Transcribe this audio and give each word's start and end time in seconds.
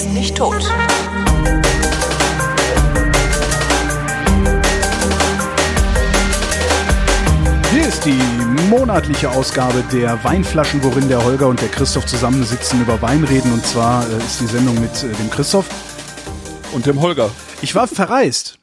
ist 0.00 0.12
nicht 0.14 0.36
tot. 0.36 0.66
Hier 7.70 7.86
ist 7.86 8.06
die 8.06 8.18
monatliche 8.70 9.30
Ausgabe 9.30 9.84
der 9.92 10.22
Weinflaschen, 10.24 10.82
worin 10.82 11.08
der 11.08 11.22
Holger 11.22 11.48
und 11.48 11.60
der 11.60 11.68
Christoph 11.68 12.06
zusammensitzen, 12.06 12.80
über 12.80 13.02
Wein 13.02 13.24
reden. 13.24 13.52
Und 13.52 13.66
zwar 13.66 14.08
äh, 14.08 14.16
ist 14.16 14.40
die 14.40 14.46
Sendung 14.46 14.80
mit 14.80 15.02
äh, 15.02 15.08
dem 15.08 15.30
Christoph. 15.30 15.66
Und 16.72 16.86
dem 16.86 17.02
Holger. 17.02 17.28
Ich 17.60 17.74
war 17.74 17.86
verreist. 17.86 18.58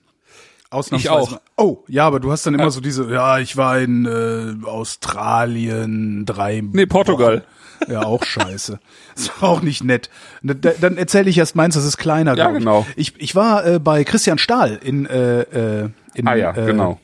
Ausnahmsweise. 0.71 1.07
Ich 1.07 1.35
auch. 1.35 1.39
Oh, 1.55 1.83
ja, 1.87 2.07
aber 2.07 2.19
du 2.19 2.31
hast 2.31 2.47
dann 2.47 2.55
immer 2.55 2.71
so 2.71 2.81
diese, 2.81 3.11
ja, 3.13 3.37
ich 3.37 3.55
war 3.55 3.77
in 3.77 4.05
äh, 4.05 4.65
Australien, 4.65 6.25
drei. 6.25 6.63
Nee, 6.63 6.87
Portugal. 6.87 7.37
Wochen. 7.37 7.56
Ja, 7.87 8.03
auch 8.03 8.23
scheiße. 8.23 8.79
Ist 9.15 9.31
auch 9.41 9.61
nicht 9.61 9.83
nett. 9.83 10.09
Da- 10.43 10.71
Dann 10.79 10.97
erzähle 10.97 11.29
ich 11.29 11.37
erst 11.37 11.55
meins, 11.55 11.75
das 11.75 11.85
ist 11.85 11.97
kleiner. 11.97 12.35
Ja, 12.35 12.51
genau. 12.51 12.85
Ich, 12.95 13.13
ich 13.19 13.35
war 13.35 13.65
äh, 13.65 13.79
bei 13.79 14.03
Christian 14.03 14.37
Stahl 14.37 14.79
in, 14.83 15.05
äh, 15.05 15.41
äh, 15.41 15.89
in, 16.15 16.27
Ah 16.27 16.35
ja, 16.35 16.51
äh, 16.55 16.65
genau. 16.65 16.99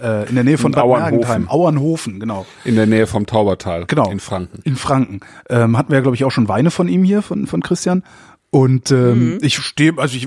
äh, 0.00 0.28
in 0.28 0.34
der 0.34 0.44
Nähe 0.44 0.58
von 0.58 0.72
In 0.72 0.74
Bad 0.76 0.84
Auernhofen. 0.84 1.10
Mergentheim. 1.18 1.48
Auernhofen, 1.48 2.20
genau. 2.20 2.46
In 2.64 2.74
der 2.76 2.86
Nähe 2.86 3.06
vom 3.06 3.26
Taubertal. 3.26 3.86
Genau. 3.86 4.10
In 4.10 4.20
Franken. 4.20 4.60
In 4.64 4.76
Franken. 4.76 5.20
Ähm, 5.48 5.76
hatten 5.78 5.90
wir 5.90 5.96
ja, 5.98 6.02
glaube 6.02 6.16
ich, 6.16 6.24
auch 6.24 6.30
schon 6.32 6.48
Weine 6.48 6.70
von 6.70 6.88
ihm 6.88 7.04
hier, 7.04 7.22
von, 7.22 7.46
von 7.46 7.62
Christian. 7.62 8.02
Und 8.50 8.90
ähm, 8.90 9.32
Mhm. 9.34 9.38
ich 9.42 9.58
stehe, 9.58 9.92
also 9.98 10.16
ich, 10.16 10.26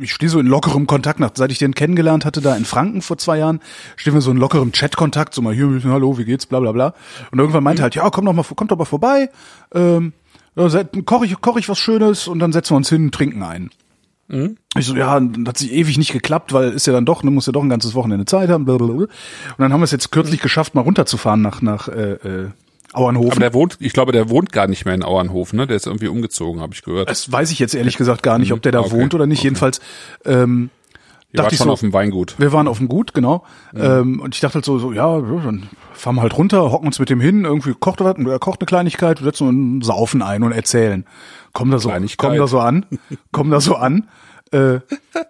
ich 0.00 0.12
stehe 0.12 0.28
so 0.28 0.40
in 0.40 0.46
lockerem 0.46 0.88
Kontakt 0.88 1.20
nach, 1.20 1.30
seit 1.34 1.52
ich 1.52 1.58
den 1.58 1.72
kennengelernt 1.74 2.24
hatte, 2.24 2.40
da 2.40 2.56
in 2.56 2.64
Franken 2.64 3.00
vor 3.00 3.16
zwei 3.16 3.38
Jahren, 3.38 3.60
stehen 3.96 4.12
wir 4.14 4.20
so 4.22 4.32
in 4.32 4.38
lockerem 4.38 4.72
Chat-Kontakt, 4.72 5.34
so 5.34 5.40
mal 5.42 5.54
hier, 5.54 5.80
hallo, 5.84 6.18
wie 6.18 6.24
geht's, 6.24 6.46
bla 6.46 6.58
bla 6.58 6.72
bla. 6.72 6.94
Und 7.30 7.38
irgendwann 7.38 7.62
meinte 7.62 7.82
er 7.82 7.84
halt, 7.84 7.94
ja, 7.94 8.10
komm 8.10 8.24
doch 8.24 8.32
mal, 8.32 8.42
kommt 8.42 8.72
doch 8.72 8.76
mal 8.78 8.84
vorbei, 8.84 9.30
ähm, 9.72 10.12
ja, 10.56 10.68
se- 10.68 10.88
koch 11.04 11.22
ich, 11.24 11.40
koch 11.40 11.56
ich 11.56 11.68
was 11.68 11.78
Schönes 11.78 12.26
und 12.26 12.40
dann 12.40 12.52
setzen 12.52 12.72
wir 12.72 12.76
uns 12.78 12.88
hin 12.88 13.04
und 13.04 13.14
trinken 13.14 13.42
ein. 13.44 13.70
Ich 14.76 14.86
so, 14.86 14.96
ja, 14.96 15.20
dann 15.20 15.46
hat 15.46 15.58
sich 15.58 15.70
ewig 15.70 15.98
nicht 15.98 16.10
geklappt, 16.12 16.52
weil 16.54 16.70
ist 16.70 16.86
ja 16.86 16.92
dann 16.94 17.04
doch, 17.04 17.22
ne, 17.22 17.30
muss 17.30 17.44
ja 17.46 17.52
doch 17.52 17.62
ein 17.62 17.68
ganzes 17.68 17.94
Wochenende 17.94 18.24
Zeit 18.24 18.48
haben. 18.48 18.64
Blablabla. 18.64 18.94
Und 19.04 19.08
dann 19.58 19.72
haben 19.72 19.80
wir 19.80 19.84
es 19.84 19.90
jetzt 19.92 20.10
kürzlich 20.10 20.40
geschafft, 20.40 20.74
mal 20.74 20.80
runterzufahren 20.80 21.42
nach 21.42 21.60
nach 21.60 21.88
äh, 21.88 22.12
äh, 22.14 22.48
Auernhofen. 22.94 23.32
Aber 23.32 23.40
der 23.40 23.54
wohnt, 23.54 23.76
ich 23.80 23.92
glaube, 23.92 24.12
der 24.12 24.28
wohnt 24.30 24.52
gar 24.52 24.66
nicht 24.66 24.84
mehr 24.84 24.94
in 24.94 25.02
Auernhofen, 25.02 25.56
ne? 25.58 25.66
Der 25.66 25.76
ist 25.76 25.86
irgendwie 25.86 26.08
umgezogen, 26.08 26.60
habe 26.60 26.74
ich 26.74 26.82
gehört. 26.82 27.08
Das 27.10 27.30
weiß 27.30 27.50
ich 27.50 27.58
jetzt 27.58 27.74
ehrlich 27.74 27.96
gesagt 27.96 28.22
gar 28.22 28.38
nicht, 28.38 28.52
ob 28.52 28.62
der 28.62 28.72
da 28.72 28.80
Okay, 28.80 28.92
wohnt 28.92 29.14
oder 29.14 29.26
nicht. 29.26 29.38
okay. 29.40 29.46
Jedenfalls 29.48 29.80
ähm, 30.24 30.70
Ihr 31.32 31.38
dachte 31.42 31.54
ich 31.56 31.60
so, 31.60 31.68
auf 31.68 31.80
dem 31.80 31.92
Weingut. 31.92 32.36
wir 32.38 32.52
waren 32.52 32.68
auf 32.68 32.78
dem 32.78 32.86
Gut, 32.86 33.12
genau. 33.12 33.42
Ähm, 33.74 34.20
und 34.20 34.36
ich 34.36 34.40
dachte 34.40 34.54
halt 34.54 34.64
so, 34.64 34.78
so, 34.78 34.92
ja, 34.92 35.18
dann 35.20 35.68
fahren 35.92 36.14
wir 36.14 36.22
halt 36.22 36.38
runter, 36.38 36.70
hocken 36.70 36.86
uns 36.86 37.00
mit 37.00 37.10
dem 37.10 37.20
hin, 37.20 37.44
irgendwie 37.44 37.74
kocht 37.74 38.00
er 38.00 38.06
was, 38.06 38.24
er 38.24 38.38
kocht 38.38 38.60
eine 38.60 38.66
Kleinigkeit, 38.66 39.20
wir 39.20 39.24
setzen 39.24 39.48
uns 39.48 39.86
Saufen 39.86 40.22
ein 40.22 40.44
und 40.44 40.52
erzählen. 40.52 41.04
Kommen 41.52 41.72
da 41.72 41.78
so, 41.78 41.90
kommen 42.16 42.38
da 42.38 42.46
so 42.46 42.60
an, 42.60 42.86
kommen 43.32 43.50
da 43.50 43.60
so 43.60 43.74
an. 43.74 44.08
Äh, 44.52 44.78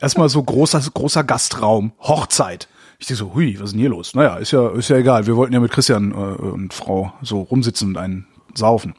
erstmal 0.03 0.29
so 0.29 0.42
großer, 0.42 0.83
großer 0.92 1.25
Gastraum, 1.25 1.92
Hochzeit. 2.01 2.69
Ich 2.98 3.06
denke 3.06 3.19
so, 3.19 3.34
hui, 3.34 3.55
was 3.55 3.67
ist 3.67 3.73
denn 3.73 3.81
hier 3.81 3.91
los? 3.91 4.14
Naja, 4.14 4.37
ist 4.37 4.53
ja, 4.53 4.69
ist 4.70 4.89
ja 4.89 4.97
egal. 4.97 5.27
Wir 5.27 5.37
wollten 5.37 5.53
ja 5.53 5.61
mit 5.61 5.73
Christian 5.73 6.12
äh, 6.12 6.14
und 6.14 6.73
Frau 6.73 7.12
so 7.23 7.42
rumsitzen 7.42 7.89
und 7.89 7.97
einen 7.97 8.27
saufen. 8.55 8.95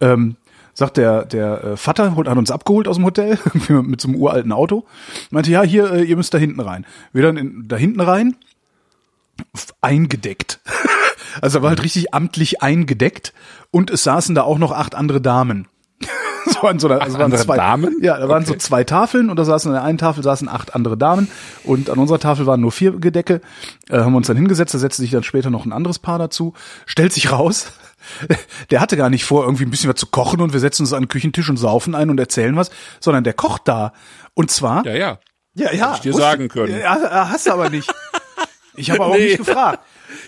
Ähm, 0.00 0.36
sagt 0.74 0.96
der 0.96 1.24
der 1.24 1.64
äh, 1.64 1.76
Vater 1.76 2.16
hat 2.16 2.26
uns 2.36 2.50
abgeholt 2.50 2.88
aus 2.88 2.96
dem 2.96 3.04
Hotel 3.04 3.38
mit 3.68 4.00
so 4.00 4.08
einem 4.08 4.16
uralten 4.16 4.52
Auto 4.52 4.84
meinte 5.30 5.50
ja 5.50 5.62
hier 5.62 5.92
äh, 5.92 6.02
ihr 6.02 6.16
müsst 6.16 6.32
da 6.32 6.38
hinten 6.38 6.60
rein 6.60 6.86
wir 7.12 7.22
dann 7.22 7.36
in, 7.36 7.68
da 7.68 7.76
hinten 7.76 8.00
rein 8.00 8.36
eingedeckt 9.80 10.60
also 11.42 11.58
er 11.58 11.62
war 11.62 11.70
halt 11.70 11.82
richtig 11.82 12.14
amtlich 12.14 12.62
eingedeckt 12.62 13.34
und 13.70 13.90
es 13.90 14.02
saßen 14.02 14.34
da 14.34 14.42
auch 14.42 14.58
noch 14.58 14.72
acht 14.72 14.94
andere 14.94 15.20
Damen 15.20 15.68
so 16.52 16.60
an 16.66 16.78
so 16.78 16.88
einer, 16.88 17.00
also 17.02 17.18
waren 17.18 17.34
zwei, 17.36 17.56
Damen? 17.56 17.96
Ja, 18.02 18.18
da 18.18 18.28
waren 18.28 18.44
so 18.44 18.52
Okay. 18.52 18.60
zwei 18.60 18.84
Tafeln 18.84 19.30
und 19.30 19.36
da 19.38 19.44
saßen 19.44 19.70
an 19.70 19.74
der 19.74 19.84
einen 19.84 19.98
Tafel 19.98 20.22
saßen 20.22 20.48
acht 20.48 20.74
andere 20.74 20.96
Damen 20.98 21.28
und 21.64 21.90
an 21.90 21.98
unserer 21.98 22.18
Tafel 22.18 22.46
waren 22.46 22.60
nur 22.60 22.72
vier 22.72 22.92
Gedecke. 22.92 23.40
Äh, 23.88 23.98
haben 23.98 24.12
wir 24.12 24.16
uns 24.18 24.26
dann 24.26 24.36
hingesetzt, 24.36 24.74
da 24.74 24.78
setzte 24.78 25.02
sich 25.02 25.10
dann 25.10 25.22
später 25.22 25.50
noch 25.50 25.64
ein 25.64 25.72
anderes 25.72 25.98
Paar 25.98 26.18
dazu. 26.18 26.54
Stellt 26.86 27.12
sich 27.12 27.30
raus, 27.32 27.72
der 28.70 28.80
hatte 28.80 28.96
gar 28.96 29.10
nicht 29.10 29.24
vor, 29.24 29.44
irgendwie 29.44 29.64
ein 29.64 29.70
bisschen 29.70 29.88
was 29.90 29.96
zu 29.98 30.06
kochen 30.06 30.40
und 30.40 30.52
wir 30.52 30.60
setzen 30.60 30.82
uns 30.82 30.92
an 30.92 31.02
den 31.04 31.08
Küchentisch 31.08 31.48
und 31.48 31.56
saufen 31.56 31.94
ein 31.94 32.10
und 32.10 32.18
erzählen 32.18 32.56
was, 32.56 32.70
sondern 33.00 33.24
der 33.24 33.34
kocht 33.34 33.62
da. 33.68 33.92
Und 34.34 34.50
zwar, 34.50 34.84
Ja, 34.86 34.94
ja. 34.94 35.18
ja, 35.54 35.72
ja, 35.72 35.92
ich 35.94 36.00
dir 36.00 36.12
sagen 36.14 36.48
können. 36.48 36.78
Ja, 36.80 37.28
hast 37.30 37.46
du 37.46 37.52
aber 37.52 37.70
nicht. 37.70 37.92
Ich 38.74 38.90
habe 38.90 39.04
auch 39.04 39.14
Nee. 39.16 39.24
nicht 39.24 39.38
gefragt. 39.38 39.80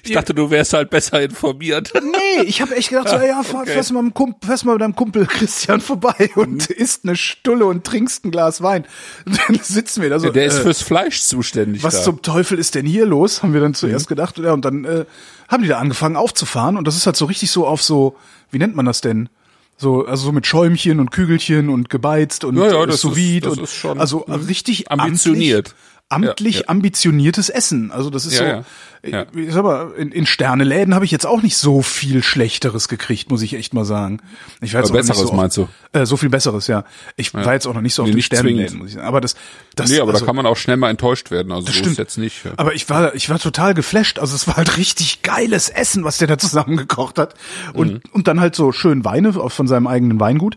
Ich 0.05 0.13
dachte, 0.13 0.35
du 0.35 0.51
wärst 0.51 0.73
halt 0.73 0.91
besser 0.91 1.21
informiert. 1.23 1.93
Nee, 1.95 2.43
ich 2.45 2.61
habe 2.63 2.75
echt 2.77 2.91
gedacht, 2.91 3.09
so, 3.09 3.17
ja, 3.25 3.43
fahr, 3.43 3.63
okay. 3.63 3.73
fährst, 3.73 3.93
mal 3.93 4.03
mit 4.03 4.15
Kumpel, 4.15 4.47
fährst 4.47 4.65
mal 4.65 4.73
mit 4.73 4.83
deinem 4.83 4.95
Kumpel 4.97 5.27
Christian 5.27 5.81
vorbei 5.81 6.31
und 6.35 6.69
Mhm. 6.69 6.75
isst 6.77 7.05
eine 7.05 7.17
Stulle 7.17 7.67
und 7.67 7.85
trinkst 7.85 8.25
ein 8.25 8.31
Glas 8.31 8.63
Wein. 8.63 8.85
Und 9.27 9.39
dann 9.49 9.59
sitzen 9.63 10.03
wir 10.03 10.11
da 10.11 10.19
so. 10.19 10.31
Der 10.31 10.45
ist 10.47 10.59
äh, 10.59 10.63
fürs 10.63 10.83
Fleisch 10.83 11.23
zuständig. 11.23 11.83
was 11.83 11.99
da. 11.99 12.03
zum 12.03 12.23
Teufel 12.23 12.59
ist 12.59 12.75
denn 12.75 12.87
hier 12.87 13.07
los? 13.07 13.43
Haben 13.43 13.53
wir 13.55 13.61
dann 13.61 13.71
Mhm. 13.71 13.75
zuerst 13.77 14.09
gedacht. 14.09 14.39
Ja, 14.39 14.53
und 14.53 14.65
dann 14.65 14.85
äh, 14.85 15.05
haben 15.49 15.63
die 15.63 15.69
da 15.69 15.79
angefangen 15.79 16.17
aufzufahren. 16.17 16.77
Und 16.77 16.87
das 16.87 16.97
ist 16.97 17.07
halt 17.07 17.17
so 17.17 17.25
richtig 17.25 17.51
so 17.51 17.67
auf 17.67 17.83
so, 17.83 18.17
wie 18.51 18.59
nennt 18.59 18.77
man 18.77 18.87
das 18.87 19.01
denn? 19.01 19.29
So, 19.77 20.07
also 20.07 20.27
so 20.27 20.33
mit 20.33 20.47
Schäumchen 20.47 21.01
und 21.01 21.11
Kügelchen 21.11 21.69
und 21.69 21.91
gebeizt 21.91 22.45
und 22.45 22.57
Ja, 22.57 22.69
ja, 22.69 22.85
äh, 22.85 22.87
das 22.87 23.01
sous 23.01 23.19
ist- 23.19 23.45
das 23.45 23.53
und 23.59 23.65
ist 23.65 23.75
schon, 23.75 23.99
also 23.99 24.25
mhm. 24.29 24.35
richtig 24.35 24.91
Ambitioniert. 24.93 25.69
Amtlich, 25.71 25.85
amtlich 26.09 26.57
Ja, 26.57 26.61
ja. 26.63 26.69
ambitioniertes 26.69 27.49
Essen. 27.49 27.91
Also 27.91 28.11
das 28.11 28.27
ist 28.27 28.39
Ja, 28.39 28.63
so. 29.03 29.11
ja. 29.11 29.27
Sag 29.51 29.65
mal, 29.65 29.93
in, 29.97 30.13
in 30.13 30.27
Sterneläden 30.27 30.95
habe 30.95 31.05
ich 31.05 31.11
jetzt 31.11 31.27
auch 31.27 31.43
nicht 31.43 31.57
so 31.57 31.83
viel 31.83 32.23
Schlechteres 32.23 32.89
gekriegt, 32.89 33.31
muss 33.31 33.43
ich 33.43 33.55
echt 33.55 33.75
mal 33.75 33.85
sagen. 33.85 34.21
Ich 34.61 34.73
war 34.75 34.81
jetzt 34.81 34.91
Aber 34.91 35.01
auch 35.01 35.03
noch 35.03 35.09
nicht 35.09 35.09
Besseres 35.11 35.31
so 35.31 35.35
meinst 35.37 35.59
oft, 35.59 35.71
Äh, 35.93 36.07
so 36.07 36.17
viel 36.17 36.29
Besseres, 36.31 36.67
ja. 36.69 36.85
Ich 37.17 37.35
war 37.35 37.53
jetzt 37.53 37.67
auch 37.67 37.75
noch 37.75 37.81
nicht 37.81 37.95
so 37.95 38.03
auf 38.03 38.07
Nee, 38.07 38.13
den 38.13 38.17
nicht 38.17 38.27
Sternenläden, 38.27 38.67
zwingend. 38.69 38.79
muss 38.83 38.89
ich 38.91 38.95
sagen. 38.95 39.07
Aber 39.07 39.21
das, 39.21 39.35
das 39.77 39.91
Nee, 39.91 40.01
aber 40.01 40.13
also, 40.13 40.21
da 40.25 40.27
kann 40.27 40.37
man 40.37 40.47
auch 40.47 40.57
schnell 40.57 40.77
mal 40.77 40.91
enttäuscht 40.91 41.31
werden. 41.31 41.53
Also 41.53 41.67
so 41.67 41.73
stimmt. 41.73 41.89
ist 41.93 41.99
jetzt 41.99 42.19
nicht. 42.19 42.41
Aber 42.57 42.75
ich 42.75 42.89
war, 42.89 43.15
ich 43.15 43.29
war 43.29 43.39
total 43.39 43.75
geflasht. 43.75 44.19
Also 44.19 44.37
es 44.37 44.47
war 44.47 44.57
halt 44.57 44.77
richtig 44.79 45.23
geiles 45.23 45.69
Essen, 45.69 46.05
was 46.05 46.19
der 46.19 46.29
da 46.29 46.39
zusammengekocht 46.39 47.19
hat. 47.19 47.35
Und, 47.73 47.93
Mhm. 47.95 48.01
und 48.13 48.29
dann 48.29 48.41
halt 48.41 48.55
so 48.55 48.73
schön 48.73 49.05
Weine 49.05 49.33
von 49.33 49.67
seinem 49.67 49.87
eigenen 49.87 50.21
Weingut, 50.21 50.57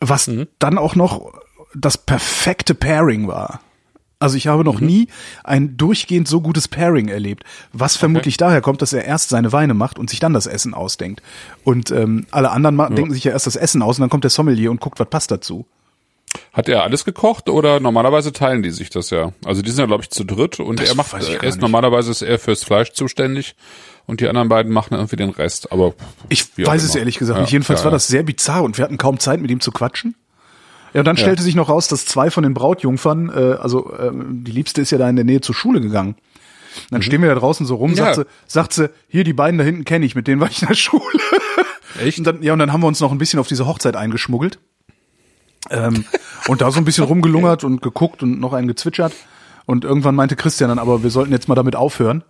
was 0.00 0.26
Mhm. 0.26 0.46
dann 0.58 0.76
auch 0.78 0.94
noch 0.94 1.32
das 1.74 1.96
perfekte 1.98 2.74
Pairing 2.74 3.28
war. 3.28 3.60
Also 4.20 4.36
ich 4.36 4.48
habe 4.48 4.58
Mhm. 4.60 4.64
noch 4.64 4.80
nie 4.80 5.08
ein 5.44 5.76
durchgehend 5.76 6.26
so 6.26 6.40
gutes 6.40 6.66
Pairing 6.68 7.08
erlebt, 7.08 7.44
was 7.72 7.96
vermutlich 7.96 8.36
daher 8.36 8.60
kommt, 8.60 8.82
dass 8.82 8.92
er 8.92 9.04
erst 9.04 9.28
seine 9.28 9.52
Weine 9.52 9.74
macht 9.74 9.98
und 9.98 10.10
sich 10.10 10.18
dann 10.18 10.32
das 10.32 10.46
Essen 10.46 10.74
ausdenkt. 10.74 11.22
Und 11.64 11.90
ähm, 11.92 12.26
alle 12.32 12.50
anderen 12.50 12.74
ma- 12.76 12.88
denken 12.90 13.12
sich 13.14 13.24
ja 13.24 13.32
erst 13.32 13.46
das 13.46 13.54
Essen 13.56 13.80
aus 13.82 13.98
und 13.98 14.02
dann 14.02 14.10
kommt 14.10 14.24
der 14.24 14.30
Sommelier 14.30 14.70
und 14.72 14.80
guckt, 14.80 14.98
was 14.98 15.08
passt 15.08 15.30
dazu. 15.30 15.66
Hat 16.52 16.68
er 16.68 16.82
alles 16.82 17.04
gekocht 17.04 17.48
oder 17.48 17.80
normalerweise 17.80 18.32
teilen 18.32 18.62
die 18.62 18.70
sich 18.70 18.90
das 18.90 19.08
ja? 19.10 19.32
Also 19.46 19.62
die 19.62 19.70
sind 19.70 19.78
ja 19.80 19.86
glaube 19.86 20.02
ich 20.02 20.10
zu 20.10 20.24
dritt 20.24 20.60
und 20.60 20.78
Das 20.80 20.90
er 20.90 20.94
macht 20.96 21.14
ich 21.22 21.30
er 21.30 21.42
ist 21.44 21.60
normalerweise 21.60 22.10
ist 22.10 22.20
er 22.22 22.38
fürs 22.38 22.64
Fleisch 22.64 22.92
zuständig 22.92 23.54
und 24.06 24.20
die 24.20 24.28
anderen 24.28 24.48
beiden 24.48 24.70
machen 24.72 24.94
irgendwie 24.94 25.16
den 25.16 25.30
Rest. 25.30 25.72
Aber 25.72 25.94
Ich 26.28 26.44
weiß 26.58 26.82
es 26.82 26.90
immer. 26.90 26.98
ehrlich 27.00 27.18
gesagt 27.18 27.38
Ja, 27.38 27.42
nicht. 27.42 27.52
Jedenfalls 27.52 27.80
ja, 27.80 27.84
war 27.84 27.92
ja. 27.92 27.96
das 27.96 28.08
sehr 28.08 28.24
bizarr 28.24 28.62
und 28.64 28.76
wir 28.76 28.84
hatten 28.84 28.98
kaum 28.98 29.18
Zeit, 29.18 29.40
mit 29.40 29.50
ihm 29.50 29.60
zu 29.60 29.70
quatschen. 29.70 30.16
Ja, 30.94 31.00
und 31.00 31.04
dann 31.06 31.16
stellte 31.16 31.42
sich 31.42 31.54
noch 31.54 31.68
raus, 31.68 31.88
dass 31.88 32.06
zwei 32.06 32.30
von 32.30 32.42
den 32.42 32.54
Brautjungfern, 32.54 33.28
äh, 33.30 33.56
also 33.60 33.92
ähm, 33.98 34.44
die 34.44 34.52
Liebste 34.52 34.80
ist 34.80 34.90
ja 34.90 34.98
da 34.98 35.08
in 35.08 35.16
der 35.16 35.24
Nähe 35.24 35.40
zur 35.40 35.54
Schule 35.54 35.80
gegangen. 35.80 36.10
Und 36.14 36.92
dann 36.92 37.02
stehen 37.02 37.22
wir 37.22 37.28
da 37.28 37.34
draußen 37.34 37.66
so 37.66 37.74
rum, 37.76 37.90
Mhm. 37.92 37.96
Ja. 37.96 38.14
sagt, 38.14 38.16
sie, 38.16 38.24
sagt 38.46 38.72
sie, 38.72 38.90
hier 39.08 39.24
die 39.24 39.32
beiden 39.32 39.58
da 39.58 39.64
hinten 39.64 39.84
kenne 39.84 40.06
ich, 40.06 40.14
mit 40.14 40.26
denen 40.28 40.40
war 40.40 40.48
ich 40.50 40.62
in 40.62 40.68
der 40.68 40.74
Schule. 40.74 41.02
Echt? 42.00 42.18
Und 42.18 42.24
dann, 42.26 42.42
ja, 42.42 42.52
und 42.52 42.58
dann 42.60 42.72
haben 42.72 42.82
wir 42.82 42.86
uns 42.86 43.00
noch 43.00 43.10
ein 43.12 43.18
bisschen 43.18 43.40
auf 43.40 43.48
diese 43.48 43.66
Hochzeit 43.66 43.96
eingeschmuggelt. 43.96 44.58
Ähm, 45.70 46.04
und 46.46 46.60
da 46.60 46.70
so 46.70 46.78
ein 46.78 46.84
bisschen 46.84 47.04
rumgelungert 47.08 47.64
und 47.64 47.82
geguckt 47.82 48.22
und 48.22 48.38
noch 48.40 48.52
einen 48.52 48.68
gezwitschert. 48.68 49.12
Und 49.66 49.84
irgendwann 49.84 50.14
meinte 50.14 50.36
Christian 50.36 50.68
dann, 50.70 50.78
aber 50.78 51.02
wir 51.02 51.10
sollten 51.10 51.32
jetzt 51.32 51.48
mal 51.48 51.54
damit 51.54 51.76
aufhören, 51.76 52.24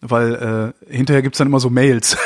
weil 0.00 0.72
äh, 0.88 0.94
hinterher 0.94 1.20
gibt's 1.22 1.36
dann 1.38 1.48
immer 1.48 1.60
so 1.60 1.68
Mails. 1.68 2.16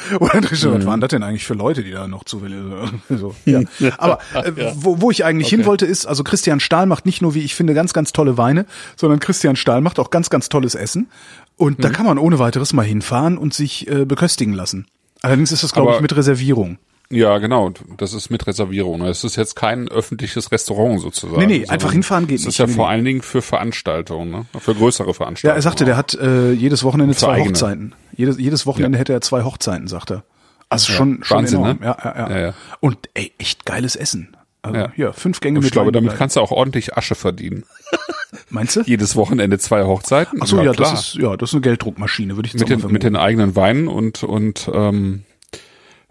Oder 0.20 0.42
steht, 0.42 0.72
was 0.72 0.86
waren 0.86 1.00
das 1.00 1.08
denn 1.08 1.22
eigentlich 1.22 1.44
für 1.44 1.54
Leute, 1.54 1.82
die 1.82 1.90
da 1.90 2.08
noch 2.08 2.24
zu 2.24 2.40
so, 3.08 3.34
ja. 3.44 3.60
Aber 3.98 4.18
äh, 4.34 4.52
wo, 4.74 5.00
wo 5.00 5.10
ich 5.10 5.24
eigentlich 5.24 5.48
hin 5.48 5.64
wollte, 5.64 5.86
ist, 5.86 6.06
also 6.06 6.24
Christian 6.24 6.60
Stahl 6.60 6.86
macht 6.86 7.06
nicht 7.06 7.22
nur, 7.22 7.34
wie 7.34 7.40
ich 7.40 7.54
finde, 7.54 7.74
ganz, 7.74 7.92
ganz 7.92 8.12
tolle 8.12 8.38
Weine, 8.38 8.66
sondern 8.96 9.20
Christian 9.20 9.56
Stahl 9.56 9.80
macht 9.80 9.98
auch 9.98 10.10
ganz, 10.10 10.30
ganz 10.30 10.48
tolles 10.48 10.74
Essen. 10.74 11.08
Und 11.56 11.84
da 11.84 11.90
kann 11.90 12.06
man 12.06 12.18
ohne 12.18 12.38
weiteres 12.38 12.72
mal 12.72 12.84
hinfahren 12.86 13.36
und 13.36 13.52
sich 13.52 13.86
äh, 13.90 14.06
beköstigen 14.06 14.54
lassen. 14.54 14.86
Allerdings 15.20 15.52
ist 15.52 15.62
das, 15.62 15.72
glaube 15.72 15.94
ich, 15.94 16.00
mit 16.00 16.16
Reservierung. 16.16 16.78
Ja, 17.12 17.38
genau. 17.38 17.72
Das 17.96 18.12
ist 18.12 18.30
mit 18.30 18.46
Reservierung. 18.46 19.02
Es 19.02 19.24
ist 19.24 19.34
jetzt 19.36 19.56
kein 19.56 19.88
öffentliches 19.88 20.52
Restaurant 20.52 21.00
sozusagen. 21.00 21.40
Nee, 21.40 21.58
nee, 21.58 21.66
einfach 21.66 21.92
hinfahren 21.92 22.28
geht 22.28 22.38
Es 22.38 22.46
nicht. 22.46 22.54
ist 22.54 22.58
ja 22.58 22.66
Nee, 22.66 22.72
vor 22.74 22.88
allen 22.88 23.04
Dingen 23.04 23.20
für 23.20 23.42
Veranstaltungen, 23.42 24.30
ne? 24.30 24.46
Für 24.60 24.74
größere 24.74 25.12
Veranstaltungen. 25.12 25.56
Ja, 25.56 25.58
er 25.58 25.62
sagte, 25.62 25.84
der 25.84 25.96
hat 25.96 26.14
äh, 26.14 26.52
jedes 26.52 26.84
Wochenende 26.84 27.14
Für 27.14 27.20
zwei 27.20 27.32
eigene. 27.32 27.50
Hochzeiten. 27.50 27.94
Jedes, 28.20 28.38
jedes 28.38 28.66
Wochenende 28.66 28.98
hätte 28.98 29.12
er 29.14 29.20
zwei 29.22 29.42
Hochzeiten, 29.44 29.88
sagt 29.88 30.10
er. 30.10 30.24
Also 30.68 30.92
schon, 30.92 31.24
schon 31.24 31.38
Wahnsinn, 31.38 31.60
enorm. 31.60 31.78
ne? 31.80 31.86
Ja, 31.86 31.96
ja, 32.04 32.14
ja. 32.16 32.30
Ja, 32.30 32.40
ja. 32.48 32.54
Und 32.80 32.98
ey, 33.14 33.32
echt 33.38 33.64
geiles 33.64 33.96
Essen. 33.96 34.36
Also 34.62 34.78
Ja. 34.78 34.92
hier, 34.94 35.12
fünf 35.14 35.40
Gänge 35.40 35.58
Und 35.58 35.64
mit 35.64 35.68
ich 35.68 35.72
glaube, 35.72 35.90
damit 35.90 36.14
kannst 36.16 36.36
du 36.36 36.40
auch 36.40 36.50
ordentlich 36.50 36.96
Asche 36.96 37.14
verdienen. 37.14 37.64
Meinst 38.50 38.76
du? 38.76 38.82
Jedes 38.82 39.16
Wochenende 39.16 39.58
zwei 39.58 39.84
Hochzeiten. 39.84 40.38
Ach 40.42 40.46
so, 40.46 40.60
ja, 40.62 40.72
klar. 40.72 40.90
das 40.92 41.08
ist 41.08 41.14
ja, 41.14 41.36
das 41.36 41.50
ist 41.50 41.54
eine 41.54 41.62
Gelddruckmaschine, 41.62 42.36
würde 42.36 42.46
ich 42.46 42.52
jetzt 42.52 42.68
mit 42.68 42.82
den, 42.82 42.92
mit 42.92 43.02
den 43.02 43.16
eigenen 43.16 43.56
Weinen 43.56 43.88
und 43.88 44.22
und 44.22 44.70
ähm, 44.72 45.24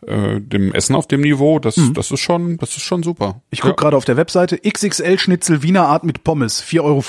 äh, 0.05 0.41
dem 0.41 0.73
Essen 0.73 0.95
auf 0.95 1.07
dem 1.07 1.21
Niveau, 1.21 1.59
das, 1.59 1.79
das 1.93 2.09
ist 2.11 2.19
schon, 2.21 2.57
das 2.57 2.71
ist 2.75 2.83
schon 2.83 3.03
super. 3.03 3.27
Mhm. 3.27 3.41
Ich 3.51 3.61
guck 3.61 3.77
gerade 3.77 3.95
auf 3.95 4.05
der 4.05 4.17
Webseite, 4.17 4.57
XXL-Schnitzel 4.57 5.61
Wiener 5.61 5.87
Art 5.87 6.03
mit 6.03 6.23
Pommes, 6.23 6.63
4,50 6.63 6.81
Euro. 6.81 7.03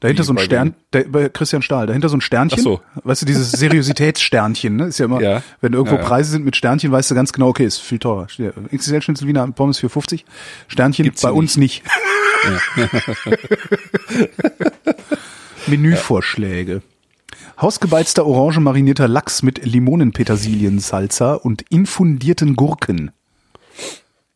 Dahinter 0.00 0.22
Wie, 0.22 0.26
so 0.26 0.32
ein 0.32 0.38
Stern, 0.38 0.74
der, 0.92 1.04
bei 1.04 1.28
Christian 1.28 1.60
Stahl, 1.62 1.86
dahinter 1.88 2.08
so 2.08 2.16
ein 2.16 2.20
Sternchen. 2.20 2.58
Ach 2.60 2.62
so. 2.62 2.80
Weißt 3.02 3.22
du, 3.22 3.26
dieses 3.26 3.50
Seriositätssternchen, 3.50 4.76
ne? 4.76 4.84
Ist 4.86 4.98
ja 4.98 5.06
immer, 5.06 5.20
Ja. 5.20 5.42
wenn 5.60 5.72
irgendwo 5.72 5.96
Ja, 5.96 6.02
ja. 6.02 6.06
Preise 6.06 6.30
sind 6.30 6.44
mit 6.44 6.54
Sternchen, 6.54 6.92
weißt 6.92 7.10
du 7.10 7.14
ganz 7.16 7.32
genau, 7.32 7.48
okay, 7.48 7.64
ist 7.64 7.78
viel 7.78 7.98
teurer. 7.98 8.28
Steht 8.28 8.52
da, 8.56 8.60
XXL-Schnitzel 8.76 9.26
Wiener 9.26 9.46
Pommes, 9.50 9.80
4,50. 9.80 10.22
Sternchen 10.68 11.04
Gibt's 11.04 11.22
bei 11.22 11.32
uns 11.32 11.56
nicht. 11.56 11.82
Menüvorschläge. 15.66 16.82
Hausgebeizter 17.60 18.24
orange 18.24 18.60
marinierter 18.60 19.08
Lachs 19.08 19.42
mit 19.42 19.64
Limonenpetersilien-Salsa 19.64 21.34
und 21.34 21.62
infundierten 21.70 22.54
Gurken. 22.54 23.10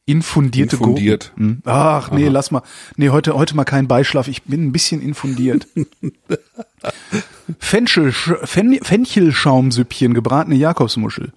Infundierte 0.04 0.76
Infundiert. 0.76 1.32
Gurken. 1.36 1.62
Hm. 1.62 1.62
Ach, 1.64 2.10
nee, 2.10 2.26
lass 2.28 2.50
mal. 2.50 2.62
Nee, 2.96 3.10
heute, 3.10 3.34
heute 3.34 3.54
mal 3.54 3.64
kein 3.64 3.86
Beischlaf. 3.86 4.26
Ich 4.26 4.42
bin 4.42 4.64
ein 4.66 4.72
bisschen 4.72 5.00
infundiert. 5.00 5.68
Fenchel, 7.58 8.12
Fen, 8.12 8.78
Fenchelschaumsüppchen, 8.82 10.14
gebratene 10.14 10.56
Jakobsmuschel, 10.56 11.32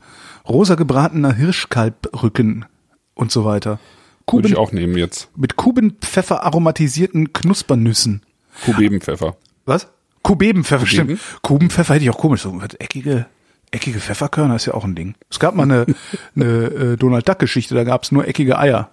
rosa 0.48 0.76
gebratener 0.76 1.34
Hirschkalbrücken 1.34 2.66
und 3.14 3.32
so 3.32 3.46
weiter. 3.46 3.72
Würde 3.72 3.80
Kuben, 4.26 4.48
ich 4.48 4.58
auch 4.58 4.72
nehmen 4.72 4.98
jetzt. 4.98 5.30
mit 5.36 5.56
Kubenpfeffer 5.56 6.44
aromatisierten 6.44 7.34
Knuspernüssen. 7.34 8.24
Kubebenpfeffer. 8.66 9.38
Was? 9.66 9.88
Kubebenpfeffer, 10.24 10.86
Kubeben? 10.86 11.18
stimmt. 11.18 11.42
Kubenpfeffer 11.44 11.94
hätte 11.94 12.06
ich 12.06 12.10
auch 12.10 12.18
komisch. 12.18 12.42
So 12.42 12.60
eckige, 12.80 13.28
eckige 13.76 14.00
Pfefferkörner 14.00 14.56
ist 14.56 14.66
ja 14.66 14.74
auch 14.74 14.84
ein 14.84 14.96
Ding. 14.96 15.16
Es 15.30 15.40
gab 15.40 15.56
mal 15.56 15.64
eine, 15.64 15.86
eine 16.36 16.46
äh, 16.46 16.98
Donald 16.98 17.28
Duck 17.28 17.40
Geschichte, 17.40 17.76
da 17.76 17.84
gab 17.84 18.04
es 18.04 18.12
nur 18.12 18.28
eckige 18.28 18.58
Eier. 18.58 18.90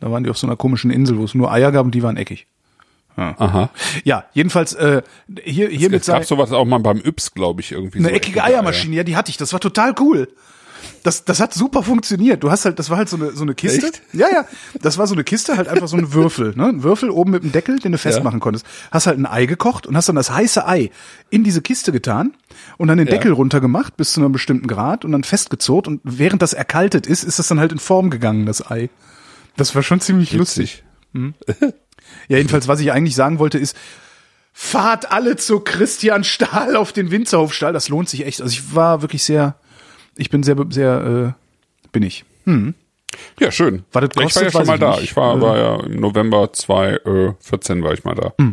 Da 0.00 0.10
waren 0.10 0.24
die 0.24 0.30
auf 0.30 0.38
so 0.38 0.46
einer 0.46 0.56
komischen 0.56 0.90
Insel, 0.90 1.18
wo 1.18 1.24
es 1.24 1.34
nur 1.34 1.52
Eier 1.52 1.70
gab 1.72 1.84
und 1.86 1.94
die 1.94 2.02
waren 2.02 2.16
eckig. 2.16 2.46
Aha. 3.16 3.70
Ja, 4.02 4.24
jedenfalls 4.32 4.74
äh, 4.74 5.02
hier 5.44 5.68
hiermit 5.68 6.00
Es 6.00 6.08
gab 6.08 6.22
sei 6.22 6.26
sowas 6.26 6.52
auch 6.52 6.64
mal 6.64 6.78
beim 6.78 7.00
Yps, 7.00 7.32
glaube 7.32 7.60
ich, 7.60 7.70
irgendwie. 7.70 7.98
eine 7.98 8.08
so 8.08 8.14
eckige 8.14 8.42
Eiermaschine. 8.42 8.96
Ja, 8.96 9.04
die 9.04 9.16
hatte 9.16 9.30
ich. 9.30 9.36
Das 9.36 9.52
war 9.52 9.60
total 9.60 9.94
cool. 10.00 10.28
Das, 11.02 11.24
das 11.24 11.40
hat 11.40 11.52
super 11.54 11.82
funktioniert. 11.82 12.42
Du 12.42 12.50
hast 12.50 12.64
halt, 12.64 12.78
das 12.78 12.90
war 12.90 12.96
halt 12.96 13.08
so 13.08 13.16
eine, 13.16 13.32
so 13.32 13.42
eine 13.42 13.54
Kiste. 13.54 13.86
Echt? 13.86 14.02
Ja, 14.12 14.28
ja. 14.32 14.46
Das 14.80 14.98
war 14.98 15.06
so 15.06 15.14
eine 15.14 15.24
Kiste, 15.24 15.56
halt 15.56 15.68
einfach 15.68 15.88
so 15.88 15.96
ein 15.96 16.12
Würfel, 16.12 16.54
ne? 16.56 16.66
Ein 16.66 16.82
Würfel 16.82 17.10
oben 17.10 17.30
mit 17.32 17.42
dem 17.42 17.52
Deckel, 17.52 17.78
den 17.78 17.92
du 17.92 17.98
festmachen 17.98 18.40
konntest. 18.40 18.64
Hast 18.90 19.06
halt 19.06 19.18
ein 19.18 19.26
Ei 19.26 19.46
gekocht 19.46 19.86
und 19.86 19.96
hast 19.96 20.08
dann 20.08 20.16
das 20.16 20.30
heiße 20.30 20.66
Ei 20.66 20.90
in 21.30 21.44
diese 21.44 21.62
Kiste 21.62 21.92
getan 21.92 22.32
und 22.78 22.88
dann 22.88 22.98
den 22.98 23.06
Ja. 23.06 23.12
Deckel 23.14 23.32
runtergemacht 23.32 23.96
bis 23.96 24.12
zu 24.14 24.20
einem 24.20 24.32
bestimmten 24.32 24.66
Grad 24.66 25.04
und 25.04 25.12
dann 25.12 25.24
festgezurrt 25.24 25.86
und 25.88 26.00
während 26.04 26.42
das 26.42 26.52
erkaltet 26.52 27.06
ist, 27.06 27.24
ist 27.24 27.38
das 27.38 27.48
dann 27.48 27.60
halt 27.60 27.72
in 27.72 27.78
Form 27.78 28.10
gegangen, 28.10 28.46
das 28.46 28.70
Ei. 28.70 28.88
Das 29.56 29.74
war 29.74 29.82
schon 29.82 30.00
ziemlich 30.00 30.32
lustig. 30.32 30.84
Witzig. 31.12 31.74
Ja, 32.28 32.36
jedenfalls, 32.36 32.68
was 32.68 32.80
ich 32.80 32.92
eigentlich 32.92 33.14
sagen 33.14 33.38
wollte, 33.38 33.58
ist, 33.58 33.74
fahrt 34.52 35.10
alle 35.10 35.36
zu 35.36 35.60
Christian 35.60 36.22
Stahl 36.22 36.76
auf 36.76 36.92
den 36.92 37.10
Winzerhofstall. 37.10 37.72
Das 37.72 37.88
lohnt 37.88 38.08
sich 38.08 38.24
echt. 38.26 38.40
Also 38.40 38.52
ich 38.52 38.74
war 38.74 39.02
wirklich 39.02 39.24
sehr, 39.24 39.56
ich 40.16 40.30
bin 40.30 40.42
sehr, 40.42 40.56
sehr, 40.70 41.34
äh, 41.36 41.88
bin 41.92 42.02
ich. 42.02 42.24
Ja, 43.40 43.50
schön. 43.50 43.84
Was 43.92 44.02
das 44.02 44.02
ja, 44.02 44.08
ich 44.10 44.16
war 44.16 44.24
kostet, 44.24 44.42
ja 44.42 44.50
schon 44.50 44.66
mal 44.66 44.78
da. 44.78 44.90
nicht. 44.92 45.04
Ich 45.04 45.16
war, 45.16 45.40
war 45.40 45.56
ja 45.56 45.80
im 45.80 46.00
November 46.00 46.52
2014 46.52 47.82
war 47.82 47.92
ich 47.92 48.04
mal 48.04 48.14
da. 48.14 48.32
Hm. 48.38 48.50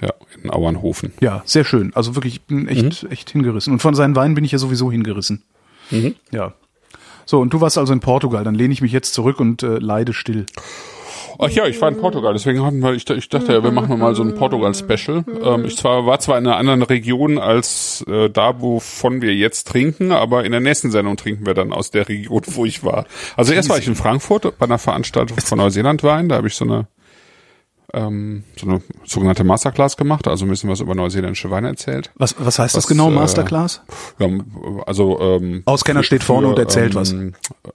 Ja, 0.00 0.10
in 0.42 0.50
Auernhofen. 0.50 1.12
Ja, 1.20 1.42
sehr 1.44 1.64
schön. 1.64 1.92
Also 1.94 2.14
wirklich, 2.14 2.34
ich 2.34 2.42
bin 2.42 2.68
echt, 2.68 3.04
echt 3.10 3.30
hingerissen. 3.30 3.72
Und 3.72 3.80
von 3.80 3.94
seinen 3.94 4.14
Weinen 4.14 4.34
bin 4.34 4.44
ich 4.44 4.52
ja 4.52 4.58
sowieso 4.58 4.92
hingerissen. 4.92 5.42
Ja. 6.30 6.54
So, 7.26 7.40
und 7.40 7.52
du 7.52 7.60
warst 7.60 7.78
also 7.78 7.92
in 7.92 8.00
Portugal. 8.00 8.44
Dann 8.44 8.54
lehne 8.54 8.72
ich 8.72 8.80
mich 8.80 8.92
jetzt 8.92 9.12
zurück 9.12 9.40
und 9.40 9.62
äh, 9.62 9.78
leide 9.78 10.12
still. 10.12 10.46
Ach 11.40 11.50
ja, 11.50 11.66
ich 11.66 11.80
war 11.80 11.88
in 11.88 11.96
Portugal, 11.96 12.32
deswegen 12.32 12.64
hatten 12.64 12.80
wir, 12.80 12.94
ich, 12.94 13.08
ich 13.08 13.28
dachte 13.28 13.52
ja, 13.52 13.62
wir 13.62 13.70
machen 13.70 13.96
mal 13.98 14.14
so 14.16 14.24
ein 14.24 14.34
Portugal-Special. 14.34 15.24
Ähm, 15.42 15.64
ich 15.66 15.76
zwar, 15.76 16.04
war 16.04 16.18
zwar 16.18 16.36
in 16.36 16.46
einer 16.46 16.56
anderen 16.56 16.82
Region 16.82 17.38
als 17.38 18.04
äh, 18.08 18.28
da, 18.28 18.60
wovon 18.60 19.22
wir 19.22 19.34
jetzt 19.34 19.68
trinken, 19.68 20.10
aber 20.10 20.44
in 20.44 20.50
der 20.50 20.60
nächsten 20.60 20.90
Sendung 20.90 21.16
trinken 21.16 21.46
wir 21.46 21.54
dann 21.54 21.72
aus 21.72 21.92
der 21.92 22.08
Region, 22.08 22.42
wo 22.46 22.64
ich 22.64 22.82
war. 22.82 23.06
Also 23.36 23.52
erst 23.52 23.68
war 23.68 23.78
ich 23.78 23.86
in 23.86 23.94
Frankfurt 23.94 24.58
bei 24.58 24.66
einer 24.66 24.78
Veranstaltung 24.78 25.38
von 25.38 25.58
Neuseeland 25.58 26.02
Wein, 26.02 26.28
da 26.28 26.36
habe 26.36 26.48
ich 26.48 26.54
so 26.54 26.64
eine 26.64 26.88
ähm, 27.94 28.44
so 28.56 28.66
eine 28.68 28.82
sogenannte 29.04 29.44
Masterclass 29.44 29.96
gemacht, 29.96 30.28
also 30.28 30.44
ein 30.44 30.48
bisschen 30.48 30.68
was 30.68 30.80
über 30.80 30.94
neuseeländische 30.94 31.50
Weine 31.50 31.68
erzählt. 31.68 32.10
Was, 32.16 32.34
was 32.38 32.58
heißt 32.58 32.76
das 32.76 32.84
Was, 32.84 32.88
genau, 32.88 33.08
äh, 33.08 33.14
Masterclass? 33.14 33.82
Ja, 34.18 34.28
also 34.86 35.18
ähm, 35.20 35.62
Auskenner 35.64 36.02
steht 36.02 36.22
vorne 36.22 36.48
und 36.48 36.58
erzählt 36.58 36.94
ähm, 36.94 37.00
was. 37.00 37.12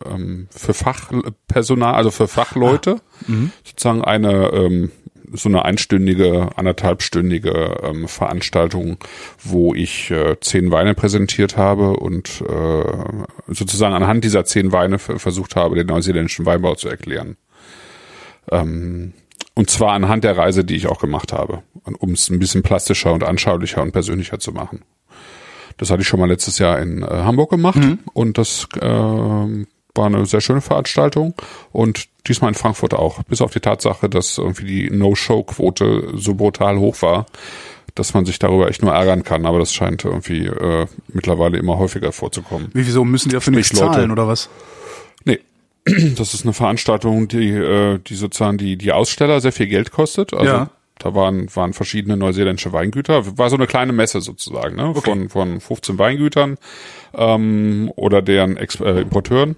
Ähm, 0.05 0.47
für 0.51 0.73
Fachpersonal, 0.73 1.95
also 1.95 2.11
für 2.11 2.27
Fachleute, 2.27 2.97
Ah, 2.97 3.23
mhm. 3.27 3.51
sozusagen 3.63 4.03
eine 4.03 4.49
ähm, 4.53 4.91
so 5.35 5.49
eine 5.49 5.65
einstündige, 5.65 6.49
anderthalbstündige 6.57 7.77
ähm, 7.81 8.07
Veranstaltung, 8.07 8.97
wo 9.43 9.73
ich 9.73 10.11
äh, 10.11 10.39
zehn 10.39 10.69
Weine 10.69 10.93
präsentiert 10.93 11.57
habe 11.57 11.97
und 11.97 12.41
äh, 12.47 12.83
sozusagen 13.47 13.95
anhand 13.95 14.23
dieser 14.23 14.45
zehn 14.45 14.71
Weine 14.71 14.99
versucht 14.99 15.55
habe, 15.55 15.75
den 15.75 15.87
neuseeländischen 15.87 16.45
Weinbau 16.45 16.75
zu 16.75 16.87
erklären. 16.87 17.37
Ähm, 18.51 19.13
und 19.55 19.69
zwar 19.69 19.93
anhand 19.93 20.23
der 20.23 20.37
Reise, 20.37 20.63
die 20.63 20.75
ich 20.75 20.87
auch 20.87 20.99
gemacht 20.99 21.33
habe, 21.33 21.63
um 21.99 22.11
es 22.11 22.29
ein 22.29 22.39
bisschen 22.39 22.63
plastischer 22.63 23.13
und 23.13 23.23
anschaulicher 23.23 23.81
und 23.81 23.91
persönlicher 23.91 24.39
zu 24.39 24.51
machen. 24.51 24.81
Das 25.77 25.89
hatte 25.89 26.01
ich 26.01 26.07
schon 26.07 26.19
mal 26.19 26.29
letztes 26.29 26.59
Jahr 26.59 26.79
in 26.79 27.01
äh, 27.01 27.05
Hamburg 27.05 27.49
gemacht 27.49 27.79
und 28.13 28.37
das 28.37 28.67
äh, 28.79 28.85
war 29.95 30.05
eine 30.05 30.25
sehr 30.25 30.41
schöne 30.41 30.61
Veranstaltung 30.61 31.33
und 31.71 32.07
diesmal 32.27 32.49
in 32.49 32.55
Frankfurt 32.55 32.93
auch. 32.93 33.23
Bis 33.23 33.41
auf 33.41 33.51
die 33.51 33.59
Tatsache, 33.59 34.09
dass 34.09 34.37
irgendwie 34.37 34.65
die 34.65 34.89
No-Show-Quote 34.89 36.13
so 36.15 36.33
brutal 36.35 36.77
hoch 36.77 37.01
war, 37.01 37.25
dass 37.95 38.13
man 38.13 38.25
sich 38.25 38.39
darüber 38.39 38.69
echt 38.69 38.81
nur 38.81 38.93
ärgern 38.93 39.23
kann. 39.23 39.45
Aber 39.45 39.59
das 39.59 39.73
scheint 39.73 40.03
irgendwie 40.03 40.47
äh, 40.47 40.87
mittlerweile 41.09 41.57
immer 41.57 41.77
häufiger 41.77 42.11
vorzukommen. 42.11 42.69
Wie, 42.73 42.87
wieso 42.87 43.05
müssen 43.05 43.29
die 43.29 43.35
dafür 43.35 43.51
nichts 43.51 43.67
Sprich, 43.67 43.81
Leute. 43.81 43.93
zahlen 43.93 44.11
oder 44.11 44.27
was? 44.27 44.49
Das 46.15 46.33
ist 46.33 46.43
eine 46.43 46.53
Veranstaltung, 46.53 47.27
die, 47.27 47.49
äh, 47.49 47.99
die 47.99 48.15
sozusagen 48.15 48.57
die, 48.57 48.77
die 48.77 48.91
Aussteller 48.91 49.41
sehr 49.41 49.51
viel 49.51 49.67
Geld 49.67 49.91
kostet. 49.91 50.33
Also 50.33 50.45
Ja. 50.45 50.69
da 50.99 51.13
waren, 51.15 51.53
waren 51.55 51.73
verschiedene 51.73 52.15
neuseeländische 52.17 52.71
Weingüter. 52.71 53.37
War 53.37 53.49
so 53.49 53.55
eine 53.57 53.67
kleine 53.67 53.91
Messe 53.93 54.21
sozusagen, 54.21 54.75
ne? 54.77 54.93
Von, 54.95 55.29
von 55.29 55.59
15 55.59 55.99
Weingütern 55.99 56.57
ähm, 57.13 57.91
oder 57.95 58.21
deren 58.21 58.55
Ex 58.57 58.79
äh, 58.79 59.01
Importeuren. 59.01 59.55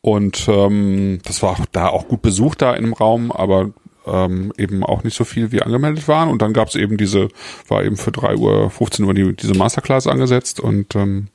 Und 0.00 0.46
ähm, 0.48 1.18
das 1.24 1.42
war 1.42 1.56
da 1.72 1.88
auch 1.88 2.08
gut 2.08 2.22
besucht 2.22 2.62
da 2.62 2.74
im 2.74 2.92
Raum, 2.92 3.32
aber 3.32 3.70
ähm, 4.06 4.52
eben 4.56 4.84
auch 4.84 5.02
nicht 5.04 5.16
so 5.16 5.24
viel 5.24 5.52
wie 5.52 5.60
angemeldet 5.60 6.08
waren. 6.08 6.28
Und 6.30 6.40
dann 6.40 6.52
gab 6.52 6.68
es 6.68 6.76
eben 6.76 6.96
diese, 6.96 7.28
war 7.66 7.84
eben 7.84 7.96
für 7.96 8.12
3 8.12 8.36
Uhr, 8.36 8.70
15 8.70 9.04
Uhr 9.04 9.14
die, 9.14 9.34
diese 9.36 9.54
Masterclass 9.54 10.06
angesetzt 10.06 10.60
und 10.60 10.94
ähm, 10.96 11.28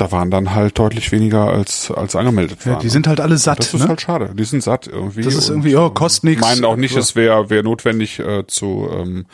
da 0.00 0.10
waren 0.12 0.30
dann 0.30 0.54
halt 0.54 0.78
deutlich 0.78 1.12
weniger 1.12 1.48
als, 1.48 1.90
als 1.90 2.16
angemeldet 2.16 2.58
Ja, 2.64 2.72
waren. 2.72 2.80
die 2.80 2.88
sind 2.88 3.06
halt 3.06 3.20
alle 3.20 3.36
satt, 3.38 3.58
das 3.60 3.74
ist 3.74 3.80
ne? 3.82 3.88
halt 3.88 4.00
schade. 4.00 4.30
Die 4.34 4.44
sind 4.44 4.62
satt 4.62 4.86
irgendwie. 4.86 5.22
Das 5.22 5.34
ist 5.34 5.48
und, 5.50 5.56
irgendwie, 5.56 5.76
oh, 5.76 5.90
kostet 5.90 6.24
nix. 6.24 6.40
Meinen 6.40 6.64
auch 6.64 6.76
nicht, 6.76 6.96
es 6.96 7.14
wäre 7.16 7.50
wär 7.50 7.62
notwendig 7.62 8.18
äh, 8.18 8.46
zu, 8.46 8.88
ähm, 8.92 9.26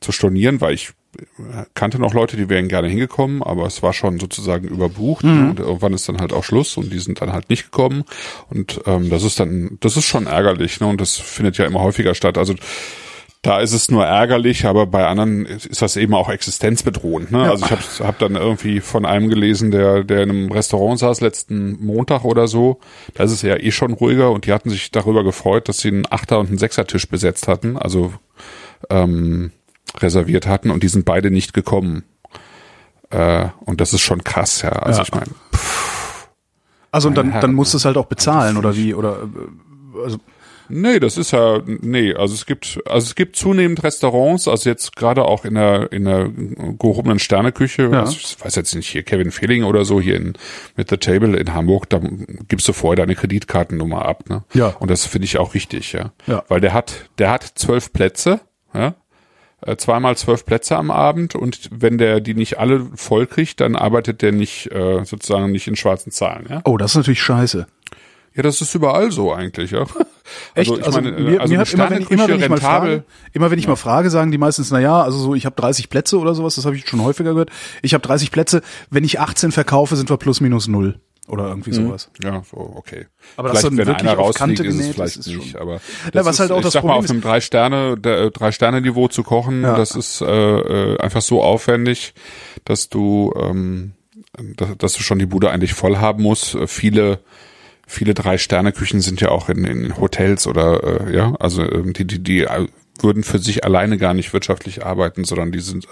zu 0.00 0.12
stornieren, 0.12 0.60
weil 0.60 0.74
ich 0.74 0.90
äh, 1.18 1.64
kannte 1.74 1.98
noch 1.98 2.12
Leute, 2.14 2.36
die 2.36 2.48
wären 2.48 2.68
gerne 2.68 2.88
hingekommen, 2.88 3.42
aber 3.42 3.66
es 3.66 3.82
war 3.82 3.92
schon 3.92 4.18
sozusagen 4.18 4.66
überbucht 4.68 5.24
Mhm. 5.24 5.34
ne? 5.42 5.50
und 5.50 5.60
irgendwann 5.60 5.92
ist 5.94 6.08
dann 6.08 6.20
halt 6.20 6.32
auch 6.32 6.44
Schluss 6.44 6.76
und 6.76 6.92
die 6.92 6.98
sind 6.98 7.20
dann 7.20 7.32
halt 7.32 7.48
nicht 7.50 7.64
gekommen 7.64 8.04
und 8.50 8.80
ähm, 8.86 9.08
das 9.10 9.22
ist 9.22 9.38
dann, 9.40 9.78
das 9.80 9.96
ist 9.96 10.04
schon 10.04 10.26
ärgerlich 10.26 10.80
ne? 10.80 10.86
und 10.88 11.00
das 11.00 11.16
findet 11.16 11.56
ja 11.58 11.64
immer 11.66 11.80
häufiger 11.80 12.14
statt. 12.14 12.36
Also 12.38 12.54
da 13.42 13.58
ist 13.58 13.72
es 13.72 13.90
nur 13.90 14.04
ärgerlich, 14.06 14.66
aber 14.66 14.86
bei 14.86 15.04
anderen 15.06 15.46
ist 15.46 15.82
das 15.82 15.96
eben 15.96 16.14
auch 16.14 16.28
existenzbedrohend. 16.28 17.32
Ne? 17.32 17.50
Also 17.50 17.64
ich 17.64 17.70
habe 17.72 17.82
hab 18.06 18.18
dann 18.20 18.36
irgendwie 18.36 18.78
von 18.80 19.04
einem 19.04 19.28
gelesen, 19.28 19.72
der, 19.72 20.04
der 20.04 20.22
in 20.22 20.30
einem 20.30 20.52
Restaurant 20.52 21.00
saß 21.00 21.20
letzten 21.20 21.84
Montag 21.84 22.24
oder 22.24 22.46
so. 22.46 22.78
Da 23.14 23.24
ist 23.24 23.32
es 23.32 23.42
ja 23.42 23.56
eh 23.56 23.72
schon 23.72 23.94
ruhiger 23.94 24.30
und 24.30 24.46
die 24.46 24.52
hatten 24.52 24.70
sich 24.70 24.92
darüber 24.92 25.24
gefreut, 25.24 25.68
dass 25.68 25.78
sie 25.78 25.88
einen 25.88 26.06
Achter- 26.08 26.38
und 26.38 26.50
einen 26.50 26.58
Sechser-Tisch 26.58 27.08
besetzt 27.08 27.48
hatten, 27.48 27.76
also 27.76 28.12
ähm, 28.90 29.50
reserviert 29.98 30.46
hatten 30.46 30.70
und 30.70 30.84
die 30.84 30.88
sind 30.88 31.04
beide 31.04 31.32
nicht 31.32 31.52
gekommen. 31.52 32.04
Äh, 33.10 33.46
und 33.64 33.80
das 33.80 33.92
ist 33.92 34.02
schon 34.02 34.22
krass, 34.22 34.62
ja. 34.62 34.70
Also 34.70 34.98
Ja. 35.00 35.04
ich 35.04 35.14
meine, 35.14 35.26
Also 36.92 37.08
und 37.08 37.16
dann, 37.16 37.32
dann 37.40 37.54
musst 37.54 37.74
du 37.74 37.78
es 37.78 37.84
halt 37.84 37.96
auch 37.96 38.06
bezahlen 38.06 38.56
oder 38.56 38.76
wie? 38.76 38.94
Oder 38.94 39.22
äh, 39.22 40.02
also 40.04 40.18
Nee, 40.74 41.00
das 41.00 41.18
ist 41.18 41.32
ja, 41.32 41.60
nee, 41.66 42.14
also 42.14 42.32
es 42.32 42.46
gibt, 42.46 42.80
also 42.86 43.04
es 43.06 43.14
gibt 43.14 43.36
zunehmend 43.36 43.84
Restaurants, 43.84 44.48
also 44.48 44.70
jetzt 44.70 44.96
gerade 44.96 45.24
auch 45.26 45.44
in 45.44 45.54
der, 45.54 45.92
in 45.92 46.04
der 46.06 46.30
gehobenen 46.78 47.18
Sterneküche, 47.18 47.90
Ja. 47.92 48.00
also 48.00 48.12
ich 48.18 48.36
weiß 48.42 48.54
jetzt 48.54 48.74
nicht, 48.74 48.88
hier 48.88 49.02
Kevin 49.02 49.30
Fehling 49.30 49.64
oder 49.64 49.84
so, 49.84 50.00
hier 50.00 50.16
in, 50.16 50.32
mit 50.76 50.88
The 50.88 50.96
Table 50.96 51.36
in 51.36 51.52
Hamburg, 51.52 51.90
da 51.90 52.00
gibst 52.48 52.66
du 52.68 52.72
vorher 52.72 52.96
deine 52.96 53.14
Kreditkartennummer 53.14 54.06
ab, 54.06 54.30
ne? 54.30 54.44
Ja. 54.54 54.68
Und 54.78 54.90
das 54.90 55.04
finde 55.04 55.26
ich 55.26 55.36
auch 55.36 55.52
richtig, 55.54 55.92
ja. 55.92 56.12
Ja. 56.26 56.42
Weil 56.48 56.60
der 56.62 56.72
hat, 56.72 57.10
der 57.18 57.30
hat 57.30 57.42
zwölf 57.42 57.92
Plätze, 57.92 58.40
ja. 58.72 58.94
äh, 59.60 59.76
zweimal 59.76 60.16
zwölf 60.16 60.46
Plätze 60.46 60.76
am 60.76 60.90
Abend 60.90 61.34
und 61.34 61.68
wenn 61.70 61.98
der 61.98 62.20
die 62.20 62.34
nicht 62.34 62.58
alle 62.58 62.88
voll 62.94 63.26
kriegt, 63.26 63.60
dann 63.60 63.76
arbeitet 63.76 64.22
der 64.22 64.32
nicht 64.32 64.72
äh, 64.72 65.04
sozusagen 65.04 65.52
nicht 65.52 65.68
in 65.68 65.76
schwarzen 65.76 66.12
Zahlen. 66.12 66.46
Ja? 66.48 66.62
Oh, 66.64 66.78
das 66.78 66.92
ist 66.92 66.96
natürlich 66.96 67.22
scheiße. 67.22 67.66
Ja, 68.34 68.42
das 68.42 68.60
ist 68.60 68.74
überall 68.74 69.12
so 69.12 69.32
eigentlich, 69.32 69.72
ja. 69.72 69.84
Echt? 70.54 70.70
Also, 70.70 70.78
ich 70.78 70.86
also, 70.86 71.00
meine, 71.00 71.12
mir, 71.12 71.40
also 71.40 71.52
mir 71.52 71.60
hat 71.60 71.72
immer, 71.72 71.90
wenn 71.90 72.02
ich, 72.02 72.10
immer, 72.10 72.28
wenn 72.28 72.40
ich 72.40 72.48
mal 72.48 72.60
frage, 72.60 73.04
immer 73.32 73.50
wenn 73.50 73.58
ich 73.58 73.64
ja. 73.64 73.70
mal 73.70 73.76
frage, 73.76 74.10
sagen 74.10 74.30
die 74.30 74.38
meistens, 74.38 74.70
na 74.70 74.80
ja, 74.80 75.02
also 75.02 75.18
so, 75.18 75.34
ich 75.34 75.44
habe 75.44 75.56
30 75.60 75.90
Plätze 75.90 76.18
oder 76.18 76.34
sowas, 76.34 76.54
das 76.54 76.64
habe 76.64 76.76
ich 76.76 76.88
schon 76.88 77.02
häufiger 77.02 77.32
gehört. 77.32 77.50
Ich 77.82 77.94
habe 77.94 78.02
30 78.02 78.30
Plätze, 78.30 78.62
wenn 78.90 79.04
ich 79.04 79.20
18 79.20 79.52
verkaufe, 79.52 79.96
sind 79.96 80.08
wir 80.08 80.16
plus 80.16 80.40
minus 80.40 80.68
null. 80.68 81.00
Oder 81.28 81.48
irgendwie 81.48 81.70
hm. 81.70 81.86
sowas. 81.86 82.10
Ja, 82.22 82.42
so, 82.50 82.56
okay. 82.74 83.06
Aber 83.36 83.50
vielleicht, 83.50 83.64
das 83.64 83.76
wenn 83.76 83.88
einer 83.88 84.14
rausfliegt, 84.14 84.60
ist 84.60 84.74
es 84.74 84.88
vielleicht 84.88 85.16
ist 85.18 85.26
nicht. 85.28 85.56
Aber 85.56 85.80
ja, 86.12 86.24
was 86.24 86.34
ist, 86.34 86.40
halt 86.40 86.50
auch 86.50 86.58
ich 86.58 86.64
das 86.64 86.72
sag 86.72 86.80
Problem 86.80 86.96
mal, 86.96 87.04
auf 87.04 87.10
einem 87.10 87.20
drei 87.20 87.40
Sterne, 87.40 87.96
drei 87.96 88.50
Sterne 88.50 88.80
Niveau 88.80 89.06
zu 89.06 89.22
kochen, 89.22 89.62
ja. 89.62 89.76
das 89.76 89.94
ist 89.94 90.20
äh, 90.20 90.26
äh, 90.26 90.98
einfach 90.98 91.22
so 91.22 91.42
aufwendig, 91.42 92.14
dass 92.64 92.88
du, 92.88 93.32
ähm, 93.36 93.92
dass, 94.56 94.76
dass 94.78 94.92
du 94.94 95.02
schon 95.02 95.20
die 95.20 95.26
Bude 95.26 95.50
eigentlich 95.50 95.74
voll 95.74 95.98
haben 95.98 96.24
musst. 96.24 96.56
Viele 96.66 97.20
viele 97.86 98.14
Drei-Sterne-Küchen 98.14 99.00
sind 99.00 99.20
ja 99.20 99.28
auch 99.28 99.48
in, 99.48 99.64
in 99.64 99.98
Hotels 99.98 100.46
oder 100.46 101.08
äh, 101.08 101.16
ja, 101.16 101.34
also 101.38 101.62
ähm, 101.62 101.92
die, 101.92 102.06
die, 102.06 102.22
die 102.22 102.46
würden 103.00 103.22
für 103.22 103.38
sich 103.38 103.64
alleine 103.64 103.98
gar 103.98 104.14
nicht 104.14 104.32
wirtschaftlich 104.32 104.84
arbeiten, 104.84 105.24
sondern 105.24 105.52
die 105.52 105.60
sind 105.60 105.86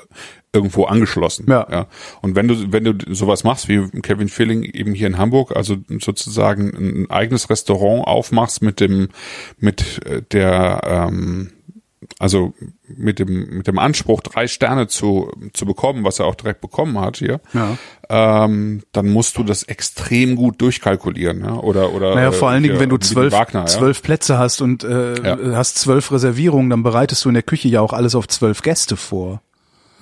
irgendwo 0.53 0.85
angeschlossen. 0.85 1.47
Ja. 1.49 1.67
ja. 1.71 1.87
Und 2.21 2.35
wenn 2.35 2.49
du, 2.49 2.73
wenn 2.73 2.85
du 2.85 2.95
sowas 3.15 3.45
machst 3.45 3.69
wie 3.69 3.89
Kevin 4.03 4.29
Feeling 4.29 4.63
eben 4.63 4.95
hier 4.95 5.07
in 5.07 5.19
Hamburg, 5.19 5.57
also 5.57 5.77
sozusagen 5.99 6.69
ein 6.77 7.11
eigenes 7.11 7.51
Restaurant 7.51 8.07
aufmachst 8.07 8.63
mit 8.63 8.81
dem, 8.81 9.09
mit 9.59 10.05
äh, 10.07 10.23
der, 10.31 10.81
ähm, 10.85 11.53
also 12.19 12.55
mit 12.89 13.19
dem, 13.19 13.59
mit 13.59 13.67
dem 13.67 13.79
Anspruch, 13.79 14.23
drei 14.23 14.47
Sterne 14.47 14.87
zu, 14.89 15.31
zu 15.53 15.67
bekommen, 15.67 16.03
was 16.05 16.19
er 16.19 16.27
auch 16.27 16.35
direkt 16.35 16.61
bekommen 16.61 16.99
hat 16.99 17.19
hier, 17.19 17.41
ja. 17.53 17.77
ähm, 18.09 18.83
dann 18.93 19.09
musst 19.11 19.37
du 19.37 19.45
das 19.45 19.63
extrem 19.65 20.35
gut 20.35 20.61
durchkalkulieren. 20.63 21.41
Ja? 21.45 21.55
Oder, 21.57 21.93
oder, 21.93 22.15
naja, 22.15 22.33
vor 22.33 22.49
allen 22.49 22.63
Dingen, 22.63 22.81
wenn 22.81 22.89
du 22.89 22.97
zwölf, 22.97 23.33
Wagner, 23.33 23.67
zwölf 23.67 23.99
ja? 23.99 24.03
Plätze 24.03 24.39
hast 24.39 24.63
und 24.63 24.83
äh, 24.83 25.23
ja. 25.23 25.57
hast 25.57 25.79
zwölf 25.79 26.11
Reservierungen, 26.11 26.71
dann 26.71 26.83
bereitest 26.83 27.25
du 27.25 27.29
in 27.29 27.35
der 27.35 27.43
Küche 27.43 27.69
ja 27.69 27.83
auch 27.83 27.93
alles 27.93 28.15
auf 28.15 28.27
zwölf 28.29 28.63
Gäste 28.63 28.97
vor. 28.97 29.43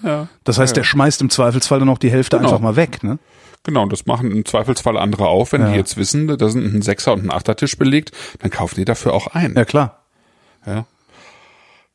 Ja. 0.04 0.28
Das 0.44 0.58
heißt, 0.58 0.76
der 0.76 0.84
schmeißt 0.84 1.20
im 1.22 1.30
Zweifelsfall 1.30 1.80
dann 1.80 1.88
auch 1.88 1.98
die 1.98 2.10
Hälfte 2.10 2.36
genau. 2.36 2.50
einfach 2.50 2.62
mal 2.62 2.76
weg, 2.76 3.02
ne? 3.02 3.18
Genau, 3.64 3.82
und 3.82 3.92
das 3.92 4.06
machen 4.06 4.30
im 4.30 4.44
Zweifelsfall 4.44 4.96
andere 4.96 5.26
auch, 5.26 5.50
wenn 5.50 5.66
die 5.66 5.76
jetzt 5.76 5.96
wissen, 5.96 6.28
da 6.38 6.48
sind 6.48 6.74
ein 6.74 6.80
Sechser 6.80 7.12
und 7.12 7.24
ein 7.24 7.30
Achtertisch 7.32 7.76
belegt, 7.76 8.12
dann 8.38 8.52
kaufen 8.52 8.76
die 8.76 8.84
dafür 8.84 9.12
auch 9.12 9.26
ein. 9.26 9.54
Ja, 9.56 9.64
klar. 9.64 10.04
Ja. 10.64 10.86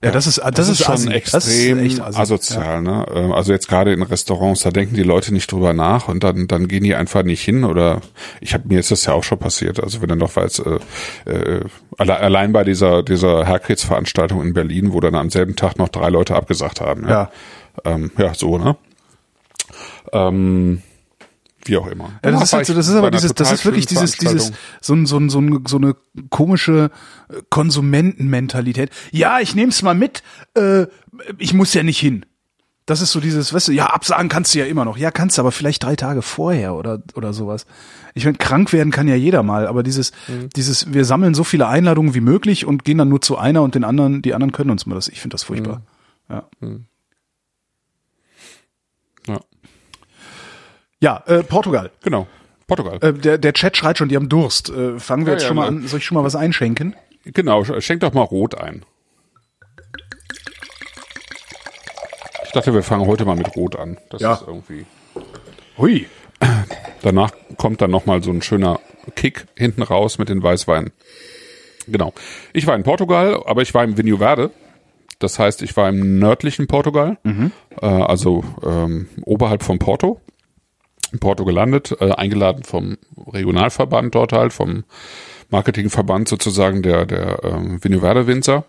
Ja, 0.03 0.11
das 0.11 0.27
ist 0.27 0.39
das, 0.39 0.51
das 0.51 0.69
ist 0.69 0.83
schon 0.83 0.93
assi. 0.93 1.09
extrem 1.09 1.79
ist 1.85 2.01
asozial. 2.01 2.75
Ja. 2.75 2.81
Ne? 2.81 3.05
Ähm, 3.13 3.31
also 3.31 3.53
jetzt 3.53 3.67
gerade 3.67 3.93
in 3.93 4.01
Restaurants, 4.01 4.61
da 4.61 4.71
denken 4.71 4.95
die 4.95 5.03
Leute 5.03 5.33
nicht 5.33 5.51
drüber 5.51 5.73
nach 5.73 6.07
und 6.07 6.23
dann 6.23 6.47
dann 6.47 6.67
gehen 6.67 6.83
die 6.83 6.95
einfach 6.95 7.23
nicht 7.23 7.41
hin. 7.41 7.63
Oder 7.63 8.01
ich 8.41 8.53
habe 8.53 8.67
mir 8.67 8.79
ist 8.79 8.91
das 8.91 9.05
ja 9.05 9.13
auch 9.13 9.23
schon 9.23 9.39
passiert. 9.39 9.81
Also 9.81 10.01
wenn 10.01 10.09
dann 10.09 10.17
noch 10.19 10.35
weiß 10.35 10.59
äh, 10.59 11.29
äh, 11.29 11.61
allein 11.97 12.51
bei 12.51 12.63
dieser 12.63 13.03
dieser 13.03 13.45
Herkritzveranstaltung 13.45 14.41
in 14.41 14.53
Berlin, 14.53 14.93
wo 14.93 14.99
dann 14.99 15.15
am 15.15 15.29
selben 15.29 15.55
Tag 15.55 15.77
noch 15.77 15.89
drei 15.89 16.09
Leute 16.09 16.35
abgesagt 16.35 16.81
haben. 16.81 17.03
Ja, 17.03 17.09
ja, 17.09 17.31
ähm, 17.85 18.11
ja 18.17 18.33
so 18.33 18.57
ne. 18.57 18.75
Ähm, 20.11 20.81
wie 21.65 21.77
auch 21.77 21.87
immer. 21.87 22.11
Ja, 22.23 22.31
das 22.31 22.43
ist 22.43 22.53
halt 22.53 22.65
so, 22.65 22.73
das 22.73 22.87
ist 22.87 22.95
aber 22.95 23.11
dieses, 23.11 23.33
das 23.33 23.51
ist 23.51 23.65
wirklich 23.65 23.85
dieses, 23.85 24.13
dieses, 24.17 24.51
so, 24.81 24.93
ein, 24.93 25.05
so, 25.05 25.17
ein, 25.17 25.29
so, 25.29 25.39
ein, 25.39 25.63
so 25.67 25.77
eine 25.77 25.95
komische 26.29 26.91
äh, 27.29 27.41
Konsumentenmentalität. 27.49 28.89
Ja, 29.11 29.39
ich 29.39 29.55
nehm's 29.55 29.81
mal 29.81 29.95
mit, 29.95 30.23
äh, 30.55 30.87
ich 31.37 31.53
muss 31.53 31.73
ja 31.73 31.83
nicht 31.83 31.99
hin. 31.99 32.25
Das 32.85 32.99
ist 32.99 33.13
so 33.13 33.21
dieses, 33.21 33.53
weißt 33.53 33.69
du, 33.69 33.71
ja, 33.71 33.87
absagen 33.87 34.27
kannst 34.27 34.53
du 34.53 34.59
ja 34.59 34.65
immer 34.65 34.83
noch. 34.83 34.97
Ja, 34.97 35.09
kannst 35.09 35.37
du, 35.37 35.41
aber 35.41 35.53
vielleicht 35.53 35.83
drei 35.83 35.95
Tage 35.95 36.21
vorher 36.21 36.75
oder, 36.75 37.01
oder 37.15 37.31
sowas. 37.31 37.65
Ich 38.13 38.25
meine, 38.25 38.37
krank 38.37 38.73
werden 38.73 38.91
kann 38.91 39.07
ja 39.07 39.15
jeder 39.15 39.41
mal, 39.41 39.67
aber 39.67 39.83
dieses, 39.83 40.11
mhm. 40.27 40.49
dieses, 40.55 40.93
wir 40.93 41.05
sammeln 41.05 41.33
so 41.33 41.45
viele 41.45 41.67
Einladungen 41.67 42.13
wie 42.13 42.19
möglich 42.19 42.65
und 42.65 42.83
gehen 42.83 42.97
dann 42.97 43.07
nur 43.07 43.21
zu 43.21 43.37
einer 43.37 43.61
und 43.61 43.75
den 43.75 43.85
anderen, 43.85 44.21
die 44.21 44.33
anderen 44.33 44.51
können 44.51 44.69
uns 44.69 44.85
mal 44.85 44.95
das. 44.95 45.07
Ich 45.07 45.21
finde 45.21 45.35
das 45.35 45.43
furchtbar. 45.43 45.81
Mhm. 46.27 46.35
Ja. 46.35 46.43
Mhm. 46.59 46.85
Ja, 51.03 51.21
äh, 51.27 51.43
Portugal. 51.43 51.91
Genau. 52.01 52.27
Portugal. 52.65 52.97
Äh, 53.01 53.11
der, 53.11 53.37
der 53.37 53.51
Chat 53.51 53.75
schreit 53.75 53.97
schon, 53.97 54.07
die 54.07 54.15
haben 54.15 54.29
Durst. 54.29 54.69
Äh, 54.69 55.01
fangen 55.01 55.25
wir 55.25 55.33
ja, 55.33 55.35
jetzt 55.35 55.41
ja, 55.41 55.47
schon 55.49 55.57
mal 55.57 55.69
ne. 55.69 55.79
an. 55.81 55.87
Soll 55.89 55.99
ich 55.99 56.05
schon 56.05 56.15
mal 56.15 56.23
was 56.23 56.33
einschenken? 56.33 56.95
Genau, 57.25 57.65
schenk 57.81 57.99
doch 57.99 58.13
mal 58.13 58.21
Rot 58.21 58.55
ein. 58.55 58.85
Ich 62.45 62.51
dachte, 62.53 62.73
wir 62.73 62.83
fangen 62.83 63.05
heute 63.05 63.25
mal 63.25 63.35
mit 63.35 63.53
Rot 63.57 63.75
an. 63.75 63.97
Das 64.11 64.21
ja. 64.21 64.35
ist 64.35 64.45
irgendwie. 64.47 64.85
Hui. 65.77 66.07
Danach 67.01 67.31
kommt 67.57 67.81
dann 67.81 67.91
nochmal 67.91 68.23
so 68.23 68.31
ein 68.31 68.41
schöner 68.41 68.79
Kick 69.17 69.47
hinten 69.57 69.83
raus 69.83 70.19
mit 70.19 70.29
den 70.29 70.41
Weißweinen. 70.41 70.93
Genau. 71.85 72.13
Ich 72.53 72.65
war 72.65 72.77
in 72.77 72.83
Portugal, 72.83 73.43
aber 73.45 73.61
ich 73.61 73.73
war 73.73 73.83
im 73.83 73.97
Vinho 73.97 74.19
Verde. 74.19 74.51
Das 75.19 75.37
heißt, 75.37 75.63
ich 75.63 75.75
war 75.75 75.89
im 75.89 76.19
nördlichen 76.19 76.67
Portugal, 76.67 77.17
mhm. 77.23 77.51
äh, 77.81 77.85
also 77.87 78.45
ähm, 78.65 79.09
oberhalb 79.25 79.63
von 79.63 79.79
Porto 79.79 80.21
in 81.13 81.19
Porto 81.19 81.45
gelandet, 81.45 81.95
äh, 81.99 82.11
eingeladen 82.11 82.63
vom 82.63 82.97
Regionalverband 83.31 84.13
dort 84.13 84.33
halt, 84.33 84.51
vom 84.51 84.83
Marketingverband 85.49 86.27
sozusagen 86.27 86.81
der, 86.81 87.05
der 87.05 87.43
ähm, 87.43 87.81
Vinho 87.81 87.99
Verde 87.99 88.27
Winzer, 88.27 88.65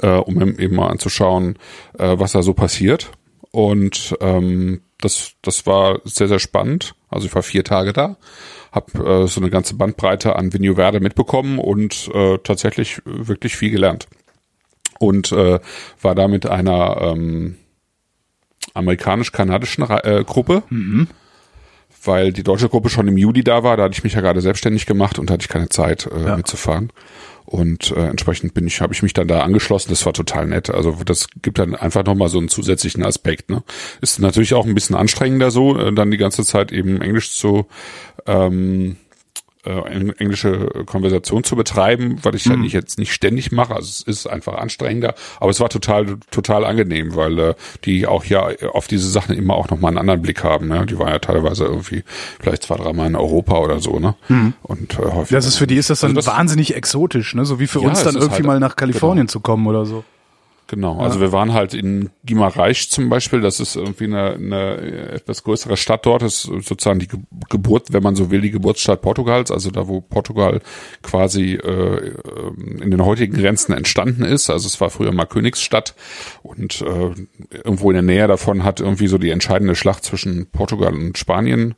äh, 0.00 0.08
um 0.08 0.40
eben 0.58 0.76
mal 0.76 0.88
anzuschauen, 0.88 1.56
äh, 1.98 2.16
was 2.18 2.32
da 2.32 2.42
so 2.42 2.52
passiert. 2.52 3.10
Und 3.50 4.16
ähm, 4.20 4.82
das, 5.00 5.32
das 5.42 5.66
war 5.66 6.00
sehr, 6.04 6.28
sehr 6.28 6.38
spannend. 6.38 6.94
Also 7.08 7.26
ich 7.26 7.34
war 7.34 7.42
vier 7.42 7.64
Tage 7.64 7.92
da, 7.92 8.16
habe 8.70 9.24
äh, 9.24 9.26
so 9.26 9.40
eine 9.40 9.50
ganze 9.50 9.74
Bandbreite 9.74 10.36
an 10.36 10.52
Vinho 10.52 10.74
Verde 10.74 11.00
mitbekommen 11.00 11.58
und 11.58 12.10
äh, 12.14 12.38
tatsächlich 12.38 13.00
wirklich 13.04 13.56
viel 13.56 13.70
gelernt. 13.70 14.06
Und 14.98 15.32
äh, 15.32 15.58
war 16.02 16.14
da 16.14 16.28
mit 16.28 16.44
einer 16.44 16.98
ähm, 17.00 17.56
amerikanisch-kanadischen 18.74 19.88
äh, 19.88 20.22
Gruppe. 20.24 20.62
Mhm 20.68 21.08
weil 22.04 22.32
die 22.32 22.42
deutsche 22.42 22.68
Gruppe 22.68 22.88
schon 22.88 23.08
im 23.08 23.16
Juli 23.16 23.44
da 23.44 23.62
war. 23.62 23.76
Da 23.76 23.84
hatte 23.84 23.94
ich 23.94 24.04
mich 24.04 24.14
ja 24.14 24.20
gerade 24.20 24.40
selbstständig 24.40 24.86
gemacht 24.86 25.18
und 25.18 25.30
hatte 25.30 25.42
ich 25.42 25.48
keine 25.48 25.68
Zeit 25.68 26.06
äh, 26.06 26.24
ja. 26.24 26.36
mitzufahren. 26.36 26.92
Und 27.44 27.90
äh, 27.90 28.06
entsprechend 28.06 28.54
bin 28.54 28.66
ich, 28.68 28.80
habe 28.80 28.92
ich 28.92 29.02
mich 29.02 29.12
dann 29.12 29.26
da 29.26 29.40
angeschlossen. 29.40 29.90
Das 29.90 30.06
war 30.06 30.12
total 30.12 30.46
nett. 30.46 30.70
Also 30.70 30.96
das 31.04 31.26
gibt 31.42 31.58
dann 31.58 31.74
einfach 31.74 32.04
nochmal 32.04 32.28
so 32.28 32.38
einen 32.38 32.48
zusätzlichen 32.48 33.04
Aspekt. 33.04 33.50
Ne? 33.50 33.64
Ist 34.00 34.20
natürlich 34.20 34.54
auch 34.54 34.66
ein 34.66 34.74
bisschen 34.74 34.94
anstrengender 34.94 35.50
so, 35.50 35.76
äh, 35.76 35.92
dann 35.92 36.10
die 36.10 36.16
ganze 36.16 36.44
Zeit 36.44 36.70
eben 36.70 37.00
Englisch 37.00 37.32
zu 37.32 37.66
ähm, 38.26 38.96
äh, 39.64 40.12
englische 40.18 40.68
Konversation 40.86 41.44
zu 41.44 41.56
betreiben, 41.56 42.18
weil 42.22 42.34
ich 42.34 42.46
mhm. 42.46 42.52
ja 42.52 42.58
nicht 42.58 42.72
jetzt 42.72 42.98
nicht 42.98 43.12
ständig 43.12 43.52
mache. 43.52 43.74
Also 43.74 43.88
es 43.88 44.02
ist 44.02 44.26
einfach 44.26 44.54
anstrengender, 44.54 45.14
aber 45.38 45.50
es 45.50 45.60
war 45.60 45.68
total 45.68 46.18
total 46.30 46.64
angenehm, 46.64 47.14
weil 47.14 47.38
äh, 47.38 47.54
die 47.84 48.06
auch 48.06 48.24
ja 48.24 48.48
auf 48.72 48.88
diese 48.88 49.08
Sachen 49.08 49.36
immer 49.36 49.54
auch 49.54 49.68
nochmal 49.68 49.90
einen 49.90 49.98
anderen 49.98 50.22
Blick 50.22 50.44
haben. 50.44 50.68
Ne? 50.68 50.86
Die 50.86 50.98
waren 50.98 51.08
ja 51.08 51.18
teilweise 51.18 51.64
irgendwie 51.64 52.04
vielleicht 52.40 52.62
zwei, 52.64 52.76
dreimal 52.76 53.06
in 53.06 53.16
Europa 53.16 53.58
oder 53.58 53.80
so, 53.80 53.98
ne? 53.98 54.14
Mhm. 54.28 54.54
Und 54.62 54.94
äh, 54.94 55.02
häufig. 55.02 55.30
Das 55.30 55.46
ist 55.46 55.56
für 55.56 55.66
die 55.66 55.76
ist 55.76 55.90
das 55.90 56.00
dann 56.00 56.16
also 56.16 56.28
das, 56.28 56.38
wahnsinnig 56.38 56.74
exotisch, 56.74 57.34
ne? 57.34 57.44
So 57.44 57.60
wie 57.60 57.66
für 57.66 57.80
ja, 57.80 57.88
uns 57.88 58.02
dann 58.02 58.14
irgendwie 58.14 58.34
halt, 58.34 58.46
mal 58.46 58.60
nach 58.60 58.76
Kalifornien 58.76 59.26
genau. 59.26 59.32
zu 59.32 59.40
kommen 59.40 59.66
oder 59.66 59.84
so. 59.84 60.04
Genau, 60.70 61.00
also 61.00 61.16
ja. 61.16 61.22
wir 61.22 61.32
waren 61.32 61.52
halt 61.52 61.74
in 61.74 62.10
Gimareich 62.22 62.90
zum 62.90 63.08
Beispiel, 63.08 63.40
das 63.40 63.58
ist 63.58 63.74
irgendwie 63.74 64.04
eine, 64.04 64.34
eine 64.34 64.76
etwas 65.10 65.42
größere 65.42 65.76
Stadt 65.76 66.06
dort, 66.06 66.22
das 66.22 66.44
ist 66.44 66.68
sozusagen 66.68 67.00
die 67.00 67.08
Geburt, 67.48 67.92
wenn 67.92 68.04
man 68.04 68.14
so 68.14 68.30
will, 68.30 68.40
die 68.40 68.52
Geburtsstadt 68.52 69.02
Portugals, 69.02 69.50
also 69.50 69.72
da, 69.72 69.88
wo 69.88 70.00
Portugal 70.00 70.60
quasi 71.02 71.54
äh, 71.54 72.12
in 72.80 72.92
den 72.92 73.04
heutigen 73.04 73.36
Grenzen 73.36 73.72
entstanden 73.72 74.22
ist. 74.22 74.48
Also 74.48 74.68
es 74.68 74.80
war 74.80 74.90
früher 74.90 75.10
mal 75.10 75.26
Königsstadt. 75.26 75.96
Und 76.44 76.82
äh, 76.82 77.14
irgendwo 77.64 77.90
in 77.90 77.94
der 77.94 78.02
Nähe 78.02 78.28
davon 78.28 78.62
hat 78.62 78.78
irgendwie 78.78 79.08
so 79.08 79.18
die 79.18 79.30
entscheidende 79.30 79.74
Schlacht 79.74 80.04
zwischen 80.04 80.52
Portugal 80.52 80.94
und 80.94 81.18
Spanien 81.18 81.74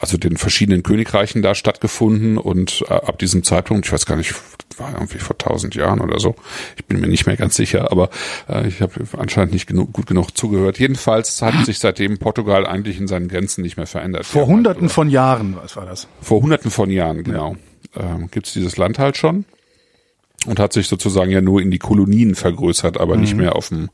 also 0.00 0.16
den 0.16 0.38
verschiedenen 0.38 0.82
Königreichen 0.82 1.42
da 1.42 1.54
stattgefunden 1.54 2.38
und 2.38 2.82
äh, 2.88 2.94
ab 2.94 3.18
diesem 3.18 3.44
Zeitpunkt, 3.44 3.86
ich 3.86 3.92
weiß 3.92 4.06
gar 4.06 4.16
nicht, 4.16 4.34
war 4.78 4.94
irgendwie 4.94 5.18
vor 5.18 5.36
tausend 5.36 5.74
Jahren 5.74 6.00
oder 6.00 6.18
so, 6.18 6.34
ich 6.76 6.86
bin 6.86 7.00
mir 7.00 7.06
nicht 7.06 7.26
mehr 7.26 7.36
ganz 7.36 7.54
sicher, 7.54 7.92
aber 7.92 8.08
äh, 8.48 8.66
ich 8.66 8.80
habe 8.80 8.94
anscheinend 9.18 9.52
nicht 9.52 9.66
genug, 9.66 9.92
gut 9.92 10.06
genug 10.06 10.36
zugehört. 10.36 10.78
Jedenfalls 10.78 11.42
hat 11.42 11.66
sich 11.66 11.78
seitdem 11.78 12.18
Portugal 12.18 12.66
eigentlich 12.66 12.98
in 12.98 13.08
seinen 13.08 13.28
Grenzen 13.28 13.60
nicht 13.60 13.76
mehr 13.76 13.86
verändert. 13.86 14.24
Vor 14.24 14.46
hunderten 14.46 14.84
oder, 14.84 14.94
von 14.94 15.10
Jahren, 15.10 15.56
was 15.56 15.76
war 15.76 15.84
das? 15.84 16.08
Vor 16.22 16.40
hunderten 16.40 16.70
von 16.70 16.90
Jahren, 16.90 17.22
genau. 17.22 17.56
Ja. 17.94 18.14
Ähm, 18.14 18.30
Gibt 18.30 18.46
es 18.46 18.54
dieses 18.54 18.78
Land 18.78 18.98
halt 18.98 19.18
schon 19.18 19.44
und 20.46 20.58
hat 20.58 20.72
sich 20.72 20.88
sozusagen 20.88 21.30
ja 21.30 21.42
nur 21.42 21.60
in 21.60 21.70
die 21.70 21.78
Kolonien 21.78 22.34
vergrößert, 22.34 22.98
aber 22.98 23.16
mhm. 23.16 23.20
nicht 23.20 23.36
mehr 23.36 23.54
auf 23.54 23.68
dem 23.68 23.90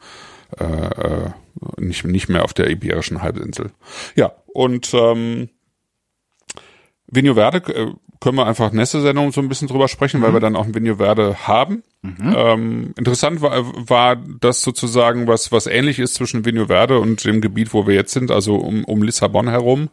äh, 0.60 0.64
äh, 0.64 1.30
nicht, 1.78 2.04
nicht 2.04 2.28
mehr 2.28 2.44
auf 2.44 2.54
der 2.54 2.70
Iberischen 2.70 3.22
Halbinsel. 3.22 3.72
Ja, 4.14 4.32
und 4.46 4.92
ähm, 4.94 5.48
Vinho 7.08 7.34
Verde 7.34 7.58
äh, 7.72 7.92
können 8.20 8.36
wir 8.36 8.46
einfach 8.46 8.72
nächste 8.72 9.00
Sendung 9.00 9.32
so 9.32 9.40
ein 9.40 9.48
bisschen 9.48 9.68
drüber 9.68 9.88
sprechen, 9.88 10.20
mhm. 10.20 10.24
weil 10.24 10.32
wir 10.32 10.40
dann 10.40 10.56
auch 10.56 10.64
ein 10.64 10.74
Vinho 10.74 10.96
Verde 10.96 11.46
haben. 11.46 11.82
Ähm, 12.36 12.94
interessant 12.96 13.40
war, 13.42 13.64
war 13.88 14.16
das 14.16 14.62
sozusagen 14.62 15.26
was, 15.26 15.52
was 15.52 15.66
ähnlich 15.66 15.98
ist 15.98 16.14
zwischen 16.14 16.44
Vinho 16.44 16.66
Verde 16.66 16.98
und 16.98 17.24
dem 17.24 17.40
Gebiet, 17.40 17.74
wo 17.74 17.86
wir 17.86 17.94
jetzt 17.94 18.12
sind, 18.12 18.30
also 18.30 18.56
um, 18.56 18.84
um 18.84 19.02
Lissabon 19.02 19.48
herum, 19.48 19.90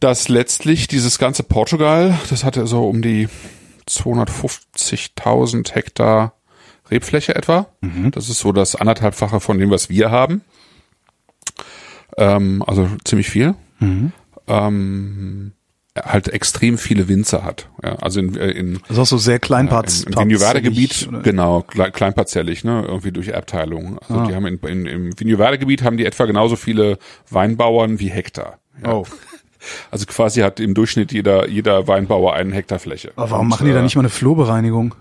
dass 0.00 0.28
letztlich 0.28 0.88
dieses 0.88 1.18
ganze 1.18 1.42
Portugal, 1.42 2.18
das 2.28 2.44
hatte 2.44 2.66
so 2.66 2.88
um 2.88 3.02
die 3.02 3.28
250.000 3.88 5.74
Hektar 5.74 6.34
Rebfläche 6.90 7.34
etwa. 7.34 7.66
Das 8.10 8.28
ist 8.28 8.40
so 8.40 8.52
das 8.52 8.74
anderthalbfache 8.74 9.40
von 9.40 9.58
dem, 9.58 9.70
was 9.70 9.88
wir 9.90 10.10
haben. 10.10 10.42
Ähm, 12.16 12.64
also 12.66 12.88
ziemlich 13.04 13.30
viel. 13.30 13.54
Ähm, 14.48 15.52
halt 15.96 16.28
extrem 16.28 16.78
viele 16.78 17.08
Winzer 17.08 17.42
hat. 17.44 17.68
Ja, 17.82 17.96
also 17.96 18.20
in, 18.20 18.36
äh, 18.36 18.50
in 18.50 18.74
Das 18.82 18.90
ist 18.90 18.98
auch 18.98 19.06
so 19.06 19.18
sehr 19.18 19.38
kleinparts. 19.38 20.04
im, 20.04 20.12
im 20.12 20.18
Vineyard-Gebiet, 20.30 21.08
oder? 21.08 21.20
genau, 21.20 21.58
kle- 21.60 21.90
kleinparzellig, 21.90 22.62
ne, 22.64 22.84
irgendwie 22.86 23.10
durch 23.12 23.28
Erbteilung. 23.28 23.98
Also 23.98 24.14
Ah. 24.14 24.26
die 24.26 24.34
haben 24.34 24.46
in, 24.46 24.58
in, 24.58 24.86
im 24.86 25.18
Vineyard-Gebiet 25.18 25.82
haben 25.82 25.96
die 25.96 26.06
etwa 26.06 26.26
genauso 26.26 26.56
viele 26.56 26.98
Weinbauern 27.28 27.98
wie 27.98 28.08
Hektar. 28.10 28.58
Ja. 28.84 28.92
Oh. 28.94 29.06
Also 29.90 30.06
quasi 30.06 30.40
hat 30.40 30.58
im 30.58 30.72
Durchschnitt 30.72 31.12
jeder, 31.12 31.46
jeder 31.46 31.86
Weinbauer 31.86 32.32
einen 32.32 32.50
Hektar 32.50 32.78
Fläche. 32.78 33.12
Aber 33.16 33.32
warum 33.32 33.44
Und, 33.44 33.50
machen 33.50 33.66
die 33.66 33.74
da 33.74 33.80
äh, 33.80 33.82
nicht 33.82 33.94
mal 33.94 34.00
eine 34.00 34.08
Flurbereinigung? 34.08 34.94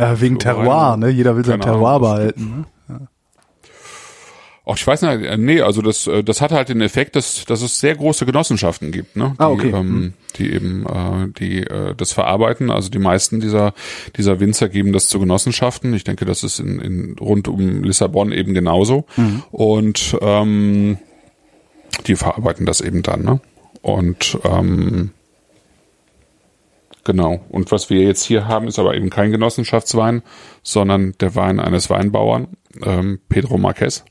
Ja, 0.00 0.20
wegen 0.20 0.40
Terroir, 0.40 0.96
ne? 0.96 1.08
Jeder 1.10 1.36
will 1.36 1.44
sein 1.44 1.60
Keine 1.60 1.72
Terroir 1.74 2.00
behalten. 2.00 2.50
Ne? 2.58 2.64
Ach, 4.66 4.76
ich 4.76 4.86
weiß 4.86 5.02
nicht, 5.02 5.26
äh, 5.26 5.36
nee, 5.36 5.60
also 5.60 5.82
das, 5.82 6.06
äh, 6.06 6.24
das 6.24 6.40
hat 6.40 6.50
halt 6.50 6.70
den 6.70 6.80
Effekt, 6.80 7.16
dass, 7.16 7.44
dass 7.44 7.60
es 7.60 7.80
sehr 7.80 7.94
große 7.96 8.24
Genossenschaften 8.24 8.92
gibt, 8.92 9.14
ne? 9.14 9.34
Die, 9.38 9.42
Ah, 9.42 9.48
okay. 9.50 9.70
ähm, 9.70 10.14
die 10.36 10.50
eben, 10.52 10.86
äh, 10.86 11.28
die 11.38 11.58
äh, 11.64 11.94
das 11.94 12.12
verarbeiten. 12.12 12.70
Also 12.70 12.88
die 12.88 12.98
meisten 12.98 13.40
dieser, 13.40 13.74
dieser 14.16 14.40
Winzer 14.40 14.70
geben 14.70 14.92
das 14.94 15.08
zu 15.08 15.18
Genossenschaften. 15.20 15.92
Ich 15.92 16.04
denke, 16.04 16.24
das 16.24 16.42
ist 16.44 16.60
in, 16.60 16.80
in 16.80 17.16
rund 17.20 17.46
um 17.46 17.82
Lissabon 17.82 18.32
eben 18.32 18.54
genauso. 18.54 19.04
Und 19.50 20.16
ähm, 20.22 20.96
die 22.06 22.16
verarbeiten 22.16 22.64
das 22.64 22.80
eben 22.80 23.02
dann, 23.02 23.22
ne? 23.22 23.40
Und 23.82 24.38
ähm, 24.44 25.10
Genau. 27.04 27.44
Und 27.50 27.70
was 27.70 27.90
wir 27.90 28.00
jetzt 28.02 28.24
hier 28.24 28.48
haben, 28.48 28.66
ist 28.66 28.78
aber 28.78 28.94
eben 28.94 29.10
kein 29.10 29.30
Genossenschaftswein, 29.30 30.22
sondern 30.62 31.12
der 31.20 31.34
Wein 31.34 31.60
eines 31.60 31.90
Weinbauern, 31.90 32.48
ähm, 32.82 33.20
Pedro 33.28 33.58
Marquez. 33.58 34.04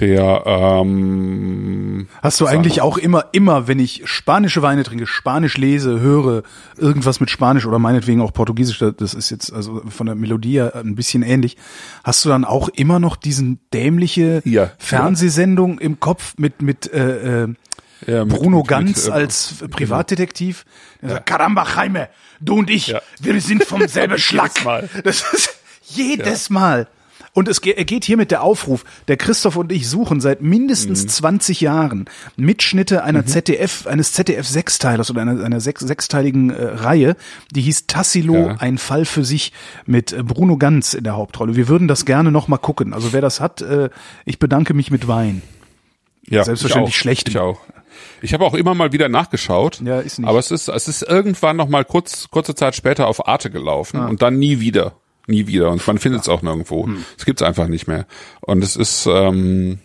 Der 0.00 0.42
ähm, 0.44 2.08
Hast 2.20 2.40
du 2.40 2.46
eigentlich 2.46 2.80
auch 2.80 2.98
immer, 2.98 3.26
immer, 3.30 3.68
wenn 3.68 3.78
ich 3.78 4.02
spanische 4.06 4.60
Weine 4.60 4.82
trinke, 4.82 5.06
Spanisch 5.06 5.56
lese, 5.56 6.00
höre, 6.00 6.42
irgendwas 6.76 7.20
mit 7.20 7.30
Spanisch 7.30 7.64
oder 7.64 7.78
meinetwegen 7.78 8.20
auch 8.20 8.32
Portugiesisch, 8.32 8.82
das 8.96 9.14
ist 9.14 9.30
jetzt 9.30 9.52
also 9.52 9.82
von 9.88 10.06
der 10.06 10.16
Melodie 10.16 10.54
her 10.54 10.74
ein 10.74 10.96
bisschen 10.96 11.22
ähnlich, 11.22 11.56
hast 12.02 12.24
du 12.24 12.28
dann 12.28 12.44
auch 12.44 12.68
immer 12.70 12.98
noch 12.98 13.14
diesen 13.14 13.60
dämliche 13.72 14.42
Ja. 14.44 14.72
Fernsehsendung 14.78 15.78
im 15.78 16.00
Kopf 16.00 16.34
mit, 16.38 16.60
mit, 16.60 16.92
äh, 16.92 17.44
äh, 17.44 17.48
ja, 18.08 18.24
mit- 18.24 18.34
Bruno 18.36 18.58
mit- 18.58 18.66
Ganz 18.68 19.04
mit, 19.04 19.14
äh, 19.14 19.16
als 19.16 19.54
Privatdetektiv. 19.70 20.64
Der 21.02 21.10
sagt, 21.10 21.26
Caramba, 21.26 21.66
Jaime, 21.76 22.08
du 22.40 22.58
und 22.58 22.68
ich, 22.68 22.88
Ja. 22.88 23.00
wir 23.20 23.40
sind 23.40 23.62
vom 23.62 23.86
selben 23.86 24.18
Schlag. 24.18 24.64
Mal. 24.64 24.88
Das 25.04 25.22
ist 25.32 25.50
jedes 25.84 26.50
Mal. 26.50 26.88
Und 27.34 27.48
es 27.48 27.60
ge- 27.60 27.74
er 27.76 27.84
geht 27.84 28.04
hier 28.04 28.16
mit 28.16 28.30
der 28.30 28.42
Aufruf, 28.44 28.84
der 29.08 29.16
Christoph 29.16 29.56
und 29.56 29.72
ich 29.72 29.88
suchen 29.88 30.20
seit 30.20 30.40
mindestens 30.40 31.02
Mhm. 31.02 31.08
20 31.08 31.60
Jahren 31.60 32.04
Mitschnitte 32.36 33.02
einer 33.02 33.26
ZDF, 33.26 33.86
eines 33.88 34.12
ZDF-Sechsteilers 34.12 35.10
oder 35.10 35.22
einer, 35.22 35.44
einer 35.44 35.60
sechs, 35.60 35.80
sechsteiligen 35.82 36.50
äh, 36.50 36.64
Reihe, 36.64 37.16
die 37.50 37.60
hieß 37.62 37.88
Tassilo, 37.88 38.34
Ja. 38.36 38.56
ein 38.60 38.78
Fall 38.78 39.04
für 39.04 39.24
sich 39.24 39.52
mit 39.84 40.12
äh, 40.12 40.22
Bruno 40.22 40.56
Ganz 40.58 40.94
in 40.94 41.02
der 41.02 41.16
Hauptrolle. 41.16 41.56
Wir 41.56 41.66
würden 41.68 41.88
das 41.88 42.04
gerne 42.04 42.30
noch 42.30 42.46
mal 42.46 42.58
gucken. 42.58 42.94
Also 42.94 43.12
wer 43.12 43.20
das 43.20 43.40
hat, 43.40 43.60
äh, 43.62 43.90
ich 44.24 44.38
bedanke 44.38 44.72
mich 44.72 44.92
mit 44.92 45.08
Wein. 45.08 45.42
ja, 46.28 46.44
selbstverständlich 46.44 46.96
schlecht. 46.96 47.28
Ich 47.28 47.38
auch. 47.38 47.58
Ich 48.22 48.32
habe 48.32 48.44
auch 48.44 48.54
immer 48.54 48.74
mal 48.74 48.92
wieder 48.92 49.08
nachgeschaut. 49.08 49.80
Ja, 49.84 49.98
ist 50.00 50.18
nicht. 50.20 50.28
Aber 50.28 50.38
es 50.38 50.50
ist, 50.52 50.68
es 50.68 50.88
ist 50.88 51.02
irgendwann 51.02 51.56
noch 51.56 51.68
mal 51.68 51.84
kurz, 51.84 52.28
kurze 52.30 52.54
Zeit 52.54 52.74
später 52.76 53.06
auf 53.08 53.26
Arte 53.28 53.50
gelaufen 53.50 53.98
Ah. 53.98 54.06
und 54.06 54.22
dann 54.22 54.38
nie 54.38 54.60
wieder. 54.60 54.94
Nie 55.26 55.46
wieder. 55.46 55.70
Und 55.70 55.86
man 55.86 55.98
findet 55.98 56.22
es 56.22 56.28
auch 56.28 56.42
nirgendwo. 56.42 56.86
Hm. 56.86 57.04
Es 57.16 57.24
gibt's 57.24 57.42
einfach 57.42 57.68
nicht 57.68 57.86
mehr. 57.86 58.06
Und 58.40 58.62
es 58.62 58.76
ist, 58.76 59.06
ähm, 59.06 59.78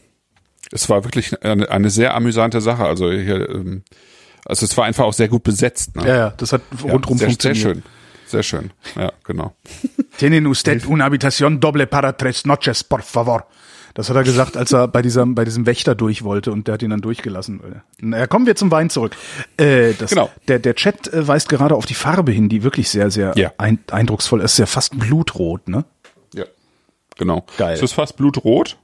es 0.71 0.89
war 0.89 1.03
wirklich 1.03 1.43
eine, 1.43 1.69
eine 1.69 1.89
sehr 1.89 2.13
amüsante 2.15 2.61
Sache. 2.61 2.83
Also 2.85 3.11
hier, 3.11 3.49
ähm, 3.49 3.83
also 4.45 4.65
es 4.65 4.75
war 4.77 4.85
einfach 4.85 5.05
auch 5.05 5.13
sehr 5.13 5.27
gut 5.27 5.43
besetzt. 5.43 5.95
Ne? 5.95 6.07
Ja, 6.07 6.15
ja, 6.15 6.29
das 6.37 6.53
hat 6.53 6.61
Ja, 6.83 6.91
rundrum 6.91 7.17
sehr, 7.17 7.29
funktioniert. 7.29 7.61
Sehr 7.63 7.73
schön. 7.73 7.83
Sehr 8.27 8.43
schön. 8.43 8.71
Ja, 8.95 9.11
genau. 9.23 9.55
Tienen 10.17 10.45
usted 10.45 10.85
una 10.87 11.05
habitación 11.05 11.59
doble 11.59 11.87
para 11.87 12.15
tres 12.15 12.45
noches, 12.45 12.83
por 12.83 13.01
favor. 13.01 13.47
Das 13.93 14.09
hat 14.09 14.15
er 14.15 14.23
gesagt, 14.23 14.55
als 14.57 14.71
er 14.71 14.87
bei 14.87 15.01
diesem, 15.01 15.35
bei 15.35 15.45
diesem 15.45 15.65
Wächter 15.65 15.95
durch 15.95 16.23
wollte 16.23 16.51
und 16.51 16.67
der 16.67 16.73
hat 16.75 16.83
ihn 16.83 16.89
dann 16.91 17.01
durchgelassen. 17.01 17.61
Na, 17.99 18.27
kommen 18.27 18.45
wir 18.45 18.55
zum 18.55 18.71
Wein 18.71 18.89
zurück. 18.89 19.15
Äh, 19.57 19.93
das, 19.93 20.11
Genau. 20.11 20.29
Der, 20.47 20.59
der 20.59 20.75
Chat 20.75 21.11
äh, 21.13 21.27
weist 21.27 21.49
gerade 21.49 21.75
auf 21.75 21.85
die 21.85 21.93
Farbe 21.93 22.31
hin, 22.31 22.49
die 22.49 22.63
wirklich 22.63 22.89
sehr, 22.89 23.11
sehr 23.11 23.33
Ja. 23.35 23.51
ein, 23.57 23.79
eindrucksvoll 23.91 24.41
ist. 24.41 24.57
Ja 24.57 24.65
fast 24.65 24.97
blutrot, 24.99 25.67
ne? 25.67 25.85
Ja, 26.33 26.45
genau. 27.17 27.45
Geil. 27.57 27.73
Es 27.73 27.81
ist 27.81 27.93
fast 27.93 28.17
blutrot. 28.17 28.77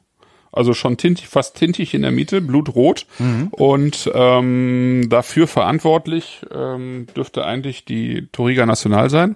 Also 0.51 0.73
schon 0.73 0.95
tintig, 0.95 1.27
fast 1.27 1.57
tintig 1.57 1.93
in 1.93 2.01
der 2.01 2.11
Mitte, 2.11 2.39
blutrot. 2.39 3.05
Mhm. 3.19 3.49
Und 3.51 4.09
ähm, 4.13 5.07
dafür 5.09 5.47
verantwortlich 5.47 6.45
ähm, 6.49 7.07
dürfte 7.13 7.43
eigentlich 7.43 7.83
die 7.83 8.29
Toriga 8.31 8.65
Nacional 8.65 9.09
sein. 9.09 9.35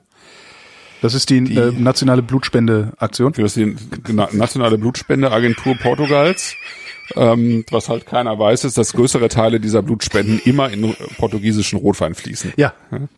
Das 1.02 1.14
ist 1.14 1.30
die, 1.30 1.38
äh, 1.56 1.72
nationale 1.72 2.22
Blutspendeaktion. 2.22 3.34
Das 3.34 3.54
die 3.54 3.76
Na- 4.10 4.30
nationale 4.32 4.78
Blutspendeagentur 4.78 5.76
Portugals. 5.76 6.56
Ähm, 7.16 7.66
was 7.72 7.90
halt 7.90 8.06
keiner 8.06 8.38
weiß, 8.38 8.66
ist, 8.66 8.78
dass 8.78 8.94
größere 8.94 9.30
Teile 9.30 9.60
dieser 9.60 9.82
Blutspenden 9.82 10.40
immer 10.46 10.70
in 10.70 10.94
portugiesischen 11.18 11.80
Rotwein 11.80 12.14
fließen. 12.14 12.54
Ja, 12.56 12.74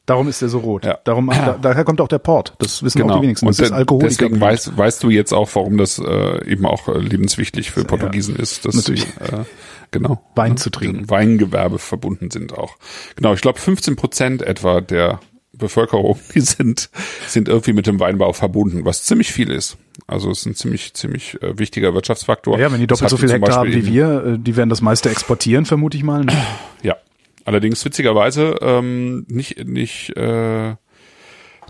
darum 0.05 0.29
ist 0.29 0.41
er 0.41 0.47
so 0.47 0.59
rot. 0.59 0.85
Ja. 0.85 0.99
Darum, 1.03 1.27
da, 1.29 1.59
daher 1.61 1.83
kommt 1.83 1.99
auch 1.99 2.07
der 2.07 2.19
Port. 2.19 2.53
Das 2.59 2.83
wissen 2.83 3.01
auch 3.09 3.17
die 3.17 3.23
wenigsten. 3.23 3.47
Das 3.47 3.59
Und 3.59 3.65
ist 3.65 3.71
Alkoholiker. 3.73 4.07
deswegen 4.09 4.39
weißt, 4.39 4.77
weißt 4.77 5.03
du 5.03 5.09
jetzt 5.09 5.33
auch, 5.33 5.49
warum 5.55 5.77
das 5.77 5.99
äh, 5.99 6.49
eben 6.49 6.65
auch 6.65 6.87
äh, 6.87 6.97
lebenswichtig 6.99 7.71
für 7.71 7.83
Portugiesen 7.83 8.37
ist, 8.37 8.65
dass 8.65 8.75
Natürlich. 8.75 9.03
sie 9.03 9.09
äh, 9.35 9.43
genau 9.91 10.21
Wein 10.35 10.55
zu 10.55 10.69
trinken. 10.69 11.09
Weingewerbe 11.09 11.77
verbunden 11.77 12.31
sind 12.31 12.57
auch. 12.57 12.77
Genau, 13.17 13.33
ich 13.33 13.41
glaube 13.41 13.59
15 13.59 13.97
Prozent 13.97 14.41
etwa 14.41 14.79
der 14.79 15.19
Bevölkerung, 15.53 16.19
die 16.33 16.41
sind 16.41 16.89
sind 17.27 17.47
irgendwie 17.47 17.73
mit 17.73 17.87
dem 17.87 17.99
Weinbau 17.99 18.33
verbunden, 18.33 18.85
was 18.85 19.03
ziemlich 19.03 19.31
viel 19.31 19.51
ist. 19.51 19.77
Also 20.07 20.31
es 20.31 20.39
ist 20.39 20.45
ein 20.45 20.55
ziemlich 20.55 20.93
ziemlich 20.93 21.41
äh, 21.41 21.57
wichtiger 21.59 21.93
Wirtschaftsfaktor. 21.93 22.57
ja, 22.59 22.71
wenn 22.71 22.79
die 22.79 22.87
doppelt 22.87 23.09
so 23.09 23.17
viel 23.17 23.31
Hektar 23.31 23.57
haben 23.57 23.73
wie 23.73 23.85
wir, 23.85 24.25
äh, 24.25 24.39
die 24.39 24.55
werden 24.55 24.69
das 24.69 24.81
meiste 24.81 25.09
exportieren, 25.09 25.65
vermute 25.65 25.97
ich 25.97 26.03
mal. 26.03 26.23
Ne? 26.23 26.33
Ja, 26.83 26.95
allerdings 27.45 27.83
witzigerweise 27.85 28.55
ähm, 28.61 29.25
nicht 29.27 29.65
nicht 29.67 30.15
äh, 30.17 30.75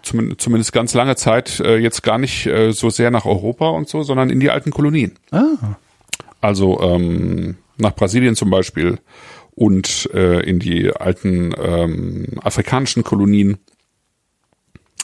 zumindest, 0.03 0.41
zumindest 0.41 0.73
ganz 0.73 0.93
lange 0.93 1.15
Zeit 1.15 1.59
äh, 1.59 1.77
jetzt 1.77 2.03
gar 2.03 2.17
nicht 2.17 2.45
äh, 2.45 2.71
so 2.71 2.89
sehr 2.89 3.11
nach 3.11 3.25
Europa 3.25 3.69
und 3.69 3.89
so, 3.89 4.03
sondern 4.03 4.29
in 4.29 4.39
die 4.39 4.49
alten 4.51 4.71
Kolonien. 4.71 5.17
Ah, 5.31 5.75
Also 6.39 6.79
ähm, 6.81 7.57
nach 7.77 7.95
Brasilien 7.95 8.35
zum 8.35 8.49
Beispiel 8.49 8.99
und 9.55 10.09
äh, 10.13 10.39
in 10.41 10.59
die 10.59 10.91
alten 10.95 11.53
ähm, 11.57 12.39
afrikanischen 12.41 13.03
Kolonien. 13.03 13.57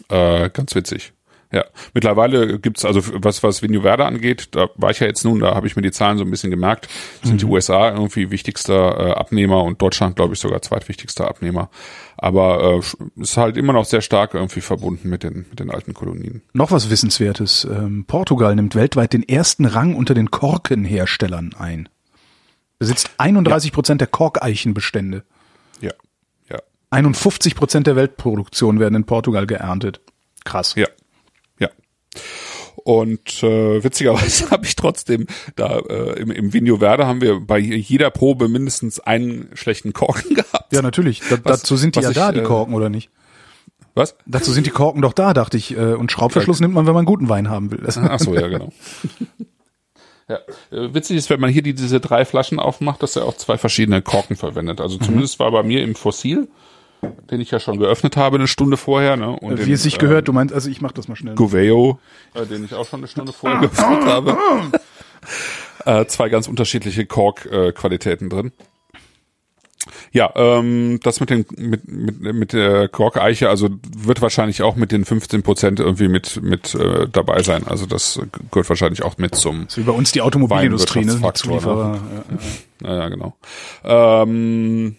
Äh, 0.09 0.49
ganz 0.49 0.75
witzig. 0.75 1.13
Ja, 1.51 1.63
mittlerweile 1.93 2.59
gibt's 2.59 2.83
also 2.83 3.01
was 3.23 3.41
was 3.41 3.61
Vinho 3.61 3.81
Verde 3.81 4.05
angeht, 4.05 4.49
da 4.51 4.67
war 4.75 4.91
ich 4.91 4.99
ja 4.99 5.07
jetzt 5.07 5.23
nun, 5.23 5.39
da 5.39 5.55
habe 5.55 5.65
ich 5.65 5.77
mir 5.77 5.81
die 5.81 5.91
Zahlen 5.91 6.17
so 6.17 6.25
ein 6.25 6.29
bisschen 6.29 6.51
gemerkt, 6.51 6.89
sind 7.23 7.41
die 7.41 7.45
USA 7.45 7.89
irgendwie 7.91 8.31
wichtigster 8.31 8.99
äh, 8.99 9.11
Abnehmer 9.13 9.63
und 9.63 9.81
Deutschland 9.81 10.17
glaube 10.17 10.33
ich 10.33 10.41
sogar 10.41 10.61
zweitwichtigster 10.61 11.25
Abnehmer. 11.25 11.69
Aber 12.17 12.81
äh, 12.81 13.21
ist 13.21 13.37
halt 13.37 13.55
immer 13.55 13.71
noch 13.71 13.85
sehr 13.85 14.01
stark 14.01 14.33
irgendwie 14.33 14.59
verbunden 14.59 15.07
mit 15.07 15.23
den 15.23 15.45
mit 15.49 15.61
den 15.61 15.71
alten 15.71 15.93
Kolonien. 15.93 16.41
Noch 16.51 16.71
was 16.71 16.89
Wissenswertes. 16.89 17.65
Ähm, 17.65 18.03
Portugal 18.05 18.53
nimmt 18.53 18.75
weltweit 18.75 19.13
den 19.13 19.23
ersten 19.23 19.63
Rang 19.63 19.95
unter 19.95 20.13
den 20.13 20.31
Korkenherstellern 20.31 21.55
ein. 21.57 21.87
Besitzt 22.77 23.11
31 23.19 23.71
Prozent 23.71 24.01
der 24.01 24.07
Korkeichenbestände. 24.07 25.23
Ja, 26.97 27.03
ja, 27.03 27.07
51 27.09 27.55
Prozent 27.55 27.87
der 27.87 27.95
Weltproduktion 27.95 28.79
werden 28.79 28.95
in 28.95 29.03
Portugal 29.05 29.45
geerntet. 29.47 30.01
Krass. 30.45 30.75
Ja. 30.75 30.87
Ja. 31.59 31.69
Und 32.83 33.43
äh, 33.43 33.83
witzigerweise 33.83 34.49
habe 34.51 34.65
ich 34.65 34.75
trotzdem 34.75 35.27
da 35.55 35.79
äh, 35.79 36.19
im, 36.19 36.31
im 36.31 36.53
Vinho 36.53 36.77
Verde 36.77 37.05
haben 37.05 37.21
wir 37.21 37.39
bei 37.39 37.57
jeder 37.59 38.09
Probe 38.11 38.47
mindestens 38.47 38.99
einen 38.99 39.49
schlechten 39.53 39.93
Korken 39.93 40.35
gehabt. 40.35 40.71
Ja, 40.73 40.81
natürlich. 40.81 41.21
Da, 41.29 41.37
Was- 41.43 41.61
dazu 41.61 41.75
sind 41.77 41.95
die 41.95 42.01
ja 42.01 42.09
ich, 42.09 42.15
da, 42.15 42.31
die 42.31 42.39
äh, 42.39 42.43
Korken, 42.43 42.73
oder 42.73 42.89
nicht? 42.89 43.09
Was? 43.93 44.15
Dazu 44.27 44.51
sind 44.51 44.67
die 44.67 44.71
Korken 44.71 45.01
doch 45.01 45.13
da, 45.13 45.33
dachte 45.33 45.57
ich. 45.57 45.75
Äh, 45.75 45.93
Und 45.95 46.11
Schraubverschluss 46.11 46.59
nimmt 46.59 46.75
man, 46.75 46.85
wenn 46.85 46.93
man 46.93 47.05
guten 47.05 47.29
Wein 47.29 47.49
haben 47.49 47.71
will. 47.71 47.83
Ach 47.87 48.19
so, 48.19 48.35
ja, 48.35 48.47
genau. 48.47 48.71
Ja, 50.29 50.35
äh, 50.71 50.93
witzig 50.93 51.17
ist, 51.17 51.29
wenn 51.29 51.39
man 51.39 51.49
hier 51.49 51.63
die, 51.63 51.73
diese 51.73 51.99
drei 51.99 52.23
Flaschen 52.25 52.59
aufmacht, 52.59 53.01
dass 53.01 53.15
er 53.15 53.25
auch 53.25 53.35
zwei 53.37 53.57
verschiedene 53.57 54.01
Korken 54.01 54.35
verwendet. 54.35 54.81
Also 54.81 54.97
zumindest 54.97 55.39
war 55.39 55.51
bei 55.51 55.63
mir 55.63 55.81
im 55.83 55.95
Fossil 55.95 56.47
den 57.29 57.41
ich 57.41 57.51
ja 57.51 57.59
schon 57.59 57.77
geöffnet 57.79 58.17
habe 58.17 58.37
eine 58.37 58.47
Stunde 58.47 58.77
vorher. 58.77 59.17
Ne? 59.17 59.29
Und 59.29 59.59
Wie 59.59 59.65
den, 59.65 59.73
es 59.73 59.83
sich 59.83 59.97
gehört, 59.97 60.27
du 60.27 60.33
meinst, 60.33 60.53
also 60.53 60.69
ich 60.69 60.81
mach 60.81 60.91
das 60.91 61.07
mal 61.07 61.15
schnell. 61.15 61.35
Gouveio, 61.35 61.99
äh, 62.33 62.45
den 62.45 62.63
ich 62.63 62.73
auch 62.73 62.87
schon 62.87 63.01
eine 63.01 63.07
Stunde 63.07 63.33
vorher 63.33 63.59
geöffnet 63.59 64.05
habe. 64.05 64.37
Äh, 65.85 66.05
zwei 66.07 66.27
ganz 66.27 66.49
unterschiedliche 66.49 67.05
Kork-Qualitäten 67.05 68.29
drin. 68.29 68.51
Ja, 70.11 70.31
ähm, 70.35 70.99
das 71.03 71.19
mit 71.19 71.29
den 71.29 71.45
mit 71.55 71.87
mit 71.87 72.21
mit 72.21 72.53
der 72.53 72.89
Korkeiche, 72.89 73.49
also 73.49 73.69
wird 73.97 74.21
wahrscheinlich 74.21 74.61
auch 74.63 74.75
mit 74.75 74.91
den 74.91 75.05
15 75.05 75.43
Prozent 75.43 75.79
irgendwie 75.79 76.07
mit 76.07 76.41
mit 76.41 76.75
äh, 76.75 77.07
dabei 77.07 77.41
sein. 77.43 77.67
Also 77.67 77.85
das 77.85 78.19
gehört 78.51 78.69
wahrscheinlich 78.69 79.03
auch 79.03 79.17
mit 79.17 79.35
zum. 79.35 79.67
Ist 79.67 79.77
wie 79.77 79.83
bei 79.83 79.91
uns 79.91 80.11
die 80.11 80.21
Automobilindustrie, 80.21 81.05
ne? 81.05 81.21
Zulieferer. 81.33 81.91
ne? 81.91 81.99
Ja, 82.81 82.89
ja. 82.89 82.95
Naja, 82.95 83.09
genau. 83.09 83.37
Ähm, 83.83 84.97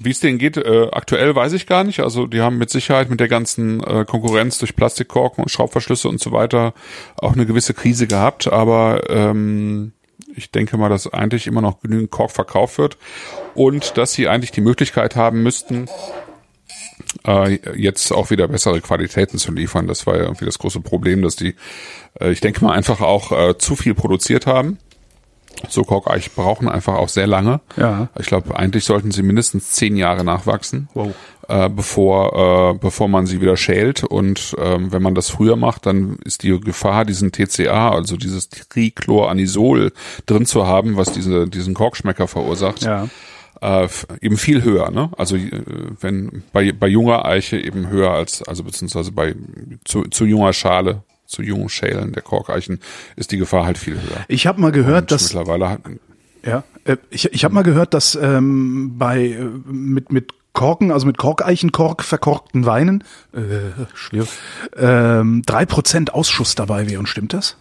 wie 0.00 0.10
es 0.10 0.20
denen 0.20 0.38
geht, 0.38 0.56
äh, 0.56 0.88
aktuell 0.90 1.34
weiß 1.34 1.52
ich 1.52 1.66
gar 1.66 1.84
nicht. 1.84 2.00
Also 2.00 2.26
die 2.26 2.40
haben 2.40 2.56
mit 2.56 2.70
Sicherheit 2.70 3.10
mit 3.10 3.20
der 3.20 3.28
ganzen 3.28 3.82
äh, 3.82 4.04
Konkurrenz 4.06 4.58
durch 4.58 4.74
Plastikkorken 4.74 5.44
und 5.44 5.50
Schraubverschlüsse 5.50 6.08
und 6.08 6.20
so 6.20 6.32
weiter 6.32 6.72
auch 7.18 7.34
eine 7.34 7.44
gewisse 7.44 7.74
Krise 7.74 8.06
gehabt. 8.06 8.50
Aber 8.50 9.10
ähm, 9.10 9.92
ich 10.34 10.50
denke 10.50 10.78
mal, 10.78 10.88
dass 10.88 11.12
eigentlich 11.12 11.46
immer 11.46 11.60
noch 11.60 11.80
genügend 11.80 12.10
Kork 12.10 12.30
verkauft 12.30 12.78
wird 12.78 12.96
und 13.54 13.98
dass 13.98 14.12
sie 14.12 14.28
eigentlich 14.28 14.52
die 14.52 14.62
Möglichkeit 14.62 15.14
haben 15.14 15.42
müssten, 15.42 15.86
äh, 17.26 17.58
jetzt 17.76 18.12
auch 18.12 18.30
wieder 18.30 18.48
bessere 18.48 18.80
Qualitäten 18.80 19.38
zu 19.38 19.52
liefern. 19.52 19.86
Das 19.86 20.06
war 20.06 20.16
ja 20.16 20.22
irgendwie 20.22 20.46
das 20.46 20.58
große 20.58 20.80
Problem, 20.80 21.22
dass 21.22 21.36
die, 21.36 21.54
äh, 22.18 22.30
ich 22.30 22.40
denke 22.40 22.64
mal, 22.64 22.72
einfach 22.72 23.00
auch 23.02 23.32
äh, 23.32 23.58
zu 23.58 23.76
viel 23.76 23.94
produziert 23.94 24.46
haben. 24.46 24.78
So 25.68 25.82
Korkeich 25.84 26.32
brauchen 26.32 26.68
einfach 26.68 26.94
auch 26.94 27.08
sehr 27.08 27.26
lange. 27.26 27.60
Ja. 27.76 28.08
Ich 28.18 28.26
glaube, 28.26 28.56
eigentlich 28.56 28.84
sollten 28.84 29.10
sie 29.12 29.22
mindestens 29.22 29.70
zehn 29.70 29.96
Jahre 29.96 30.24
nachwachsen, 30.24 30.88
Wow. 30.94 31.12
äh, 31.48 31.68
bevor, 31.68 32.72
äh, 32.72 32.78
bevor 32.78 33.08
man 33.08 33.26
sie 33.26 33.40
wieder 33.40 33.56
schält. 33.56 34.02
Und 34.02 34.56
ähm, 34.58 34.92
wenn 34.92 35.02
man 35.02 35.14
das 35.14 35.30
früher 35.30 35.56
macht, 35.56 35.86
dann 35.86 36.16
ist 36.24 36.42
die 36.42 36.58
Gefahr, 36.58 37.04
diesen 37.04 37.30
TCA, 37.32 37.90
also 37.90 38.16
dieses 38.16 38.48
Trichloranisol 38.48 39.92
drin 40.26 40.46
zu 40.46 40.66
haben, 40.66 40.96
was 40.96 41.12
diese, 41.12 41.46
diesen 41.48 41.74
Korkschmecker 41.74 42.26
verursacht, 42.28 42.82
Ja. 42.82 43.08
äh, 43.60 43.88
eben 44.20 44.36
viel 44.36 44.62
höher. 44.64 44.90
Ne? 44.90 45.10
Also 45.16 45.36
äh, 45.36 45.50
wenn 46.00 46.42
bei, 46.52 46.72
bei 46.72 46.88
junger 46.88 47.24
Eiche 47.24 47.58
eben 47.58 47.88
höher 47.88 48.10
als, 48.10 48.42
also 48.42 48.64
beziehungsweise 48.64 49.12
bei 49.12 49.34
zu, 49.84 50.02
zu 50.04 50.24
junger 50.24 50.52
Schale, 50.52 51.02
zu 51.32 51.42
jungen 51.42 51.68
Schälen 51.68 52.12
der 52.12 52.22
Korkeichen 52.22 52.80
ist 53.16 53.32
die 53.32 53.38
Gefahr 53.38 53.64
halt 53.64 53.78
viel 53.78 53.94
höher. 53.94 54.24
Ich 54.28 54.46
habe 54.46 54.60
mal 54.60 54.72
gehört, 54.72 55.10
Und 55.10 55.12
dass 55.12 55.34
mittlerweile 55.34 55.70
hat, 55.70 55.80
Ja, 56.44 56.64
äh, 56.84 56.96
ich, 57.10 57.32
ich 57.32 57.44
habe 57.44 57.54
mal 57.54 57.62
gehört, 57.62 57.94
dass 57.94 58.14
ähm, 58.14 58.98
bei 58.98 59.26
äh, 59.28 59.48
mit 59.66 60.12
mit 60.12 60.32
Korken, 60.52 60.92
also 60.92 61.06
mit 61.06 61.16
Korkeichenkork 61.16 62.04
verkorkten 62.04 62.66
Weinen, 62.66 63.04
äh, 63.34 63.70
ähm, 64.76 65.42
drei 65.46 65.64
Prozent 65.64 66.12
Ausschuss 66.12 66.54
dabei 66.54 66.90
wären. 66.90 67.06
Stimmt 67.06 67.32
das? 67.32 67.56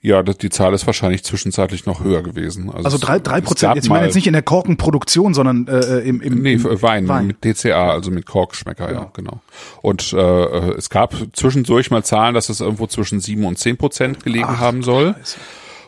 Ja, 0.00 0.22
das, 0.22 0.38
die 0.38 0.48
Zahl 0.48 0.72
ist 0.74 0.86
wahrscheinlich 0.86 1.24
zwischenzeitlich 1.24 1.84
noch 1.84 2.04
höher 2.04 2.22
gewesen. 2.22 2.70
Also 2.72 2.96
es- 2.96 3.00
drei 3.00 3.18
drei 3.18 3.40
Prozent. 3.40 3.74
Jetzt 3.74 3.84
ich 3.86 3.90
meine 3.90 4.04
jetzt 4.06 4.14
nicht 4.14 4.28
in 4.28 4.32
der 4.32 4.42
Korkenproduktion, 4.42 5.34
sondern 5.34 5.66
äh, 5.66 5.98
im, 6.00 6.20
im, 6.20 6.40
Nee, 6.40 6.52
im 6.54 6.60
für 6.60 6.80
Wein, 6.82 7.08
Wein. 7.08 7.26
mit 7.26 7.44
DCA, 7.44 7.90
also 7.90 8.12
mit 8.12 8.24
Korkschmecker, 8.24 8.92
ja, 8.92 9.10
genau. 9.12 9.40
Und 9.82 10.12
äh, 10.12 10.70
es 10.76 10.88
gab 10.88 11.14
zwischendurch 11.32 11.90
mal 11.90 12.04
Zahlen, 12.04 12.34
dass 12.34 12.48
es 12.48 12.60
irgendwo 12.60 12.86
zwischen 12.86 13.18
sieben 13.18 13.44
und 13.44 13.58
zehn 13.58 13.76
Prozent 13.76 14.22
gelegen 14.22 14.58
haben 14.60 14.82
soll. 14.84 15.16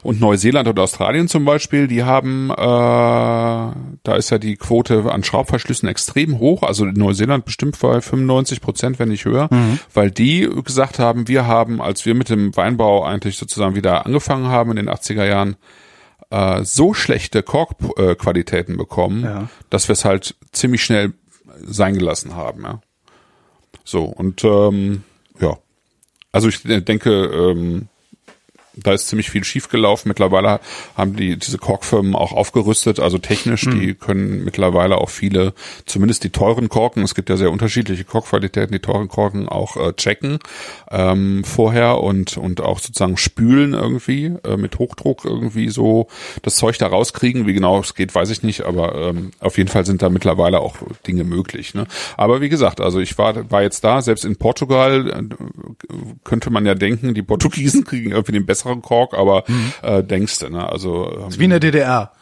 Und 0.02 0.18
Neuseeland 0.20 0.66
und 0.66 0.78
Australien 0.78 1.28
zum 1.28 1.44
Beispiel, 1.44 1.86
die 1.86 2.04
haben, 2.04 2.48
äh, 2.50 2.54
da 2.56 4.14
ist 4.16 4.30
ja 4.30 4.38
die 4.38 4.56
Quote 4.56 5.12
an 5.12 5.22
Schraubverschlüssen 5.24 5.88
extrem 5.88 6.38
hoch. 6.38 6.62
Also 6.62 6.86
in 6.86 6.94
Neuseeland 6.94 7.44
bestimmt 7.44 7.78
bei 7.80 8.00
95 8.00 8.60
Prozent, 8.62 8.98
wenn 8.98 9.10
nicht 9.10 9.26
höher, 9.26 9.48
weil 9.92 10.10
die 10.10 10.48
gesagt 10.64 10.98
haben, 10.98 11.28
wir 11.28 11.46
haben, 11.46 11.82
als 11.82 12.06
wir 12.06 12.14
mit 12.14 12.30
dem 12.30 12.56
Weinbau 12.56 13.04
eigentlich 13.04 13.36
sozusagen 13.36 13.74
wieder 13.74 14.06
angefangen 14.06 14.46
haben 14.48 14.70
in 14.70 14.76
den 14.76 14.88
80er 14.88 15.24
Jahren, 15.26 15.56
äh, 16.30 16.64
so 16.64 16.94
schlechte 16.94 17.42
Korkqualitäten 17.42 18.76
bekommen, 18.76 19.24
Ja. 19.24 19.48
dass 19.68 19.88
wir 19.88 19.92
es 19.94 20.04
halt 20.04 20.34
ziemlich 20.52 20.82
schnell 20.82 21.12
sein 21.62 21.94
gelassen 21.94 22.36
haben. 22.36 22.62
Ja. 22.62 22.80
So, 23.84 24.04
und 24.04 24.44
ähm, 24.44 25.02
ja, 25.40 25.58
also 26.32 26.48
ich 26.48 26.62
denke, 26.62 27.10
ähm, 27.10 27.88
da 28.76 28.92
ist 28.92 29.08
ziemlich 29.08 29.30
viel 29.30 29.44
schiefgelaufen. 29.44 30.08
Mittlerweile 30.08 30.60
haben 30.96 31.16
die 31.16 31.36
diese 31.36 31.58
Korkfirmen 31.58 32.14
auch 32.14 32.32
aufgerüstet, 32.32 33.00
also 33.00 33.18
technisch, 33.18 33.62
die 33.62 33.94
können 33.94 34.44
mittlerweile 34.44 34.98
auch 34.98 35.10
viele, 35.10 35.54
zumindest 35.86 36.24
die 36.24 36.30
teuren 36.30 36.68
Korken, 36.68 37.02
es 37.02 37.14
gibt 37.14 37.28
ja 37.28 37.36
sehr 37.36 37.50
unterschiedliche 37.50 38.04
Korkqualitäten, 38.04 38.72
die 38.72 38.80
teuren 38.80 39.08
Korken 39.08 39.48
auch 39.48 39.76
äh, 39.76 39.92
checken 39.94 40.38
ähm, 40.90 41.44
vorher 41.44 41.98
und 41.98 42.36
und 42.36 42.60
auch 42.60 42.78
sozusagen 42.78 43.16
spülen 43.16 43.74
irgendwie 43.74 44.32
äh, 44.44 44.56
mit 44.56 44.78
Hochdruck 44.78 45.24
irgendwie 45.24 45.68
so 45.68 46.08
das 46.42 46.56
Zeug 46.56 46.78
da 46.78 46.86
rauskriegen. 46.86 47.46
Wie 47.46 47.54
genau 47.54 47.80
es 47.80 47.94
geht, 47.94 48.14
weiß 48.14 48.30
ich 48.30 48.42
nicht, 48.42 48.62
aber 48.62 48.94
ähm, 48.94 49.30
auf 49.40 49.58
jeden 49.58 49.68
Fall 49.68 49.84
sind 49.84 50.02
da 50.02 50.08
mittlerweile 50.08 50.60
auch 50.60 50.76
Dinge 51.06 51.24
möglich. 51.24 51.74
Ne? 51.74 51.86
Aber 52.16 52.40
wie 52.40 52.48
gesagt, 52.48 52.80
also 52.80 53.00
ich 53.00 53.18
war 53.18 53.50
war 53.50 53.62
jetzt 53.62 53.84
da, 53.84 54.02
selbst 54.02 54.24
in 54.24 54.36
Portugal 54.36 55.10
äh, 55.10 55.94
könnte 56.24 56.50
man 56.50 56.66
ja 56.66 56.74
denken, 56.74 57.14
die 57.14 57.22
Portugiesen 57.22 57.84
kriegen 57.90 58.10
irgendwie 58.10 58.32
den 58.32 58.46
besseren 58.60 58.82
Kork, 58.82 59.14
aber 59.14 59.44
äh, 59.82 60.02
denkst 60.02 60.40
du, 60.40 60.50
ne? 60.50 60.68
Also 60.68 61.10
ähm, 61.12 61.38
Wie 61.38 61.44
in 61.44 61.50
der 61.50 61.60
DDR. 61.60 62.12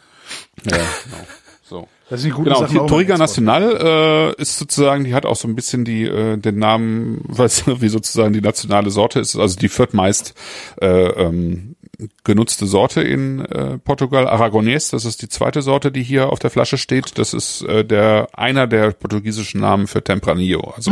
ja, 0.63 0.77
genau. 0.77 1.27
So. 1.63 1.87
Das 2.09 2.21
sind 2.21 2.31
die 2.31 2.35
guten 2.35 2.45
Genau, 2.45 2.61
Sachen 2.61 2.79
auch 2.79 2.87
Toriga. 2.87 3.17
Nacional 3.17 4.33
äh, 4.37 4.41
ist 4.41 4.57
sozusagen, 4.57 5.03
die 5.03 5.13
hat 5.13 5.27
auch 5.27 5.35
so 5.35 5.47
ein 5.47 5.55
bisschen 5.55 5.85
die 5.85 6.05
äh, 6.05 6.37
den 6.37 6.57
Namen, 6.57 7.21
was 7.27 7.63
wie 7.67 7.89
sozusagen 7.89 8.33
die 8.33 8.41
nationale 8.41 8.89
Sorte 8.89 9.19
ist, 9.19 9.35
also 9.35 9.55
die 9.59 9.69
viertmeist 9.69 10.33
äh, 10.81 10.87
ähm, 10.87 11.75
genutzte 12.23 12.65
Sorte 12.65 13.01
in 13.01 13.39
äh, 13.45 13.77
Portugal. 13.77 14.27
Aragonés, 14.27 14.91
das 14.91 15.05
ist 15.05 15.21
die 15.21 15.29
zweite 15.29 15.61
Sorte, 15.61 15.91
die 15.91 16.03
hier 16.03 16.29
auf 16.29 16.39
der 16.39 16.49
Flasche 16.49 16.77
steht. 16.77 17.17
Das 17.17 17.33
ist 17.33 17.61
äh, 17.63 17.83
der 17.83 18.29
einer 18.33 18.67
der 18.67 18.91
portugiesischen 18.91 19.61
Namen 19.61 19.87
für 19.87 20.03
Tempranillo, 20.03 20.73
also 20.75 20.91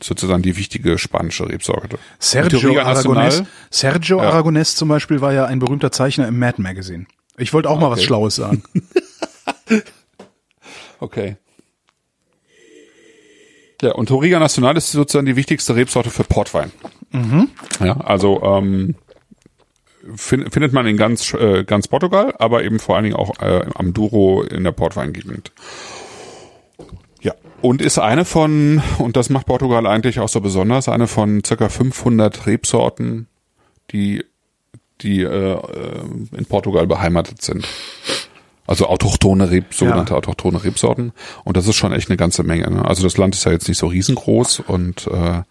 sozusagen 0.00 0.42
die 0.42 0.56
wichtige 0.56 0.98
spanische 0.98 1.48
Rebsorte. 1.48 1.98
Sergio 2.18 2.72
Aragonés. 2.80 3.44
Sergio 3.70 4.18
Ja. 4.22 4.30
Aragonés 4.30 4.76
zum 4.76 4.88
Beispiel 4.88 5.20
war 5.20 5.32
ja 5.32 5.44
ein 5.46 5.58
berühmter 5.58 5.92
Zeichner 5.92 6.28
im 6.28 6.38
Mad 6.38 6.60
Magazine. 6.60 7.06
Ich 7.38 7.52
wollte 7.52 7.68
auch 7.70 7.78
mal 7.80 7.90
was 7.90 7.98
Okay. 7.98 8.06
Schlaues 8.06 8.36
sagen. 8.36 8.62
Okay. 11.00 11.36
Ja, 13.80 13.92
und 13.94 14.06
Toriga 14.06 14.38
Nacional 14.38 14.76
ist 14.76 14.92
sozusagen 14.92 15.26
die 15.26 15.34
wichtigste 15.34 15.74
Rebsorte 15.74 16.10
für 16.10 16.22
Portwein. 16.22 16.70
Ja, 17.80 17.96
also 18.00 18.40
ähm, 18.44 18.94
fin 20.16 20.50
findet 20.50 20.72
man 20.72 20.86
in 20.86 20.96
ganz 20.96 21.32
äh, 21.34 21.64
ganz 21.64 21.88
Portugal, 21.88 22.34
aber 22.38 22.64
eben 22.64 22.78
vor 22.78 22.96
allen 22.96 23.04
Dingen 23.04 23.16
auch 23.16 23.40
äh, 23.40 23.64
am 23.74 23.92
Douro 23.92 24.42
in 24.42 24.64
der 24.64 24.72
Portweingegend. 24.72 25.52
Ja, 27.20 27.34
und 27.60 27.80
ist 27.80 27.98
eine 27.98 28.24
von, 28.24 28.82
und 28.98 29.16
das 29.16 29.30
macht 29.30 29.46
Portugal 29.46 29.86
eigentlich 29.86 30.18
auch 30.20 30.28
so 30.28 30.40
besonders, 30.40 30.88
eine 30.88 31.06
von 31.06 31.44
circa 31.44 31.68
500 31.68 32.46
Rebsorten, 32.46 33.28
die, 33.92 34.24
die 35.00 35.22
äh, 35.22 35.52
äh, 35.52 35.58
in 36.36 36.46
Portugal 36.46 36.86
beheimatet 36.86 37.42
sind. 37.42 37.66
Also 38.66 38.86
autochtone 38.86 39.50
Reb, 39.50 39.74
sogenannte 39.74 40.12
Ja. 40.12 40.18
autochtone 40.18 40.62
Rebsorten. 40.62 41.12
Und 41.44 41.56
das 41.56 41.66
ist 41.66 41.76
schon 41.76 41.92
echt 41.92 42.08
eine 42.08 42.16
ganze 42.16 42.42
Menge. 42.44 42.70
Ne? 42.70 42.84
Also 42.84 43.02
das 43.02 43.16
Land 43.18 43.34
ist 43.34 43.44
ja 43.44 43.52
jetzt 43.52 43.68
nicht 43.68 43.78
so 43.78 43.88
riesengroß 43.88 44.60
und 44.60 45.06
äh, 45.08 45.42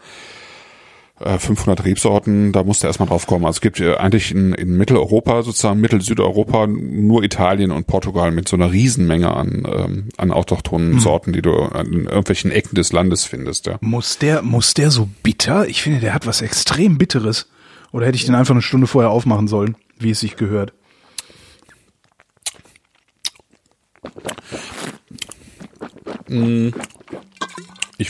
500 1.39 1.86
Rebsorten, 1.86 2.51
da 2.51 2.63
musst 2.63 2.84
du 2.84 2.88
erstmal 2.88 3.10
drauf 3.10 3.27
kommen. 3.27 3.45
Also 3.45 3.57
es 3.57 3.62
gibt 3.62 3.79
äh, 3.79 3.95
eigentlich 3.95 4.31
in, 4.31 4.53
in 4.53 4.77
Mitteleuropa, 4.77 5.43
sozusagen 5.43 5.79
Mittel-Südeuropa, 5.79 6.67
nur 6.67 7.23
Italien 7.23 7.71
und 7.71 7.88
Portugal 7.88 8.31
mit 8.31 8.47
so 8.47 8.55
einer 8.55 8.71
Riesenmenge 8.71 9.34
an, 9.34 9.67
ähm, 9.71 10.10
an 10.17 10.31
autochthonen 10.31 10.99
Sorten, 10.99 11.34
die 11.34 11.41
du 11.41 11.53
an 11.53 12.05
irgendwelchen 12.05 12.51
Ecken 12.51 12.75
des 12.75 12.93
Landes 12.93 13.25
findest. 13.25 13.67
Ja. 13.67 13.77
Muss 13.81 14.17
der, 14.17 14.41
muss 14.41 14.73
der 14.73 14.91
so 14.91 15.10
bitter? 15.23 15.67
Ich 15.67 15.81
finde, 15.81 15.99
der 15.99 16.13
hat 16.13 16.27
was 16.27 16.41
extrem 16.41 16.97
Bitteres. 16.97 17.49
Oder 17.91 18.07
hätte 18.07 18.15
ich 18.15 18.25
den 18.25 18.36
einfach 18.36 18.53
eine 18.53 18.62
Stunde 18.62 18.88
vorher 18.88 19.12
aufmachen 19.12 19.47
sollen, 19.47 19.75
wie 19.99 20.12
es 20.12 20.19
sich 20.21 20.38
gehört? 20.38 20.73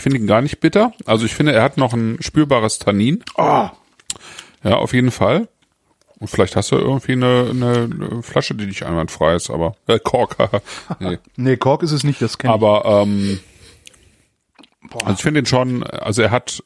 Ich 0.01 0.03
finde 0.03 0.17
ihn 0.17 0.25
gar 0.25 0.41
nicht 0.41 0.59
bitter. 0.61 0.93
Also 1.05 1.27
ich 1.27 1.35
finde, 1.35 1.53
er 1.53 1.61
hat 1.61 1.77
noch 1.77 1.93
ein 1.93 2.17
spürbares 2.21 2.79
Tannin. 2.79 3.23
Oh, 3.35 3.69
Ja, 4.63 4.77
auf 4.77 4.93
jeden 4.95 5.11
Fall. 5.11 5.47
Und 6.17 6.27
vielleicht 6.27 6.55
hast 6.55 6.71
du 6.71 6.75
irgendwie 6.75 7.11
eine, 7.11 7.49
eine 7.51 8.23
Flasche, 8.23 8.55
die 8.55 8.65
nicht 8.65 8.81
einwandfrei 8.81 9.35
ist, 9.35 9.51
aber 9.51 9.75
äh, 9.85 9.99
Kork. 9.99 10.37
nee. 10.99 11.19
nee, 11.35 11.55
Kork 11.55 11.83
ist 11.83 11.91
es 11.91 12.03
nicht, 12.03 12.19
das 12.19 12.39
kenne 12.39 12.51
ich. 12.51 12.55
Aber 12.55 13.03
ähm, 13.03 13.41
also 15.03 15.13
ich 15.13 15.21
finde 15.21 15.41
ihn 15.41 15.45
schon, 15.45 15.83
also 15.83 16.23
er 16.23 16.31
hat 16.31 16.63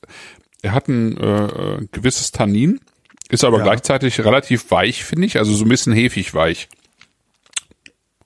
er 0.62 0.72
hat 0.72 0.88
ein 0.88 1.18
äh, 1.18 1.46
äh, 1.46 1.88
gewisses 1.92 2.32
Tannin, 2.32 2.80
ist 3.28 3.44
aber 3.44 3.58
Ja. 3.58 3.64
gleichzeitig 3.66 4.18
relativ 4.24 4.72
weich, 4.72 5.04
finde 5.04 5.26
ich, 5.28 5.38
also 5.40 5.54
so 5.54 5.66
ein 5.66 5.70
bisschen 5.70 5.92
hefig 5.92 6.34
weich. 6.34 6.70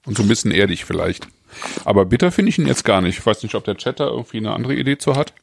Und 0.05 0.17
so 0.17 0.21
ein 0.21 0.29
bisschen 0.29 0.51
erdig 0.51 0.85
vielleicht. 0.85 1.27
Aber 1.85 2.05
bitter 2.05 2.31
finde 2.31 2.49
ich 2.49 2.59
ihn 2.59 2.67
jetzt 2.67 2.83
gar 2.85 3.01
nicht. 3.01 3.17
Ich 3.19 3.25
weiß 3.25 3.43
nicht, 3.43 3.55
ob 3.55 3.63
der 3.63 3.77
Chat 3.77 3.99
da 3.99 4.07
irgendwie 4.07 4.37
eine 4.37 4.53
andere 4.53 4.75
Idee 4.75 4.97
zu 4.97 5.15
hat. 5.15 5.33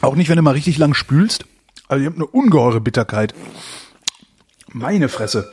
Auch 0.00 0.14
nicht, 0.16 0.28
wenn 0.28 0.36
du 0.36 0.42
mal 0.42 0.52
richtig 0.54 0.78
lang 0.78 0.94
spülst. 0.94 1.44
Also 1.88 2.00
ich 2.02 2.06
habe 2.06 2.16
eine 2.16 2.26
ungeheure 2.26 2.80
Bitterkeit. 2.80 3.34
Meine 4.72 5.08
Fresse. 5.08 5.50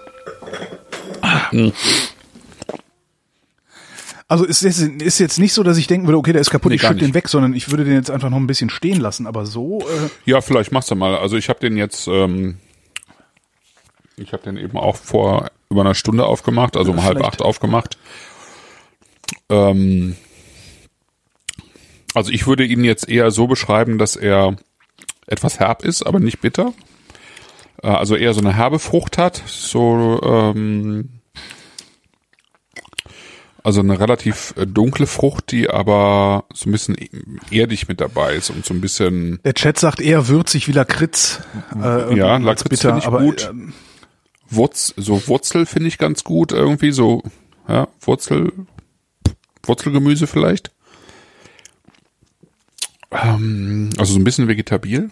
Also 4.30 4.44
ist, 4.46 4.62
jetzt- 4.64 4.80
ist 4.82 5.20
jetzt 5.20 5.40
nicht 5.40 5.54
so, 5.54 5.64
dass 5.64 5.78
ich 5.78 5.88
denken 5.88 6.06
würde, 6.08 6.18
okay, 6.18 6.34
der 6.34 6.42
ist 6.42 6.50
kaputt, 6.50 6.70
Nee, 6.72 6.76
ich 6.76 6.82
schütte 6.82 6.96
den 7.06 7.14
weg, 7.14 7.30
sondern 7.30 7.54
ich 7.54 7.70
würde 7.72 7.86
den 7.86 7.94
jetzt 7.94 8.12
einfach 8.12 8.30
noch 8.30 8.38
ein 8.38 8.48
bisschen 8.48 8.70
stehen 8.70 9.00
lassen. 9.00 9.26
Aber 9.26 9.46
so, 9.46 9.80
äh, 9.82 10.10
Ja, 10.26 10.42
vielleicht 10.42 10.72
machst 10.72 10.92
du 10.92 10.96
mal. 10.96 11.18
Also 11.18 11.38
ich 11.38 11.48
habe 11.48 11.60
den 11.60 11.78
jetzt, 11.78 12.08
ähm, 12.08 12.58
ich 14.18 14.34
habe 14.34 14.44
den 14.44 14.58
eben 14.58 14.78
auch 14.78 14.98
vor 14.98 15.50
über 15.70 15.82
einer 15.82 15.96
Stunde 15.96 16.26
aufgemacht, 16.26 16.76
also 16.76 16.92
um 16.92 17.04
halb 17.04 17.24
acht 17.24 17.42
aufgemacht. 17.42 17.98
Ähm, 19.50 20.16
also 22.14 22.32
ich 22.32 22.48
würde 22.48 22.66
ihn 22.66 22.84
jetzt 22.84 23.08
eher 23.08 23.32
so 23.32 23.48
beschreiben, 23.48 23.98
dass 23.98 24.16
er 24.16 24.56
etwas 25.28 25.60
herb 25.60 25.84
ist, 25.84 26.04
aber 26.04 26.20
nicht 26.20 26.42
bitter. 26.42 26.74
Äh, 27.84 27.88
Also 27.88 28.16
eher 28.16 28.34
so 28.34 28.42
eine 28.42 28.56
herbe 28.56 28.80
Frucht 28.80 29.18
hat, 29.18 29.42
so 29.46 30.20
ähm, 30.24 31.10
also 33.64 33.82
eine 33.82 34.00
relativ 34.00 34.54
äh, 34.58 34.66
dunkle 34.66 35.08
Frucht, 35.08 35.52
die 35.52 35.70
aber 35.70 36.46
so 36.54 36.70
ein 36.70 36.72
bisschen 36.72 36.96
erdig 37.52 37.88
mit 37.90 38.00
dabei 38.00 38.36
ist 38.36 38.50
und 38.50 38.66
so 38.66 38.74
ein 38.74 38.80
bisschen 38.82 39.40
der 39.44 39.54
Chat 39.56 39.78
sagt 39.78 40.00
eher 40.00 40.28
würzig 40.30 40.68
wie 40.68 40.72
Lakritz. 40.72 41.42
Äh, 41.76 42.16
Ja, 42.18 42.38
Lakritz 42.38 42.82
finde 42.82 43.00
ich 43.00 43.06
aber, 43.06 43.20
gut. 43.20 43.48
ähm, 43.50 43.74
Wurz, 44.50 44.94
so 44.96 45.28
Wurzel 45.28 45.66
finde 45.66 45.90
ich 45.90 45.98
ganz 45.98 46.24
gut 46.24 46.54
irgendwie, 46.54 46.92
so, 46.92 47.22
ja, 47.68 47.90
Wurzel, 48.00 48.54
Wurzelgemüse 49.68 50.28
vielleicht. 50.28 50.72
Ähm, 53.12 53.90
also 53.98 54.14
so 54.14 54.20
ein 54.20 54.24
bisschen 54.26 54.48
vegetabil, 54.48 55.10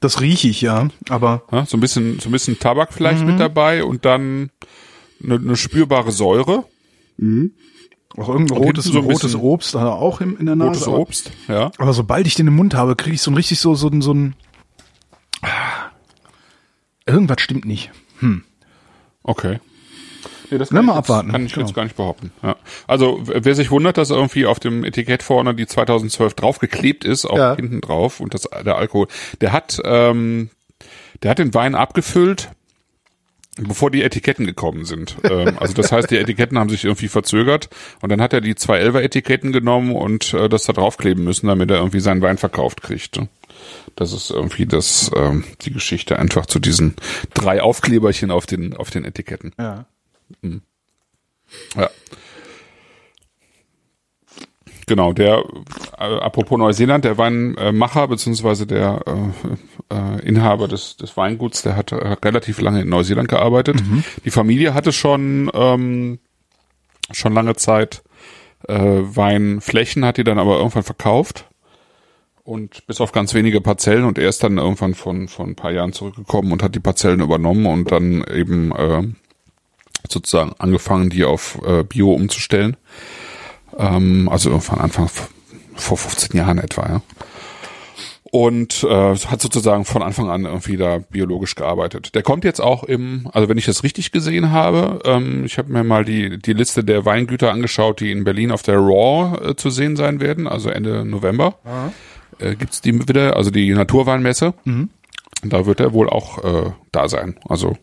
das 0.00 0.20
rieche 0.20 0.48
ich, 0.48 0.60
ja. 0.60 0.88
Aber 1.08 1.42
ja, 1.50 1.66
so 1.66 1.76
ein 1.76 1.80
bisschen, 1.80 2.20
so 2.20 2.28
ein 2.28 2.32
bisschen 2.32 2.58
Tabak 2.58 2.92
vielleicht 2.92 3.24
mit 3.24 3.40
dabei 3.40 3.82
und 3.84 4.04
dann 4.04 4.50
eine, 5.22 5.34
eine 5.34 5.56
spürbare 5.56 6.12
Säure, 6.12 6.64
auch 8.16 8.28
irgendein 8.28 8.56
rotes, 8.58 8.84
so 8.84 9.00
rotes 9.00 9.34
Obst 9.34 9.74
er 9.74 9.92
auch 9.94 10.20
im, 10.20 10.36
in 10.38 10.46
der 10.46 10.54
Nase. 10.56 10.68
rotes 10.70 10.88
aber- 10.88 10.98
Obst, 10.98 11.30
ja. 11.48 11.72
Aber 11.78 11.92
sobald 11.92 12.26
ich 12.28 12.34
den 12.36 12.46
im 12.46 12.54
Mund 12.56 12.74
habe, 12.74 12.94
kriege 12.94 13.14
ich 13.16 13.22
so 13.22 13.30
ein 13.32 13.34
richtig 13.34 13.58
so, 13.58 13.74
so, 13.74 13.88
ein- 13.88 14.02
so 14.02 14.12
ein. 14.14 14.34
Irgendwas 17.06 17.40
stimmt 17.40 17.64
nicht. 17.64 17.90
Okay. 19.22 19.58
Nee, 20.50 20.58
das 20.58 20.70
kann 20.70 20.84
mal 20.84 20.92
ich 20.92 20.96
jetzt, 20.98 21.10
abwarten. 21.10 21.32
Kann 21.32 21.46
ich 21.46 21.52
Genau. 21.54 21.66
jetzt 21.66 21.74
gar 21.74 21.84
nicht 21.84 21.96
behaupten. 21.96 22.32
Ja. 22.42 22.56
Also 22.86 23.20
wer 23.24 23.54
sich 23.54 23.70
wundert, 23.70 23.98
dass 23.98 24.10
irgendwie 24.10 24.46
auf 24.46 24.60
dem 24.60 24.84
Etikett 24.84 25.22
vorne 25.22 25.54
die 25.54 25.66
2012 25.66 26.34
draufgeklebt 26.34 27.04
ist, 27.04 27.24
auch 27.26 27.38
Ja. 27.38 27.56
hinten 27.56 27.80
drauf 27.80 28.20
und 28.20 28.34
das 28.34 28.42
der 28.64 28.76
Alkohol, 28.76 29.06
der 29.40 29.52
hat 29.52 29.80
ähm, 29.84 30.50
der 31.22 31.30
hat 31.30 31.38
den 31.38 31.54
Wein 31.54 31.74
abgefüllt, 31.74 32.50
bevor 33.58 33.90
die 33.90 34.02
Etiketten 34.02 34.44
gekommen 34.46 34.84
sind. 34.84 35.16
ähm, 35.24 35.56
also 35.58 35.72
das 35.72 35.90
heißt, 35.90 36.10
die 36.10 36.18
Etiketten 36.18 36.58
haben 36.58 36.68
sich 36.68 36.84
irgendwie 36.84 37.08
verzögert 37.08 37.70
und 38.02 38.10
dann 38.12 38.20
hat 38.20 38.32
er 38.34 38.40
die 38.42 38.54
211er 38.54 39.00
Etiketten 39.00 39.52
genommen 39.52 39.94
und 39.96 40.34
äh, 40.34 40.48
das 40.50 40.64
da 40.64 40.72
draufkleben 40.74 41.24
müssen, 41.24 41.46
damit 41.46 41.70
er 41.70 41.78
irgendwie 41.78 42.00
seinen 42.00 42.20
Wein 42.22 42.36
verkauft 42.38 42.82
kriegt. 42.82 43.16
ne? 43.18 43.28
Das 43.94 44.12
ist 44.12 44.30
irgendwie 44.30 44.66
das 44.66 45.10
ähm, 45.16 45.44
die 45.62 45.72
Geschichte 45.72 46.18
einfach 46.18 46.44
zu 46.44 46.58
diesen 46.58 46.94
drei 47.32 47.62
Aufkleberchen 47.62 48.30
auf 48.30 48.44
den 48.44 48.76
auf 48.76 48.90
den 48.90 49.06
Etiketten. 49.06 49.52
Ja. 49.58 49.86
Ja. 51.76 51.90
Genau, 54.88 55.12
der, 55.12 55.44
äh, 55.98 56.04
apropos 56.04 56.58
Neuseeland, 56.58 57.04
der 57.04 57.18
Weinmacher 57.18 58.06
beziehungsweise 58.06 58.68
der 58.68 59.02
äh, 59.90 59.94
äh, 59.94 60.20
Inhaber 60.24 60.68
des, 60.68 60.96
des 60.96 61.16
Weinguts, 61.16 61.62
der 61.62 61.74
hat, 61.74 61.90
äh, 61.90 61.96
relativ 61.96 62.60
lange 62.60 62.82
in 62.82 62.88
Neuseeland 62.88 63.28
gearbeitet. 63.28 63.80
Die 64.24 64.30
Familie 64.30 64.74
hatte 64.74 64.92
schon 64.92 65.50
ähm, 65.54 66.20
schon 67.10 67.34
lange 67.34 67.56
Zeit 67.56 68.04
äh, 68.68 68.74
Weinflächen, 68.76 70.04
hat 70.04 70.18
die 70.18 70.24
dann 70.24 70.38
aber 70.38 70.58
irgendwann 70.58 70.84
verkauft 70.84 71.46
und 72.44 72.86
bis 72.86 73.00
auf 73.00 73.10
ganz 73.10 73.34
wenige 73.34 73.60
Parzellen 73.60 74.04
und 74.04 74.18
er 74.18 74.28
ist 74.28 74.44
dann 74.44 74.58
irgendwann 74.58 74.94
von 74.94 75.26
von 75.26 75.50
ein 75.50 75.56
paar 75.56 75.72
Jahren 75.72 75.92
zurückgekommen 75.92 76.52
und 76.52 76.62
hat 76.62 76.76
die 76.76 76.80
Parzellen 76.80 77.20
übernommen 77.20 77.66
und 77.66 77.90
dann 77.90 78.24
eben 78.32 78.70
äh, 78.70 79.02
sozusagen 80.12 80.52
angefangen, 80.58 81.10
die 81.10 81.24
auf 81.24 81.58
äh, 81.66 81.82
Bio 81.82 82.12
umzustellen. 82.12 82.76
Ähm, 83.78 84.28
also 84.30 84.50
irgendwann 84.50 84.80
Anfang 84.80 85.08
vor 85.74 85.96
15 85.96 86.36
Jahren 86.36 86.58
etwa, 86.58 86.88
ja. 86.88 87.02
Und 88.32 88.82
äh, 88.82 89.14
hat 89.14 89.40
sozusagen 89.40 89.84
von 89.84 90.02
Anfang 90.02 90.28
an 90.30 90.44
irgendwie 90.44 90.76
da 90.76 90.98
biologisch 90.98 91.54
gearbeitet. 91.54 92.14
Der 92.14 92.22
kommt 92.22 92.44
jetzt 92.44 92.60
auch 92.60 92.82
im, 92.82 93.28
also 93.32 93.48
wenn 93.48 93.56
ich 93.56 93.66
das 93.66 93.84
richtig 93.84 94.10
gesehen 94.10 94.50
habe, 94.50 94.98
ähm, 95.04 95.44
ich 95.44 95.58
habe 95.58 95.72
mir 95.72 95.84
mal 95.84 96.04
die, 96.04 96.38
die 96.38 96.52
Liste 96.52 96.82
der 96.82 97.04
Weingüter 97.04 97.52
angeschaut, 97.52 98.00
die 98.00 98.10
in 98.10 98.24
Berlin 98.24 98.50
auf 98.50 98.62
der 98.62 98.78
Raw 98.78 99.50
äh, 99.50 99.54
zu 99.54 99.70
sehen 99.70 99.96
sein 99.96 100.20
werden, 100.20 100.48
also 100.48 100.68
Ende 100.68 101.04
November. 101.04 101.54
Äh, 102.38 102.56
gibt's 102.56 102.80
die 102.80 103.08
wieder, 103.08 103.36
also 103.36 103.50
die 103.50 103.72
Naturweinmesse. 103.72 104.54
Und 105.42 105.52
da 105.52 105.64
wird 105.64 105.80
er 105.80 105.92
wohl 105.92 106.10
auch 106.10 106.42
äh, 106.44 106.72
da 106.92 107.08
sein. 107.08 107.38
Also 107.48 107.76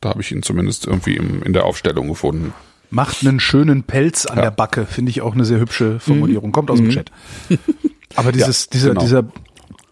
da 0.00 0.10
habe 0.10 0.20
ich 0.20 0.32
ihn 0.32 0.42
zumindest 0.42 0.86
irgendwie 0.86 1.16
im, 1.16 1.42
in 1.42 1.52
der 1.52 1.64
Aufstellung 1.64 2.08
gefunden. 2.08 2.52
Macht 2.90 3.26
einen 3.26 3.40
schönen 3.40 3.82
Pelz 3.82 4.26
an 4.26 4.36
der 4.36 4.50
Backe, 4.52 4.86
finde 4.86 5.10
ich 5.10 5.20
auch 5.20 5.34
eine 5.34 5.44
sehr 5.44 5.58
hübsche 5.58 5.98
Formulierung. 5.98 6.52
Kommt 6.52 6.70
aus 6.70 6.78
dem 6.78 6.90
Chat. 6.90 7.10
Aber 8.14 8.30
dieses, 8.32 8.68
dieser, 8.68 8.90
genau. 8.90 9.00
dieser, 9.00 9.24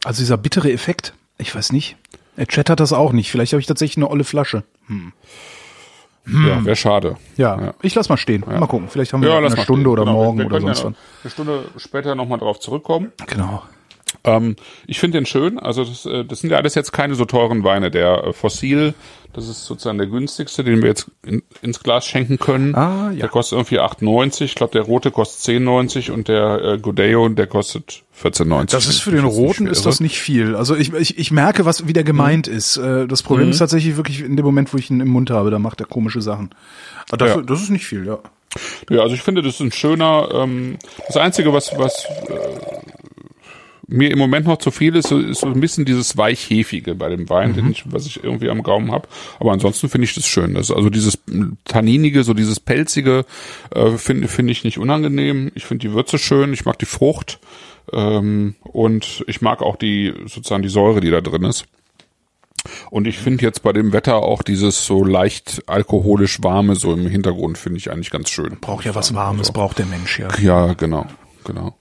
also 0.04 0.22
dieser 0.22 0.36
bittere 0.36 0.70
Effekt, 0.72 1.12
ich 1.38 1.54
weiß 1.54 1.72
nicht. 1.72 1.96
Der 2.36 2.46
Chat 2.46 2.70
hat 2.70 2.80
das 2.80 2.92
auch 2.92 3.12
nicht. 3.12 3.30
Vielleicht 3.30 3.52
habe 3.52 3.60
ich 3.60 3.66
tatsächlich 3.66 3.96
eine 3.96 4.08
olle 4.10 4.24
Flasche. 4.24 4.62
Ja, 6.26 6.64
wäre 6.64 6.76
schade. 6.76 7.16
Ja, 7.36 7.60
Ja. 7.60 7.74
ich 7.82 7.94
lass 7.94 8.08
mal 8.08 8.16
stehen. 8.16 8.44
Mal 8.46 8.66
gucken. 8.66 8.88
Vielleicht 8.88 9.12
haben 9.12 9.22
wir 9.22 9.28
Ja, 9.28 9.38
eine 9.38 9.50
Stunde 9.50 9.64
stehen. 9.82 9.86
oder 9.88 10.04
Genau, 10.04 10.14
morgen 10.14 10.42
oder 10.44 10.54
ja 10.56 10.60
sonst 10.74 10.84
noch 10.84 10.90
was. 10.92 10.96
Eine 11.22 11.30
Stunde 11.30 11.64
später 11.76 12.14
nochmal 12.14 12.38
drauf 12.38 12.60
zurückkommen. 12.60 13.12
Genau. 13.26 13.62
Ähm, 14.22 14.56
ich 14.86 15.00
finde 15.00 15.18
den 15.18 15.26
schön. 15.26 15.58
Also 15.58 15.84
das, 15.84 16.06
äh, 16.06 16.24
das 16.24 16.40
sind 16.40 16.50
ja 16.50 16.56
alles 16.58 16.74
jetzt 16.74 16.92
keine 16.92 17.14
so 17.14 17.24
teuren 17.24 17.64
Weine. 17.64 17.90
Der 17.90 18.24
äh, 18.24 18.32
Fossil, 18.32 18.94
das 19.32 19.48
ist 19.48 19.64
sozusagen 19.64 19.98
der 19.98 20.06
günstigste, 20.06 20.62
den 20.62 20.80
wir 20.82 20.88
jetzt 20.90 21.10
in, 21.26 21.42
ins 21.62 21.80
Glas 21.80 22.06
schenken 22.06 22.38
können. 22.38 22.74
Ah, 22.74 23.10
ja. 23.10 23.20
Der 23.20 23.28
kostet 23.28 23.58
irgendwie 23.58 23.80
8,90. 23.80 24.42
Ich 24.44 24.54
glaube, 24.54 24.72
der 24.72 24.82
rote 24.82 25.10
kostet 25.10 25.56
10,90 25.56 26.10
und 26.12 26.28
der 26.28 26.62
äh, 26.62 26.78
Godeo, 26.78 27.28
der 27.28 27.46
kostet 27.48 28.02
14,90. 28.22 28.70
Das 28.70 28.86
ist 28.86 29.00
für 29.00 29.10
den 29.10 29.24
Roten 29.24 29.66
ist 29.66 29.78
irre. 29.80 29.88
das 29.88 30.00
nicht 30.00 30.18
viel. 30.20 30.54
Also 30.54 30.76
ich, 30.76 30.92
ich, 30.94 31.18
ich 31.18 31.30
merke, 31.32 31.64
was 31.64 31.86
wie 31.88 31.92
der 31.92 32.04
gemeint 32.04 32.46
Mhm. 32.48 32.54
ist. 32.56 32.76
Äh, 32.76 33.06
Das 33.06 33.22
Problem 33.22 33.50
ist 33.50 33.58
tatsächlich 33.58 33.96
wirklich 33.96 34.20
in 34.22 34.36
dem 34.36 34.44
Moment, 34.46 34.72
wo 34.72 34.78
ich 34.78 34.90
ihn 34.90 35.00
im 35.00 35.08
Mund 35.08 35.30
habe, 35.30 35.50
da 35.50 35.58
macht 35.58 35.80
er 35.80 35.86
komische 35.86 36.22
Sachen. 36.22 36.50
Aber 37.08 37.16
dafür, 37.18 37.42
Ja. 37.42 37.46
das 37.46 37.62
ist 37.62 37.70
nicht 37.70 37.84
viel, 37.86 38.06
ja. 38.06 38.18
Ja, 38.88 39.00
also 39.02 39.16
ich 39.16 39.22
finde, 39.22 39.42
das 39.42 39.54
ist 39.54 39.60
ein 39.60 39.72
schöner. 39.72 40.28
Ähm, 40.32 40.78
das 41.08 41.16
Einzige, 41.16 41.52
was 41.52 41.76
was 41.76 42.04
äh, 42.28 42.93
mir 43.86 44.10
im 44.10 44.18
Moment 44.18 44.46
noch 44.46 44.58
zu 44.58 44.70
viel 44.70 44.96
ist, 44.96 45.08
so- 45.08 45.18
ist 45.18 45.40
so 45.40 45.46
ein 45.46 45.60
bisschen 45.60 45.84
dieses 45.84 46.16
weichhefige 46.16 46.94
bei 46.94 47.08
dem 47.08 47.28
Wein, 47.28 47.54
den 47.54 47.70
ich, 47.70 47.84
was 47.92 48.06
ich 48.06 48.22
irgendwie 48.24 48.50
am 48.50 48.62
Gaumen 48.62 48.90
habe. 48.92 49.08
Aber 49.40 49.52
ansonsten 49.52 49.88
finde 49.88 50.06
ich 50.06 50.14
das 50.14 50.26
schön. 50.26 50.54
Das, 50.54 50.70
also 50.70 50.90
dieses 50.90 51.18
tanninige, 51.64 52.24
so 52.24 52.34
dieses 52.34 52.60
pelzige, 52.60 53.24
äh, 53.74 53.90
finde 53.96 54.28
finde 54.28 54.52
ich 54.52 54.64
nicht 54.64 54.78
unangenehm. 54.78 55.50
Ich 55.54 55.64
finde 55.66 55.86
die 55.86 55.92
Würze 55.94 56.18
schön. 56.18 56.52
Ich 56.52 56.64
mag 56.64 56.78
die 56.78 56.86
Frucht 56.86 57.38
ähm, 57.92 58.54
und 58.62 59.24
ich 59.26 59.42
mag 59.42 59.60
auch 59.62 59.76
die 59.76 60.14
sozusagen 60.26 60.62
die 60.62 60.68
Säure, 60.68 61.00
die 61.00 61.10
da 61.10 61.20
drin 61.20 61.44
ist. 61.44 61.66
Und 62.90 63.06
ich 63.06 63.18
finde 63.18 63.44
jetzt 63.44 63.62
bei 63.62 63.74
dem 63.74 63.92
Wetter 63.92 64.16
auch 64.16 64.42
dieses 64.42 64.86
so 64.86 65.04
leicht 65.04 65.62
alkoholisch 65.66 66.42
warme 66.42 66.76
so 66.76 66.94
im 66.94 67.06
Hintergrund 67.06 67.58
finde 67.58 67.78
ich 67.78 67.90
eigentlich 67.90 68.10
ganz 68.10 68.30
schön. 68.30 68.56
Braucht 68.60 68.86
ja 68.86 68.94
was 68.94 69.14
Warmes, 69.14 69.52
braucht 69.52 69.78
der 69.78 69.84
Mensch, 69.86 70.18
ja. 70.18 70.28
Ja, 70.40 70.72
genau, 70.72 71.04
genau. 71.44 71.76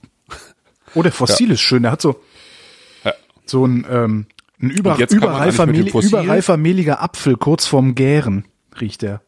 Oh, 0.94 1.02
der 1.02 1.12
Fossil 1.12 1.50
ist 1.50 1.60
schön. 1.60 1.82
Der 1.82 1.92
hat 1.92 2.00
so, 2.02 2.20
Ja. 3.04 3.12
so 3.46 3.66
ein, 3.66 3.86
ähm, 3.90 4.26
ein 4.60 4.70
über, 4.70 4.96
überreifer, 5.10 5.64
mehli- 5.64 6.06
überreifer 6.06 6.56
mehliger 6.56 7.02
Apfel 7.02 7.36
kurz 7.36 7.66
vorm 7.66 7.94
Gären 7.94 8.44
riecht 8.80 9.02
der. 9.02 9.20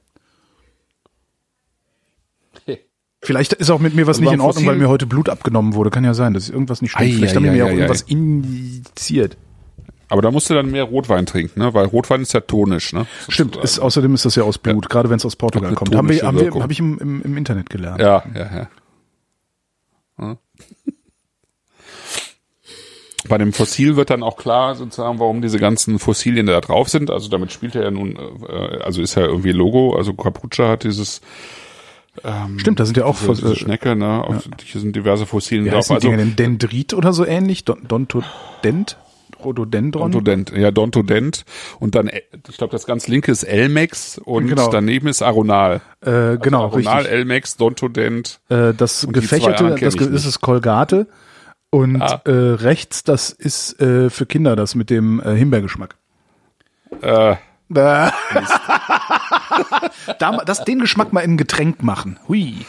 Vielleicht 3.22 3.52
ist 3.54 3.70
auch 3.70 3.80
mit 3.80 3.94
mir 3.94 4.06
was 4.06 4.18
Also 4.18 4.22
nicht 4.22 4.32
in 4.34 4.40
Ordnung, 4.40 4.64
Fossil- 4.64 4.68
weil 4.68 4.76
mir 4.78 4.88
heute 4.88 5.06
Blut 5.06 5.28
abgenommen 5.28 5.74
wurde. 5.74 5.90
Kann 5.90 6.04
ja 6.04 6.14
sein, 6.14 6.32
dass 6.34 6.48
irgendwas 6.48 6.80
nicht 6.82 6.92
stimmt. 6.92 7.08
Ei, 7.10 7.12
Vielleicht 7.12 7.32
ei, 7.34 7.36
haben 7.36 7.46
ei, 7.46 7.52
mir 7.52 7.64
auch 7.64 7.68
ei, 7.68 7.74
irgendwas 7.74 8.02
injiziert. 8.02 9.36
Aber 10.08 10.22
da 10.22 10.30
musst 10.30 10.48
du 10.48 10.54
dann 10.54 10.70
mehr 10.70 10.84
Rotwein 10.84 11.26
trinken, 11.26 11.58
ne? 11.58 11.74
Weil 11.74 11.86
Rotwein 11.86 12.20
ist 12.22 12.32
ja 12.32 12.38
tonisch, 12.38 12.92
ne? 12.92 13.06
Stimmt, 13.28 13.56
ist, 13.56 13.80
außerdem 13.80 14.14
ist 14.14 14.24
das 14.24 14.36
ja 14.36 14.44
aus 14.44 14.56
Blut, 14.58 14.88
gerade 14.88 15.10
wenn 15.10 15.16
es 15.16 15.24
aus 15.26 15.34
Portugal 15.34 15.74
kommt. 15.74 15.96
Haben 15.96 16.08
wir, 16.08 16.22
haben 16.22 16.38
wir, 16.38 16.70
ich 16.70 16.78
im, 16.78 16.96
im, 17.00 17.22
im 17.22 17.36
Internet 17.36 17.68
gelernt. 17.70 18.00
Ja, 18.00 18.22
ja, 18.32 18.54
ja. 18.56 18.68
ja. 20.20 20.38
Bei 23.28 23.38
dem 23.38 23.52
Fossil 23.52 23.96
wird 23.96 24.10
dann 24.10 24.22
auch 24.22 24.36
klar, 24.36 24.74
sozusagen, 24.74 25.18
warum 25.18 25.42
diese 25.42 25.58
ganzen 25.58 25.98
Fossilien 25.98 26.46
da 26.46 26.60
drauf 26.60 26.88
sind. 26.88 27.10
Also 27.10 27.28
damit 27.28 27.52
spielt 27.52 27.74
er 27.74 27.84
ja 27.84 27.90
nun, 27.90 28.16
äh, 28.48 28.82
also 28.82 29.02
ist 29.02 29.14
ja 29.14 29.22
irgendwie 29.22 29.52
Logo. 29.52 29.96
Also 29.96 30.14
Capucha 30.14 30.68
hat 30.68 30.84
dieses 30.84 31.20
Stimmt, 32.56 32.80
da 32.80 32.86
sind 32.86 32.96
ja 32.96 33.04
auch 33.04 33.18
diese 33.18 33.52
äh, 33.52 33.56
Schnecke, 33.56 33.94
ne? 33.94 34.24
Auf, 34.24 34.48
Hier 34.64 34.80
sind 34.80 34.96
diverse 34.96 35.26
Fossilien 35.26 35.66
wie 35.66 35.70
drauf. 35.70 35.90
Also 35.90 36.00
Dinger 36.00 36.16
denn? 36.16 36.34
Dendrit 36.36 36.94
oder 36.94 37.12
so 37.12 37.26
ähnlich? 37.26 37.64
Don 37.64 37.86
Dontodent? 37.86 38.96
Rhododendron? 39.44 40.12
Dontodent, 40.12 40.50
ja, 40.56 40.70
Dontodent. 40.70 41.44
Und 41.78 41.94
dann, 41.94 42.08
äh, 42.08 42.22
ich 42.48 42.56
glaube, 42.56 42.72
das 42.72 42.86
ganz 42.86 43.06
linke 43.06 43.30
ist 43.30 43.42
Elmex 43.42 44.18
und 44.18 44.48
Genau. 44.48 44.70
daneben 44.70 45.08
ist 45.08 45.20
Aronal. 45.22 45.82
äh, 46.00 46.38
genau, 46.38 46.64
Aronal, 46.64 46.98
richtig. 46.98 47.12
Elmex, 47.12 47.56
Dontodent. 47.58 48.40
Äh, 48.48 48.72
das 48.74 49.06
gefächerte, 49.10 49.76
das 49.78 49.94
ist 49.94 50.26
das 50.26 50.40
Kolgate. 50.40 51.06
Und 51.76 52.00
Ah. 52.00 52.22
äh, 52.24 52.30
rechts, 52.30 53.04
das 53.04 53.28
ist 53.30 53.78
äh, 53.82 54.08
für 54.08 54.24
Kinder 54.24 54.56
das 54.56 54.74
mit 54.74 54.88
dem 54.88 55.20
äh, 55.20 55.34
Himbeergeschmack. 55.36 55.94
Äh, 57.02 57.36
da, 57.68 58.12
das, 60.46 60.64
den 60.64 60.78
Geschmack 60.80 61.12
mal 61.12 61.20
in 61.20 61.32
ein 61.32 61.36
Getränk 61.36 61.82
machen. 61.82 62.18
Hui. 62.28 62.64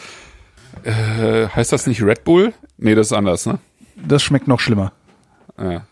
äh, 0.84 1.48
heißt 1.48 1.72
das 1.72 1.86
nicht 1.86 2.02
Red 2.02 2.24
Bull? 2.24 2.52
Nee, 2.76 2.94
das 2.94 3.06
ist 3.08 3.12
anders, 3.14 3.46
ne? 3.46 3.58
Das 3.96 4.22
schmeckt 4.22 4.46
noch 4.48 4.60
schlimmer. 4.60 4.92
Ja. 5.58 5.86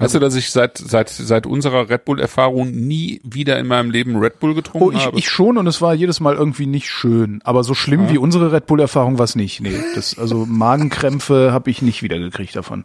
Weißt 0.00 0.14
du, 0.14 0.20
dass 0.20 0.36
ich 0.36 0.50
seit, 0.52 0.78
seit, 0.78 1.08
seit 1.08 1.44
unserer 1.44 1.90
Red 1.90 2.04
Bull-Erfahrung 2.04 2.70
nie 2.70 3.20
wieder 3.24 3.58
in 3.58 3.66
meinem 3.66 3.90
Leben 3.90 4.16
Red 4.16 4.38
Bull 4.38 4.54
getrunken 4.54 4.86
Oh, 4.86 4.92
ich, 4.92 5.04
habe? 5.06 5.18
ich 5.18 5.28
schon 5.28 5.58
und 5.58 5.66
es 5.66 5.82
war 5.82 5.92
jedes 5.92 6.20
Mal 6.20 6.36
irgendwie 6.36 6.66
nicht 6.66 6.88
schön. 6.88 7.40
Aber 7.42 7.64
so 7.64 7.74
schlimm 7.74 8.08
wie 8.08 8.16
unsere 8.18 8.52
Red 8.52 8.66
Bull-Erfahrung 8.66 9.18
war 9.18 9.24
es 9.24 9.34
nicht. 9.34 9.60
Nee, 9.60 9.74
das, 9.96 10.16
also 10.16 10.46
Magenkrämpfe 10.46 11.50
habe 11.52 11.68
ich 11.70 11.82
nicht 11.82 12.02
wiedergekriegt 12.04 12.54
davon. 12.54 12.84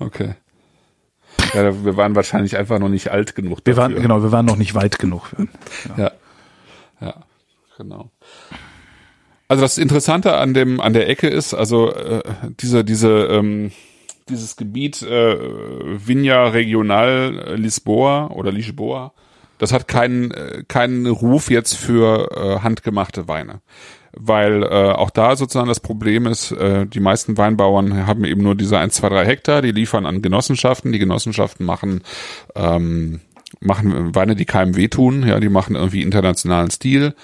okay. 0.00 0.34
Ja, 1.54 1.84
wir 1.84 1.96
waren 1.96 2.14
wahrscheinlich 2.16 2.56
einfach 2.56 2.78
noch 2.78 2.88
nicht 2.88 3.10
alt 3.10 3.34
genug 3.34 3.60
Wir 3.64 3.76
waren, 3.76 3.92
dafür. 3.92 4.02
genau, 4.02 4.22
wir 4.22 4.32
waren 4.32 4.46
noch 4.46 4.56
nicht 4.56 4.74
weit 4.74 4.98
genug. 4.98 5.26
Für. 5.70 5.94
Ja. 5.96 6.10
Ja, 7.00 7.14
genau. 7.78 8.10
Also 9.48 9.62
das 9.62 9.78
Interessante 9.78 10.36
an 10.36 10.54
dem 10.54 10.80
an 10.80 10.92
der 10.92 11.08
Ecke 11.08 11.28
ist, 11.28 11.52
also 11.54 11.92
äh, 11.94 12.22
diese 12.60 12.84
diese 12.84 13.08
ähm, 13.26 13.70
dieses 14.32 14.56
Gebiet 14.56 15.02
äh, 15.02 15.36
Vinha 15.36 16.48
Regional 16.48 17.38
äh, 17.38 17.54
Lisboa 17.54 18.28
oder 18.28 18.50
Lisboa, 18.50 19.12
das 19.58 19.72
hat 19.72 19.86
keinen 19.86 20.32
äh, 20.32 20.64
keinen 20.66 21.06
Ruf 21.06 21.50
jetzt 21.50 21.74
für 21.74 22.30
äh, 22.36 22.60
handgemachte 22.60 23.28
Weine, 23.28 23.60
weil 24.12 24.62
äh, 24.64 24.92
auch 24.92 25.10
da 25.10 25.36
sozusagen 25.36 25.68
das 25.68 25.80
Problem 25.80 26.26
ist, 26.26 26.50
äh, 26.52 26.86
die 26.86 27.00
meisten 27.00 27.38
Weinbauern 27.38 28.06
haben 28.06 28.24
eben 28.24 28.42
nur 28.42 28.56
diese 28.56 28.78
1, 28.78 28.94
2, 28.94 29.08
3 29.08 29.24
Hektar, 29.24 29.62
die 29.62 29.72
liefern 29.72 30.06
an 30.06 30.22
Genossenschaften, 30.22 30.92
die 30.92 30.98
Genossenschaften 30.98 31.64
machen 31.64 32.02
ähm, 32.56 33.20
machen 33.60 34.14
Weine, 34.14 34.34
die 34.34 34.44
keinem 34.44 34.76
wehtun, 34.76 35.26
ja, 35.26 35.38
die 35.38 35.48
machen 35.48 35.76
irgendwie 35.76 36.02
internationalen 36.02 36.70
Stil, 36.70 37.14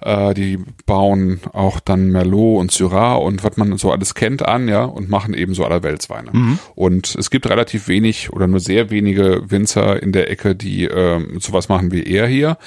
äh, 0.00 0.34
die 0.34 0.58
bauen 0.86 1.40
auch 1.52 1.80
dann 1.80 2.10
Merlot 2.10 2.60
und 2.60 2.72
Syrah 2.72 3.14
und 3.14 3.44
was 3.44 3.56
man 3.56 3.76
so 3.78 3.92
alles 3.92 4.14
kennt 4.14 4.44
an, 4.46 4.68
ja, 4.68 4.84
und 4.84 5.08
machen 5.08 5.34
eben 5.34 5.54
so 5.54 5.64
allerweltsweine. 5.64 6.30
Und 6.74 7.14
es 7.14 7.30
gibt 7.30 7.48
relativ 7.48 7.88
wenig 7.88 8.32
oder 8.32 8.46
nur 8.46 8.60
sehr 8.60 8.90
wenige 8.90 9.50
Winzer 9.50 10.02
in 10.02 10.12
der 10.12 10.30
Ecke, 10.30 10.54
die 10.54 10.84
ähm, 10.84 11.38
sowas 11.40 11.68
machen 11.68 11.92
wie 11.92 12.04
er 12.04 12.26
hier. 12.26 12.58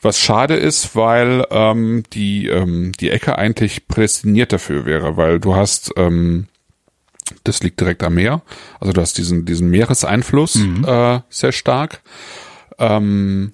Was 0.00 0.18
schade 0.20 0.54
ist, 0.54 0.94
weil 0.94 1.44
ähm, 1.50 2.04
die 2.12 2.46
ähm, 2.46 2.92
die 3.00 3.10
Ecke 3.10 3.36
eigentlich 3.36 3.88
prädestiniert 3.88 4.52
dafür 4.52 4.86
wäre, 4.86 5.16
weil 5.16 5.40
du 5.40 5.56
hast 5.56 5.92
ähm, 5.96 6.46
das 7.44 7.62
liegt 7.62 7.80
direkt 7.80 8.02
am 8.02 8.14
Meer. 8.14 8.42
Also 8.80 8.92
du 8.92 9.00
hast 9.00 9.18
diesen, 9.18 9.44
diesen 9.44 9.68
Meereseinfluss 9.68 10.56
äh, 10.86 11.20
sehr 11.28 11.52
stark, 11.52 12.00
ähm, 12.78 13.52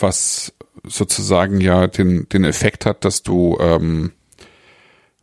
was 0.00 0.52
sozusagen 0.84 1.60
ja 1.60 1.86
den, 1.86 2.28
den 2.28 2.44
Effekt 2.44 2.86
hat, 2.86 3.04
dass 3.04 3.22
du, 3.22 3.58
ähm, 3.60 4.12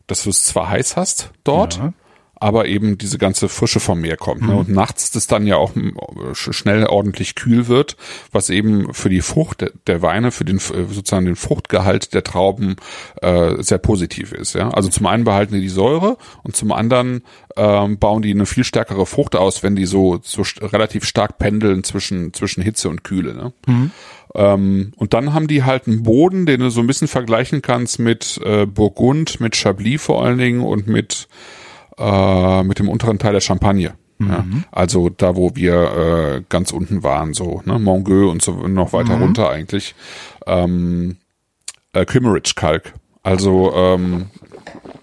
dass 0.08 0.24
du 0.24 0.30
es 0.30 0.46
zwar 0.46 0.70
heiß 0.70 0.96
hast 0.98 1.32
dort, 1.44 1.78
Ja. 1.78 1.94
aber 2.36 2.68
eben 2.68 2.98
diese 2.98 3.18
ganze 3.18 3.48
Frische 3.50 3.80
vom 3.80 4.02
Meer 4.02 4.18
kommt. 4.18 4.42
Ne? 4.44 4.56
Und 4.56 4.70
nachts 4.70 5.10
das 5.12 5.26
dann 5.28 5.48
ja 5.48 5.56
auch 5.56 5.72
sch- 5.74 6.54
schnell 6.54 6.86
ordentlich 6.86 7.34
kühl 7.36 7.68
wird, 7.68 7.96
was 8.32 8.50
eben 8.50 8.94
für 8.94 9.10
die 9.10 9.22
Frucht 9.22 9.66
der- 9.88 10.02
Weine, 10.02 10.32
für 10.32 10.44
den 10.46 10.58
äh, 10.58 10.86
sozusagen 10.92 11.26
den 11.26 11.38
Fruchtgehalt 11.38 12.14
der 12.14 12.24
Trauben 12.24 12.76
äh, 13.22 13.64
sehr 13.64 13.78
positiv 13.80 14.34
ist. 14.34 14.54
Ja? 14.54 14.70
Also 14.72 14.90
zum 14.90 15.06
einen 15.08 15.24
behalten 15.24 15.56
die 15.56 15.62
die 15.62 15.70
Säure 15.70 16.18
und 16.44 16.56
zum 16.56 16.72
anderen 16.74 17.24
ähm, 17.56 17.98
bauen 17.98 18.22
die 18.22 18.32
eine 18.32 18.46
viel 18.46 18.66
stärkere 18.66 19.06
Frucht 19.06 19.36
aus, 19.38 19.64
wenn 19.64 19.78
die 19.78 19.86
so, 19.86 20.20
so 20.22 20.44
relativ 20.62 21.06
stark 21.06 21.38
pendeln 21.40 21.84
zwischen, 21.86 22.34
zwischen 22.34 22.62
Hitze 22.62 22.90
und 22.90 23.04
Kühle. 23.06 23.34
Ne? 23.34 23.54
Ähm, 24.36 24.92
und 24.98 25.14
dann 25.14 25.34
haben 25.34 25.48
die 25.48 25.64
halt 25.64 25.88
einen 25.88 26.04
Boden, 26.04 26.46
den 26.46 26.60
du 26.60 26.70
so 26.70 26.82
ein 26.82 26.88
bisschen 26.88 27.08
vergleichen 27.08 27.62
kannst 27.62 28.00
mit 28.00 28.40
äh, 28.44 28.66
Burgund, 28.66 29.40
mit 29.40 29.56
Chablis 29.56 30.02
vor 30.02 30.24
allen 30.24 30.38
Dingen 30.38 30.62
und 30.62 30.88
mit 30.88 31.28
äh, 31.98 32.64
mit 32.64 32.80
dem 32.80 32.90
unteren 32.90 33.20
Teil 33.20 33.34
der 33.34 33.42
Champagne. 33.42 33.94
Ja, 34.20 34.46
also 34.72 35.10
da, 35.10 35.36
wo 35.36 35.56
wir 35.56 36.38
äh, 36.38 36.44
ganz 36.48 36.72
unten 36.72 37.04
waren, 37.04 37.34
so 37.34 37.62
ne, 37.66 37.80
Mongueux 37.80 38.32
und 38.32 38.42
so 38.42 38.68
noch 38.68 38.94
weiter 38.94 39.16
runter 39.20 39.50
eigentlich. 39.50 39.94
Ähm, 40.48 41.18
äh, 41.92 42.06
Kimmeridge-Kalk. 42.06 42.94
Also 43.24 43.74
ähm, 43.76 44.28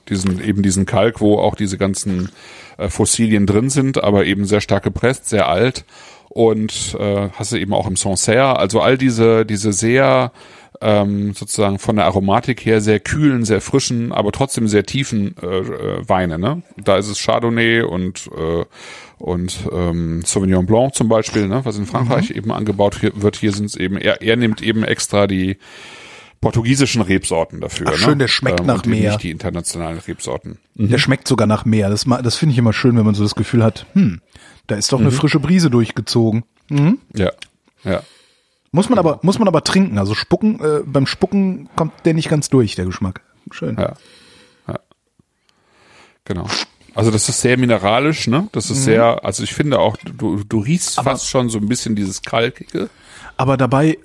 diesen 0.08 0.42
eben 0.42 0.62
diesen 0.62 0.86
Kalk, 0.86 1.20
wo 1.20 1.38
auch 1.38 1.56
diese 1.56 1.76
ganzen 1.76 2.30
äh, 2.78 2.88
Fossilien 2.88 3.46
drin 3.46 3.68
sind, 3.68 4.02
aber 4.02 4.24
eben 4.24 4.46
sehr 4.46 4.62
stark 4.62 4.84
gepresst, 4.84 5.28
sehr 5.28 5.48
alt 5.48 5.84
und 6.32 6.96
äh, 6.98 7.28
hast 7.34 7.52
du 7.52 7.56
eben 7.56 7.74
auch 7.74 7.86
im 7.86 7.96
Sancerre. 7.96 8.58
Also 8.58 8.80
all 8.80 8.96
diese 8.96 9.44
diese 9.44 9.72
sehr 9.72 10.32
ähm, 10.80 11.34
sozusagen 11.34 11.78
von 11.78 11.96
der 11.96 12.06
Aromatik 12.06 12.64
her 12.64 12.80
sehr 12.80 13.00
kühlen, 13.00 13.44
sehr 13.44 13.60
frischen, 13.60 14.12
aber 14.12 14.32
trotzdem 14.32 14.66
sehr 14.66 14.84
tiefen 14.84 15.36
äh, 15.40 15.46
äh, 15.46 16.08
Weine. 16.08 16.38
Ne? 16.38 16.62
Da 16.82 16.96
ist 16.96 17.08
es 17.08 17.22
Chardonnay 17.22 17.82
und 17.82 18.28
äh, 18.36 18.64
und 19.18 19.58
ähm, 19.72 20.22
Sauvignon 20.24 20.66
Blanc 20.66 20.94
zum 20.94 21.08
Beispiel, 21.08 21.46
ne? 21.46 21.64
was 21.64 21.76
in 21.76 21.86
Frankreich 21.86 22.30
Mhm. 22.30 22.36
eben 22.36 22.52
angebaut 22.52 23.00
wird. 23.02 23.36
Hier 23.36 23.52
sind 23.52 23.66
es 23.66 23.76
eben 23.76 23.96
er, 23.96 24.20
er 24.22 24.36
nimmt 24.36 24.62
eben 24.62 24.82
extra 24.82 25.26
die 25.28 25.58
portugiesischen 26.40 27.02
Rebsorten 27.02 27.60
dafür. 27.60 27.86
Ach, 27.88 27.92
ne? 27.92 27.98
schön, 27.98 28.18
der 28.18 28.28
schmeckt 28.28 28.66
nach 28.66 28.76
und 28.76 28.86
eben 28.86 28.98
Meer. 28.98 29.12
Nicht 29.12 29.22
die 29.22 29.30
internationalen 29.30 29.98
Rebsorten. 29.98 30.58
Der 30.74 30.98
schmeckt 30.98 31.28
sogar 31.28 31.46
nach 31.46 31.64
Meer. 31.64 31.88
Das, 31.88 32.04
das 32.22 32.34
finde 32.36 32.54
ich 32.54 32.58
immer 32.58 32.72
schön, 32.72 32.96
wenn 32.96 33.04
man 33.04 33.14
so 33.14 33.22
das 33.22 33.36
Gefühl 33.36 33.62
hat, 33.62 33.86
hm, 33.92 34.20
da 34.66 34.76
ist 34.76 34.92
doch 34.92 35.00
eine 35.00 35.10
frische 35.10 35.40
Brise 35.40 35.70
durchgezogen. 35.70 36.44
Ja, 37.14 37.32
ja. 37.84 38.02
Muss 38.70 38.88
man 38.88 38.98
aber, 38.98 39.20
muss 39.22 39.38
man 39.38 39.48
aber 39.48 39.62
trinken. 39.64 39.98
Also 39.98 40.14
spucken, 40.14 40.58
äh, 40.60 40.80
beim 40.86 41.06
Spucken 41.06 41.68
kommt 41.76 41.92
der 42.06 42.14
nicht 42.14 42.30
ganz 42.30 42.48
durch, 42.48 42.74
der 42.74 42.86
Geschmack. 42.86 43.20
Schön. 43.50 43.76
Ja. 43.78 43.94
ja. 44.66 44.78
Genau. 46.24 46.46
Also 46.94 47.10
das 47.10 47.28
ist 47.28 47.40
sehr 47.40 47.58
mineralisch, 47.58 48.26
ne? 48.28 48.48
Das 48.52 48.70
ist 48.70 48.84
sehr, 48.84 49.24
also 49.24 49.42
ich 49.42 49.54
finde 49.54 49.78
auch, 49.78 49.96
du, 49.96 50.42
du 50.44 50.58
riechst 50.58 50.94
fast 50.96 51.28
schon 51.28 51.48
so 51.48 51.58
ein 51.58 51.66
bisschen 51.66 51.96
dieses 51.96 52.22
Kalkige. 52.22 52.90
aber 53.36 53.56
dabei 53.56 53.98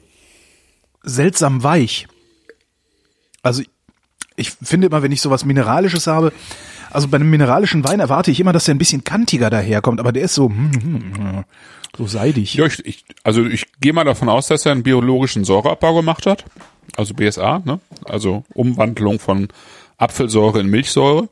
seltsam 1.04 1.64
weich. 1.64 2.08
Also 3.42 3.62
ich 4.36 4.52
finde 4.52 4.88
immer, 4.88 5.02
wenn 5.02 5.12
ich 5.12 5.22
sowas 5.22 5.46
Mineralisches 5.46 6.08
habe, 6.08 6.32
also 6.92 7.08
bei 7.08 7.16
einem 7.16 7.30
mineralischen 7.30 7.84
Wein 7.84 8.00
erwarte 8.00 8.32
ich 8.32 8.40
immer, 8.40 8.54
dass 8.54 8.66
der 8.66 8.76
ein 8.76 8.80
bisschen 8.80 9.04
kantiger 9.04 9.50
daherkommt, 9.50 10.00
aber 10.00 10.12
der 10.12 10.24
ist 10.24 10.36
so, 10.36 10.50
hm, 10.50 10.72
hm, 10.74 11.44
so 11.98 12.08
seidig. 12.08 12.54
Ja, 12.54 12.66
ich, 12.66 12.86
ich, 12.86 13.06
also 13.24 13.46
ich 13.46 13.66
gehe 13.80 13.94
mal 13.94 14.04
davon 14.04 14.30
aus, 14.30 14.48
dass 14.48 14.66
er 14.66 14.72
einen 14.72 14.84
biologischen 14.84 15.44
Säureabbau 15.44 15.96
gemacht 15.96 16.26
hat. 16.26 16.46
Also 16.96 17.14
BSA, 17.14 17.62
ne? 17.66 17.80
Also 18.06 18.44
Umwandlung 18.54 19.20
von 19.20 19.50
Apfelsäure 19.98 20.60
in 20.60 20.68
Milchsäure. 20.68 21.30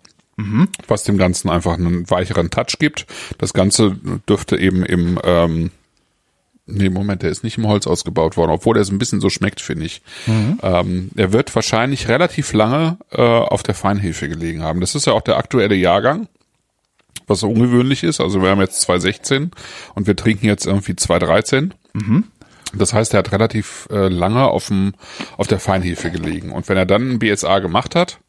Was 0.88 1.04
dem 1.04 1.18
Ganzen 1.18 1.50
einfach 1.50 1.76
einen 1.76 2.10
weicheren 2.10 2.50
Touch 2.50 2.78
gibt. 2.78 3.06
Das 3.38 3.54
Ganze 3.54 3.96
dürfte 4.28 4.58
eben 4.58 4.84
im, 4.84 5.18
ähm, 5.24 5.72
nee, 6.66 6.90
Moment, 6.90 7.22
der 7.22 7.30
ist 7.30 7.44
nicht 7.44 7.58
im 7.58 7.68
Holz 7.68 7.88
ausgebaut 7.88 8.38
worden, 8.38 8.52
obwohl 8.52 8.78
er 8.78 8.84
so 8.84 8.94
ein 8.94 9.00
bisschen 9.00 9.22
so 9.22 9.30
schmeckt, 9.30 9.62
finde 9.62 9.86
ich. 9.86 10.02
Ähm, 10.64 11.10
er 11.16 11.34
wird 11.34 11.54
wahrscheinlich 11.56 12.08
relativ 12.08 12.54
lange 12.54 12.98
äh, 13.12 13.22
auf 13.22 13.64
der 13.64 13.76
Feinhefe 13.76 14.30
gelegen 14.30 14.64
haben. 14.64 14.82
Das 14.82 14.96
ist 14.96 15.06
ja 15.06 15.14
auch 15.14 15.22
der 15.22 15.38
aktuelle 15.38 15.76
Jahrgang 15.76 16.28
was 17.28 17.40
so 17.40 17.50
ungewöhnlich 17.50 18.04
ist. 18.04 18.22
Also 18.22 18.42
wir 18.42 18.50
haben 18.50 18.62
jetzt 18.62 18.82
216 18.82 19.52
und 19.96 20.08
wir 20.08 20.16
trinken 20.16 20.46
jetzt 20.46 20.66
irgendwie 20.66 20.96
213. 20.96 21.74
Das 22.78 22.94
heißt, 22.94 23.14
er 23.14 23.20
hat 23.20 23.32
relativ 23.32 23.88
äh, 23.92 24.08
lange 24.10 24.48
auf, 24.48 24.68
dem, 24.68 24.94
auf 25.38 25.48
der 25.48 25.60
Feinhefe 25.60 26.12
gelegen. 26.12 26.52
Und 26.52 26.68
wenn 26.70 26.78
er 26.78 26.86
dann 26.86 27.12
ein 27.12 27.20
BSA 27.20 27.60
gemacht 27.60 27.96
hat, 27.96 28.20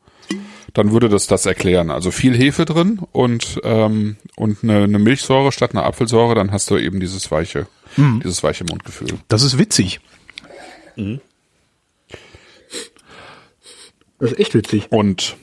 dann 0.77 0.93
würde 0.93 1.09
das 1.09 1.27
das 1.27 1.47
erklären. 1.47 1.91
Also 1.91 2.11
viel 2.11 2.37
Hefe 2.37 2.67
drin 2.67 3.01
und, 3.13 3.59
ähm, 3.65 4.17
und 4.37 4.63
eine, 4.63 4.85
eine 4.85 4.99
Milchsäure 4.99 5.51
statt 5.51 5.71
einer 5.73 5.85
Apfelsäure, 5.85 6.35
dann 6.35 6.53
hast 6.53 6.71
du 6.71 6.77
eben 6.77 7.01
dieses 7.01 7.31
weiche, 7.31 7.67
dieses 7.97 8.43
weiche 8.43 8.65
Mundgefühl. 8.65 9.19
Das 9.29 9.43
ist 9.43 9.59
witzig. 9.59 10.01
Das 14.19 14.33
ist 14.33 14.39
echt 14.39 14.55
witzig. 14.55 14.93
Und 14.93 15.37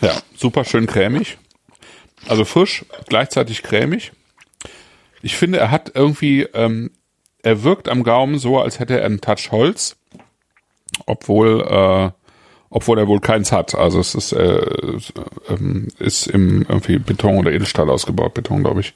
ja, 0.00 0.22
super 0.36 0.64
schön 0.64 0.86
cremig. 0.86 1.38
Also 2.28 2.44
frisch, 2.44 2.84
gleichzeitig 3.08 3.64
cremig. 3.64 4.12
Ich 5.20 5.36
finde, 5.36 5.58
er 5.58 5.72
hat 5.72 5.92
irgendwie, 5.96 6.42
ähm, 6.54 6.92
er 7.42 7.64
wirkt 7.64 7.88
am 7.88 8.04
Gaumen 8.04 8.38
so, 8.38 8.60
als 8.60 8.78
hätte 8.78 9.00
er 9.00 9.06
einen 9.06 9.20
Touch 9.20 9.50
Holz, 9.50 9.96
obwohl 11.06 11.62
äh, 11.62 12.10
obwohl 12.70 12.98
er 12.98 13.08
wohl 13.08 13.20
keins 13.20 13.52
hat. 13.52 13.74
Also 13.74 13.98
es 14.00 14.14
ist, 14.14 14.32
äh, 14.32 14.64
ähm, 15.48 15.88
ist 15.98 16.28
im 16.28 16.62
irgendwie 16.62 16.98
Beton 16.98 17.38
oder 17.38 17.52
Edelstahl 17.52 17.90
ausgebaut, 17.90 18.34
Beton, 18.34 18.62
glaube 18.62 18.80
ich. 18.80 18.94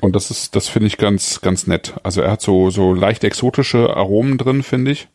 Und 0.00 0.14
das 0.14 0.30
ist, 0.30 0.54
das 0.54 0.68
finde 0.68 0.86
ich 0.86 0.96
ganz, 0.96 1.40
ganz 1.40 1.66
nett. 1.66 1.94
Also 2.04 2.22
er 2.22 2.30
hat 2.30 2.40
so, 2.40 2.70
so 2.70 2.94
leicht 2.94 3.24
exotische 3.24 3.96
Aromen 3.96 4.38
drin, 4.38 4.62
finde 4.62 4.92
ich. 4.92 5.08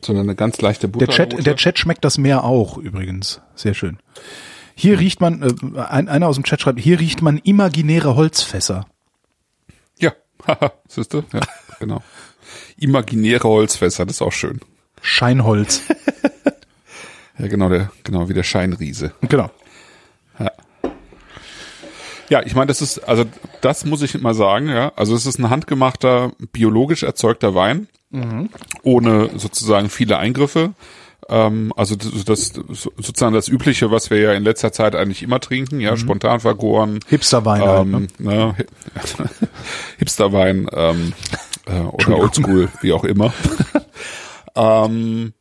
So 0.00 0.12
eine 0.12 0.34
ganz 0.34 0.60
leichte 0.60 0.88
Butter. 0.88 1.06
Der 1.06 1.14
Chat, 1.14 1.46
der 1.46 1.56
Chat 1.56 1.78
schmeckt 1.78 2.04
das 2.04 2.18
Meer 2.18 2.44
auch 2.44 2.76
übrigens. 2.76 3.40
Sehr 3.54 3.74
schön. 3.74 3.98
Hier 4.74 4.98
riecht 4.98 5.20
man, 5.20 5.42
äh, 5.42 5.80
ein, 5.80 6.08
einer 6.08 6.26
aus 6.28 6.34
dem 6.34 6.44
Chat 6.44 6.60
schreibt, 6.60 6.80
hier 6.80 6.98
riecht 6.98 7.22
man 7.22 7.38
imaginäre 7.38 8.16
Holzfässer. 8.16 8.86
Ja, 9.98 10.12
haha, 10.46 10.72
siehst 10.88 11.14
du? 11.14 11.22
Ja, 11.32 11.40
genau. 11.78 12.02
Imaginäre 12.76 13.48
Holzfässer, 13.48 14.06
das 14.06 14.16
ist 14.16 14.22
auch 14.22 14.32
schön. 14.32 14.60
Scheinholz. 15.02 15.82
Ja, 17.36 17.48
genau, 17.48 17.68
der, 17.68 17.90
genau, 18.04 18.28
wie 18.28 18.32
der 18.32 18.44
Scheinriese. 18.44 19.12
genau. 19.22 19.50
Ja, 22.30 22.42
ich 22.42 22.54
meine, 22.54 22.68
das 22.68 22.80
ist, 22.80 22.98
also 23.00 23.24
das 23.60 23.84
muss 23.84 24.02
ich 24.02 24.18
mal 24.20 24.34
sagen, 24.34 24.68
ja. 24.68 24.92
Also 24.96 25.14
es 25.14 25.26
ist 25.26 25.38
ein 25.38 25.50
handgemachter, 25.50 26.32
biologisch 26.52 27.02
erzeugter 27.02 27.54
Wein, 27.54 27.88
ohne 28.82 29.30
sozusagen 29.36 29.90
viele 29.90 30.18
Eingriffe. 30.18 30.72
Ähm, 31.28 31.72
also 31.76 31.96
das, 31.96 32.24
das 32.24 32.52
sozusagen 32.52 33.34
das 33.34 33.48
Übliche, 33.48 33.90
was 33.90 34.10
wir 34.10 34.18
ja 34.18 34.32
in 34.32 34.44
letzter 34.44 34.72
Zeit 34.72 34.94
eigentlich 34.94 35.22
immer 35.22 35.40
trinken, 35.40 35.80
ja, 35.80 35.96
spontan 35.96 36.40
vergoren. 36.40 37.00
Hipsterwein 37.08 37.62
halt, 37.62 37.86
ne? 37.86 37.96
Ähm, 37.96 38.08
ne? 38.18 38.54
Hipsterwein 39.98 40.68
ähm, 40.72 41.12
äh, 41.66 41.80
oder 41.80 42.18
Oldschool, 42.18 42.68
wie 42.80 42.92
auch 42.92 43.04
immer. 43.04 43.32
ähm, 44.56 45.32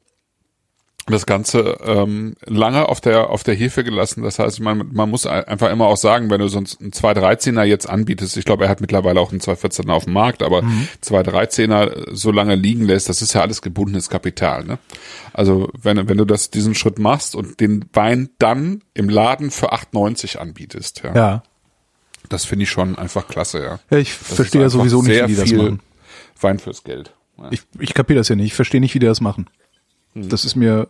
das 1.07 1.25
Ganze 1.25 1.77
ähm, 1.83 2.35
lange 2.45 2.87
auf 2.87 3.01
der 3.01 3.29
auf 3.29 3.43
der 3.43 3.55
Hefe 3.55 3.83
gelassen. 3.83 4.23
Das 4.23 4.39
heißt, 4.39 4.61
man, 4.61 4.89
man 4.93 5.09
muss 5.09 5.25
einfach 5.25 5.69
immer 5.69 5.87
auch 5.87 5.97
sagen, 5.97 6.29
wenn 6.29 6.39
du 6.39 6.47
sonst 6.47 6.79
einen 6.79 6.91
213er 6.91 7.63
jetzt 7.63 7.89
anbietest, 7.89 8.37
ich 8.37 8.45
glaube, 8.45 8.63
er 8.65 8.69
hat 8.69 8.79
mittlerweile 8.79 9.19
auch 9.19 9.31
einen 9.31 9.41
214er 9.41 9.91
auf 9.91 10.05
dem 10.05 10.13
Markt, 10.13 10.41
aber 10.41 10.61
mhm. 10.61 10.87
213er 11.03 12.15
so 12.15 12.31
lange 12.31 12.55
liegen 12.55 12.85
lässt, 12.85 13.09
das 13.09 13.21
ist 13.21 13.33
ja 13.33 13.41
alles 13.41 13.61
gebundenes 13.61 14.09
Kapital. 14.09 14.63
Ne? 14.63 14.77
Also 15.33 15.69
wenn, 15.81 16.07
wenn 16.07 16.17
du 16.17 16.23
das 16.23 16.51
diesen 16.51 16.73
Schritt 16.73 16.99
machst 16.99 17.35
und 17.35 17.59
den 17.59 17.83
Wein 17.91 18.29
dann 18.39 18.81
im 18.93 19.09
Laden 19.09 19.51
für 19.51 19.73
8,90 19.73 20.37
anbietest, 20.37 21.01
ja, 21.03 21.13
Ja. 21.13 21.43
das 22.29 22.45
finde 22.45 22.63
ich 22.63 22.69
schon 22.69 22.97
einfach 22.97 23.27
klasse, 23.27 23.61
ja. 23.61 23.79
Ja, 23.89 23.97
ich 23.97 24.17
Das 24.17 24.35
verstehe 24.35 24.61
ja 24.61 24.69
sowieso 24.69 25.01
nicht, 25.01 25.21
wie 25.21 25.27
die 25.27 25.35
das 25.35 25.49
viel 25.49 25.57
machen. 25.57 25.79
Wein 26.43 26.59
fürs 26.59 26.83
Geld. 26.83 27.13
Ja. 27.37 27.47
Ich, 27.51 27.61
ich 27.79 27.93
kapiere 27.93 28.19
das 28.19 28.29
ja 28.29 28.35
nicht. 28.35 28.47
Ich 28.47 28.53
verstehe 28.53 28.81
nicht, 28.81 28.93
wie 28.93 28.99
die 28.99 29.05
das 29.07 29.21
machen. 29.21 29.47
Hm. 30.13 30.29
Das 30.29 30.45
ist 30.45 30.55
mir 30.55 30.87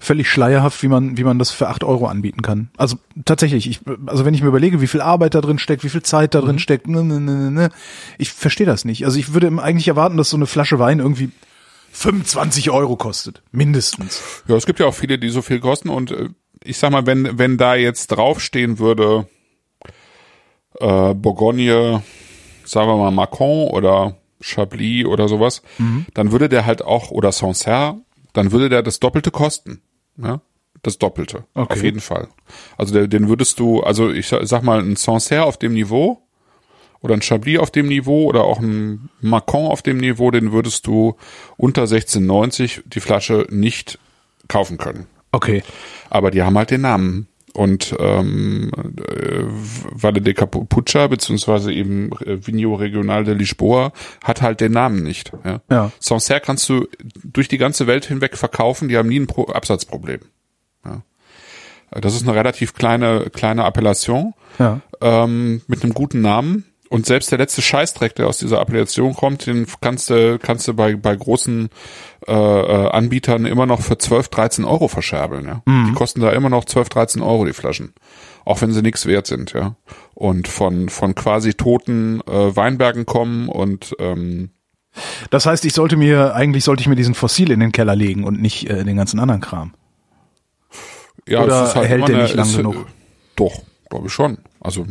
völlig 0.00 0.28
schleierhaft, 0.28 0.82
wie 0.82 0.88
man, 0.88 1.16
wie 1.16 1.24
man 1.24 1.38
das 1.38 1.50
für 1.50 1.68
acht 1.68 1.84
Euro 1.84 2.06
anbieten 2.06 2.42
kann. 2.42 2.68
Also 2.76 2.96
tatsächlich, 3.24 3.68
ich, 3.68 3.80
also 4.06 4.24
wenn 4.24 4.34
ich 4.34 4.42
mir 4.42 4.48
überlege, 4.48 4.80
wie 4.80 4.86
viel 4.86 5.00
Arbeit 5.00 5.34
da 5.34 5.40
drin 5.40 5.58
steckt, 5.58 5.84
wie 5.84 5.88
viel 5.88 6.02
Zeit 6.02 6.34
da 6.34 6.40
Mhm. 6.40 6.44
drin 6.46 6.58
steckt, 6.58 6.88
ne, 6.88 7.02
ne, 7.04 7.20
ne, 7.20 7.32
ne, 7.32 7.50
ne, 7.50 7.68
ich 8.18 8.32
verstehe 8.32 8.66
das 8.66 8.84
nicht. 8.84 9.04
Also 9.04 9.18
ich 9.18 9.32
würde 9.34 9.48
eigentlich 9.62 9.88
erwarten, 9.88 10.16
dass 10.16 10.30
so 10.30 10.36
eine 10.36 10.46
Flasche 10.46 10.78
Wein 10.78 10.98
irgendwie 10.98 11.30
25 11.92 12.70
Euro 12.70 12.96
kostet. 12.96 13.42
Mindestens. 13.52 14.20
Ja, 14.48 14.56
es 14.56 14.66
gibt 14.66 14.80
ja 14.80 14.86
auch 14.86 14.94
viele, 14.94 15.18
die 15.18 15.30
so 15.30 15.40
viel 15.42 15.60
kosten 15.60 15.88
und 15.88 16.10
äh, 16.10 16.28
ich 16.64 16.76
sag 16.78 16.90
mal, 16.90 17.06
wenn, 17.06 17.38
wenn 17.38 17.56
da 17.56 17.76
jetzt 17.76 18.08
draufstehen 18.08 18.78
würde, 18.78 19.26
äh, 20.80 21.14
Bourgogne, 21.14 22.02
sagen 22.64 22.88
wir 22.88 22.96
mal 22.96 23.10
Macron 23.12 23.68
oder 23.68 24.16
Chablis 24.46 25.04
oder 25.06 25.28
sowas, 25.28 25.62
dann 26.14 26.32
würde 26.32 26.48
der 26.48 26.64
halt 26.66 26.82
auch, 26.82 27.10
oder 27.10 27.32
Sancerre, 27.32 27.96
dann 28.32 28.52
würde 28.52 28.68
der 28.68 28.82
das 28.82 29.00
Doppelte 29.00 29.30
kosten. 29.30 29.80
Ja? 30.16 30.40
Das 30.82 30.98
Doppelte. 30.98 31.44
Okay. 31.54 31.72
Auf 31.74 31.82
jeden 31.82 32.00
Fall. 32.00 32.28
Also 32.76 32.94
der, 32.94 33.08
den 33.08 33.28
würdest 33.28 33.58
du, 33.58 33.80
also 33.82 34.10
ich 34.10 34.28
sa- 34.28 34.44
sag 34.46 34.62
mal, 34.62 34.80
ein 34.80 34.94
Sancerre 34.96 35.44
auf 35.44 35.56
dem 35.58 35.72
Niveau 35.72 36.22
oder 37.00 37.14
ein 37.14 37.22
Chablis 37.22 37.58
auf 37.58 37.70
dem 37.70 37.88
Niveau 37.88 38.24
oder 38.26 38.44
auch 38.44 38.60
ein 38.60 39.08
Macron 39.20 39.66
auf 39.66 39.82
dem 39.82 39.96
Niveau, 39.98 40.30
den 40.30 40.52
würdest 40.52 40.86
du 40.86 41.16
unter 41.56 41.84
16,90 41.84 42.82
die 42.86 43.00
Flasche 43.00 43.46
nicht 43.50 43.98
kaufen 44.48 44.78
können. 44.78 45.06
Okay. 45.32 45.62
Aber 46.08 46.30
die 46.30 46.42
haben 46.42 46.56
halt 46.56 46.70
den 46.70 46.82
Namen. 46.82 47.26
Und 47.56 47.96
ähm, 47.98 48.70
äh, 48.76 49.44
Valle 49.90 50.20
de 50.20 50.34
Capucha, 50.34 51.06
beziehungsweise 51.06 51.72
eben 51.72 52.12
äh, 52.20 52.46
Vigno 52.46 52.74
Regional 52.74 53.24
de 53.24 53.34
Lisboa, 53.34 53.92
hat 54.22 54.42
halt 54.42 54.60
den 54.60 54.72
Namen 54.72 55.02
nicht. 55.02 55.32
Ja. 55.42 55.62
Ja. 55.70 55.92
Sancerre 55.98 56.40
kannst 56.40 56.68
du 56.68 56.86
durch 57.24 57.48
die 57.48 57.56
ganze 57.56 57.86
Welt 57.86 58.04
hinweg 58.04 58.36
verkaufen, 58.36 58.88
die 58.88 58.98
haben 58.98 59.08
nie 59.08 59.20
ein 59.20 59.26
Pro 59.26 59.46
Absatzproblem. 59.46 60.20
Ja. 60.84 61.02
Das 61.92 62.14
ist 62.14 62.24
eine 62.28 62.34
relativ 62.36 62.74
kleine, 62.74 63.30
kleine 63.32 63.64
Appellation 63.64 64.34
Ja. 64.58 64.82
ähm, 65.00 65.62
mit 65.66 65.82
einem 65.82 65.94
guten 65.94 66.20
Namen. 66.20 66.66
Und 66.88 67.06
selbst 67.06 67.32
der 67.32 67.38
letzte 67.38 67.62
Scheißdreck, 67.62 68.14
der 68.16 68.28
aus 68.28 68.38
dieser 68.38 68.60
Appellation 68.60 69.14
kommt, 69.14 69.46
den 69.46 69.66
kannst 69.80 70.10
du, 70.10 70.38
kannst 70.38 70.68
du 70.68 70.74
bei, 70.74 70.94
bei 70.94 71.16
großen 71.16 71.68
äh, 72.28 72.32
äh, 72.32 72.88
Anbietern 72.90 73.46
immer 73.46 73.66
noch 73.66 73.80
für 73.80 73.98
12, 73.98 74.28
13 74.28 74.64
Euro 74.64 74.88
verscherbeln. 74.88 75.46
Ja? 75.46 75.62
Die 75.66 75.92
kosten 75.92 76.20
da 76.20 76.30
immer 76.32 76.48
noch 76.48 76.64
12, 76.64 76.88
13 76.88 77.22
Euro 77.22 77.44
die 77.44 77.52
Flaschen. 77.52 77.94
Auch 78.44 78.60
wenn 78.62 78.72
sie 78.72 78.82
nichts 78.82 79.06
wert 79.06 79.26
sind, 79.26 79.52
ja. 79.54 79.74
Und 80.14 80.46
von, 80.48 80.88
von 80.88 81.14
quasi 81.14 81.54
toten 81.54 82.20
äh, 82.28 82.54
Weinbergen 82.56 83.04
kommen 83.06 83.48
und 83.48 83.94
ähm, 83.98 84.50
Das 85.30 85.46
heißt, 85.46 85.64
ich 85.64 85.72
sollte 85.74 85.96
mir, 85.96 86.34
eigentlich 86.34 86.64
sollte 86.64 86.80
ich 86.80 86.88
mir 86.88 86.94
diesen 86.96 87.14
Fossil 87.14 87.50
in 87.50 87.60
den 87.60 87.72
Keller 87.72 87.96
legen 87.96 88.24
und 88.24 88.40
nicht 88.40 88.68
äh, 88.70 88.84
den 88.84 88.96
ganzen 88.96 89.18
anderen 89.20 89.40
Kram. 89.40 89.74
ja, 91.28 91.42
Oder 91.42 91.62
es 91.64 91.68
ist 91.70 91.74
halt 91.76 91.88
hält 91.88 92.08
der 92.08 92.22
nicht 92.22 92.34
lang 92.34 92.52
genug? 92.56 92.74
äh, 92.76 92.84
Doch, 93.36 93.62
glaube 93.90 94.06
ich 94.06 94.12
schon. 94.12 94.38
Also 94.60 94.86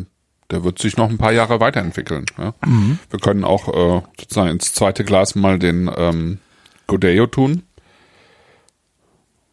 der 0.52 0.64
wird 0.64 0.78
sich 0.80 0.96
noch 0.98 1.10
ein 1.10 1.18
paar 1.18 1.32
Jahre 1.32 1.60
weiterentwickeln. 1.60 2.26
Ja? 2.38 2.54
Mhm. 2.66 3.00
Wir 3.10 3.20
können 3.20 3.44
auch 3.44 3.68
äh, 3.70 4.02
sozusagen 4.20 4.50
ins 4.50 4.74
zweite 4.74 5.04
Glas 5.04 5.36
mal 5.36 5.58
den 5.60 5.90
ähm, 5.98 6.40
Godeo 6.88 7.28
tun. 7.28 7.64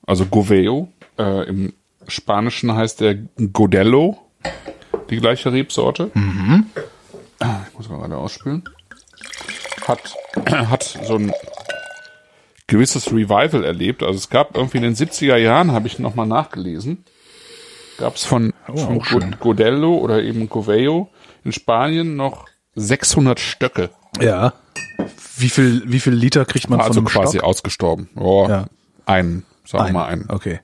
Also 0.07 0.27
Goveo. 0.27 0.89
Äh, 1.19 1.49
Im 1.49 1.73
Spanischen 2.09 2.75
heißt 2.75 3.01
der 3.01 3.17
Godello, 3.53 4.19
die 5.11 5.19
gleiche 5.19 5.53
Rebsorte. 5.53 6.11
Mhm. 6.15 6.67
Ah, 7.41 7.61
Ich 7.71 7.77
muss 7.79 7.89
mal 7.89 7.99
gerade 7.99 8.17
ausspülen. 8.17 8.65
Hat, 9.87 10.01
hat 10.51 10.83
so 10.83 11.17
ein 11.17 11.33
gewisses 12.67 13.09
Revival 13.13 13.65
erlebt. 13.65 14.03
Also 14.03 14.17
es 14.19 14.29
gab 14.31 14.57
irgendwie 14.57 14.79
in 14.79 14.85
den 14.85 14.95
70er 14.95 15.37
Jahren, 15.37 15.73
habe 15.73 15.87
ich 15.87 15.99
nochmal 15.99 16.27
nachgelesen, 16.27 17.05
gab 17.99 18.17
es 18.17 18.25
von, 18.25 18.53
Oh, 18.69 19.01
von 19.01 19.37
Godello 19.39 19.97
oder 19.99 20.23
eben 20.23 20.49
Goveo 20.49 21.11
in 21.45 21.53
Spanien 21.53 22.17
noch 22.17 22.47
600 22.75 23.39
Stöcke. 23.41 23.91
Ja. 24.21 24.55
Wie 25.37 25.49
viel, 25.49 25.83
wie 25.87 26.01
viel 26.01 26.13
Liter 26.15 26.45
kriegt 26.45 26.69
man 26.71 26.81
Also 26.81 26.95
von 26.95 26.99
einem 26.99 27.07
quasi 27.09 27.39
Stock? 27.39 27.49
ausgestorben. 27.49 28.09
Oh, 28.17 28.47
Ja. 28.49 28.67
Einen, 29.07 29.45
sagen 29.67 29.87
wir 29.87 29.93
mal 29.93 30.07
einen. 30.07 30.27
Okay. 30.29 30.61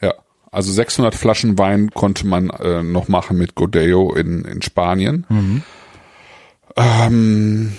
Ja. 0.00 0.14
Also 0.50 0.72
600 0.72 1.14
Flaschen 1.14 1.58
Wein 1.58 1.90
konnte 1.90 2.26
man 2.26 2.50
äh, 2.50 2.82
noch 2.82 3.08
machen 3.08 3.36
mit 3.38 3.54
Godeo 3.54 4.12
in, 4.14 4.44
in 4.44 4.62
Spanien. 4.62 5.26
Ähm, 6.76 7.72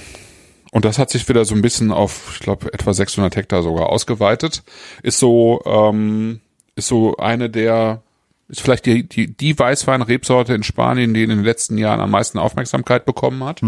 und 0.72 0.86
das 0.86 0.98
hat 1.00 1.10
sich 1.10 1.28
wieder 1.30 1.46
so 1.46 1.56
ein 1.56 1.62
bisschen 1.62 1.92
auf, 1.92 2.32
ich 2.34 2.40
glaube, 2.40 2.74
etwa 2.74 2.94
600 2.94 3.36
Hektar 3.36 3.64
sogar 3.64 3.90
ausgeweitet. 3.90 4.64
Ist 5.04 5.20
so, 5.20 5.62
ähm, 5.66 6.42
ist 6.76 6.88
so 6.88 7.16
eine 7.18 7.50
der, 7.50 8.02
ist 8.50 8.62
vielleicht 8.62 8.86
die, 8.86 9.08
die, 9.08 9.28
die 9.36 9.58
Weißwein-Rebsorte 9.58 10.54
in 10.54 10.64
Spanien, 10.64 11.14
die 11.14 11.24
in 11.24 11.30
den 11.30 11.44
letzten 11.44 11.78
Jahren 11.78 12.00
am 12.02 12.12
meisten 12.12 12.40
Aufmerksamkeit 12.40 13.06
bekommen 13.06 13.44
hat. 13.44 13.62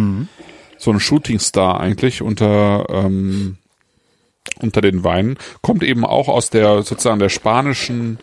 So 0.85 0.91
ein 0.91 0.99
Shootingstar 0.99 1.79
eigentlich 1.79 2.21
unter, 2.21 2.85
ähm, 2.89 3.57
unter 4.61 4.81
den 4.81 5.03
Weinen. 5.03 5.37
Kommt 5.63 5.81
eben 5.81 6.05
auch 6.05 6.27
aus 6.27 6.51
der, 6.51 6.83
sozusagen 6.83 7.17
der 7.17 7.29
spanischen 7.29 8.19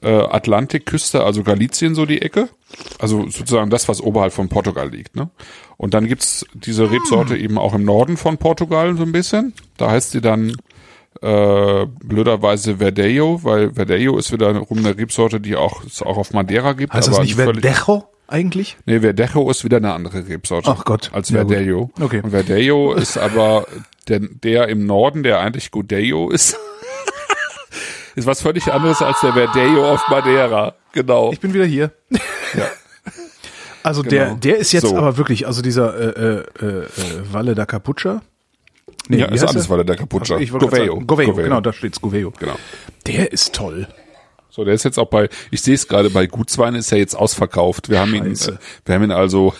äh, 0.00 0.08
Atlantikküste, 0.08 1.22
also 1.22 1.42
Galicien 1.42 1.94
so 1.94 2.06
die 2.06 2.22
Ecke. 2.22 2.48
Also 2.98 3.28
sozusagen 3.28 3.68
das, 3.68 3.90
was 3.90 4.00
oberhalb 4.00 4.32
von 4.32 4.48
Portugal 4.48 4.88
liegt. 4.88 5.16
Ne? 5.16 5.28
Und 5.76 5.92
dann 5.92 6.08
gibt's 6.08 6.46
diese 6.54 6.90
Rebsorte 6.90 7.36
eben 7.36 7.58
auch 7.58 7.74
im 7.74 7.84
Norden 7.84 8.16
von 8.16 8.38
Portugal 8.38 8.96
so 8.96 9.02
ein 9.02 9.12
bisschen. 9.12 9.52
Da 9.76 9.90
heißt 9.90 10.12
sie 10.12 10.22
dann 10.22 10.56
äh, 11.20 11.86
blöderweise 12.02 12.78
Verdejo, 12.78 13.44
weil 13.44 13.74
Verdejo 13.74 14.16
ist 14.16 14.32
wiederum 14.32 14.78
eine 14.78 14.96
Rebsorte, 14.96 15.40
die 15.40 15.56
auch, 15.56 15.84
es 15.84 16.00
auch 16.00 16.16
auf 16.16 16.32
Madeira 16.32 16.72
gibt. 16.72 16.94
Heißt 16.94 17.08
das 17.08 17.18
nicht 17.18 17.34
Verdejo 17.34 18.04
eigentlich? 18.32 18.76
Nee, 18.86 19.00
Verdejo 19.00 19.50
ist 19.50 19.64
wieder 19.64 19.76
eine 19.76 19.92
andere 19.92 20.26
Rebsorte. 20.28 20.70
Ach 20.76 20.84
Gott. 20.84 21.10
Als 21.12 21.28
Ja, 21.30 21.42
gut. 21.42 21.52
Verdejo. 21.52 21.90
Okay. 22.00 22.20
Und 22.22 22.30
Verdejo 22.30 22.94
ist 22.94 23.16
aber 23.18 23.66
der, 24.08 24.20
der 24.20 24.68
im 24.68 24.86
Norden, 24.86 25.22
der 25.22 25.40
eigentlich 25.40 25.70
Godello 25.70 26.30
ist. 26.30 26.56
ist 28.16 28.26
was 28.26 28.42
völlig 28.42 28.72
anderes 28.72 29.00
als 29.02 29.20
der 29.20 29.32
Verdejo 29.32 29.90
auf 29.92 30.02
Madeira. 30.08 30.74
Genau. 30.92 31.32
Ich 31.32 31.40
bin 31.40 31.54
wieder 31.54 31.66
hier. 31.66 31.90
Ja. 32.10 32.66
Also 33.84 34.04
der, 34.04 34.26
Genau. 34.26 34.36
der 34.36 34.58
ist 34.58 34.70
jetzt 34.70 34.86
So. 34.86 34.96
aber 34.96 35.16
wirklich, 35.16 35.44
also 35.48 35.60
dieser 35.60 35.92
äh, 36.16 36.44
äh, 36.64 36.64
äh, 36.64 36.86
Valle 37.32 37.56
da 37.56 37.66
Capucha, 37.66 38.22
Nee, 39.08 39.16
ja, 39.18 39.26
ist 39.26 39.42
alles 39.42 39.64
der? 39.66 39.70
weiter 39.70 39.84
der 39.84 39.96
Capucha. 39.96 40.36
Wollte 40.36 40.46
gerade 40.68 40.86
sagen, 40.86 41.04
Goveo, 41.08 41.34
genau, 41.34 41.60
da 41.60 41.72
steht's 41.72 42.00
Goveo. 42.00 42.30
Genau. 42.38 42.54
Der 43.08 43.32
ist 43.32 43.52
toll. 43.56 43.88
So, 44.54 44.66
der 44.66 44.74
ist 44.74 44.84
jetzt 44.84 44.98
auch 44.98 45.06
bei, 45.06 45.30
ich 45.50 45.62
sehe 45.62 45.72
es 45.74 45.88
gerade, 45.88 46.10
bei 46.10 46.26
Gutswein 46.26 46.74
ist 46.74 46.92
er 46.92 46.98
jetzt 46.98 47.14
ausverkauft. 47.14 47.88
Wir 47.88 48.00
haben 48.00 48.14
ihn, 48.14 48.26
äh, 48.26 48.58
wir 48.84 48.94
haben 48.94 49.04
ihn 49.04 49.10
also, 49.10 49.54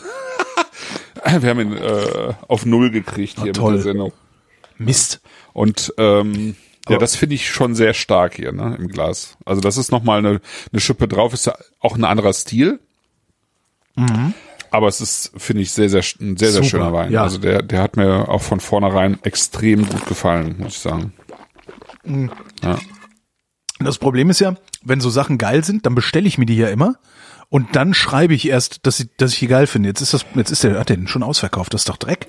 wir 1.41 1.49
haben 1.49 1.61
ihn 1.61 1.73
äh, 1.79 2.35
auf 2.47 2.67
Null 2.67 2.91
gekriegt 2.91 3.41
hier 3.41 3.55
toll. 3.55 3.73
mit 3.73 3.79
der 3.79 3.85
Sendung. 3.85 4.13
Mist. 4.77 5.23
Und 5.55 5.95
ähm, 5.97 6.57
ja, 6.91 6.99
das 6.99 7.17
finde 7.17 7.37
ich 7.37 7.49
schon 7.49 7.75
sehr 7.75 7.95
stark 7.95 8.35
hier, 8.35 8.53
ne, 8.53 8.77
im 8.79 8.89
Glas. 8.89 9.39
Also 9.47 9.63
das 9.63 9.79
ist 9.79 9.93
nochmal 9.93 10.19
eine, 10.19 10.43
eine 10.73 10.81
Schippe 10.81 11.09
drauf, 11.09 11.33
ist 11.33 11.47
ja 11.47 11.55
auch 11.81 11.97
ein 11.97 12.05
anderer 12.05 12.35
Stil. 12.35 12.79
Aber 14.71 14.89
es 14.89 15.01
ist, 15.01 15.33
finde 15.39 15.63
ich, 15.63 15.73
sehr, 15.73 15.89
sehr, 15.89 16.03
ein 16.21 16.37
sehr, 16.37 16.51
sehr 16.51 16.63
Super, 16.63 16.69
schöner 16.69 16.93
Wein. 16.93 17.11
ja. 17.13 17.23
Also 17.23 17.39
der, 17.39 17.63
der 17.63 17.81
hat 17.81 17.97
mir 17.97 18.29
auch 18.29 18.43
von 18.43 18.61
vornherein 18.61 19.19
extrem 19.23 19.89
gut 19.89 20.05
gefallen, 20.05 20.57
muss 20.59 20.75
ich 20.75 20.81
sagen. 20.81 21.15
Ja. 22.63 22.79
Das 23.79 23.97
Problem 23.97 24.29
ist 24.29 24.41
ja, 24.41 24.55
wenn 24.85 25.01
so 25.01 25.11
Sachen 25.11 25.39
geil 25.39 25.65
sind, 25.65 25.87
dann 25.87 25.95
bestelle 25.95 26.27
ich 26.29 26.39
mir 26.39 26.47
die 26.47 26.57
ja 26.57 26.69
immer 26.69 26.97
und 27.49 27.77
dann 27.77 27.95
schreibe 27.95 28.35
ich 28.35 28.49
erst, 28.49 28.87
dass 28.87 29.01
ich, 29.01 29.09
dass 29.17 29.33
ich 29.33 29.39
die 29.41 29.47
geil 29.47 29.67
finde. 29.67 29.89
Jetzt 29.89 30.01
ist 30.01 30.15
das, 30.15 30.25
jetzt 30.35 30.51
ist 30.51 30.65
der, 30.65 30.79
hat 30.79 30.89
der 30.89 30.97
denn 30.97 31.09
schon 31.09 31.23
ausverkauft? 31.23 31.75
Das 31.75 31.83
ist 31.83 31.89
doch 31.89 31.97
Dreck. 31.97 32.27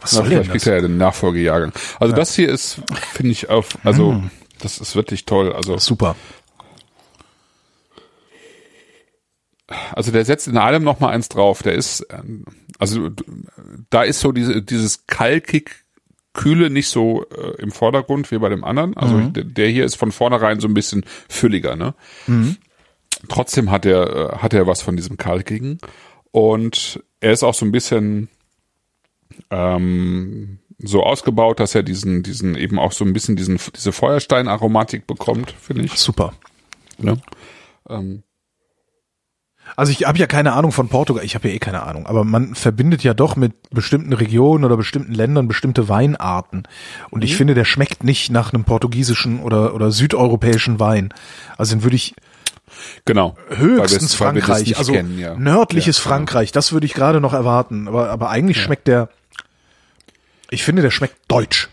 Was 0.00 0.12
Na, 0.12 0.18
soll 0.18 0.28
denn 0.28 0.30
vielleicht 0.38 0.50
kriegt 0.50 0.62
das? 0.62 0.68
er 0.68 0.74
ja 0.76 0.82
den 0.82 0.98
Nachfolgejahrgang. 0.98 1.72
Also 2.00 2.14
das 2.14 2.34
hier 2.34 2.48
ist, 2.48 2.80
finde 3.12 3.32
ich, 3.32 3.48
auf, 3.48 3.78
also 3.84 4.12
Mm. 4.12 4.30
das 4.60 4.78
ist 4.78 4.94
wirklich 4.96 5.24
toll. 5.24 5.52
Also, 5.52 5.78
Super. 5.78 6.14
also 9.92 10.12
der 10.12 10.24
setzt 10.24 10.46
in 10.46 10.58
allem 10.58 10.82
noch 10.84 11.00
mal 11.00 11.08
eins 11.10 11.28
drauf. 11.28 11.62
Der 11.62 11.72
ist, 11.74 12.06
ähm, 12.10 12.44
also 12.78 13.10
da 13.90 14.02
ist 14.02 14.20
so 14.20 14.32
diese, 14.32 14.62
dieses 14.62 15.06
kalkig 15.06 15.83
Kühle 16.34 16.68
nicht 16.68 16.88
so 16.88 17.24
äh, 17.30 17.62
im 17.62 17.70
Vordergrund 17.70 18.30
wie 18.30 18.38
bei 18.38 18.48
dem 18.50 18.64
anderen. 18.64 18.94
Also 18.96 19.14
Mhm. 19.16 19.32
der, 19.32 19.44
der 19.44 19.68
hier 19.68 19.84
ist 19.86 19.94
von 19.94 20.12
vornherein 20.12 20.60
so 20.60 20.68
ein 20.68 20.74
bisschen 20.74 21.04
fülliger, 21.28 21.76
ne? 21.76 21.94
Mhm. 22.26 22.56
Trotzdem 23.28 23.70
hat 23.70 23.86
er, 23.86 24.32
äh, 24.34 24.36
hat 24.38 24.52
er 24.52 24.66
was 24.66 24.82
von 24.82 24.96
diesem 24.96 25.16
kalkigen. 25.16 25.78
Und 26.32 27.02
er 27.20 27.32
ist 27.32 27.42
auch 27.44 27.54
so 27.54 27.64
ein 27.64 27.72
bisschen 27.72 28.28
ähm, 29.50 30.58
so 30.78 31.02
ausgebaut, 31.02 31.60
dass 31.60 31.74
er 31.74 31.82
diesen, 31.82 32.22
diesen 32.22 32.56
eben 32.56 32.78
auch 32.78 32.92
so 32.92 33.04
ein 33.04 33.12
bisschen 33.12 33.36
diesen, 33.36 33.58
diese 33.74 33.92
Feuersteinaromatik 33.92 35.06
bekommt, 35.06 35.52
finde 35.52 35.84
ich. 35.84 35.92
Super. 35.92 36.34
Ne? 36.98 37.20
Ähm, 37.88 38.22
Also 39.76 39.90
ich 39.92 40.06
habe 40.06 40.18
ja 40.18 40.26
keine 40.26 40.52
Ahnung 40.52 40.70
von 40.72 40.88
Portugal, 40.88 41.24
ich 41.24 41.34
habe 41.34 41.48
ja 41.48 41.54
eh 41.54 41.58
keine 41.58 41.82
Ahnung, 41.82 42.06
aber 42.06 42.22
man 42.24 42.54
verbindet 42.54 43.02
ja 43.02 43.12
doch 43.14 43.34
mit 43.36 43.54
bestimmten 43.70 44.12
Regionen 44.12 44.64
oder 44.64 44.76
bestimmten 44.76 45.12
Ländern 45.12 45.48
bestimmte 45.48 45.88
Weinarten. 45.88 46.62
Und 47.10 47.20
Mhm. 47.20 47.24
ich 47.24 47.36
finde, 47.36 47.54
der 47.54 47.64
schmeckt 47.64 48.04
nicht 48.04 48.30
nach 48.30 48.52
einem 48.52 48.64
portugiesischen 48.64 49.40
oder, 49.40 49.74
oder 49.74 49.90
südeuropäischen 49.90 50.78
Wein. 50.78 51.12
Also 51.56 51.74
den 51.74 51.82
würde 51.82 51.96
ich 51.96 52.14
genau. 53.04 53.36
höchstens 53.48 54.14
Frankreich, 54.14 54.78
also 54.78 54.92
kennen, 54.92 55.18
ja. 55.18 55.34
nördliches 55.34 55.98
Ja, 55.98 56.02
Frankreich, 56.04 56.52
das 56.52 56.72
würde 56.72 56.86
ich 56.86 56.94
gerade 56.94 57.20
noch 57.20 57.32
erwarten. 57.32 57.88
Aber, 57.88 58.10
aber 58.10 58.30
eigentlich 58.30 58.60
schmeckt 58.62 58.86
der, 58.86 59.08
ich 60.50 60.62
finde, 60.62 60.82
der 60.82 60.90
schmeckt 60.92 61.16
deutsch. 61.28 61.68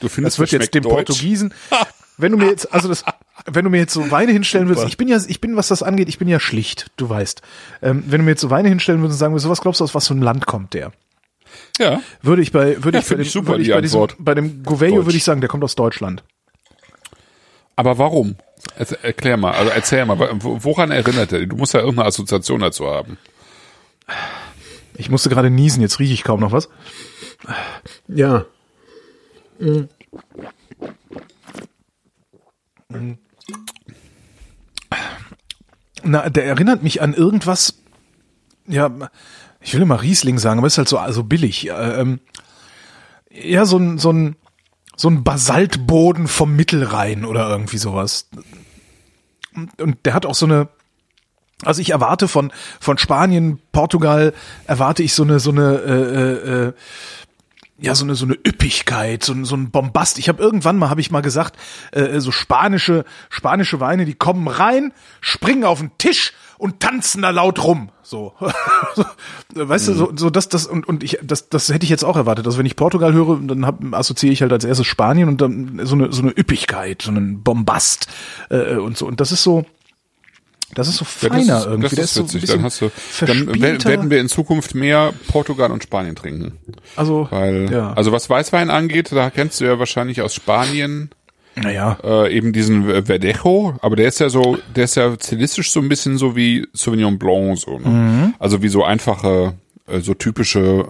Du 0.00 0.08
findest, 0.08 0.38
Das 0.38 0.40
wird 0.40 0.52
jetzt 0.62 0.74
dem 0.74 0.82
deutsch? 0.84 0.94
Portugiesen. 0.94 1.52
Wenn 2.18 2.32
du 2.32 2.38
mir 2.38 2.46
jetzt, 2.46 2.72
also 2.72 2.88
das, 2.88 3.04
wenn 3.46 3.64
du 3.64 3.70
mir 3.70 3.78
jetzt 3.78 3.92
so 3.92 4.10
Weine 4.10 4.32
hinstellen 4.32 4.68
würdest, 4.68 4.86
ich 4.88 4.96
bin 4.96 5.08
ja, 5.08 5.18
ich 5.26 5.40
bin, 5.40 5.56
was 5.56 5.68
das 5.68 5.82
angeht, 5.82 6.08
ich 6.08 6.18
bin 6.18 6.28
ja 6.28 6.40
schlicht, 6.40 6.90
du 6.96 7.08
weißt. 7.08 7.42
Ähm, 7.82 8.02
wenn 8.06 8.18
du 8.20 8.24
mir 8.24 8.30
jetzt 8.32 8.40
so 8.40 8.50
Weine 8.50 8.68
hinstellen 8.68 9.00
würdest 9.00 9.16
und 9.16 9.18
sagen 9.18 9.32
würdest, 9.34 9.44
so 9.44 9.50
was 9.50 9.60
glaubst 9.60 9.80
du, 9.80 9.84
aus 9.84 9.94
was 9.94 10.08
für 10.08 10.14
ein 10.14 10.22
Land 10.22 10.46
kommt 10.46 10.74
der? 10.74 10.92
Ja. 11.78 12.00
Würde 12.22 12.42
ich 12.42 12.52
bei, 12.52 12.82
würde 12.82 12.98
Ja, 12.98 13.02
ich 13.02 13.08
bei 13.08 13.14
dem, 13.16 13.20
ich 13.22 13.30
super, 13.32 13.48
würde 13.48 13.62
ich 13.62 13.70
bei 13.70 13.80
diesem, 13.80 14.06
bei 14.18 14.34
dem 14.34 14.62
Gouveio 14.62 15.04
würde 15.06 15.16
ich 15.16 15.24
sagen, 15.24 15.40
der 15.40 15.48
kommt 15.48 15.62
aus 15.64 15.74
Deutschland. 15.74 16.24
Aber 17.76 17.98
warum? 17.98 18.36
Er, 18.76 19.04
erklär 19.04 19.36
mal, 19.36 19.52
also 19.52 19.70
erzähl 19.70 20.04
mal, 20.06 20.18
wo- 20.40 20.58
woran 20.64 20.90
erinnert 20.90 21.32
er? 21.32 21.40
dich? 21.40 21.48
Du 21.48 21.56
musst 21.56 21.74
ja 21.74 21.80
irgendeine 21.80 22.08
Assoziation 22.08 22.60
dazu 22.60 22.86
haben. 22.86 23.18
Ich 24.96 25.10
musste 25.10 25.28
gerade 25.28 25.50
niesen, 25.50 25.82
jetzt 25.82 25.98
rieche 25.98 26.14
ich 26.14 26.22
kaum 26.24 26.40
noch 26.40 26.52
was. 26.52 26.68
Ja. 28.08 28.46
Na, 36.04 36.28
der 36.28 36.44
erinnert 36.44 36.82
mich 36.82 37.02
an 37.02 37.14
irgendwas, 37.14 37.74
ja, 38.66 38.90
ich 39.60 39.74
will 39.74 39.82
immer 39.82 40.02
Riesling 40.02 40.38
sagen, 40.38 40.58
aber 40.58 40.66
ist 40.66 40.78
halt 40.78 40.88
so 40.88 40.98
also 40.98 41.24
billig. 41.24 41.68
Äh, 41.68 42.00
Ähm, 42.00 42.20
ja, 43.30 43.64
so 43.64 43.78
ein, 43.78 43.98
so 43.98 44.12
ein, 44.12 44.36
so 44.96 45.08
ein 45.08 45.24
Basaltboden 45.24 46.28
vom 46.28 46.54
Mittelrhein 46.54 47.24
oder 47.24 47.48
irgendwie 47.48 47.78
sowas. 47.78 48.28
Und, 49.54 49.80
und 49.82 49.98
der 50.04 50.14
hat 50.14 50.24
auch 50.24 50.34
so 50.34 50.46
eine, 50.46 50.68
also 51.64 51.80
ich 51.80 51.90
erwarte 51.90 52.28
von, 52.28 52.52
von 52.80 52.98
Spanien, 52.98 53.58
Portugal, 53.72 54.34
erwarte 54.66 55.02
ich 55.02 55.14
so 55.14 55.24
eine, 55.24 55.40
so 55.40 55.50
eine, 55.50 55.78
äh, 55.78 56.20
äh, 56.20 56.68
äh, 56.68 56.72
ja, 57.84 57.94
so 57.94 58.04
eine, 58.04 58.14
so 58.14 58.24
eine 58.24 58.34
Üppigkeit, 58.34 59.22
so, 59.22 59.32
ein- 59.32 59.44
so 59.44 59.56
ein 59.56 59.70
Bombast. 59.70 60.18
Ich 60.18 60.28
habe 60.28 60.42
irgendwann 60.42 60.76
mal, 60.78 60.90
habe 60.90 61.00
ich 61.00 61.10
mal 61.10 61.20
gesagt, 61.22 61.56
äh, 61.92 62.18
so 62.20 62.30
spanische, 62.32 63.04
spanische 63.30 63.80
Weine, 63.80 64.04
die 64.04 64.14
kommen 64.14 64.48
rein, 64.48 64.92
springen 65.20 65.64
auf 65.64 65.80
den 65.80 65.90
Tisch 65.98 66.32
und 66.58 66.80
tanzen 66.80 67.22
da 67.22 67.30
laut 67.30 67.62
rum. 67.64 67.90
So, 68.02 68.32
weißt 69.54 69.88
du, 69.88 69.94
so, 69.94 70.12
so 70.14 70.30
das, 70.30 70.48
das 70.48 70.66
und 70.66 70.86
und 70.86 71.02
ich, 71.02 71.18
das, 71.22 71.48
das 71.48 71.68
hätte 71.68 71.84
ich 71.84 71.90
jetzt 71.90 72.04
auch 72.04 72.16
erwartet. 72.16 72.46
Also 72.46 72.58
wenn 72.58 72.66
ich 72.66 72.76
Portugal 72.76 73.12
höre, 73.12 73.38
dann 73.40 73.66
hab, 73.66 73.80
assoziiere 73.92 74.32
ich 74.32 74.42
halt 74.42 74.52
als 74.52 74.64
erstes 74.64 74.86
Spanien 74.86 75.28
und 75.28 75.40
dann 75.40 75.80
so 75.84 75.94
eine, 75.94 76.12
so 76.12 76.22
eine 76.22 76.30
Üppigkeit, 76.36 77.02
so 77.02 77.10
einen 77.10 77.42
Bombast 77.42 78.06
äh, 78.50 78.76
und 78.76 78.96
so. 78.96 79.06
Und 79.06 79.20
das 79.20 79.32
ist 79.32 79.42
so, 79.42 79.64
das 80.74 80.88
ist 80.88 80.96
so 80.96 81.04
Ja, 81.22 81.28
feiner 81.30 81.46
das 81.46 81.60
ist, 81.60 81.66
irgendwie. 81.66 81.96
Das 81.96 82.04
ist 82.04 82.14
so 82.14 82.20
ein 82.20 82.24
witzig. 82.26 82.40
bisschen 82.42 82.56
Dann 82.56 82.64
hast 82.64 82.80
du, 82.80 82.90
dann 83.26 83.84
werden 83.84 84.10
wir 84.10 84.20
in 84.20 84.28
Zukunft 84.28 84.74
mehr 84.74 85.12
Portugal 85.28 85.70
und 85.70 85.82
Spanien 85.82 86.14
trinken. 86.16 86.58
also, 86.96 87.28
Weil, 87.30 87.70
ja. 87.72 87.92
also 87.94 88.12
was 88.12 88.28
Weißwein 88.28 88.70
angeht, 88.70 89.12
da 89.12 89.30
kennst 89.30 89.60
du 89.60 89.64
ja 89.64 89.78
wahrscheinlich 89.78 90.20
aus 90.22 90.34
Spanien 90.34 91.10
naja, 91.56 91.96
äh, 92.02 92.36
eben 92.36 92.52
diesen 92.52 93.04
Verdejo, 93.06 93.74
aber 93.80 93.94
der 93.94 94.08
ist 94.08 94.18
ja 94.18 94.28
so, 94.28 94.58
der 94.74 94.84
ist 94.84 94.96
ja 94.96 95.14
stilistisch 95.22 95.70
so 95.70 95.78
ein 95.80 95.88
bisschen 95.88 96.18
so 96.18 96.34
wie 96.34 96.66
Sauvignon 96.72 97.16
Blanc 97.18 97.58
so, 97.58 97.78
ne? 97.78 97.88
Mhm. 97.88 98.34
Also 98.40 98.60
wie 98.62 98.68
so 98.68 98.82
einfache, 98.82 99.54
äh, 99.86 100.00
so 100.00 100.14
typische 100.14 100.88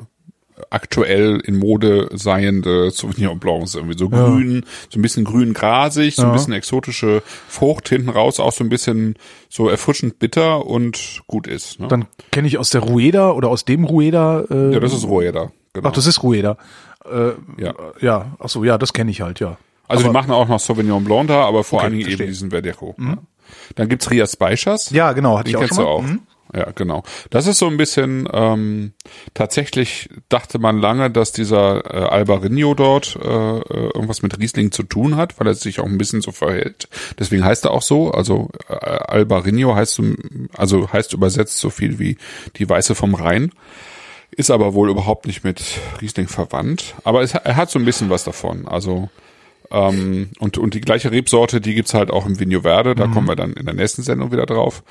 aktuell 0.75 1.41
in 1.45 1.57
Mode 1.59 2.09
seiende 2.13 2.91
Sauvignon 2.91 3.39
Blancs, 3.39 3.75
irgendwie 3.75 3.97
so 3.97 4.09
grün, 4.11 4.65
so 4.91 4.99
ein 4.99 5.03
bisschen 5.03 5.25
grün 5.25 5.55
grasig, 5.55 6.17
so 6.17 6.23
ein 6.23 6.29
Ja. 6.29 6.33
bisschen 6.35 6.53
exotische 6.53 7.23
Frucht 7.49 7.89
hinten 7.89 8.09
raus, 8.11 8.41
auch 8.41 8.53
so 8.53 8.63
ein 8.65 8.69
bisschen 8.69 9.15
so 9.49 9.69
erfrischend 9.69 10.19
bitter 10.19 10.67
und 10.67 11.23
gut 11.27 11.47
ist. 11.47 11.81
Ne? 11.81 11.89
dann 11.89 12.07
kenne 12.33 12.49
ich 12.49 12.59
aus 12.59 12.71
der 12.71 12.83
Rueda 12.83 13.31
oder 13.31 13.49
aus 13.49 13.65
dem 13.65 13.85
Rueda. 13.85 14.45
Äh, 14.51 14.73
ja, 14.75 14.81
das 14.81 14.93
ist 14.93 15.05
Rueda. 15.07 15.51
Genau. 15.73 15.89
Ach, 15.89 15.93
das 15.93 16.07
ist 16.07 16.23
Rueda. 16.23 16.57
Äh, 17.05 17.33
ja. 17.63 17.75
ja, 18.01 18.37
ach 18.39 18.49
so, 18.49 18.65
ja, 18.65 18.77
das 18.79 18.93
kenne 18.93 19.11
ich 19.11 19.21
halt, 19.21 19.41
ja. 19.41 19.57
Also 19.89 20.05
aber- 20.05 20.13
die 20.13 20.13
machen 20.15 20.33
auch 20.33 20.49
noch 20.49 20.59
Sauvignon 20.61 21.05
Blanc 21.05 21.29
da, 21.29 21.45
aber 21.45 21.63
vor 21.65 21.79
Okay, 21.79 21.85
allen 21.87 21.93
Dingen 21.95 22.05
verstehe. 22.07 22.27
eben 22.27 22.33
diesen 22.33 22.51
Verdejo. 22.51 22.95
Ja. 22.99 23.19
Dann 23.75 23.89
gibt's 23.89 24.11
Rias 24.11 24.37
Baixas. 24.37 24.91
Ja, 24.91 25.13
genau, 25.13 25.39
hatte 25.39 25.45
Den 25.45 25.51
ich 25.51 25.57
auch 25.57 25.61
kennst 25.61 25.75
schon 25.77 25.85
du 25.85 25.91
mal. 25.91 25.97
auch. 25.97 26.03
Mhm. 26.03 26.21
Ja, 26.55 26.71
genau. 26.73 27.03
Das 27.31 27.47
ist 27.49 27.59
so 27.59 27.67
ein 27.67 27.77
bisschen, 27.77 28.29
ähm, 28.33 28.93
tatsächlich 29.35 30.09
dachte 30.29 30.59
man 30.61 30.79
lange, 30.79 31.11
dass 31.11 31.33
dieser 31.33 31.85
äh, 31.93 32.09
Albarino 32.09 32.75
dort 32.75 33.17
äh, 33.21 33.27
äh, 33.29 33.61
irgendwas 33.93 34.23
mit 34.23 34.39
Riesling 34.39 34.71
zu 34.71 34.85
tun 34.85 35.17
hat, 35.17 35.39
weil 35.41 35.49
er 35.49 35.55
sich 35.55 35.81
auch 35.81 35.87
ein 35.87 35.99
bisschen 35.99 36.21
so 36.21 36.31
verhält. 36.31 36.89
Deswegen 37.19 37.45
heißt 37.45 37.65
er 37.65 37.73
auch 37.73 37.83
so. 37.83 38.13
Also 38.13 38.51
äh, 38.69 38.75
Albarino 38.75 39.75
heißt, 39.75 39.95
so- 39.95 40.15
also 40.57 40.93
heißt 40.93 41.13
übersetzt 41.13 41.59
so 41.59 41.71
viel 41.71 41.99
wie 41.99 42.19
die 42.57 42.69
Weiße 42.69 42.95
vom 42.95 43.15
Rhein. 43.15 43.51
Ist 44.31 44.51
aber 44.51 44.75
wohl 44.75 44.91
überhaupt 44.91 45.27
nicht 45.27 45.45
mit 45.45 45.63
Riesling 46.01 46.29
verwandt. 46.29 46.95
Aber 47.05 47.23
es, 47.23 47.35
er 47.35 47.57
hat 47.57 47.71
so 47.71 47.79
ein 47.79 47.85
bisschen 47.85 48.11
was 48.11 48.25
davon. 48.25 48.69
Also 48.69 49.09
ähm, 49.71 50.31
und, 50.39 50.59
und 50.59 50.75
die 50.75 50.81
gleiche 50.81 51.11
Rebsorte, 51.11 51.61
die 51.61 51.75
gibt's 51.75 51.95
halt 51.95 52.11
auch 52.11 52.27
im 52.27 52.39
Vigno 52.39 52.61
Verde, 52.61 52.95
da 52.95 53.07
kommen 53.07 53.27
wir 53.29 53.35
dann 53.37 53.55
in 53.55 53.65
der 53.65 53.75
nächsten 53.75 54.03
Sendung 54.03 54.31
wieder 54.31 54.47
drauf. 54.47 54.83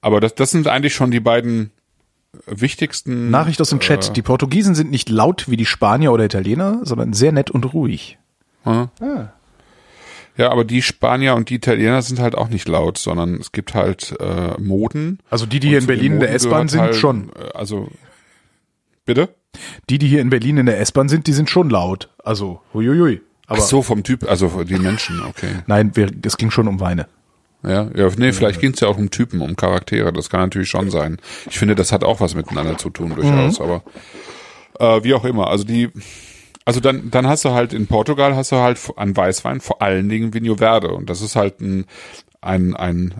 Aber 0.00 0.20
das, 0.20 0.34
das 0.34 0.50
sind 0.50 0.68
eigentlich 0.68 0.94
schon 0.94 1.10
die 1.10 1.20
beiden 1.20 1.70
wichtigsten. 2.46 3.30
Nachricht 3.30 3.60
aus 3.60 3.70
dem 3.70 3.80
Chat. 3.80 4.10
Äh, 4.10 4.12
Die 4.12 4.22
Portugiesen 4.22 4.74
sind 4.74 4.90
nicht 4.90 5.08
laut 5.08 5.48
wie 5.48 5.56
die 5.56 5.66
Spanier 5.66 6.12
oder 6.12 6.24
Italiener, 6.24 6.80
sondern 6.82 7.12
sehr 7.12 7.32
nett 7.32 7.50
und 7.50 7.72
ruhig. 7.72 8.18
äh, 8.66 8.86
ja, 10.38 10.50
aber 10.50 10.64
die 10.64 10.82
Spanier 10.82 11.34
und 11.34 11.48
die 11.48 11.54
Italiener 11.54 12.02
sind 12.02 12.18
halt 12.20 12.34
auch 12.34 12.48
nicht 12.48 12.68
laut, 12.68 12.98
sondern 12.98 13.36
es 13.36 13.52
gibt 13.52 13.74
halt 13.74 14.14
äh, 14.20 14.60
Moden. 14.60 15.18
Also 15.30 15.46
die, 15.46 15.60
die 15.60 15.68
hier 15.68 15.78
in 15.78 15.86
Berlin 15.86 16.12
in 16.14 16.20
der 16.20 16.34
S-Bahn 16.34 16.68
sind, 16.68 16.80
halt, 16.80 16.94
schon. 16.96 17.30
äh, 17.34 17.52
Also 17.54 17.88
bitte? 19.06 19.30
Die, 19.88 19.96
die 19.98 20.08
hier 20.08 20.20
in 20.20 20.28
Berlin 20.28 20.58
in 20.58 20.66
der 20.66 20.78
S-Bahn 20.80 21.08
sind, 21.08 21.26
die 21.26 21.32
sind 21.32 21.48
schon 21.48 21.70
laut. 21.70 22.10
Also, 22.22 22.60
huiuiui. 22.74 23.22
Aber 23.46 23.60
Ach 23.60 23.64
so, 23.64 23.80
vom 23.80 24.02
Typ, 24.02 24.28
also 24.28 24.64
die 24.64 24.78
Menschen, 24.78 25.22
okay. 25.22 25.48
nein, 25.66 25.92
wir, 25.94 26.10
es 26.22 26.36
ging 26.36 26.50
schon 26.50 26.68
um 26.68 26.80
Weine. 26.80 27.06
Ja, 27.66 27.88
ja, 27.94 28.08
nee, 28.16 28.32
vielleicht 28.32 28.60
ging's 28.60 28.80
ja 28.80 28.88
auch 28.88 28.96
um 28.96 29.10
Typen, 29.10 29.40
um 29.40 29.56
Charaktere. 29.56 30.12
Das 30.12 30.30
kann 30.30 30.40
natürlich 30.40 30.68
schon 30.70 30.90
sein. 30.90 31.18
Ich 31.50 31.58
finde, 31.58 31.74
das 31.74 31.90
hat 31.90 32.04
auch 32.04 32.20
was 32.20 32.34
miteinander 32.34 32.78
zu 32.78 32.90
tun, 32.90 33.14
durchaus. 33.16 33.60
Aber 33.60 33.82
Äh, 34.78 35.02
wie 35.04 35.14
auch 35.14 35.24
immer. 35.24 35.48
Also 35.48 35.64
die, 35.64 35.90
also 36.64 36.80
dann, 36.80 37.10
dann 37.10 37.26
hast 37.26 37.44
du 37.44 37.50
halt 37.50 37.72
in 37.72 37.86
Portugal 37.86 38.36
hast 38.36 38.52
du 38.52 38.56
halt 38.56 38.78
an 38.96 39.16
Weißwein 39.16 39.60
vor 39.60 39.80
allen 39.82 40.08
Dingen 40.08 40.34
Vinho 40.34 40.56
Verde 40.56 40.88
und 40.88 41.08
das 41.10 41.22
ist 41.22 41.34
halt 41.34 41.60
ein, 41.60 41.86
ein, 42.40 42.76
ein 42.76 43.14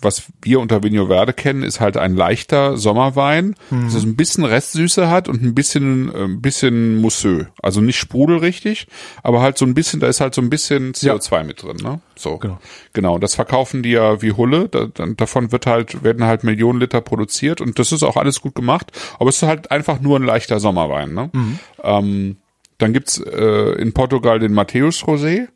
was 0.00 0.24
wir 0.42 0.60
unter 0.60 0.82
Vinho 0.82 1.06
Verde 1.06 1.32
kennen, 1.32 1.62
ist 1.62 1.80
halt 1.80 1.96
ein 1.96 2.16
leichter 2.16 2.76
Sommerwein, 2.76 3.54
mhm. 3.70 3.90
das 3.92 4.02
ein 4.02 4.16
bisschen 4.16 4.44
Restsüße 4.44 5.08
hat 5.08 5.28
und 5.28 5.42
ein 5.42 5.54
bisschen, 5.54 6.10
ein 6.14 6.34
äh, 6.34 6.38
bisschen 6.38 7.00
Mousseux. 7.00 7.46
Also 7.62 7.80
nicht 7.80 7.98
sprudelrichtig, 7.98 8.86
aber 9.22 9.40
halt 9.40 9.58
so 9.58 9.64
ein 9.64 9.74
bisschen, 9.74 10.00
da 10.00 10.06
ist 10.06 10.20
halt 10.20 10.34
so 10.34 10.42
ein 10.42 10.50
bisschen 10.50 10.92
CO2 10.92 11.36
ja. 11.36 11.44
mit 11.44 11.62
drin, 11.62 11.76
ne? 11.82 12.00
So. 12.16 12.38
Genau. 12.38 12.58
Genau. 12.92 13.18
Das 13.18 13.34
verkaufen 13.34 13.82
die 13.82 13.90
ja 13.90 14.22
wie 14.22 14.32
Hulle. 14.32 14.68
Da, 14.68 14.86
davon 14.86 15.52
wird 15.52 15.66
halt, 15.66 16.02
werden 16.02 16.24
halt 16.24 16.44
Millionen 16.44 16.80
Liter 16.80 17.00
produziert 17.00 17.60
und 17.60 17.78
das 17.78 17.92
ist 17.92 18.02
auch 18.02 18.16
alles 18.16 18.40
gut 18.40 18.54
gemacht. 18.54 18.92
Aber 19.18 19.28
es 19.28 19.36
ist 19.36 19.48
halt 19.48 19.70
einfach 19.70 20.00
nur 20.00 20.18
ein 20.18 20.24
leichter 20.24 20.60
Sommerwein, 20.60 21.12
ne? 21.14 21.30
Mhm. 21.32 21.58
Ähm, 21.82 22.36
dann 22.78 22.92
gibt's 22.92 23.18
äh, 23.18 23.80
in 23.80 23.92
Portugal 23.92 24.38
den 24.38 24.52
Matthäus 24.52 25.02
Rosé. 25.04 25.48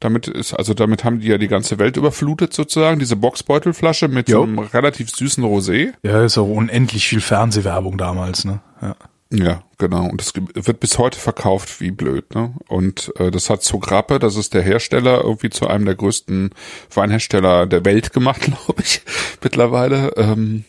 Damit 0.00 0.28
ist, 0.28 0.54
also 0.54 0.74
damit 0.74 1.02
haben 1.02 1.20
die 1.20 1.26
ja 1.26 1.38
die 1.38 1.48
ganze 1.48 1.78
Welt 1.78 1.96
überflutet 1.96 2.52
sozusagen, 2.52 3.00
diese 3.00 3.16
Boxbeutelflasche 3.16 4.06
mit 4.06 4.28
jo. 4.28 4.38
so 4.38 4.42
einem 4.44 4.58
relativ 4.60 5.10
süßen 5.10 5.42
Rosé. 5.42 5.92
Ja, 6.04 6.24
ist 6.24 6.38
auch 6.38 6.48
unendlich 6.48 7.08
viel 7.08 7.20
Fernsehwerbung 7.20 7.98
damals, 7.98 8.44
ne? 8.44 8.60
Ja. 8.80 8.94
Ja, 9.30 9.62
genau. 9.76 10.06
Und 10.06 10.22
das 10.22 10.32
wird 10.34 10.80
bis 10.80 10.96
heute 10.96 11.18
verkauft 11.18 11.82
wie 11.82 11.90
blöd, 11.90 12.34
ne? 12.34 12.54
Und 12.66 13.12
äh, 13.18 13.30
das 13.30 13.50
hat 13.50 13.62
Zograppe, 13.62 14.18
das 14.18 14.36
ist 14.36 14.54
der 14.54 14.62
Hersteller, 14.62 15.22
irgendwie 15.22 15.50
zu 15.50 15.66
einem 15.66 15.84
der 15.84 15.96
größten 15.96 16.50
Weinhersteller 16.94 17.66
der 17.66 17.84
Welt 17.84 18.12
gemacht, 18.12 18.40
glaube 18.66 18.82
ich, 18.82 19.02
mittlerweile. 19.42 20.12
Ähm, 20.16 20.64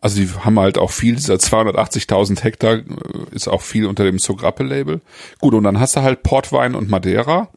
also 0.00 0.18
die 0.18 0.30
haben 0.30 0.58
halt 0.58 0.78
auch 0.78 0.90
viel, 0.90 1.16
dieser 1.16 1.34
280.000 1.34 2.42
Hektar 2.42 2.76
äh, 2.76 2.84
ist 3.32 3.48
auch 3.48 3.60
viel 3.60 3.84
unter 3.84 4.04
dem 4.04 4.18
Zograppe-Label. 4.18 5.02
Gut, 5.40 5.52
und 5.52 5.64
dann 5.64 5.78
hast 5.78 5.96
du 5.96 6.02
halt 6.02 6.22
Portwein 6.22 6.74
und 6.74 6.88
Madeira 6.88 7.50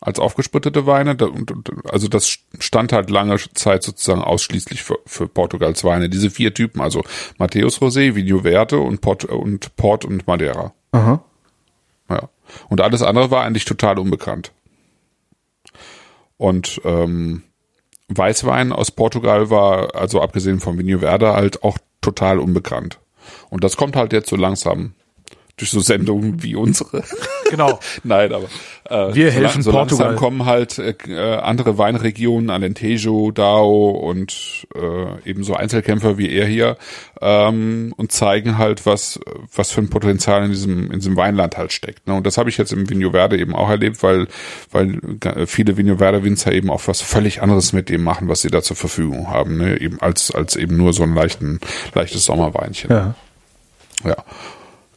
als 0.00 0.18
aufgesprittete 0.18 0.86
Weine. 0.86 1.16
Also 1.84 2.08
das 2.08 2.38
stand 2.58 2.92
halt 2.92 3.10
lange 3.10 3.36
Zeit 3.54 3.82
sozusagen 3.82 4.22
ausschließlich 4.22 4.82
für, 4.82 4.98
für 5.04 5.28
Portugals 5.28 5.84
Weine. 5.84 6.08
Diese 6.08 6.30
vier 6.30 6.54
Typen, 6.54 6.80
also 6.80 7.04
Matthäus 7.38 7.80
Rosé, 7.80 8.14
Vinho 8.14 8.40
Verde 8.40 8.78
und 8.78 9.00
Port 9.02 9.24
und, 9.24 9.76
Port 9.76 10.04
und 10.04 10.26
Madeira. 10.26 10.72
Aha. 10.92 11.22
Ja. 12.08 12.28
Und 12.68 12.80
alles 12.80 13.02
andere 13.02 13.30
war 13.30 13.44
eigentlich 13.44 13.66
total 13.66 13.98
unbekannt. 13.98 14.52
Und 16.38 16.80
ähm, 16.84 17.42
Weißwein 18.08 18.72
aus 18.72 18.90
Portugal 18.90 19.50
war, 19.50 19.94
also 19.94 20.22
abgesehen 20.22 20.60
vom 20.60 20.78
Vinho 20.78 21.00
Verde, 21.00 21.34
halt 21.34 21.62
auch 21.62 21.78
total 22.00 22.38
unbekannt. 22.38 22.98
Und 23.50 23.62
das 23.62 23.76
kommt 23.76 23.96
halt 23.96 24.14
jetzt 24.14 24.30
so 24.30 24.36
langsam 24.36 24.94
durch 25.60 25.70
so 25.70 25.80
Sendungen 25.80 26.42
wie 26.42 26.56
unsere. 26.56 27.04
Genau. 27.50 27.78
Nein, 28.04 28.32
aber 28.32 28.48
äh, 28.88 29.14
wir 29.14 29.30
helfen 29.30 29.62
so, 29.62 29.70
Portugal. 29.70 30.16
kommen 30.16 30.46
halt 30.46 30.78
äh, 30.78 30.94
andere 31.36 31.78
Weinregionen, 31.78 32.50
Alentejo, 32.50 33.30
Dao 33.30 33.90
und 33.90 34.66
äh, 34.74 35.28
eben 35.28 35.44
so 35.44 35.54
Einzelkämpfer 35.54 36.18
wie 36.18 36.30
er 36.30 36.46
hier 36.46 36.76
ähm, 37.20 37.92
und 37.96 38.12
zeigen 38.12 38.58
halt, 38.58 38.86
was 38.86 39.20
was 39.54 39.70
für 39.70 39.80
ein 39.80 39.90
Potenzial 39.90 40.44
in 40.44 40.50
diesem 40.50 40.90
in 40.90 41.00
diesem 41.00 41.16
Weinland 41.16 41.56
halt 41.56 41.72
steckt. 41.72 42.06
Ne? 42.06 42.14
Und 42.14 42.26
das 42.26 42.38
habe 42.38 42.48
ich 42.48 42.56
jetzt 42.56 42.72
im 42.72 42.88
Vinho 42.88 43.10
Verde 43.10 43.38
eben 43.38 43.54
auch 43.54 43.68
erlebt, 43.68 44.02
weil 44.02 44.26
weil 44.70 44.98
viele 45.46 45.76
Vinho 45.76 45.98
Verde 45.98 46.24
Winzer 46.24 46.52
eben 46.52 46.70
auch 46.70 46.82
was 46.86 47.02
völlig 47.02 47.42
anderes 47.42 47.72
mit 47.72 47.88
dem 47.88 48.02
machen, 48.02 48.28
was 48.28 48.42
sie 48.42 48.50
da 48.50 48.62
zur 48.62 48.76
Verfügung 48.76 49.28
haben, 49.28 49.58
ne? 49.58 49.80
eben 49.80 50.00
als 50.00 50.34
als 50.34 50.56
eben 50.56 50.76
nur 50.76 50.92
so 50.92 51.02
ein 51.02 51.14
leichten 51.14 51.60
leichtes 51.94 52.24
Sommerweinchen. 52.24 52.90
Ja. 52.90 53.14
Ja. 54.04 54.16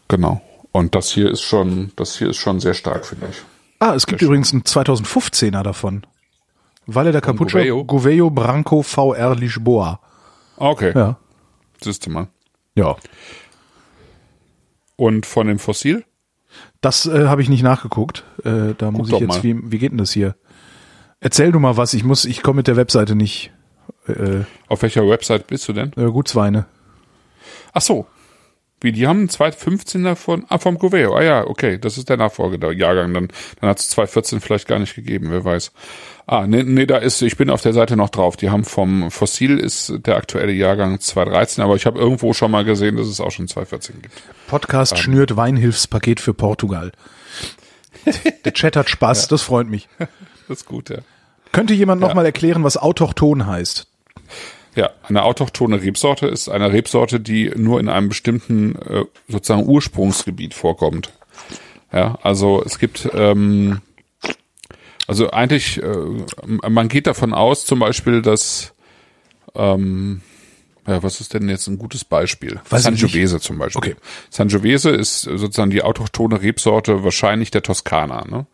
Genau. 0.08 0.42
Und 0.74 0.96
das 0.96 1.12
hier 1.12 1.30
ist 1.30 1.42
schon, 1.42 1.92
das 1.96 2.18
hier 2.18 2.30
ist 2.30 2.38
schon 2.38 2.60
sehr 2.60 2.74
stark, 2.74 3.06
finde 3.06 3.28
ich. 3.30 3.42
Ah, 3.80 3.94
es 3.94 4.08
gibt 4.08 4.20
sehr 4.20 4.28
übrigens 4.28 4.52
einen 4.54 4.64
2015er 4.64 5.62
davon. 5.62 6.06
Valle 6.88 7.12
da 7.12 7.22
Capucho, 7.22 7.86
Gouveio 7.86 8.30
Branco 8.32 8.82
VR 8.82 9.36
Lisboa. 9.36 10.02
Okay. 10.58 10.92
Ja. 10.96 11.18
Siehst 11.82 12.08
du 12.08 12.10
mal. 12.10 12.28
Ja. 12.76 12.96
Und 14.96 15.26
von 15.28 15.48
dem 15.48 15.60
Fossil? 15.60 16.04
Das 16.82 17.06
äh, 17.06 17.28
habe 17.28 17.44
ich 17.44 17.50
nicht 17.50 17.64
nachgeguckt. 17.64 18.24
Äh, 18.44 18.74
da 18.78 18.88
Guck 18.88 18.94
muss 18.94 19.12
ich 19.12 19.20
jetzt, 19.20 19.44
wie, 19.44 19.72
wie 19.72 19.78
geht 19.78 19.92
denn 19.92 20.00
das 20.00 20.12
hier? 20.12 20.36
Erzähl 21.20 21.52
du 21.52 21.60
mal 21.60 21.78
was, 21.78 21.94
ich 21.94 22.04
muss, 22.04 22.26
ich 22.26 22.42
komme 22.42 22.58
mit 22.58 22.68
der 22.68 22.78
Webseite 22.78 23.16
nicht. 23.16 23.52
Äh, 24.08 24.42
Auf 24.68 24.82
welcher 24.82 25.08
Website 25.08 25.46
bist 25.48 25.68
du 25.68 25.74
denn? 25.74 25.94
Äh, 25.96 26.12
Gutsweine. 26.12 26.66
Ach 27.74 27.82
so, 27.82 28.08
wie, 28.84 28.92
die 28.92 29.08
haben 29.08 29.20
einen 29.20 29.30
215er 29.30 30.16
von, 30.16 30.46
ah, 30.50 30.58
vom 30.58 30.78
Goveo. 30.78 31.16
Ah 31.16 31.24
ja, 31.24 31.48
okay, 31.48 31.78
das 31.78 31.98
ist 31.98 32.10
der 32.10 32.18
Nachfolgejahrgang. 32.18 33.14
Dann, 33.14 33.30
dann 33.60 33.70
hat 33.70 33.80
es 33.80 33.90
214 33.90 34.42
vielleicht 34.42 34.68
gar 34.68 34.80
nicht 34.80 34.96
gegeben, 34.96 35.28
wer 35.30 35.46
weiß. 35.46 35.72
Ah, 36.26 36.48
nee, 36.48 36.64
nee, 36.64 36.86
da 36.86 36.98
ist, 36.98 37.22
ich 37.22 37.38
bin 37.38 37.50
auf 37.50 37.62
der 37.62 37.74
Seite 37.74 37.98
noch 37.98 38.10
drauf. 38.10 38.38
Die 38.38 38.50
haben 38.50 38.64
vom 38.64 39.12
Fossil 39.12 39.60
ist 39.60 39.94
der 40.06 40.16
aktuelle 40.16 40.54
Jahrgang 40.54 41.00
213, 41.00 41.64
aber 41.64 41.76
ich 41.76 41.86
habe 41.86 42.00
irgendwo 42.00 42.34
schon 42.34 42.52
mal 42.52 42.64
gesehen, 42.64 42.98
dass 42.98 43.08
es 43.08 43.20
auch 43.20 43.32
schon 43.32 43.48
214 43.48 44.02
gibt. 44.02 44.22
Podcast. 44.48 44.94
Ähm. 44.94 44.98
schnürt 45.00 45.36
Weinhilfspaket 45.36 46.20
für 46.20 46.34
Portugal. 46.34 46.92
der 48.46 48.54
Chat 48.54 48.76
hat 48.76 48.90
Spaß, 48.90 49.22
ja. 49.24 49.28
das 49.30 49.42
freut 49.42 49.68
mich. 49.68 49.88
Das 50.48 50.60
ist 50.60 50.66
gut, 50.66 50.90
ja. 50.90 51.00
Könnte 51.52 51.74
jemand 51.74 52.02
ja. 52.02 52.08
noch 52.08 52.16
mal 52.16 52.26
erklären, 52.26 52.64
was 52.64 52.78
autochton 52.78 53.46
heißt? 53.46 53.88
Ja, 54.76 54.90
eine 55.04 55.24
autochtone 55.24 55.82
Rebsorte 55.82 56.28
ist 56.28 56.50
eine 56.50 56.72
Rebsorte, 56.72 57.20
die 57.20 57.52
nur 57.56 57.80
in 57.80 57.90
einem 57.90 58.10
bestimmten 58.10 58.76
äh, 58.76 59.06
sozusagen 59.28 59.68
Ursprungsgebiet 59.68 60.54
vorkommt. 60.54 61.12
Ja, 61.92 62.18
also 62.24 62.64
es 62.66 62.80
gibt 62.80 63.08
ähm, 63.14 63.82
also 65.06 65.30
eigentlich 65.30 65.82
äh, 65.82 65.96
man 66.46 66.88
geht 66.88 67.08
davon 67.08 67.34
aus, 67.34 67.66
zum 67.66 67.80
Beispiel, 67.80 68.22
dass 68.22 68.74
ähm, 69.54 70.22
ja, 70.88 71.02
was 71.02 71.22
ist 71.22 71.34
denn 71.34 71.48
jetzt 71.48 71.68
ein 71.68 71.78
gutes 71.78 72.04
Beispiel? 72.04 72.60
Weiß 72.70 72.84
Sangiovese 72.84 73.40
zum 73.40 73.58
Beispiel. 73.58 73.78
Okay. 73.78 73.96
Sangiovese 74.30 74.90
ist 74.90 75.22
sozusagen 75.22 75.70
die 75.70 75.82
autochtone 75.82 76.42
Rebsorte 76.42 77.04
wahrscheinlich 77.04 77.52
der 77.52 77.64
Toskana. 77.64 78.26
Ne? 78.28 78.46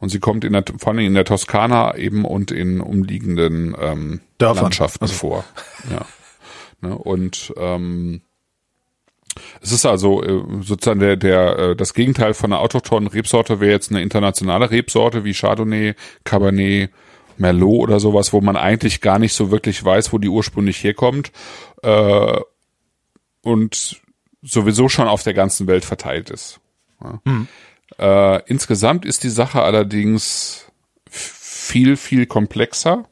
Und 0.00 0.08
sie 0.10 0.20
kommt 0.20 0.44
in 0.44 0.52
der, 0.52 0.64
vor 0.78 0.92
allem 0.92 1.04
in 1.04 1.14
der 1.14 1.24
Toskana 1.24 1.96
eben 1.96 2.24
und 2.24 2.50
in 2.50 2.80
umliegenden 2.80 3.74
ähm, 3.80 4.20
Landschaften 4.40 5.04
also. 5.04 5.14
vor. 5.14 5.44
Ja. 5.90 6.06
Ne? 6.80 6.96
Und 6.96 7.52
ähm, 7.56 8.20
es 9.60 9.72
ist 9.72 9.86
also 9.86 10.22
äh, 10.22 10.42
sozusagen 10.60 11.00
der, 11.00 11.16
der, 11.16 11.58
äh, 11.58 11.76
das 11.76 11.94
Gegenteil 11.94 12.34
von 12.34 12.52
einer 12.52 12.60
autochthonen 12.60 13.08
Rebsorte 13.08 13.60
wäre 13.60 13.72
jetzt 13.72 13.90
eine 13.90 14.02
internationale 14.02 14.70
Rebsorte 14.70 15.24
wie 15.24 15.32
Chardonnay, 15.32 15.94
Cabernet, 16.24 16.90
Merlot 17.36 17.88
oder 17.88 18.00
sowas, 18.00 18.32
wo 18.32 18.40
man 18.40 18.56
eigentlich 18.56 19.00
gar 19.00 19.18
nicht 19.18 19.32
so 19.32 19.50
wirklich 19.50 19.84
weiß, 19.84 20.12
wo 20.12 20.18
die 20.18 20.28
ursprünglich 20.28 20.84
herkommt 20.84 21.32
äh, 21.82 22.40
und 23.42 24.00
sowieso 24.42 24.88
schon 24.88 25.08
auf 25.08 25.22
der 25.22 25.34
ganzen 25.34 25.66
Welt 25.66 25.84
verteilt 25.84 26.30
ist. 26.30 26.60
Ja. 27.02 27.20
Mhm. 27.24 27.48
Äh, 27.98 28.42
insgesamt 28.46 29.04
ist 29.04 29.22
die 29.22 29.30
Sache 29.30 29.62
allerdings 29.62 30.66
viel, 31.08 31.96
viel 31.96 32.26
komplexer, 32.26 33.04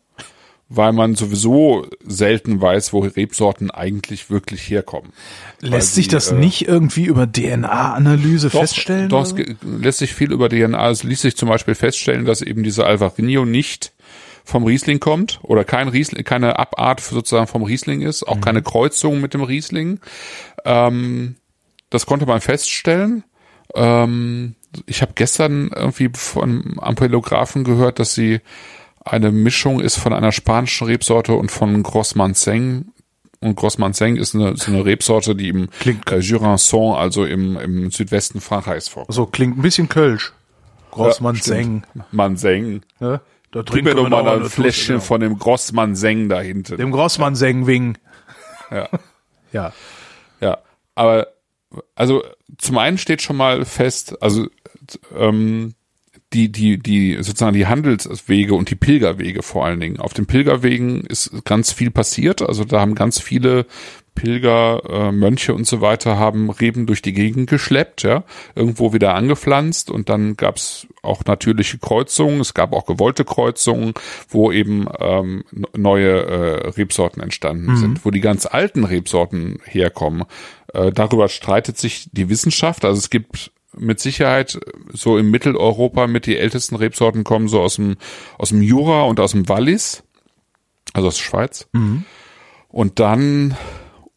weil 0.69 0.93
man 0.93 1.15
sowieso 1.15 1.87
selten 2.05 2.61
weiß, 2.61 2.93
wo 2.93 3.01
Rebsorten 3.01 3.71
eigentlich 3.71 4.31
wirklich 4.31 4.69
herkommen. 4.69 5.13
Lässt 5.61 5.95
sich 5.95 6.09
das 6.09 6.33
äh, 6.33 6.35
nicht 6.35 6.67
irgendwie 6.67 7.05
über 7.05 7.31
DNA-Analyse 7.31 8.51
feststellen? 8.51 9.09
Doch, 9.09 9.23
es 9.23 9.35
lässt 9.63 9.99
sich 9.99 10.15
viel 10.15 10.33
über 10.33 10.49
DNA. 10.49 10.91
Es 10.91 11.03
ließ 11.03 11.21
sich 11.21 11.37
zum 11.37 11.49
Beispiel 11.49 11.75
feststellen, 11.75 12.25
dass 12.25 12.43
eben 12.43 12.63
diese 12.63 12.87
Alvarinho 12.87 13.45
nicht 13.45 13.93
vom 14.45 14.65
Riesling 14.65 14.99
kommt 14.99 15.41
oder 15.43 15.65
kein 15.65 15.89
Riesling, 15.89 16.25
keine 16.25 16.59
Abart 16.59 17.01
sozusagen 17.01 17.47
vom 17.47 17.63
Riesling 17.63 18.03
ist, 18.03 18.25
auch 18.25 18.37
mhm. 18.37 18.41
keine 18.41 18.63
Kreuzung 18.63 19.21
mit 19.21 19.35
dem 19.35 19.43
Riesling. 19.43 20.01
Ähm, 20.65 21.37
das 21.91 22.07
konnte 22.07 22.27
man 22.27 22.41
feststellen. 22.41 23.25
Ähm, 23.75 24.57
ich 24.87 25.03
habe 25.03 25.13
gestern 25.15 25.71
irgendwie 25.75 26.11
von 26.15 26.77
Ampelographen 26.79 27.65
gehört, 27.65 27.99
dass 27.99 28.15
sie 28.15 28.41
eine 29.05 29.33
Mischung 29.33 29.81
ist 29.81 29.97
von 29.99 30.13
einer 30.13 30.33
spanischen 30.33 30.87
Rebsorte 30.87 31.35
und 31.35 31.51
von 31.51 31.83
Gros 31.83 32.15
Manseng. 32.15 32.93
Und 33.41 33.57
Gros 33.57 33.79
Manseng 33.79 34.17
ist 34.17 34.35
eine, 34.35 34.57
so 34.57 34.71
eine 34.71 34.85
Rebsorte, 34.85 35.35
die 35.35 35.49
im 35.49 35.69
klingt, 35.81 36.11
äh, 36.13 36.19
Jurançon, 36.19 36.97
also 36.97 37.25
im, 37.25 37.57
im 37.59 37.91
Südwesten 37.91 38.41
Frankreichs 38.41 38.89
vorkommt. 38.89 39.15
So 39.15 39.27
klingt 39.27 39.59
ein 39.59 39.63
bisschen 39.63 39.89
Kölsch. 39.89 40.33
Gros 40.93 41.19
ja, 41.19 41.23
Manseng. 41.25 41.83
Manseng. 42.13 42.83
Ja? 43.01 43.21
Da 43.53 43.61
Gib 43.63 43.85
mir 43.85 43.95
doch 43.95 44.09
mal 44.09 44.27
ein 44.27 44.47
Fläschchen 44.47 44.95
genau. 44.95 45.05
von 45.05 45.21
dem 45.21 45.39
Grossmann 45.39 45.95
Seng 45.95 46.31
da 46.31 46.41
hinten. 46.41 46.79
Dem 46.79 46.91
Grossmann 46.91 47.35
Seng 47.35 47.67
Wing. 47.67 47.99
Ja. 48.71 48.89
ja. 49.53 49.73
Ja. 50.41 50.59
Aber, 50.95 51.29
also, 51.95 52.25
zum 52.57 52.79
einen 52.79 52.97
steht 52.97 53.21
schon 53.21 53.37
mal 53.37 53.67
fest, 53.67 54.21
also, 54.23 54.47
ähm, 55.17 55.75
die, 56.33 56.51
die, 56.51 56.79
die, 56.79 57.17
sozusagen 57.17 57.55
die 57.55 57.67
Handelswege 57.67 58.55
und 58.55 58.71
die 58.71 58.75
Pilgerwege 58.75 59.43
vor 59.43 59.67
allen 59.67 59.81
Dingen. 59.81 60.01
Auf 60.01 60.15
den 60.15 60.27
Pilgerwegen 60.27 61.03
ist 61.03 61.45
ganz 61.45 61.73
viel 61.73 61.91
passiert. 61.91 62.43
Also 62.43 62.65
da 62.65 62.81
haben 62.81 62.95
ganz 62.95 63.21
viele 63.21 63.67
Pilger, 64.15 64.83
äh, 64.89 65.13
Mönche 65.13 65.55
und 65.55 65.67
so 65.67 65.81
weiter 65.81 66.19
haben 66.19 66.51
Reben 66.51 66.87
durch 66.87 67.01
die 67.01 67.15
Gegend 67.15 67.49
geschleppt, 67.49 68.03
ja, 68.03 68.25
irgendwo 68.55 68.93
wieder 68.93 69.15
angepflanzt 69.15 69.91
und 69.91 70.11
dann 70.11 70.37
gab's 70.37 70.87
auch 71.03 71.25
natürliche 71.25 71.79
Kreuzungen, 71.79 72.41
es 72.41 72.53
gab 72.53 72.75
auch 72.75 72.85
gewollte 72.85 73.25
Kreuzungen, 73.25 73.95
wo 74.29 74.53
eben 74.53 74.87
ähm, 75.01 75.45
neue 75.75 76.27
äh, 76.27 76.69
Rebsorten 76.71 77.23
entstanden 77.23 77.73
mhm. 77.73 77.77
sind, 77.77 78.05
wo 78.05 78.11
die 78.11 78.21
ganz 78.21 78.45
alten 78.45 78.85
Rebsorten 78.85 79.59
herkommen. 79.65 80.25
Äh, 80.75 80.93
darüber 80.93 81.29
streitet 81.29 81.79
sich 81.79 82.11
die 82.13 82.29
Wissenschaft, 82.29 82.85
also 82.85 82.99
es 82.99 83.09
gibt 83.09 83.52
mit 83.77 84.01
Sicherheit 84.01 84.59
so 84.93 85.19
im 85.19 85.31
Mitteleuropa 85.31 86.07
mit 86.07 86.27
die 86.27 86.37
ältesten 86.37 86.77
Rebsorten 86.77 87.25
kommen 87.25 87.49
so 87.49 87.61
aus 87.61 87.77
dem 87.77 87.97
aus 88.39 88.51
dem 88.51 88.63
Jura 88.63 89.03
und 89.03 89.21
aus 89.21 89.33
dem 89.33 89.49
Wallis, 89.49 90.03
also 90.93 91.09
aus 91.09 91.17
der 91.17 91.23
Schweiz. 91.23 91.69
Mhm. 91.73 92.05
Und 92.69 93.01
dann 93.01 93.57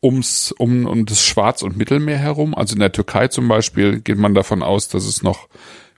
ums, 0.06 0.52
um, 0.52 0.86
um 0.86 1.06
das 1.06 1.26
Schwarz- 1.26 1.64
und 1.64 1.78
Mittelmeer 1.78 2.18
herum. 2.18 2.54
Also 2.54 2.76
in 2.76 2.80
der 2.80 2.92
Türkei 2.92 3.28
zum 3.28 3.48
Beispiel 3.48 4.00
geht 4.02 4.18
man 4.18 4.36
davon 4.36 4.62
aus, 4.62 4.88
dass 4.88 5.06
es 5.06 5.24
noch 5.24 5.50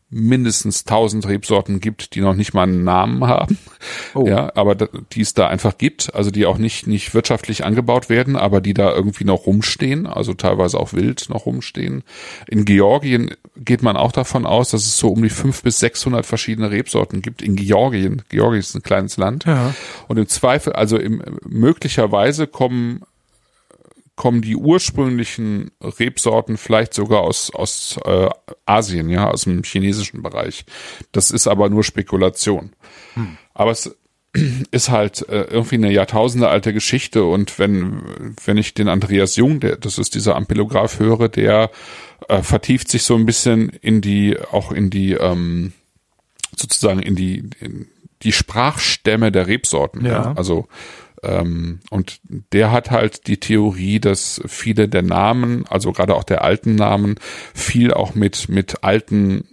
mindestens 0.10 0.86
tausend 0.86 1.28
Rebsorten 1.28 1.82
gibt, 1.82 2.16
die 2.16 2.22
noch 2.22 2.34
nicht 2.34 2.54
mal 2.54 2.64
einen 2.64 2.84
Namen 2.84 3.28
haben. 3.28 3.58
Oh. 4.14 4.26
Ja, 4.26 4.52
aber 4.56 4.76
die 4.76 5.22
es 5.22 5.34
da 5.34 5.48
einfach 5.48 5.78
gibt, 5.78 6.16
also 6.16 6.32
die 6.32 6.46
auch 6.46 6.58
nicht, 6.58 6.88
nicht 6.88 7.14
wirtschaftlich 7.14 7.66
angebaut 7.66 8.10
werden, 8.10 8.36
aber 8.36 8.62
die 8.62 8.74
da 8.74 8.92
irgendwie 8.94 9.26
noch 9.26 9.46
rumstehen, 9.46 10.08
also 10.08 10.34
teilweise 10.34 10.80
auch 10.80 10.94
wild 10.94 11.30
noch 11.30 11.46
rumstehen. 11.46 12.04
In 12.48 12.66
Georgien 12.66 13.36
geht 13.58 13.84
man 13.84 13.98
auch 13.98 14.12
davon 14.12 14.46
aus, 14.46 14.72
dass 14.72 14.86
es 14.86 14.98
so 14.98 15.10
um 15.10 15.22
die 15.22 15.30
fünf 15.30 15.62
bis 15.62 15.80
sechshundert 15.80 16.26
verschiedene 16.26 16.72
Rebsorten 16.72 17.22
gibt. 17.22 17.42
In 17.42 17.56
Georgien, 17.56 18.24
Georgien 18.30 18.60
ist 18.60 18.76
ein 18.76 18.84
kleines 18.84 19.18
Land. 19.18 19.46
Ja. 19.46 19.76
Und 20.08 20.18
im 20.18 20.28
Zweifel, 20.28 20.74
also 20.74 20.98
im, 20.98 21.22
möglicherweise 21.46 22.48
kommen 22.48 23.04
kommen 24.18 24.42
die 24.42 24.58
ursprünglichen 24.58 25.72
Rebsorten 25.80 26.58
vielleicht 26.58 26.94
sogar 26.94 27.22
aus, 27.22 27.54
aus 27.54 27.98
äh, 28.04 28.30
Asien, 28.66 29.10
ja, 29.10 29.30
aus 29.30 29.44
dem 29.44 29.64
chinesischen 29.64 30.24
Bereich. 30.24 30.66
Das 31.14 31.32
ist 31.32 31.48
aber 31.48 31.70
nur 31.70 31.84
Spekulation. 31.84 32.72
Hm. 33.14 33.38
Aber 33.54 33.72
es 33.72 33.96
ist 34.72 34.90
halt 34.90 35.28
äh, 35.30 35.44
irgendwie 35.44 35.76
eine 35.76 35.92
Jahrtausende 35.92 36.50
alte 36.50 36.74
Geschichte 36.74 37.24
und 37.24 37.60
wenn, 37.60 38.36
wenn 38.44 38.58
ich 38.58 38.74
den 38.74 38.90
Andreas 38.90 39.36
Jung, 39.36 39.60
der, 39.60 39.78
das 39.78 40.00
ist 40.00 40.16
dieser 40.16 40.36
Ampelograph 40.36 41.00
höre, 41.00 41.30
der 41.30 41.70
äh, 42.28 42.42
vertieft 42.42 42.90
sich 42.90 43.04
so 43.04 43.16
ein 43.16 43.26
bisschen 43.26 43.70
in 43.70 44.02
die, 44.02 44.38
auch 44.52 44.72
in 44.72 44.90
die, 44.90 45.14
ähm, 45.14 45.74
sozusagen 46.56 47.02
in 47.02 47.16
die, 47.16 47.50
in 47.60 47.88
die 48.24 48.32
Sprachstämme 48.32 49.32
der 49.32 49.46
Rebsorten. 49.46 50.06
Ja. 50.06 50.12
ja. 50.12 50.34
Also 50.36 50.68
ähm, 51.28 51.80
und 51.90 52.20
der 52.54 52.72
hat 52.72 52.90
halt 52.92 53.28
die 53.28 53.40
Theorie, 53.40 54.00
dass 54.00 54.42
viele 54.48 54.88
der 54.88 55.04
Namen, 55.04 55.66
also 55.68 55.92
gerade 55.92 56.16
auch 56.16 56.24
der 56.24 56.44
alten 56.44 56.76
Namen, 56.76 57.16
viel 57.54 57.94
auch 57.94 58.16
mit, 58.16 58.50
mit 58.50 58.84
alten 58.84 59.48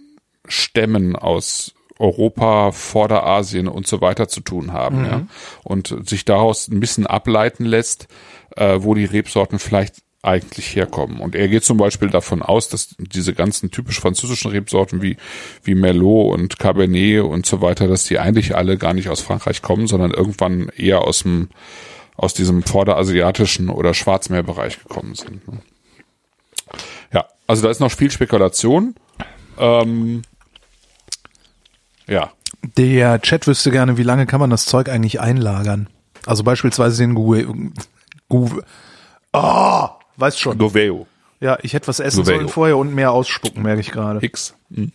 Stämmen 0.47 1.15
aus 1.15 1.73
Europa, 1.99 2.71
Vorderasien 2.71 3.67
und 3.67 3.87
so 3.87 4.01
weiter 4.01 4.27
zu 4.27 4.41
tun 4.41 4.73
haben, 4.73 4.99
mhm. 4.99 5.05
ja. 5.05 5.27
Und 5.63 5.95
sich 6.07 6.25
daraus 6.25 6.67
ein 6.67 6.79
bisschen 6.79 7.07
ableiten 7.07 7.65
lässt, 7.65 8.07
äh, 8.55 8.79
wo 8.81 8.93
die 8.93 9.05
Rebsorten 9.05 9.59
vielleicht 9.59 10.04
eigentlich 10.25 10.75
herkommen. 10.75 11.19
Und 11.19 11.35
er 11.35 11.47
geht 11.47 11.63
zum 11.63 11.77
Beispiel 11.77 12.09
davon 12.09 12.41
aus, 12.41 12.69
dass 12.69 12.95
diese 12.97 13.33
ganzen 13.33 13.71
typisch 13.71 13.99
französischen 13.99 14.51
Rebsorten 14.51 15.01
wie, 15.01 15.17
wie 15.63 15.75
Merlot 15.75 16.33
und 16.33 16.59
Cabernet 16.59 17.23
und 17.23 17.45
so 17.45 17.61
weiter, 17.61 17.87
dass 17.87 18.05
die 18.05 18.19
eigentlich 18.19 18.55
alle 18.55 18.77
gar 18.77 18.93
nicht 18.93 19.09
aus 19.09 19.21
Frankreich 19.21 19.61
kommen, 19.61 19.87
sondern 19.87 20.11
irgendwann 20.11 20.69
eher 20.69 21.01
aus 21.01 21.19
dem, 21.19 21.49
aus 22.17 22.33
diesem 22.33 22.63
vorderasiatischen 22.63 23.69
oder 23.69 23.93
Schwarzmeerbereich 23.93 24.79
gekommen 24.79 25.15
sind. 25.15 25.47
Ne? 25.47 25.59
Ja, 27.13 27.25
also 27.47 27.63
da 27.63 27.69
ist 27.69 27.79
noch 27.79 27.91
viel 27.91 28.11
Spekulation. 28.11 28.95
Ähm, 29.57 30.23
ja. 32.07 32.31
Der 32.77 33.21
Chat 33.21 33.47
wüsste 33.47 33.71
gerne, 33.71 33.97
wie 33.97 34.03
lange 34.03 34.25
kann 34.25 34.39
man 34.39 34.49
das 34.49 34.65
Zeug 34.65 34.89
eigentlich 34.89 35.19
einlagern? 35.19 35.87
Also 36.25 36.43
beispielsweise 36.43 37.03
den 37.03 37.13
Gue, 37.13 37.45
Gue, 38.27 38.63
oh, 39.33 39.89
Weißt 40.17 40.39
schon. 40.39 40.57
Goveo. 40.57 41.07
Ja, 41.39 41.57
ich 41.61 41.73
hätte 41.73 41.87
was 41.87 41.99
essen 41.99 42.23
Goveo. 42.23 42.35
sollen 42.35 42.49
vorher 42.49 42.77
und 42.77 42.93
mehr 42.93 43.11
ausspucken, 43.11 43.63
merke 43.63 43.81
ich 43.81 43.91
gerade. 43.91 44.19
Hicks. 44.19 44.55
Hm. 44.73 44.91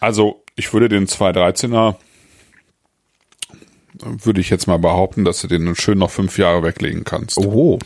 Also, 0.00 0.42
ich 0.56 0.72
würde 0.72 0.88
den 0.88 1.06
213er 1.06 1.96
würde 4.02 4.40
ich 4.40 4.50
jetzt 4.50 4.66
mal 4.66 4.78
behaupten, 4.78 5.24
dass 5.24 5.40
du 5.40 5.46
den 5.46 5.74
schön 5.76 5.98
noch 5.98 6.10
fünf 6.10 6.38
Jahre 6.38 6.62
weglegen 6.62 7.04
kannst. 7.04 7.38
Oh. 7.38 7.78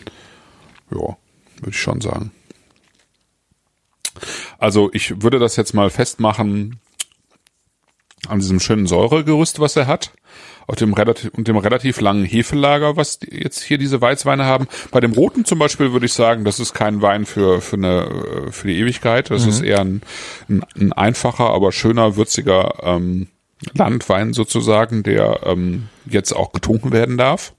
Ja, 0.90 0.98
würde 0.98 1.70
ich 1.70 1.80
schon 1.80 2.00
sagen. 2.00 2.30
Also 4.58 4.90
ich 4.92 5.22
würde 5.22 5.38
das 5.38 5.56
jetzt 5.56 5.74
mal 5.74 5.90
festmachen 5.90 6.78
an 8.28 8.38
diesem 8.38 8.60
schönen 8.60 8.86
Säuregerüst, 8.86 9.60
was 9.60 9.76
er 9.76 9.86
hat 9.86 10.12
auf 10.66 10.76
dem 10.76 10.94
relativ 10.94 11.30
und 11.34 11.48
dem 11.48 11.56
relativ 11.56 12.00
langen 12.00 12.24
Hefelager, 12.24 12.96
was 12.96 13.18
jetzt 13.30 13.62
hier 13.62 13.78
diese 13.78 14.00
Weißweine 14.00 14.44
haben. 14.44 14.66
Bei 14.90 15.00
dem 15.00 15.12
roten 15.12 15.44
zum 15.44 15.58
Beispiel 15.58 15.92
würde 15.92 16.06
ich 16.06 16.12
sagen, 16.12 16.44
das 16.44 16.60
ist 16.60 16.74
kein 16.74 17.02
Wein 17.02 17.26
für 17.26 17.60
für 17.60 17.76
eine 17.76 18.50
für 18.50 18.68
die 18.68 18.78
Ewigkeit. 18.78 19.30
Das 19.30 19.44
mhm. 19.44 19.48
ist 19.50 19.60
eher 19.62 19.80
ein, 19.80 20.02
ein, 20.48 20.64
ein, 20.76 20.92
einfacher, 20.92 21.50
aber 21.50 21.72
schöner, 21.72 22.16
würziger 22.16 22.74
ähm, 22.82 23.28
Landwein 23.74 24.32
sozusagen, 24.32 25.02
der 25.02 25.40
ähm, 25.44 25.88
jetzt 26.06 26.32
auch 26.32 26.52
getrunken 26.52 26.92
werden 26.92 27.18
darf. 27.18 27.54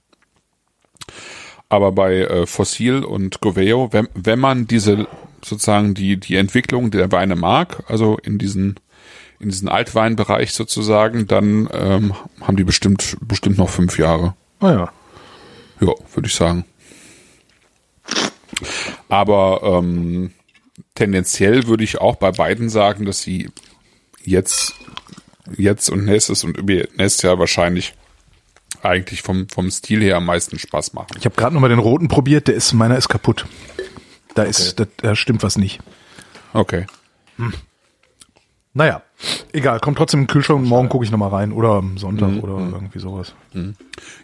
Aber 1.68 1.92
bei 1.92 2.18
äh, 2.18 2.46
Fossil 2.46 3.04
und 3.04 3.40
Goveo, 3.40 3.92
wenn, 3.92 4.08
wenn 4.14 4.38
man 4.38 4.66
diese 4.66 5.08
sozusagen 5.44 5.94
die 5.94 6.16
die 6.16 6.36
Entwicklung 6.36 6.90
der 6.90 7.10
Weine 7.12 7.36
mag, 7.36 7.82
also 7.88 8.18
in 8.22 8.38
diesen 8.38 8.76
in 9.38 9.50
diesen 9.50 9.68
Altweinbereich 9.68 10.52
sozusagen, 10.52 11.26
dann 11.26 11.68
ähm, 11.72 12.14
haben 12.40 12.56
die 12.56 12.64
bestimmt, 12.64 13.16
bestimmt 13.20 13.58
noch 13.58 13.68
fünf 13.68 13.98
Jahre. 13.98 14.34
Ah 14.60 14.70
ja. 14.70 14.92
Ja, 15.80 15.92
würde 16.14 16.26
ich 16.26 16.34
sagen. 16.34 16.64
Aber 19.08 19.60
ähm, 19.62 20.32
tendenziell 20.94 21.66
würde 21.66 21.84
ich 21.84 22.00
auch 22.00 22.16
bei 22.16 22.32
beiden 22.32 22.70
sagen, 22.70 23.04
dass 23.04 23.22
sie 23.22 23.50
jetzt, 24.24 24.74
jetzt 25.56 25.90
und 25.90 26.04
nächstes 26.04 26.44
und 26.44 26.64
nächstes 26.64 27.22
Jahr 27.22 27.38
wahrscheinlich 27.38 27.94
eigentlich 28.82 29.22
vom, 29.22 29.48
vom 29.48 29.70
Stil 29.70 30.02
her 30.02 30.16
am 30.16 30.26
meisten 30.26 30.58
Spaß 30.58 30.94
machen. 30.94 31.16
Ich 31.18 31.24
habe 31.24 31.36
gerade 31.36 31.54
noch 31.54 31.60
mal 31.60 31.68
den 31.68 31.78
roten 31.78 32.08
probiert, 32.08 32.48
der 32.48 32.54
ist, 32.54 32.72
meiner 32.72 32.96
ist 32.96 33.08
kaputt. 33.08 33.46
Da 34.34 34.42
okay. 34.42 34.50
ist, 34.50 34.80
da, 34.80 34.86
da 34.98 35.16
stimmt 35.16 35.42
was 35.42 35.56
nicht. 35.56 35.80
Okay. 36.52 36.86
Hm. 37.36 37.52
Naja, 38.74 39.02
egal, 39.56 39.80
kommt 39.80 39.98
trotzdem 39.98 40.20
im 40.20 40.26
Kühlschrank 40.26 40.60
und 40.60 40.68
morgen 40.68 40.88
gucke 40.88 41.04
ich 41.04 41.10
nochmal 41.10 41.30
rein 41.30 41.52
oder 41.52 41.70
am 41.70 41.98
Sonntag 41.98 42.30
mhm. 42.30 42.40
oder 42.40 42.56
mhm. 42.58 42.72
irgendwie 42.72 42.98
sowas. 42.98 43.34
Mhm. 43.52 43.74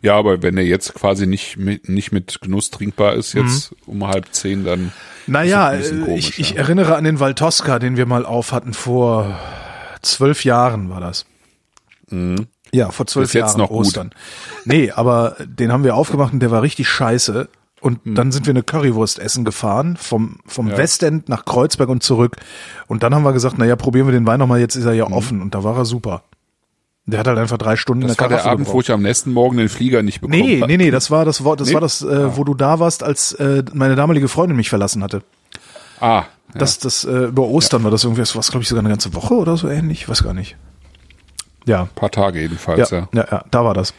Ja, 0.02 0.16
aber 0.16 0.42
wenn 0.42 0.56
er 0.56 0.64
jetzt 0.64 0.94
quasi 0.94 1.26
nicht 1.26 1.56
mit, 1.56 1.88
nicht 1.88 2.12
mit 2.12 2.40
Genuss 2.40 2.70
trinkbar 2.70 3.14
ist, 3.14 3.32
jetzt 3.32 3.72
mhm. 3.72 3.92
um 3.92 4.06
halb 4.06 4.26
zehn, 4.32 4.64
dann. 4.64 4.92
Naja, 5.26 5.72
äh, 5.72 5.80
komisch, 5.80 6.28
ich, 6.30 6.38
ja. 6.38 6.42
ich 6.42 6.56
erinnere 6.56 6.96
an 6.96 7.04
den 7.04 7.18
Valtosca, 7.18 7.78
den 7.78 7.96
wir 7.96 8.06
mal 8.06 8.24
auf 8.24 8.52
hatten 8.52 8.74
vor 8.74 9.38
zwölf 10.02 10.44
Jahren 10.44 10.90
war 10.90 11.00
das. 11.00 11.26
Mhm. 12.10 12.46
Ja, 12.72 12.90
vor 12.90 13.06
zwölf 13.06 13.34
Jahren. 13.34 13.48
Jetzt 13.48 13.58
noch 13.58 13.70
Ostern. 13.70 14.10
Gut. 14.10 14.66
Nee, 14.66 14.90
aber 14.90 15.36
den 15.40 15.72
haben 15.72 15.84
wir 15.84 15.94
aufgemacht 15.94 16.32
und 16.32 16.40
der 16.40 16.50
war 16.50 16.62
richtig 16.62 16.88
scheiße. 16.88 17.48
Und 17.82 18.04
hm. 18.04 18.14
dann 18.14 18.30
sind 18.30 18.46
wir 18.46 18.52
eine 18.52 18.62
Currywurst 18.62 19.18
essen 19.18 19.44
gefahren, 19.44 19.96
vom, 19.96 20.38
vom 20.46 20.68
ja. 20.68 20.78
Westend 20.78 21.28
nach 21.28 21.44
Kreuzberg 21.44 21.88
und 21.88 22.02
zurück. 22.02 22.36
Und 22.86 23.02
dann 23.02 23.12
haben 23.14 23.24
wir 23.24 23.32
gesagt, 23.32 23.56
na 23.58 23.64
ja, 23.66 23.74
probieren 23.74 24.06
wir 24.06 24.12
den 24.12 24.26
Wein 24.26 24.38
nochmal, 24.38 24.60
jetzt 24.60 24.76
ist 24.76 24.84
er 24.84 24.92
ja 24.92 25.06
hm. 25.06 25.12
offen. 25.12 25.42
Und 25.42 25.54
da 25.54 25.64
war 25.64 25.76
er 25.76 25.84
super. 25.84 26.22
Der 27.04 27.18
hat 27.18 27.26
halt 27.26 27.38
einfach 27.38 27.58
drei 27.58 27.74
Stunden 27.74 28.02
das 28.02 28.12
in 28.12 28.16
der 28.16 28.30
war 28.30 28.36
der 28.36 28.46
Abend, 28.46 28.58
gebraucht. 28.58 28.74
wo 28.74 28.80
ich 28.80 28.92
am 28.92 29.02
nächsten 29.02 29.32
Morgen 29.32 29.56
den 29.56 29.68
Flieger 29.68 30.04
nicht 30.04 30.20
bekommen 30.20 30.40
Nee, 30.40 30.62
nee, 30.64 30.76
nee, 30.76 30.90
das 30.92 31.10
war 31.10 31.24
das, 31.24 31.44
war, 31.44 31.56
das, 31.56 31.68
nee? 31.68 31.74
war 31.74 31.80
das 31.80 32.02
äh, 32.02 32.36
wo 32.36 32.44
du 32.44 32.54
da 32.54 32.78
warst, 32.78 33.02
als 33.02 33.32
äh, 33.32 33.64
meine 33.72 33.96
damalige 33.96 34.28
Freundin 34.28 34.56
mich 34.56 34.68
verlassen 34.68 35.02
hatte. 35.02 35.22
Ah. 35.98 36.06
Ja. 36.06 36.26
Das, 36.54 36.78
das, 36.78 37.04
äh, 37.04 37.24
über 37.24 37.42
Ostern 37.48 37.80
ja. 37.80 37.84
war 37.84 37.90
das 37.90 38.04
irgendwie, 38.04 38.20
das 38.20 38.36
war 38.36 38.42
glaube 38.42 38.62
ich 38.62 38.68
sogar 38.68 38.82
eine 38.82 38.90
ganze 38.90 39.14
Woche 39.14 39.34
oder 39.34 39.56
so 39.56 39.68
ähnlich, 39.68 40.02
ich 40.02 40.08
weiß 40.08 40.22
gar 40.22 40.34
nicht. 40.34 40.56
Ja. 41.66 41.82
Ein 41.82 41.88
paar 41.96 42.10
Tage 42.12 42.40
jedenfalls, 42.40 42.90
ja. 42.90 43.08
Ja, 43.12 43.20
ja, 43.22 43.26
ja 43.30 43.44
da 43.50 43.64
war 43.64 43.74
das. 43.74 43.94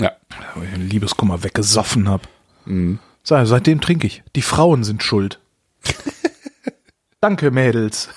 Ja. 0.00 0.12
Wo 0.54 0.62
ich 0.62 0.76
Liebeskummer 0.76 1.42
weggesoffen 1.42 2.08
hab. 2.08 2.28
Mhm. 2.66 2.98
Seitdem 3.22 3.80
trinke 3.80 4.06
ich. 4.06 4.22
Die 4.36 4.42
Frauen 4.42 4.84
sind 4.84 5.02
schuld. 5.02 5.40
Danke, 7.20 7.50
Mädels. 7.50 8.08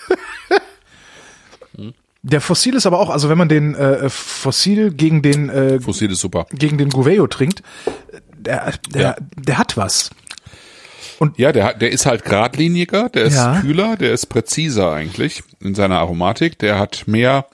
Der 2.21 2.41
Fossil 2.41 2.75
ist 2.75 2.85
aber 2.85 2.99
auch, 2.99 3.09
also 3.09 3.29
wenn 3.29 3.37
man 3.37 3.47
den 3.47 3.75
äh, 3.75 4.09
Fossil 4.09 4.91
gegen 4.91 5.21
den 5.21 5.49
äh, 5.49 5.79
Fossil 5.79 6.11
ist 6.11 6.19
super. 6.19 6.47
gegen 6.51 6.77
den 6.77 6.89
Gouveio 6.89 7.27
trinkt, 7.27 7.63
der, 8.37 8.73
der, 8.89 9.01
ja. 9.01 9.15
der 9.37 9.57
hat 9.57 9.77
was. 9.77 10.09
Und 11.17 11.37
ja, 11.37 11.51
der, 11.51 11.73
der 11.73 11.91
ist 11.91 12.05
halt 12.05 12.25
geradliniger, 12.25 13.09
der 13.09 13.23
ist 13.23 13.35
ja. 13.35 13.61
kühler, 13.61 13.95
der 13.95 14.13
ist 14.13 14.27
präziser 14.27 14.91
eigentlich 14.91 15.43
in 15.61 15.75
seiner 15.75 15.97
Aromatik. 15.99 16.59
Der 16.59 16.77
hat 16.77 17.03
mehr 17.07 17.45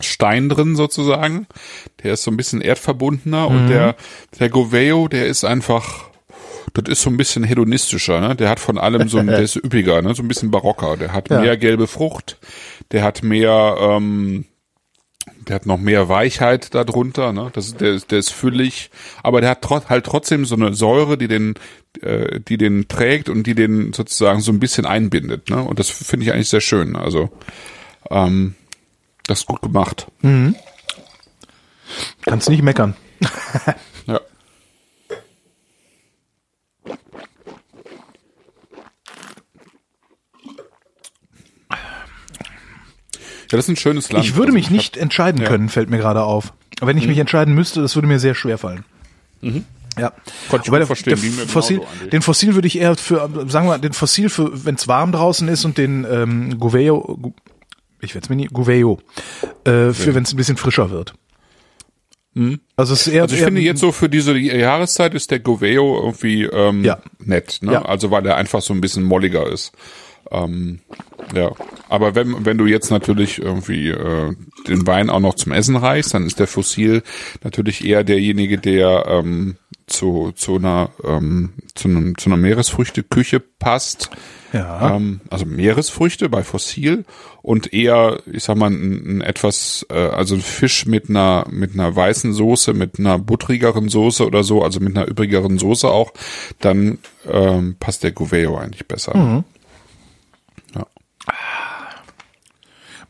Stein 0.00 0.48
drin 0.48 0.74
sozusagen. 0.74 1.46
Der 2.02 2.14
ist 2.14 2.22
so 2.22 2.30
ein 2.30 2.36
bisschen 2.36 2.60
erdverbundener 2.60 3.48
mhm. 3.48 3.56
und 3.56 3.68
der, 3.68 3.94
der 4.38 4.48
Gouveio, 4.48 5.08
der 5.08 5.26
ist 5.26 5.44
einfach 5.44 6.11
das 6.74 6.88
ist 6.88 7.02
so 7.02 7.10
ein 7.10 7.16
bisschen 7.16 7.44
hedonistischer, 7.44 8.20
ne? 8.20 8.34
Der 8.36 8.48
hat 8.48 8.60
von 8.60 8.78
allem 8.78 9.08
so 9.08 9.18
ein, 9.18 9.26
der 9.28 9.40
ist 9.40 9.56
üppiger, 9.56 10.00
ne? 10.02 10.14
So 10.14 10.22
ein 10.22 10.28
bisschen 10.28 10.50
barocker. 10.50 10.96
Der 10.96 11.12
hat 11.12 11.30
Ja. 11.30 11.40
mehr 11.40 11.56
gelbe 11.56 11.86
Frucht, 11.86 12.38
der 12.92 13.02
hat 13.04 13.22
mehr, 13.22 13.76
ähm, 13.80 14.46
der 15.48 15.56
hat 15.56 15.66
noch 15.66 15.78
mehr 15.78 16.08
Weichheit 16.08 16.74
darunter, 16.74 17.32
ne? 17.32 17.50
Das, 17.52 17.66
ist- 17.66 17.80
der, 17.80 17.92
ist- 17.92 18.10
der 18.10 18.18
ist 18.18 18.30
füllig, 18.32 18.90
aber 19.22 19.40
der 19.40 19.50
hat 19.50 19.62
trot, 19.62 19.88
halt 19.88 20.04
trotzdem 20.06 20.44
so 20.46 20.54
eine 20.54 20.72
Säure, 20.74 21.18
die 21.18 21.28
den, 21.28 21.54
äh, 22.00 22.40
die 22.40 22.56
den 22.58 22.88
trägt 22.88 23.28
und 23.28 23.44
die 23.46 23.54
den 23.54 23.92
sozusagen 23.92 24.40
so 24.40 24.50
ein 24.52 24.60
bisschen 24.60 24.86
einbindet, 24.86 25.50
ne? 25.50 25.62
Und 25.62 25.78
das 25.78 25.90
finde 25.90 26.24
ich 26.26 26.32
eigentlich 26.32 26.48
sehr 26.48 26.60
schön. 26.60 26.96
Also 26.96 27.30
ähm, 28.10 28.54
das 29.26 29.40
ist 29.40 29.46
gut 29.46 29.62
gemacht. 29.62 30.06
Kannst 32.22 32.48
nicht 32.48 32.62
meckern. 32.62 32.94
Ja. 34.08 34.18
Ja, 36.88 36.98
das 43.52 43.66
ist 43.66 43.68
ein 43.68 43.76
schönes 43.76 44.10
Land. 44.12 44.24
Ich 44.24 44.32
würde 44.34 44.48
Also 44.48 44.54
mich 44.58 44.70
nicht 44.70 44.96
entscheiden 44.96 45.40
Ja. 45.42 45.48
können, 45.48 45.68
fällt 45.68 45.88
mir 45.90 45.98
gerade 45.98 46.22
auf. 46.24 46.52
Wenn 46.80 46.98
ich 46.98 47.06
mich 47.06 47.18
entscheiden 47.18 47.54
müsste, 47.54 47.80
das 47.80 47.94
würde 47.94 48.08
mir 48.08 48.18
sehr 48.18 48.34
schwer 48.34 48.58
fallen. 48.58 48.84
Ja. 49.40 49.50
Mhm. 49.50 49.64
Konnte 50.48 50.64
ich 50.64 50.68
Wobei 50.68 50.78
gut 50.78 50.86
verstehen, 50.86 51.18
der 51.20 51.46
Fossil, 51.46 51.78
genauso, 51.78 52.06
den 52.10 52.22
Fossil 52.22 52.54
würde 52.54 52.66
ich 52.66 52.78
eher 52.78 52.96
für, 52.96 53.28
sagen 53.48 53.68
wir, 53.68 53.78
den 53.78 53.92
Fossil 53.92 54.28
für, 54.30 54.64
wenn 54.64 54.74
es 54.76 54.88
warm 54.88 55.12
draußen 55.12 55.46
ist 55.48 55.64
und 55.64 55.76
den 55.78 56.06
ähm, 56.10 56.58
Gouveio, 56.58 57.00
Gu- 57.20 57.32
ich 58.00 58.14
werde 58.14 58.24
es 58.24 58.28
mir 58.30 58.36
nie, 58.36 58.46
Gouveio, 58.46 58.98
äh, 59.64 59.92
für 59.92 60.14
wenn 60.14 60.22
es 60.24 60.32
ein 60.32 60.36
bisschen 60.36 60.56
frischer 60.56 60.90
wird. 60.90 61.14
Also 62.76 62.94
es 62.94 63.06
ist 63.06 63.12
eher, 63.12 63.22
Also 63.24 63.34
ich 63.34 63.42
eher 63.42 63.48
finde 63.48 63.60
jetzt 63.60 63.80
so 63.80 63.92
für 63.92 64.08
diese 64.08 64.34
Jahreszeit 64.38 65.12
ist 65.14 65.30
der 65.30 65.40
Goveo 65.40 66.00
irgendwie 66.02 66.44
ähm, 66.44 66.82
Ja. 66.82 66.98
nett, 67.18 67.58
ne? 67.60 67.72
Ja. 67.74 67.82
Also 67.82 68.10
weil 68.10 68.24
er 68.26 68.36
einfach 68.36 68.62
so 68.62 68.72
ein 68.72 68.80
bisschen 68.80 69.02
molliger 69.02 69.46
ist. 69.52 69.72
Ähm, 70.30 70.80
ja, 71.34 71.50
aber 71.88 72.14
wenn 72.14 72.44
wenn 72.44 72.58
du 72.58 72.66
jetzt 72.66 72.90
natürlich 72.90 73.38
irgendwie 73.38 73.88
äh, 73.88 74.34
den 74.68 74.86
Wein 74.86 75.10
auch 75.10 75.20
noch 75.20 75.34
zum 75.34 75.52
Essen 75.52 75.76
reichst, 75.76 76.14
dann 76.14 76.26
ist 76.26 76.38
der 76.38 76.46
Fossil 76.46 77.02
natürlich 77.42 77.84
eher 77.84 78.04
derjenige, 78.04 78.58
der 78.58 79.06
ähm, 79.08 79.56
zu 79.86 80.32
zu 80.34 80.56
einer 80.56 80.90
ähm, 81.04 81.52
zu, 81.74 81.88
einem, 81.88 82.16
zu 82.18 82.28
einer 82.28 82.36
Meeresfrüchteküche 82.36 83.40
passt. 83.40 84.10
Ja. 84.52 84.96
Ähm, 84.96 85.20
also 85.30 85.46
Meeresfrüchte 85.46 86.28
bei 86.28 86.42
Fossil 86.42 87.04
und 87.40 87.72
eher, 87.72 88.20
ich 88.30 88.44
sag 88.44 88.56
mal, 88.56 88.70
ein, 88.70 89.18
ein 89.18 89.20
etwas, 89.22 89.86
äh, 89.90 89.94
also 89.94 90.34
ein 90.34 90.42
Fisch 90.42 90.84
mit 90.86 91.08
einer 91.08 91.46
mit 91.50 91.72
einer 91.72 91.94
weißen 91.94 92.32
Soße, 92.32 92.74
mit 92.74 92.98
einer 92.98 93.18
buttrigeren 93.18 93.88
Soße 93.88 94.26
oder 94.26 94.44
so, 94.44 94.62
also 94.62 94.80
mit 94.80 94.96
einer 94.96 95.08
übrigeren 95.08 95.58
Soße 95.58 95.88
auch, 95.88 96.12
dann 96.60 96.98
ähm, 97.30 97.76
passt 97.80 98.02
der 98.02 98.12
Gouveio 98.12 98.58
eigentlich 98.58 98.86
besser. 98.86 99.16
Mhm. 99.16 99.44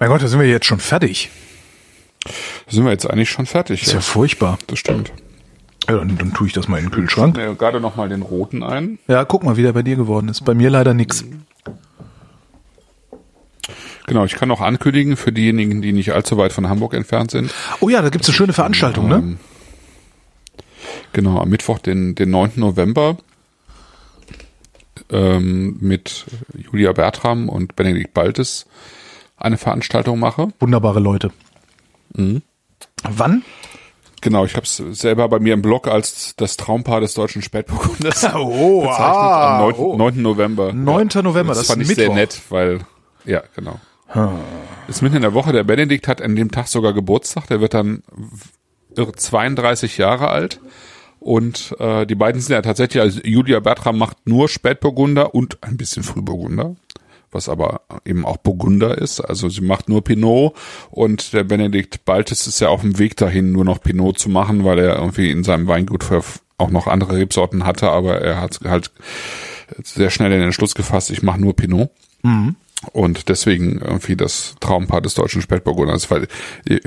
Mein 0.02 0.08
Gott, 0.10 0.20
da 0.20 0.26
sind 0.26 0.40
wir 0.40 0.48
jetzt 0.48 0.66
schon 0.66 0.80
fertig. 0.80 1.30
Da 2.24 2.30
sind 2.72 2.84
wir 2.84 2.90
jetzt 2.90 3.08
eigentlich 3.08 3.30
schon 3.30 3.46
fertig. 3.46 3.82
Ist 3.82 3.90
ja 3.92 3.98
Ja, 3.98 4.00
furchtbar. 4.00 4.58
das 4.66 4.80
stimmt. 4.80 5.12
Ja, 5.88 5.94
dann, 5.96 6.18
dann 6.18 6.34
tue 6.34 6.48
ich 6.48 6.52
das 6.52 6.66
mal 6.66 6.78
in 6.78 6.86
den 6.86 6.90
Kühlschrank. 6.90 7.36
Ja, 7.38 7.52
gerade 7.52 7.78
noch 7.80 7.94
mal 7.94 8.08
den 8.08 8.22
roten 8.22 8.64
ein. 8.64 8.98
Ja, 9.06 9.24
guck 9.24 9.44
mal, 9.44 9.56
wie 9.56 9.62
der 9.62 9.72
bei 9.72 9.82
dir 9.84 9.94
geworden 9.94 10.28
ist. 10.28 10.44
Bei 10.44 10.54
mir 10.54 10.70
leider 10.70 10.92
nix. 10.92 11.24
Genau, 14.08 14.24
ich 14.24 14.34
kann 14.34 14.48
noch 14.48 14.60
ankündigen 14.60 15.16
für 15.16 15.30
diejenigen, 15.30 15.82
die 15.82 15.92
nicht 15.92 16.12
allzu 16.12 16.36
weit 16.36 16.52
von 16.52 16.68
Hamburg 16.68 16.94
entfernt 16.94 17.30
sind. 17.30 17.54
Oh 17.78 17.88
ja, 17.88 18.02
da 18.02 18.08
gibt's 18.08 18.26
eine 18.26 18.34
schöne 18.34 18.52
Veranstaltung, 18.52 19.08
ne? 19.08 19.14
Ähm, 19.16 19.38
Genau, 21.12 21.38
am 21.40 21.48
Mittwoch, 21.48 21.78
den, 21.78 22.16
den 22.16 22.30
9. 22.30 22.54
November, 22.56 23.18
ähm, 25.12 25.76
mit 25.78 26.24
Julia 26.58 26.92
Bertram 26.92 27.48
und 27.48 27.76
Benedikt 27.76 28.14
Baltes 28.14 28.66
eine 29.42 29.58
Veranstaltung 29.58 30.18
mache. 30.18 30.48
Wunderbare 30.60 31.00
Leute. 31.00 31.30
Mhm. 32.14 32.42
Wann? 33.02 33.42
Genau, 34.20 34.44
ich 34.44 34.54
habe 34.54 34.64
es 34.64 34.76
selber 34.76 35.28
bei 35.28 35.40
mir 35.40 35.52
im 35.54 35.62
Blog 35.62 35.88
als 35.88 36.34
das 36.36 36.56
Traumpaar 36.56 37.00
des 37.00 37.14
deutschen 37.14 37.42
Spätburgunders 37.42 38.22
Oh, 38.34 38.82
bezeichnet. 38.82 39.06
ah, 39.06 39.56
am 39.58 39.62
9. 39.70 39.74
oh. 39.78 39.96
9. 39.96 40.22
November. 40.22 40.72
9. 40.72 41.08
November, 41.22 41.54
das 41.54 41.66
fand 41.66 41.82
ist 41.82 41.90
ich 41.90 41.96
sehr 41.96 42.04
Mittwoch. 42.10 42.14
nett, 42.16 42.40
weil, 42.50 42.80
ja, 43.24 43.42
genau. 43.56 43.80
Ist 44.88 45.00
mitten 45.02 45.16
in 45.16 45.22
der 45.22 45.32
Woche. 45.34 45.52
Der 45.52 45.64
Benedikt 45.64 46.06
hat 46.06 46.20
an 46.20 46.36
dem 46.36 46.50
Tag 46.50 46.68
sogar 46.68 46.92
Geburtstag. 46.92 47.46
Der 47.48 47.60
wird 47.62 47.72
dann 47.74 48.02
irre 48.94 49.12
32 49.12 49.96
Jahre 49.96 50.28
alt. 50.28 50.60
Und 51.18 51.74
äh, 51.78 52.04
die 52.04 52.14
beiden 52.14 52.40
sind 52.40 52.52
ja 52.52 52.62
tatsächlich, 52.62 53.00
also 53.00 53.20
Julia 53.24 53.60
Bertram 53.60 53.96
macht 53.96 54.18
nur 54.26 54.48
Spätburgunder 54.48 55.34
und 55.34 55.62
ein 55.62 55.76
bisschen 55.78 56.02
Frühburgunder, 56.02 56.74
was 57.32 57.48
aber 57.48 57.82
eben 58.04 58.24
auch 58.24 58.36
Burgunder 58.36 58.96
ist. 58.98 59.20
Also 59.20 59.48
sie 59.48 59.62
macht 59.62 59.88
nur 59.88 60.04
Pinot 60.04 60.54
und 60.90 61.32
der 61.32 61.44
Benedikt 61.44 62.04
Baltes 62.04 62.46
ist 62.46 62.60
ja 62.60 62.68
auf 62.68 62.82
dem 62.82 62.98
Weg 62.98 63.16
dahin, 63.16 63.52
nur 63.52 63.64
noch 63.64 63.80
Pinot 63.80 64.18
zu 64.18 64.28
machen, 64.28 64.64
weil 64.64 64.78
er 64.78 64.96
irgendwie 64.96 65.30
in 65.30 65.42
seinem 65.42 65.66
Weingut 65.66 66.04
auch 66.58 66.70
noch 66.70 66.86
andere 66.86 67.16
Rebsorten 67.16 67.64
hatte, 67.66 67.90
aber 67.90 68.20
er 68.20 68.40
hat 68.40 68.60
halt 68.64 68.92
sehr 69.82 70.10
schnell 70.10 70.30
den 70.30 70.42
Entschluss 70.42 70.74
gefasst, 70.74 71.10
ich 71.10 71.22
mache 71.22 71.40
nur 71.40 71.56
Pinot. 71.56 71.90
Und 72.90 73.28
deswegen 73.28 73.80
irgendwie 73.80 74.16
das 74.16 74.56
Traumpaar 74.58 75.00
des 75.00 75.14
deutschen 75.14 75.40
Spätburgunders, 75.40 76.10
weil 76.10 76.26
ich, 76.64 76.80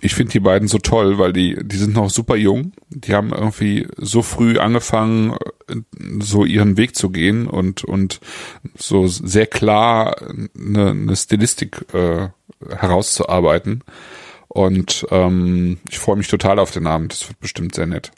ich 0.00 0.14
finde 0.14 0.32
die 0.32 0.40
beiden 0.40 0.68
so 0.68 0.78
toll, 0.78 1.18
weil 1.18 1.32
die, 1.32 1.58
die 1.62 1.76
sind 1.76 1.94
noch 1.94 2.10
super 2.10 2.36
jung. 2.36 2.72
Die 2.90 3.14
haben 3.14 3.32
irgendwie 3.32 3.88
so 3.96 4.22
früh 4.22 4.58
angefangen, 4.58 5.36
so 6.20 6.44
ihren 6.44 6.76
Weg 6.76 6.94
zu 6.94 7.10
gehen 7.10 7.48
und, 7.48 7.82
und 7.82 8.20
so 8.76 9.08
sehr 9.08 9.46
klar 9.46 10.16
eine, 10.56 10.90
eine 10.90 11.16
Stilistik 11.16 11.86
äh, 11.92 12.28
herauszuarbeiten. 12.76 13.82
Und 14.46 15.06
ähm, 15.10 15.78
ich 15.88 15.98
freue 15.98 16.16
mich 16.16 16.28
total 16.28 16.58
auf 16.60 16.70
den 16.70 16.86
Abend. 16.86 17.12
Das 17.12 17.28
wird 17.28 17.40
bestimmt 17.40 17.74
sehr 17.74 17.86
nett. 17.86 18.12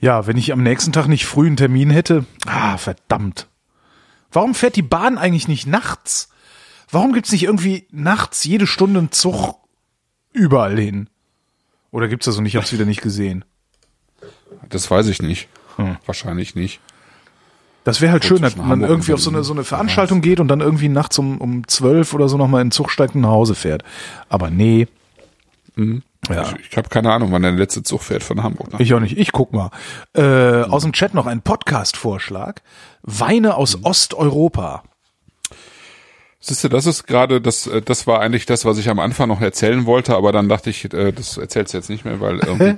Ja, 0.00 0.26
wenn 0.26 0.38
ich 0.38 0.52
am 0.52 0.62
nächsten 0.62 0.92
Tag 0.92 1.08
nicht 1.08 1.26
früh 1.26 1.46
einen 1.46 1.58
Termin 1.58 1.90
hätte. 1.90 2.24
Ah, 2.46 2.78
verdammt. 2.78 3.49
Warum 4.32 4.54
fährt 4.54 4.76
die 4.76 4.82
Bahn 4.82 5.18
eigentlich 5.18 5.48
nicht 5.48 5.66
nachts? 5.66 6.28
Warum 6.90 7.12
gibt's 7.12 7.32
nicht 7.32 7.44
irgendwie 7.44 7.86
nachts 7.90 8.44
jede 8.44 8.66
Stunde 8.66 8.98
einen 8.98 9.12
Zug 9.12 9.56
überall 10.32 10.78
hin? 10.78 11.08
Oder 11.90 12.08
gibt's 12.08 12.26
das 12.26 12.36
so 12.36 12.40
nicht? 12.40 12.54
Ich 12.54 12.60
hab's 12.60 12.72
wieder 12.72 12.84
nicht 12.84 13.02
gesehen. 13.02 13.44
Das 14.68 14.90
weiß 14.90 15.08
ich 15.08 15.22
nicht. 15.22 15.48
Wahrscheinlich 16.06 16.54
nicht. 16.54 16.80
Das 17.84 18.00
wäre 18.00 18.12
halt 18.12 18.24
schön, 18.24 18.42
dass 18.42 18.52
zwischen 18.52 18.62
man 18.62 18.70
Hamburg 18.72 18.90
irgendwie 18.90 19.14
auf 19.14 19.20
so 19.20 19.30
eine, 19.30 19.42
so 19.42 19.54
eine 19.54 19.64
Veranstaltung 19.64 20.20
geht 20.20 20.38
und 20.38 20.48
dann 20.48 20.60
irgendwie 20.60 20.88
nachts 20.88 21.18
um, 21.18 21.38
um 21.38 21.66
zwölf 21.66 22.12
oder 22.12 22.28
so 22.28 22.36
nochmal 22.36 22.60
in 22.60 22.66
den 22.66 22.72
Zug 22.72 22.90
steigt 22.90 23.14
und 23.14 23.22
nach 23.22 23.30
Hause 23.30 23.54
fährt. 23.54 23.82
Aber 24.28 24.50
nee. 24.50 24.86
Ja. 26.36 26.54
Ich, 26.58 26.70
ich 26.70 26.76
habe 26.76 26.88
keine 26.88 27.12
Ahnung, 27.12 27.32
wann 27.32 27.42
der 27.42 27.52
letzte 27.52 27.82
Zug 27.82 28.02
fährt 28.02 28.22
von 28.22 28.42
Hamburg 28.42 28.72
nach 28.72 28.80
Ich 28.80 28.94
auch 28.94 29.00
nicht. 29.00 29.18
Ich 29.18 29.32
guck 29.32 29.52
mal. 29.52 29.70
Äh, 30.14 30.62
aus 30.62 30.82
dem 30.82 30.92
Chat 30.92 31.14
noch 31.14 31.26
ein 31.26 31.42
Podcast-Vorschlag. 31.42 32.60
Weine 33.02 33.56
aus 33.56 33.84
Osteuropa. 33.84 34.82
Siehst 36.42 36.64
du, 36.64 36.68
das 36.68 36.86
ist 36.86 37.06
gerade, 37.06 37.42
das, 37.42 37.66
äh, 37.66 37.82
das 37.82 38.06
war 38.06 38.20
eigentlich 38.20 38.46
das, 38.46 38.64
was 38.64 38.78
ich 38.78 38.88
am 38.88 38.98
Anfang 38.98 39.28
noch 39.28 39.42
erzählen 39.42 39.84
wollte, 39.84 40.16
aber 40.16 40.32
dann 40.32 40.48
dachte 40.48 40.70
ich, 40.70 40.90
äh, 40.94 41.12
das 41.12 41.36
erzählst 41.36 41.74
du 41.74 41.78
jetzt 41.78 41.90
nicht 41.90 42.06
mehr, 42.06 42.18
weil 42.20 42.40
äh, 42.40 42.76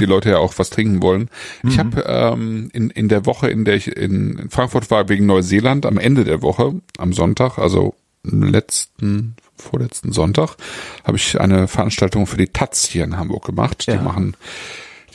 die 0.00 0.06
Leute 0.06 0.30
ja 0.30 0.38
auch 0.38 0.54
was 0.56 0.70
trinken 0.70 1.02
wollen. 1.02 1.28
Ich 1.68 1.78
habe 1.78 2.02
ähm, 2.06 2.70
in, 2.72 2.88
in 2.88 3.08
der 3.08 3.26
Woche, 3.26 3.48
in 3.50 3.66
der 3.66 3.74
ich 3.74 3.94
in, 3.94 4.38
in 4.38 4.50
Frankfurt 4.50 4.90
war, 4.90 5.10
wegen 5.10 5.26
Neuseeland, 5.26 5.84
am 5.84 5.98
Ende 5.98 6.24
der 6.24 6.40
Woche, 6.40 6.80
am 6.96 7.12
Sonntag, 7.12 7.58
also 7.58 7.94
letzten, 8.22 9.36
vorletzten 9.64 10.12
Sonntag, 10.12 10.56
habe 11.04 11.16
ich 11.16 11.40
eine 11.40 11.66
Veranstaltung 11.66 12.26
für 12.26 12.36
die 12.36 12.48
Taz 12.48 12.84
hier 12.86 13.04
in 13.04 13.16
Hamburg 13.16 13.44
gemacht. 13.44 13.86
Ja. 13.86 13.96
Die 13.96 14.04
machen 14.04 14.36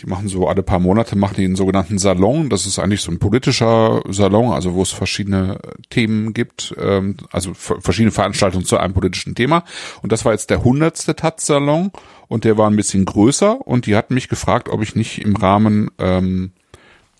die 0.02 0.08
machen 0.08 0.30
so 0.30 0.48
alle 0.48 0.64
paar 0.64 0.80
Monate 0.80 1.18
machen 1.18 1.36
die 1.36 1.44
einen 1.44 1.58
sogenannten 1.58 1.98
Salon. 1.98 2.50
Das 2.50 2.66
ist 2.66 2.80
eigentlich 2.80 3.02
so 3.02 3.12
ein 3.12 3.20
politischer 3.20 4.02
Salon, 4.08 4.54
also 4.54 4.74
wo 4.74 4.82
es 4.82 4.92
verschiedene 4.92 5.60
Themen 5.90 6.34
gibt, 6.34 6.74
ähm, 6.80 7.18
also 7.32 7.54
ver- 7.54 7.82
verschiedene 7.82 8.12
Veranstaltungen 8.12 8.64
zu 8.64 8.78
einem 8.78 8.94
politischen 8.94 9.36
Thema. 9.36 9.66
Und 10.02 10.14
das 10.14 10.24
war 10.24 10.32
jetzt 10.32 10.52
der 10.52 10.64
hundertste 10.64 11.18
Taz-Salon 11.18 11.92
und 12.30 12.46
der 12.46 12.58
war 12.58 12.70
ein 12.70 12.78
bisschen 12.78 13.04
größer 13.04 13.60
und 13.68 13.88
die 13.88 13.98
hatten 13.98 14.14
mich 14.14 14.30
gefragt, 14.30 14.70
ob 14.70 14.82
ich 14.82 14.96
nicht 14.96 15.22
im 15.22 15.36
Rahmen 15.36 15.92
ähm, 15.98 16.52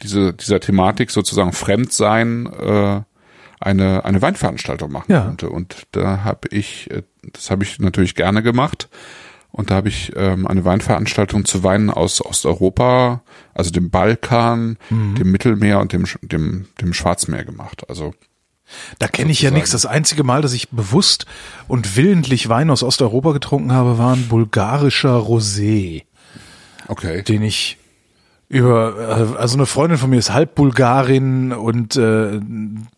diese, 0.02 0.34
dieser 0.34 0.62
Thematik 0.62 1.12
sozusagen 1.12 1.52
Fremdsein 1.52 2.46
äh, 2.46 3.02
eine, 3.60 4.06
eine 4.06 4.22
Weinveranstaltung 4.22 4.92
machen 4.92 5.12
Ja. 5.12 5.26
könnte. 5.26 5.50
Und 5.50 5.88
da 5.92 6.24
habe 6.24 6.48
ich, 6.52 6.90
äh, 6.92 7.04
das 7.34 7.52
habe 7.52 7.64
ich 7.64 7.80
natürlich 7.80 8.16
gerne 8.16 8.42
gemacht. 8.44 8.90
Und 9.52 9.72
da 9.72 9.76
habe 9.76 9.90
ich 9.90 10.14
ähm, 10.16 10.46
eine 10.46 10.64
Weinveranstaltung 10.64 11.44
zu 11.44 11.64
Weinen 11.64 11.90
aus 11.90 12.24
Osteuropa, 12.24 13.24
also 13.56 13.72
dem 13.72 13.90
Balkan, 13.90 14.78
dem 14.92 15.32
Mittelmeer 15.32 15.80
und 15.80 15.92
dem, 15.92 16.06
dem, 16.22 16.68
dem 16.80 16.94
Schwarzmeer 16.94 17.46
gemacht. 17.46 17.90
Also 17.90 18.14
Da 19.00 19.08
kenne 19.08 19.32
ich 19.32 19.42
ja 19.42 19.50
nichts. 19.50 19.72
Das 19.72 19.88
einzige 19.88 20.24
Mal, 20.24 20.44
dass 20.44 20.54
ich 20.54 20.70
bewusst 20.70 21.26
und 21.68 21.98
willentlich 21.98 22.48
Wein 22.48 22.70
aus 22.70 22.84
Osteuropa 22.84 23.32
getrunken 23.32 23.72
habe, 23.74 23.98
war 23.98 24.14
ein 24.14 24.28
bulgarischer 24.28 25.16
Rosé, 25.18 26.04
okay. 26.88 27.24
den 27.24 27.42
ich 27.42 27.79
über, 28.50 28.96
äh, 28.98 29.38
also 29.38 29.58
eine 29.58 29.68
Freundin 29.68 30.00
von 30.00 30.10
mir 30.10 30.18
ist 30.18 30.34
halb 30.34 30.56
Bulgarin 30.56 31.54
und 31.54 31.96
äh, 31.96 32.40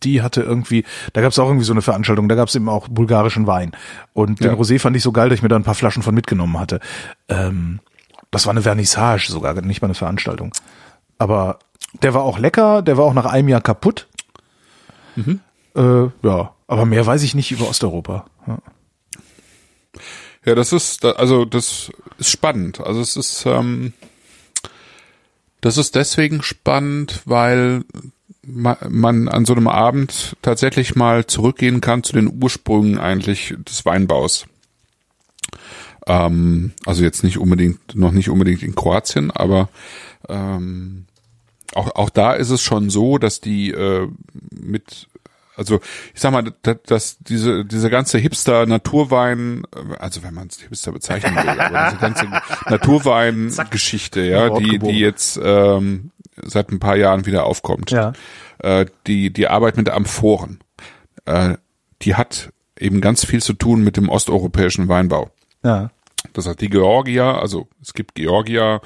die 0.01 0.21
hatte 0.21 0.41
irgendwie, 0.41 0.85
da 1.11 1.21
gab 1.21 1.31
es 1.33 1.39
auch 1.39 1.47
irgendwie 1.47 1.65
so 1.65 1.73
eine 1.73 1.81
Veranstaltung, 1.81 2.29
da 2.29 2.35
gab 2.35 2.47
es 2.47 2.55
eben 2.55 2.69
auch 2.69 2.87
bulgarischen 2.87 3.47
Wein. 3.47 3.73
Und 4.13 4.39
den 4.39 4.47
Ja. 4.47 4.53
Rosé 4.53 4.79
fand 4.79 4.95
ich 4.95 5.03
so 5.03 5.11
geil, 5.11 5.27
dass 5.27 5.37
ich 5.37 5.43
mir 5.43 5.49
da 5.49 5.57
ein 5.57 5.63
paar 5.63 5.75
Flaschen 5.75 6.03
von 6.03 6.15
mitgenommen 6.15 6.57
hatte. 6.57 6.79
Ähm, 7.27 7.81
das 8.31 8.45
war 8.45 8.51
eine 8.51 8.61
Vernissage 8.61 9.29
sogar, 9.29 9.53
nicht 9.61 9.81
mal 9.81 9.87
eine 9.87 9.93
Veranstaltung. 9.93 10.53
Aber 11.17 11.59
der 12.01 12.13
war 12.13 12.23
auch 12.23 12.39
lecker, 12.39 12.81
der 12.81 12.97
war 12.97 13.03
auch 13.03 13.13
nach 13.13 13.25
einem 13.25 13.49
Jahr 13.49 13.61
kaputt. 13.61 14.07
Äh, 15.75 15.81
ja, 16.23 16.53
aber 16.67 16.85
mehr 16.85 17.05
weiß 17.05 17.23
ich 17.23 17.35
nicht 17.35 17.51
über 17.51 17.67
Osteuropa. 17.67 18.25
Ja. 18.47 18.57
Ja, 20.45 20.55
das 20.55 20.71
ist, 20.73 21.03
also 21.05 21.43
das 21.45 21.91
ist 22.17 22.29
spannend. 22.31 22.79
Also 22.79 23.01
es 23.01 23.15
ist, 23.17 23.45
ähm, 23.45 23.93
das 25.61 25.77
ist 25.77 25.95
deswegen 25.95 26.43
spannend, 26.43 27.21
weil 27.25 27.83
ma- 28.45 28.77
man 28.89 29.27
an 29.27 29.45
so 29.45 29.53
einem 29.53 29.67
Abend 29.67 30.35
tatsächlich 30.41 30.95
mal 30.95 31.25
zurückgehen 31.27 31.81
kann 31.81 32.03
zu 32.03 32.13
den 32.13 32.41
Ursprüngen 32.41 32.97
eigentlich 32.97 33.55
des 33.59 33.85
Weinbaus. 33.85 34.45
Ähm, 36.07 36.73
also 36.85 37.03
jetzt 37.03 37.23
nicht 37.23 37.37
unbedingt, 37.37 37.95
noch 37.95 38.11
nicht 38.11 38.29
unbedingt 38.29 38.63
in 38.63 38.75
Kroatien, 38.75 39.31
aber 39.31 39.69
ähm, 40.27 41.05
auch, 41.73 41.95
auch 41.95 42.09
da 42.09 42.33
ist 42.33 42.49
es 42.49 42.61
schon 42.61 42.89
so, 42.89 43.17
dass 43.17 43.39
die 43.39 43.71
äh, 43.71 44.07
mit 44.51 45.07
also 45.61 45.79
ich 46.13 46.19
sag 46.19 46.31
mal, 46.31 46.51
dass, 46.63 46.77
dass 46.85 47.17
diese 47.19 47.63
diese 47.63 47.89
ganze 47.89 48.17
Hipster 48.17 48.65
Naturwein, 48.65 49.63
äh, 49.75 49.95
also 49.97 50.23
wenn 50.23 50.33
man 50.33 50.47
es 50.47 50.59
Hipster 50.59 50.91
bezeichnen 50.91 51.35
will, 51.35 51.47
aber 51.47 51.89
diese 51.89 52.01
ganze 52.01 52.25
Naturwein 52.69 53.53
Geschichte, 53.69 54.21
ja, 54.21 54.49
die 54.49 54.79
die 54.79 54.99
jetzt 54.99 55.39
ähm, 55.41 56.11
seit 56.41 56.71
ein 56.71 56.79
paar 56.79 56.97
Jahren 56.97 57.25
wieder 57.25 57.45
aufkommt. 57.45 57.91
Ja. 57.91 58.13
Äh, 58.59 58.87
die 59.05 59.31
die 59.31 59.47
Arbeit 59.47 59.77
mit 59.77 59.89
Amphoren, 59.89 60.59
äh, 61.25 61.55
die 62.01 62.15
hat 62.15 62.51
eben 62.79 62.99
ganz 63.01 63.23
viel 63.23 63.41
zu 63.41 63.53
tun 63.53 63.83
mit 63.83 63.97
dem 63.97 64.09
osteuropäischen 64.09 64.87
Weinbau. 64.87 65.29
Ja. 65.63 65.91
Das 66.33 66.47
hat 66.47 66.61
die 66.61 66.69
Georgier, 66.69 67.25
also 67.25 67.67
es 67.81 67.93
gibt 67.93 68.15
Georgier, 68.15 68.81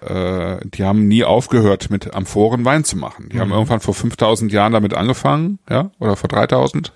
äh, 0.00 0.58
die 0.64 0.84
haben 0.84 1.08
nie 1.08 1.24
aufgehört, 1.24 1.90
mit 1.90 2.14
Amphoren 2.14 2.64
Wein 2.64 2.84
zu 2.84 2.96
machen. 2.96 3.28
Die 3.32 3.40
haben 3.40 3.52
irgendwann 3.52 3.80
vor 3.80 3.94
5000 3.94 4.52
Jahren 4.52 4.72
damit 4.72 4.94
angefangen, 4.94 5.58
ja, 5.68 5.90
oder 5.98 6.16
vor 6.16 6.28
3000, 6.28 6.92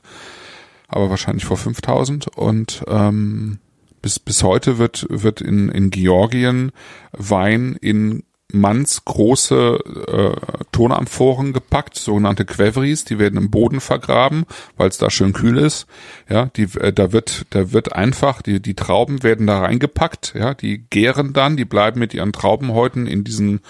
aber 0.88 1.10
wahrscheinlich 1.10 1.44
vor 1.44 1.56
5000 1.56 2.28
und 2.28 2.84
ähm, 2.88 3.58
bis 4.02 4.18
bis 4.18 4.42
heute 4.42 4.78
wird 4.78 5.06
wird 5.08 5.40
in 5.40 5.68
in 5.70 5.90
Georgien 5.90 6.72
Wein 7.12 7.76
in 7.80 8.22
Manns 8.54 9.04
große 9.04 9.78
äh, 10.08 10.64
Tonamphoren 10.72 11.52
gepackt, 11.52 11.96
sogenannte 11.96 12.44
Quevris, 12.44 13.04
die 13.04 13.18
werden 13.18 13.38
im 13.38 13.50
Boden 13.50 13.80
vergraben, 13.80 14.44
weil 14.76 14.88
es 14.88 14.98
da 14.98 15.10
schön 15.10 15.32
kühl 15.32 15.58
ist. 15.58 15.86
Ja, 16.28 16.46
die 16.56 16.68
äh, 16.78 16.92
da 16.92 17.12
wird 17.12 17.46
da 17.50 17.72
wird 17.72 17.92
einfach 17.92 18.42
die 18.42 18.60
die 18.60 18.74
Trauben 18.74 19.22
werden 19.22 19.46
da 19.46 19.60
reingepackt, 19.60 20.34
ja, 20.36 20.54
die 20.54 20.84
gären 20.90 21.32
dann, 21.32 21.56
die 21.56 21.64
bleiben 21.64 22.00
mit 22.00 22.14
ihren 22.14 22.32
Traubenhäuten 22.32 23.06
in 23.06 23.24
diesen 23.24 23.60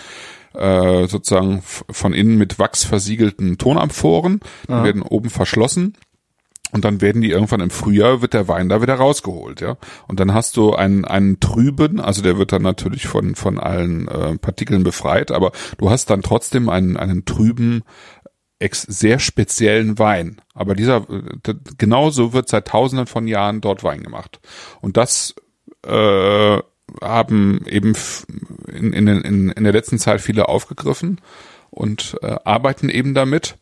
äh, 0.54 1.06
sozusagen 1.06 1.62
von 1.62 2.12
innen 2.12 2.38
mit 2.38 2.58
Wachs 2.58 2.84
versiegelten 2.84 3.58
Tonamphoren, 3.58 4.40
die 4.68 4.84
werden 4.84 5.02
oben 5.02 5.30
verschlossen 5.30 5.94
und 6.74 6.84
dann 6.84 7.00
werden 7.00 7.22
die 7.22 7.30
irgendwann 7.30 7.60
im 7.60 7.70
Frühjahr 7.70 8.20
wird 8.20 8.34
der 8.34 8.48
Wein 8.48 8.68
da 8.68 8.82
wieder 8.82 8.96
rausgeholt, 8.96 9.60
ja. 9.60 9.76
Und 10.08 10.18
dann 10.18 10.34
hast 10.34 10.56
du 10.56 10.74
einen 10.74 11.04
einen 11.04 11.38
trüben, 11.38 12.00
also 12.00 12.20
der 12.20 12.36
wird 12.36 12.50
dann 12.50 12.62
natürlich 12.62 13.06
von 13.06 13.36
von 13.36 13.60
allen 13.60 14.08
äh, 14.08 14.36
Partikeln 14.38 14.82
befreit, 14.82 15.30
aber 15.30 15.52
du 15.78 15.88
hast 15.90 16.10
dann 16.10 16.22
trotzdem 16.22 16.68
einen 16.68 16.96
einen 16.96 17.24
trüben 17.24 17.84
ex 18.58 18.82
sehr 18.82 19.20
speziellen 19.20 20.00
Wein. 20.00 20.40
Aber 20.52 20.74
dieser 20.74 21.06
äh, 21.08 21.54
genauso 21.78 22.32
wird 22.32 22.48
seit 22.48 22.66
Tausenden 22.66 23.06
von 23.06 23.28
Jahren 23.28 23.60
dort 23.60 23.84
Wein 23.84 24.02
gemacht. 24.02 24.40
Und 24.80 24.96
das 24.96 25.36
äh, 25.86 26.58
haben 27.00 27.64
eben 27.66 27.94
in, 28.72 28.92
in, 28.92 29.06
in, 29.06 29.50
in 29.50 29.64
der 29.64 29.72
letzten 29.72 30.00
Zeit 30.00 30.20
viele 30.20 30.48
aufgegriffen 30.48 31.20
und 31.70 32.16
äh, 32.22 32.34
arbeiten 32.44 32.88
eben 32.88 33.14
damit. 33.14 33.56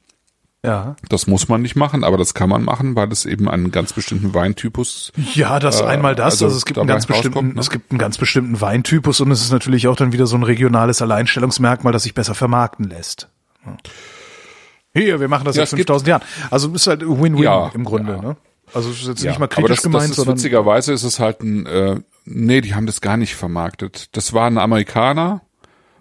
Ja. 0.65 0.95
Das 1.09 1.27
muss 1.27 1.49
man 1.49 1.61
nicht 1.63 1.75
machen, 1.75 2.05
aber 2.05 2.17
das 2.17 2.35
kann 2.35 2.49
man 2.49 2.63
machen, 2.63 2.95
weil 2.95 3.11
es 3.11 3.25
eben 3.27 3.49
einen 3.49 3.73
ganz 3.73 3.93
bestimmten 3.93 4.33
Weintypus. 4.33 5.13
Ja, 5.35 5.59
das 5.59 5.81
Äh, 5.81 5.87
einmal 5.87 6.15
das, 6.15 6.35
also, 6.35 6.45
also 6.45 6.57
es 6.57 6.65
gibt 6.65 6.79
einen 6.79 6.87
ganz 6.87 7.07
bestimmten, 7.07 7.55
ne? 7.55 7.61
es 7.61 7.69
gibt 7.69 7.91
einen 7.91 7.99
ganz 7.99 8.17
bestimmten 8.17 8.61
Weintypus 8.61 9.21
und 9.21 9.33
es 9.33 9.43
ist 9.43 9.51
natürlich 9.51 9.89
auch 9.89 9.97
dann 9.97 10.13
wieder 10.13 10.27
so 10.29 10.37
ein 10.37 10.45
regionales 10.45 11.03
Alleinstellungsmerkmal, 11.03 11.93
das 11.93 12.05
sich 12.05 12.15
besser 12.15 12.35
vermarkten 12.37 12.89
lässt. 12.89 13.29
Hier, 14.95 15.21
wir 15.21 15.29
machen 15.29 15.45
das 15.45 15.57
Ja, 15.57 15.63
seit 15.63 15.73
es 15.73 15.77
gibt- 15.77 15.89
5000 15.89 16.09
Jahren. 16.09 16.23
Also 16.51 16.69
es 16.69 16.75
ist 16.83 16.87
halt 16.87 17.01
Win-Win 17.03 17.39
Ja, 17.43 17.71
im 17.75 17.85
Grunde, 17.85 18.13
ja. 18.13 18.21
ne? 18.23 18.37
Also 18.75 18.91
es 18.91 19.01
ist 19.03 19.09
jetzt 19.09 19.25
nicht 19.25 19.39
mal 19.39 19.47
aber 19.47 19.55
kritisch 19.55 19.77
das, 19.77 19.83
gemeint, 19.83 20.05
das 20.05 20.11
ist 20.11 20.17
sondern 20.17 20.37
witzigerweise 20.37 20.93
ist 20.93 21.03
es 21.03 21.19
halt 21.19 21.43
ein, 21.43 21.67
äh, 21.67 22.01
nee, 22.25 22.61
die 22.61 22.75
haben 22.75 22.87
das 22.87 23.01
gar 23.01 23.17
nicht 23.17 23.35
vermarktet. 23.35 24.17
Das 24.17 24.33
war 24.33 24.47
ein 24.47 24.57
Amerikaner, 24.59 25.43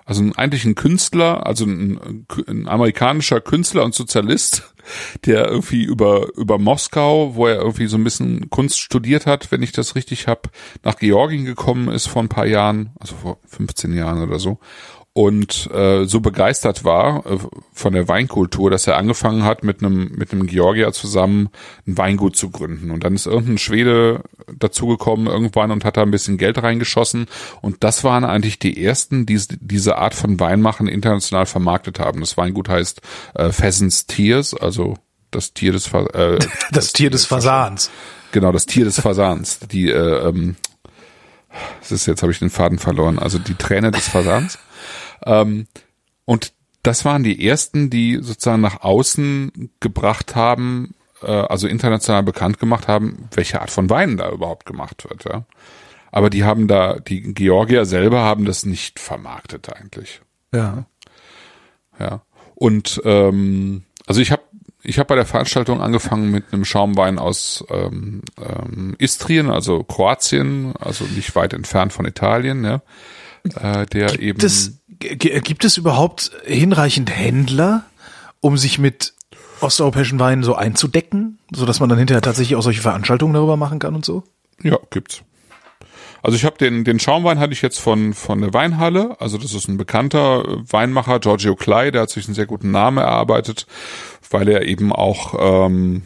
also 0.06 0.24
eigentlich 0.36 0.66
ein 0.66 0.76
Künstler, 0.76 1.46
also 1.46 1.66
ein, 1.66 2.26
ein 2.48 2.68
amerikanischer 2.68 3.42
Künstler 3.42 3.84
und 3.84 3.94
Sozialist, 3.94 4.74
der 5.26 5.48
irgendwie 5.48 5.84
über 5.84 6.28
über 6.36 6.58
Moskau, 6.58 7.36
wo 7.36 7.48
er 7.48 7.60
irgendwie 7.60 7.88
so 7.88 7.98
ein 7.98 8.04
bisschen 8.04 8.50
Kunst 8.50 8.80
studiert 8.80 9.26
hat, 9.26 9.52
wenn 9.52 9.64
ich 9.64 9.72
das 9.72 9.96
richtig 9.96 10.28
hab, 10.28 10.50
nach 10.84 10.98
Georgien 10.98 11.46
gekommen 11.46 11.90
ist 11.90 12.08
vor 12.08 12.22
ein 12.24 12.30
paar 12.30 12.48
Jahren, 12.48 12.92
also 13.00 13.16
vor 13.16 13.38
15 13.48 13.94
Jahren 13.94 14.22
oder 14.22 14.40
so. 14.40 14.60
Und 15.14 15.70
äh, 15.74 16.06
so 16.06 16.22
begeistert 16.22 16.86
war 16.86 17.26
äh, 17.26 17.38
von 17.74 17.92
der 17.92 18.08
Weinkultur, 18.08 18.72
dass 18.72 18.88
er 18.88 18.96
angefangen 18.96 19.44
hat, 19.44 19.62
mit 19.62 19.84
einem 19.84 20.14
mit 20.16 20.32
einem 20.32 20.48
Georgier 20.48 20.94
zusammen 20.94 21.50
ein 21.86 21.98
Weingut 21.98 22.38
zu 22.38 22.50
gründen. 22.50 22.92
Und 22.92 23.04
dann 23.04 23.16
ist 23.16 23.26
irgendein 23.26 23.58
Schwede 23.58 24.24
dazugekommen 24.58 25.28
irgendwann 25.28 25.72
und 25.72 25.84
hat 25.84 25.98
da 25.98 26.04
ein 26.04 26.12
bisschen 26.12 26.38
Geld 26.38 26.64
reingeschossen. 26.64 27.26
Und 27.60 27.84
das 27.84 28.06
waren 28.06 28.24
eigentlich 28.24 28.58
die 28.58 28.82
ersten, 28.82 29.26
die 29.26 29.42
diese 29.60 29.98
Art 29.98 30.14
von 30.14 30.40
Weinmachen 30.40 30.88
international 30.88 31.46
vermarktet 31.46 32.00
haben. 32.00 32.22
Das 32.22 32.38
Weingut 32.38 32.70
heißt 32.70 33.02
äh, 33.36 33.52
Pheasants 33.52 34.08
Tears, 34.08 34.54
also 34.54 34.96
das 35.30 35.54
Tier 35.54 35.74
des 35.74 35.92
äh, 35.94 36.40
das 36.72 36.94
Tier 36.94 37.10
des 37.10 37.26
Fasans. 37.26 37.92
Genau, 38.32 38.54
das 38.54 38.66
Tier 38.66 38.86
des 38.86 39.02
Fasans. 39.02 39.60
Die, 39.60 39.90
äh, 39.90 40.30
ähm, 40.30 40.56
das 41.82 41.92
ist 41.92 42.06
jetzt 42.06 42.22
habe 42.22 42.32
ich 42.32 42.40
den 42.40 42.50
Faden 42.50 42.80
verloren. 42.80 43.20
Also 43.20 43.40
die 43.40 43.56
Träne 43.56 43.92
des 43.92 44.08
Fasans. 44.08 44.58
ähm, 45.26 45.68
und 46.26 46.54
das 46.84 47.06
waren 47.06 47.24
die 47.24 47.48
ersten, 47.48 47.90
die 47.90 48.20
sozusagen 48.22 48.62
nach 48.62 48.82
außen 48.82 49.72
gebracht 49.80 50.36
haben, 50.36 50.96
äh, 51.22 51.32
also 51.32 51.68
international 51.68 52.24
bekannt 52.24 52.60
gemacht 52.60 52.88
haben, 52.88 53.30
welche 53.34 53.62
Art 53.62 53.70
von 53.72 53.90
Wein 53.90 54.18
da 54.18 54.32
überhaupt 54.32 54.66
gemacht 54.66 55.06
wird. 55.10 55.26
Ja. 55.26 55.46
Aber 56.12 56.30
die 56.30 56.44
haben 56.44 56.68
da, 56.68 57.00
die 57.00 57.34
Georgier 57.34 57.86
selber 57.86 58.22
haben 58.22 58.46
das 58.46 58.66
nicht 58.66 59.00
vermarktet 59.00 59.72
eigentlich. 59.74 60.22
Ja. 60.54 60.86
Ja. 62.00 62.22
Und 62.56 63.02
ähm, 63.06 63.84
also 64.08 64.22
ich 64.22 64.32
habe 64.32 64.42
ich 64.84 64.98
habe 64.98 65.08
bei 65.08 65.16
der 65.16 65.28
Veranstaltung 65.28 65.80
angefangen 65.80 66.32
mit 66.32 66.52
einem 66.52 66.66
Schaumwein 66.66 67.20
aus 67.20 67.64
ähm, 67.70 68.24
ähm, 68.38 68.96
Istrien, 68.98 69.52
also 69.52 69.84
Kroatien, 69.84 70.74
also 70.80 71.06
nicht 71.06 71.36
weit 71.36 71.54
entfernt 71.54 71.94
von 71.94 72.06
Italien, 72.08 72.64
ja. 72.64 72.82
Äh, 73.56 73.86
der 73.86 74.20
eben 74.20 74.40
Gibt 74.40 74.44
es, 74.44 74.72
g- 74.72 74.78
gibt 75.02 75.66
es 75.66 75.78
überhaupt 75.78 76.32
hinreichend 76.46 77.16
Händler, 77.16 77.84
um 78.40 78.58
sich 78.58 78.80
mit 78.80 79.14
osteuropäischen 79.62 80.20
Weinen 80.20 80.44
so 80.44 80.56
einzudecken, 80.56 81.38
so 81.52 81.66
dass 81.66 81.80
man 81.80 81.90
dann 81.90 82.00
hinterher 82.00 82.22
tatsächlich 82.22 82.56
auch 82.56 82.64
solche 82.64 82.82
Veranstaltungen 82.82 83.34
darüber 83.34 83.58
machen 83.58 83.80
kann 83.80 83.96
und 83.96 84.06
so? 84.06 84.24
Ja, 84.62 84.78
gibt's. 84.90 85.22
Also 86.24 86.36
ich 86.36 86.46
habe 86.46 86.58
den 86.58 86.84
den 86.84 87.00
Schaumwein 87.00 87.40
hatte 87.40 87.54
ich 87.54 87.62
jetzt 87.64 87.80
von 87.80 88.14
von 88.14 88.42
der 88.42 88.54
Weinhalle, 88.54 89.20
also 89.20 89.38
das 89.40 89.54
ist 89.54 89.68
ein 89.68 89.78
bekannter 89.78 90.46
äh, 90.48 90.72
Weinmacher 90.72 91.20
Giorgio 91.20 91.56
Clay, 91.56 91.92
der 91.92 92.04
hat 92.04 92.12
sich 92.12 92.28
einen 92.28 92.36
sehr 92.36 92.46
guten 92.46 92.70
Namen 92.70 93.00
erarbeitet, 93.00 93.66
weil 94.30 94.48
er 94.48 94.64
eben 94.64 94.94
auch 94.94 95.36
ähm, 95.40 96.04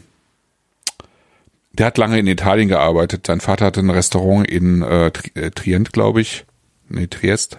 der 1.72 1.86
hat 1.86 1.98
lange 1.98 2.18
in 2.18 2.26
Italien 2.26 2.68
gearbeitet. 2.68 3.26
Sein 3.26 3.40
Vater 3.40 3.66
hatte 3.66 3.80
ein 3.80 3.90
Restaurant 3.90 4.48
in 4.48 4.80
äh, 4.80 5.10
äh, 5.34 5.50
Trient, 5.50 5.92
glaube 5.92 6.22
ich. 6.22 6.46
Nee, 6.88 7.06
Triest. 7.06 7.58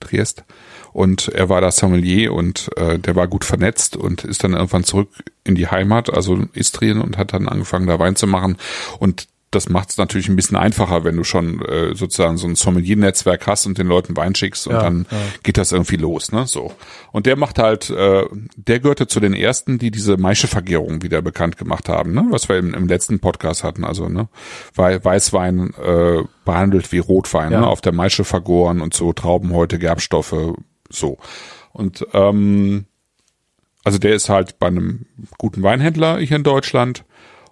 Triest. 0.00 0.44
Und 0.92 1.28
er 1.28 1.48
war 1.48 1.60
da 1.60 1.70
Sommelier 1.70 2.32
und 2.32 2.70
äh, 2.76 2.98
der 2.98 3.14
war 3.14 3.28
gut 3.28 3.44
vernetzt 3.44 3.96
und 3.96 4.24
ist 4.24 4.42
dann 4.42 4.54
irgendwann 4.54 4.84
zurück 4.84 5.10
in 5.44 5.54
die 5.54 5.68
Heimat, 5.68 6.12
also 6.12 6.44
Istrien, 6.54 7.00
und 7.00 7.18
hat 7.18 7.32
dann 7.32 7.48
angefangen, 7.48 7.86
da 7.86 7.98
Wein 7.98 8.16
zu 8.16 8.26
machen. 8.26 8.56
Und 8.98 9.28
das 9.50 9.68
macht 9.70 9.90
es 9.90 9.96
natürlich 9.96 10.28
ein 10.28 10.36
bisschen 10.36 10.56
einfacher, 10.58 11.04
wenn 11.04 11.16
du 11.16 11.24
schon 11.24 11.62
äh, 11.64 11.94
sozusagen 11.94 12.36
so 12.36 12.46
ein 12.46 12.54
Sommelier-Netzwerk 12.54 13.46
hast 13.46 13.64
und 13.66 13.78
den 13.78 13.86
Leuten 13.86 14.16
Wein 14.16 14.34
schickst 14.34 14.66
und 14.66 14.74
Ja, 14.74 14.82
dann 14.82 15.06
ja. 15.10 15.16
geht 15.42 15.56
das 15.56 15.72
irgendwie 15.72 15.96
los, 15.96 16.32
ne? 16.32 16.46
So. 16.46 16.72
Und 17.12 17.24
der 17.24 17.36
macht 17.36 17.58
halt, 17.58 17.88
äh, 17.88 18.24
der 18.56 18.80
gehörte 18.80 19.06
zu 19.06 19.20
den 19.20 19.32
ersten, 19.32 19.78
die 19.78 19.90
diese 19.90 20.18
Maischevergärung 20.18 21.02
wieder 21.02 21.22
bekannt 21.22 21.56
gemacht 21.56 21.88
haben, 21.88 22.12
ne? 22.12 22.26
Was 22.30 22.48
wir 22.50 22.58
im, 22.58 22.74
im 22.74 22.88
letzten 22.88 23.20
Podcast 23.20 23.64
hatten, 23.64 23.84
also 23.84 24.08
ne, 24.08 24.28
Wei- 24.74 25.02
Weißwein 25.02 25.72
äh, 25.82 26.24
behandelt 26.44 26.92
wie 26.92 26.98
Rotwein, 26.98 27.50
Ja. 27.52 27.60
ne? 27.60 27.66
Auf 27.68 27.80
der 27.80 27.92
Maische 27.92 28.24
vergoren 28.24 28.80
und 28.82 28.92
so 28.92 29.12
Traubenhäute, 29.14 29.78
Gerbstoffe, 29.78 30.34
so. 30.90 31.18
Und 31.72 32.06
ähm, 32.12 32.84
also 33.84 33.98
der 33.98 34.14
ist 34.14 34.28
halt 34.28 34.58
bei 34.58 34.66
einem 34.66 35.06
guten 35.38 35.62
Weinhändler 35.62 36.18
hier 36.18 36.36
in 36.36 36.42
Deutschland. 36.42 37.04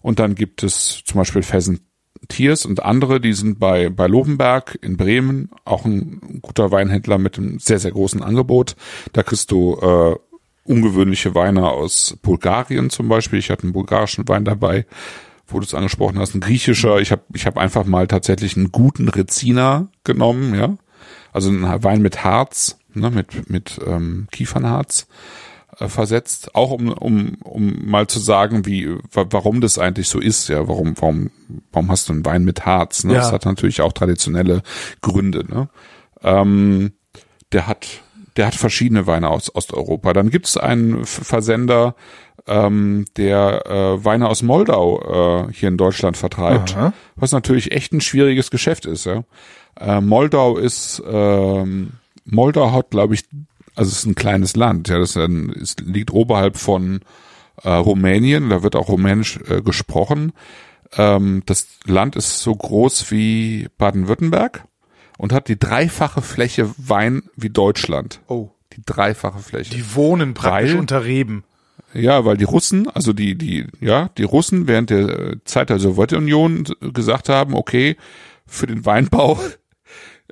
Und 0.07 0.21
dann 0.21 0.37
gibt 0.37 0.63
es 0.63 1.03
zum 1.05 1.19
Beispiel 1.19 1.43
Pheasant 1.43 1.81
Tiers 2.29 2.65
und 2.65 2.81
andere, 2.85 3.21
die 3.21 3.33
sind 3.33 3.59
bei, 3.59 3.89
bei 3.89 4.07
Lobenberg 4.07 4.79
in 4.81 4.97
Bremen, 4.97 5.51
auch 5.65 5.85
ein 5.85 6.39
guter 6.43 6.71
Weinhändler 6.71 7.19
mit 7.19 7.39
einem 7.39 7.59
sehr, 7.59 7.81
sehr 7.81 7.91
großen 7.91 8.23
Angebot. 8.23 8.77
Da 9.15 9.25
kriegst 9.25 9.51
du 9.51 9.77
äh, 9.83 10.15
ungewöhnliche 10.63 11.35
Weine 11.35 11.69
aus 11.69 12.17
Bulgarien 12.23 12.89
zum 12.89 13.09
Beispiel. 13.09 13.41
Ich 13.41 13.51
hatte 13.51 13.65
einen 13.65 13.73
bulgarischen 13.73 14.29
Wein 14.29 14.45
dabei, 14.45 14.87
wo 15.49 15.59
du 15.59 15.65
es 15.65 15.75
angesprochen 15.75 16.21
hast, 16.21 16.37
ein 16.37 16.41
griechischer. 16.41 17.01
Ich 17.01 17.11
habe 17.11 17.23
ich 17.35 17.45
hab 17.45 17.59
einfach 17.59 17.85
mal 17.85 18.07
tatsächlich 18.07 18.57
einen 18.57 18.71
guten 18.71 19.09
Reziner 19.09 19.89
genommen, 20.05 20.55
ja. 20.55 20.77
Also 21.33 21.49
einen 21.49 21.83
Wein 21.83 22.01
mit 22.01 22.23
Harz, 22.23 22.79
ne, 22.95 23.11
mit, 23.11 23.51
mit 23.51 23.81
ähm, 23.85 24.29
Kiefernharz 24.31 25.09
äh, 25.79 25.89
versetzt, 25.89 26.55
auch 26.55 26.71
um, 26.71 26.89
um, 26.89 27.35
um 27.45 27.89
mal 27.89 28.07
zu 28.07 28.19
sagen, 28.19 28.65
wie, 28.67 28.89
warum 29.13 29.61
das 29.61 29.79
eigentlich 29.79 30.09
so 30.09 30.19
ist, 30.19 30.49
ja, 30.49 30.67
warum, 30.69 30.95
warum, 30.99 31.31
warum 31.73 31.91
hast 31.91 32.09
du 32.09 32.15
einen 32.15 32.25
Wein 32.25 32.45
mit 32.45 32.65
Harz? 32.65 33.05
Ne? 33.05 33.15
Ja. 33.15 33.21
Das 33.21 33.33
hat 33.33 33.45
natürlich 33.45 33.83
auch 33.83 33.93
traditionelle 33.93 34.63
Gründe. 35.03 35.45
Ne? 35.47 35.69
Ähm, 36.23 36.93
der 37.53 37.67
hat, 37.67 37.87
der 38.37 38.47
hat 38.47 38.55
verschiedene 38.55 39.07
Weine 39.07 39.29
aus 39.29 39.55
Osteuropa. 39.55 40.13
Dann 40.13 40.31
gibt 40.31 40.47
es 40.47 40.57
einen 40.57 41.05
Versender, 41.05 41.95
ähm, 42.47 43.05
der 43.17 43.67
äh, 43.67 44.05
Weine 44.05 44.29
aus 44.29 44.43
Moldau 44.43 45.47
äh, 45.49 45.53
hier 45.53 45.69
in 45.69 45.77
Deutschland 45.77 46.17
vertreibt, 46.17 46.77
Aha. 46.77 46.93
was 47.17 47.33
natürlich 47.33 47.73
echt 47.73 47.93
ein 47.93 48.01
schwieriges 48.01 48.51
Geschäft 48.51 48.87
ist. 48.87 49.05
Ja? 49.05 49.25
Äh, 49.79 50.01
Moldau 50.01 50.57
ist, 50.57 51.03
ähm, 51.07 51.93
Moldau 52.25 52.73
hat, 52.73 52.91
glaube 52.91 53.15
ich, 53.15 53.25
also 53.77 53.91
es 53.91 53.99
ist 53.99 54.07
ein 54.07 54.15
kleines 54.15 54.57
Land, 54.57 54.89
ja, 54.89 54.99
das 54.99 55.11
ist 55.11 55.17
ein, 55.17 55.51
es 55.51 55.77
liegt 55.83 56.11
oberhalb 56.11 56.57
von 56.57 57.01
äh, 57.63 57.69
Rumänien, 57.71 58.51
da 58.51 58.63
wird 58.63 58.77
auch 58.77 58.89
Rumänisch 58.89 59.39
äh, 59.49 59.63
gesprochen. 59.63 60.33
Ähm, 60.97 61.43
das 61.47 61.69
Land 61.85 62.17
ist 62.17 62.41
so 62.41 62.55
groß 62.55 63.11
wie 63.11 63.69
Baden-Württemberg 63.79 64.65
und 65.19 65.33
hat 65.33 65.49
die 65.49 65.59
dreifache 65.59 66.23
Fläche 66.23 66.71
Wein 66.79 67.23
wie 67.37 67.51
Deutschland. 67.51 68.21
Oh. 68.29 68.51
Die 68.73 68.83
dreifache 68.85 69.39
Fläche. 69.39 69.75
Die 69.75 69.95
wohnen 69.95 70.35
praktisch 70.35 70.73
Weil- 70.73 70.79
unter 70.81 71.05
Reben. 71.05 71.45
Ja, 71.95 72.27
weil 72.27 72.37
die 72.37 72.45
Russen, 72.45 72.89
also 72.91 73.15
die, 73.15 73.37
die, 73.37 73.67
ja, 73.81 74.11
die 74.19 74.25
Russen 74.25 74.67
während 74.67 74.91
der 74.91 75.37
Zeit 75.45 75.71
der 75.71 75.79
Sowjetunion 75.79 76.65
gesagt 76.93 77.31
haben, 77.31 77.55
okay, 77.55 77.97
für 78.47 78.67
den 78.67 78.85
Weinbau 78.85 79.41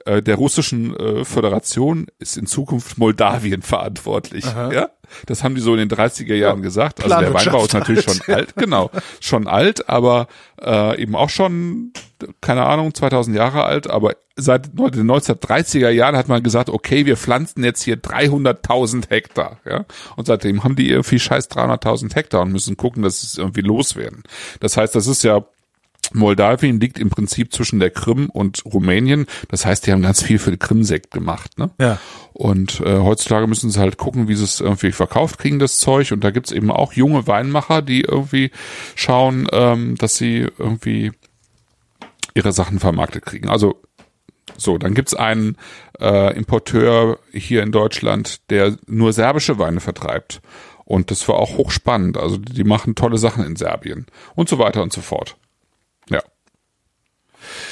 äh, 0.05 0.23
der 0.23 0.37
russischen 0.37 0.97
äh, 0.97 1.25
Föderation 1.25 2.07
ist 2.19 2.37
in 2.37 2.47
Zukunft 2.47 2.99
Moldawien 2.99 3.63
verantwortlich. 3.63 4.45
Ja, 4.45 4.91
das 5.27 5.43
haben 5.43 5.55
die 5.55 5.61
so 5.61 5.75
in 5.75 5.89
den 5.89 5.91
30er 5.91 6.35
Jahren 6.35 6.63
gesagt. 6.63 7.03
Also 7.03 7.19
der 7.19 7.33
Weinbau 7.33 7.65
ist 7.65 7.75
natürlich 7.75 8.07
halt. 8.07 8.25
schon 8.25 8.35
alt, 8.35 8.57
genau, 8.57 8.91
schon 9.21 9.47
alt, 9.47 9.89
aber 9.89 10.29
äh, 10.61 11.01
eben 11.01 11.15
auch 11.17 11.31
schon, 11.31 11.93
keine 12.41 12.65
Ahnung, 12.65 12.95
2000 12.95 13.37
Jahre 13.37 13.65
alt, 13.65 13.89
aber 13.89 14.15
seit 14.37 14.67
den 14.67 15.11
1930er 15.11 15.91
Jahren 15.91 16.17
hat 16.17 16.29
man 16.29 16.43
gesagt, 16.43 16.69
okay, 16.69 17.07
wir 17.07 17.17
pflanzen 17.17 17.65
jetzt 17.65 17.83
hier 17.83 17.97
300.000 17.97 19.11
Hektar, 19.11 19.59
ja, 19.65 19.85
und 20.17 20.27
seitdem 20.27 20.65
haben 20.65 20.77
die 20.77 20.91
irgendwie 20.91 21.19
scheiß 21.19 21.51
300.000 21.51 22.15
Hektar 22.15 22.43
und 22.43 22.53
müssen 22.53 22.77
gucken, 22.77 23.03
dass 23.03 23.21
sie 23.21 23.27
es 23.27 23.39
irgendwie 23.39 23.63
loswerden. 23.63 24.23
Das 24.61 24.77
heißt, 24.77 24.95
das 24.95 25.07
ist 25.07 25.23
ja 25.23 25.45
Moldawien 26.13 26.81
liegt 26.81 26.99
im 26.99 27.11
Prinzip 27.11 27.53
zwischen 27.53 27.81
der 27.81 27.91
Krim 27.91 28.29
und 28.31 28.65
Rumänien. 28.65 29.27
Das 29.49 29.65
heißt, 29.65 29.87
die 29.87 29.93
haben 29.93 30.03
ganz 30.03 30.23
viel 30.23 30.39
für 30.39 30.51
den 30.51 30.59
Krimsekt 30.59 31.11
gemacht. 31.11 31.59
Ne? 31.59 31.71
Ja. 31.81 31.99
Und 32.33 32.81
äh, 32.81 32.99
heutzutage 32.99 33.47
müssen 33.47 33.71
sie 33.71 33.81
halt 33.81 33.97
gucken, 33.97 34.29
wie 34.29 34.35
sie 34.35 34.45
es 34.45 34.61
irgendwie 34.61 34.93
verkauft 34.93 35.39
kriegen, 35.39 35.59
das 35.59 35.79
Zeug. 35.79 36.13
Und 36.13 36.25
da 36.25 36.31
gibt's 36.31 36.53
eben 36.53 36.71
auch 36.71 36.93
junge 36.93 37.27
Weinmacher, 37.27 37.81
die 37.81 38.03
irgendwie 38.03 38.51
schauen, 38.95 39.47
ähm, 39.53 39.97
dass 39.97 40.17
sie 40.17 40.49
irgendwie 40.59 41.13
ihre 42.35 42.53
Sachen 42.53 42.81
vermarktet 42.81 43.25
kriegen. 43.25 43.49
Also 43.49 43.81
so, 44.57 44.79
dann 44.79 44.95
gibt's 44.95 45.15
einen 45.15 45.57
äh, 46.01 46.37
Importeur 46.37 47.19
hier 47.33 47.63
in 47.63 47.73
Deutschland, 47.73 48.51
der 48.51 48.77
nur 48.87 49.13
serbische 49.13 49.59
Weine 49.59 49.81
vertreibt. 49.81 50.41
Und 50.85 51.11
das 51.11 51.27
war 51.29 51.37
auch 51.37 51.57
hochspannend. 51.57 52.17
Also 52.17 52.37
die 52.37 52.65
machen 52.65 52.95
tolle 52.95 53.19
Sachen 53.19 53.45
in 53.45 53.57
Serbien 53.57 54.07
und 54.35 54.49
so 54.49 54.59
weiter 54.59 54.83
und 54.83 54.93
so 54.93 55.01
fort. 55.01 55.37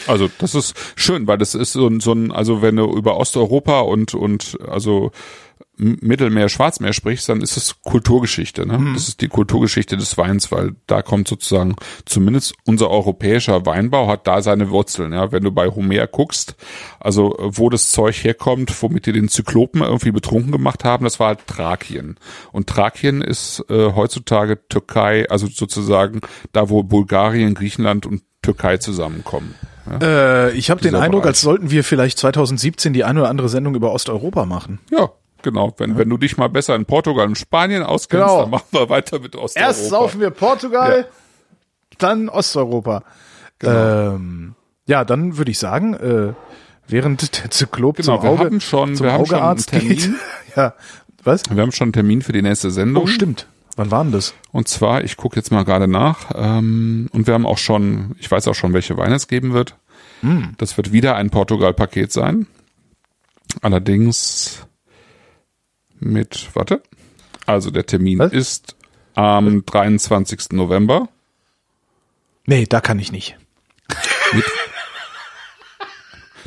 Also 0.06 0.28
das 0.38 0.54
ist 0.54 0.74
schön, 0.96 1.26
weil 1.26 1.38
das 1.38 1.54
ist 1.54 1.72
so 1.72 1.86
ein, 1.86 2.00
so 2.00 2.12
ein 2.12 2.32
also 2.32 2.62
wenn 2.62 2.76
du 2.76 2.84
über 2.84 3.16
Osteuropa 3.16 3.80
und 3.80 4.14
und 4.14 4.58
also 4.68 5.10
Mittelmeer, 5.76 6.48
Schwarzmeer 6.48 6.92
sprichst, 6.92 7.28
dann 7.28 7.40
ist 7.40 7.56
es 7.56 7.80
Kulturgeschichte. 7.82 8.66
Ne? 8.66 8.92
Das 8.94 9.08
ist 9.08 9.20
die 9.20 9.28
Kulturgeschichte 9.28 9.96
des 9.96 10.18
Weins, 10.18 10.52
weil 10.52 10.76
da 10.86 11.02
kommt 11.02 11.28
sozusagen 11.28 11.76
zumindest 12.04 12.54
unser 12.64 12.90
europäischer 12.90 13.64
Weinbau 13.64 14.06
hat 14.06 14.26
da 14.26 14.42
seine 14.42 14.70
Wurzeln. 14.70 15.12
Ja, 15.12 15.32
wenn 15.32 15.42
du 15.42 15.50
bei 15.50 15.68
Homer 15.68 16.06
guckst, 16.06 16.56
also 17.00 17.36
wo 17.38 17.70
das 17.70 17.90
Zeug 17.90 18.22
herkommt, 18.22 18.82
womit 18.82 19.06
die 19.06 19.12
den 19.12 19.28
Zyklopen 19.28 19.82
irgendwie 19.82 20.12
betrunken 20.12 20.52
gemacht 20.52 20.84
haben, 20.84 21.04
das 21.04 21.18
war 21.18 21.28
halt 21.28 21.46
Thrakien. 21.46 22.16
Und 22.52 22.68
Thrakien 22.68 23.22
ist 23.22 23.64
äh, 23.70 23.92
heutzutage 23.92 24.68
Türkei, 24.68 25.28
also 25.30 25.46
sozusagen 25.46 26.20
da, 26.52 26.68
wo 26.68 26.82
Bulgarien, 26.82 27.54
Griechenland 27.54 28.06
und 28.06 28.22
Türkei 28.42 28.76
zusammenkommen. 28.78 29.54
Ja, 29.90 29.98
Äh, 30.48 30.50
ich 30.52 30.70
habe 30.70 30.80
den 30.80 30.94
Eindruck, 30.94 31.22
Bereich. 31.22 31.30
als 31.32 31.40
sollten 31.40 31.70
wir 31.70 31.82
vielleicht 31.84 32.18
2017 32.18 32.92
die 32.92 33.04
eine 33.04 33.20
oder 33.20 33.30
andere 33.30 33.48
Sendung 33.48 33.74
über 33.74 33.92
Osteuropa 33.92 34.44
machen. 34.44 34.78
ja 34.90 35.08
genau. 35.42 35.74
Wenn, 35.78 35.98
wenn 35.98 36.08
du 36.08 36.18
dich 36.18 36.36
mal 36.36 36.48
besser 36.48 36.76
in 36.76 36.84
Portugal 36.84 37.26
und 37.26 37.36
Spanien 37.36 37.82
auskennst, 37.82 38.24
Genau. 38.26 38.42
dann 38.42 38.50
machen 38.50 38.66
wir 38.70 38.88
weiter 38.88 39.18
mit 39.18 39.34
Osteuropa. 39.34 39.68
Erst 39.70 39.88
saufen 39.88 40.20
wir 40.20 40.30
Portugal, 40.30 41.08
dann 41.98 42.28
Osteuropa. 42.28 43.02
Genau. 43.58 44.14
Ähm, 44.14 44.54
ja, 44.86 45.04
dann 45.04 45.36
würde 45.38 45.50
ich 45.50 45.58
sagen, 45.58 45.94
äh, 45.94 46.32
während 46.86 47.42
der 47.42 47.50
Zyklop 47.50 47.96
Genau, 47.96 48.16
zum 48.18 48.22
wir 48.24 48.30
Auge, 48.30 48.44
haben 48.44 48.60
schon- 48.60 48.94
zum 48.96 49.06
haben 49.08 49.26
schon 49.26 49.36
Augearzt 49.36 49.70
geht. 49.72 50.00
Termin. 50.00 50.16
ja, 50.56 50.74
was? 51.24 51.42
Wir 51.50 51.60
haben 51.62 51.72
schon 51.72 51.86
einen 51.86 51.92
Termin 51.92 52.22
für 52.22 52.32
die 52.32 52.42
nächste 52.42 52.70
Sendung. 52.70 53.04
Oh, 53.04 53.06
stimmt. 53.08 53.46
Wann 53.76 53.90
war 53.90 54.04
denn 54.04 54.12
das? 54.12 54.34
Und 54.50 54.68
zwar, 54.68 55.02
ich 55.04 55.16
gucke 55.16 55.36
jetzt 55.36 55.50
mal 55.50 55.64
gerade 55.64 55.88
nach. 55.88 56.30
Ähm, 56.34 57.08
und 57.12 57.26
wir 57.26 57.34
haben 57.34 57.46
auch 57.46 57.58
schon, 57.58 58.14
ich 58.18 58.30
weiß 58.30 58.48
auch 58.48 58.54
schon, 58.54 58.72
welche 58.74 58.96
Weine 58.96 59.14
es 59.14 59.28
geben 59.28 59.54
wird. 59.54 59.76
Hm. 60.20 60.54
Das 60.58 60.76
wird 60.76 60.92
wieder 60.92 61.16
ein 61.16 61.30
Portugal-Paket 61.30 62.12
sein. 62.12 62.46
Allerdings 63.60 64.66
mit, 65.98 66.50
warte. 66.54 66.82
Also 67.46 67.70
der 67.70 67.86
Termin 67.86 68.18
Was? 68.18 68.32
ist 68.32 68.76
am 69.14 69.64
23. 69.64 70.52
November. 70.52 71.08
Nee, 72.46 72.66
da 72.66 72.80
kann 72.80 72.98
ich 72.98 73.12
nicht. 73.12 73.38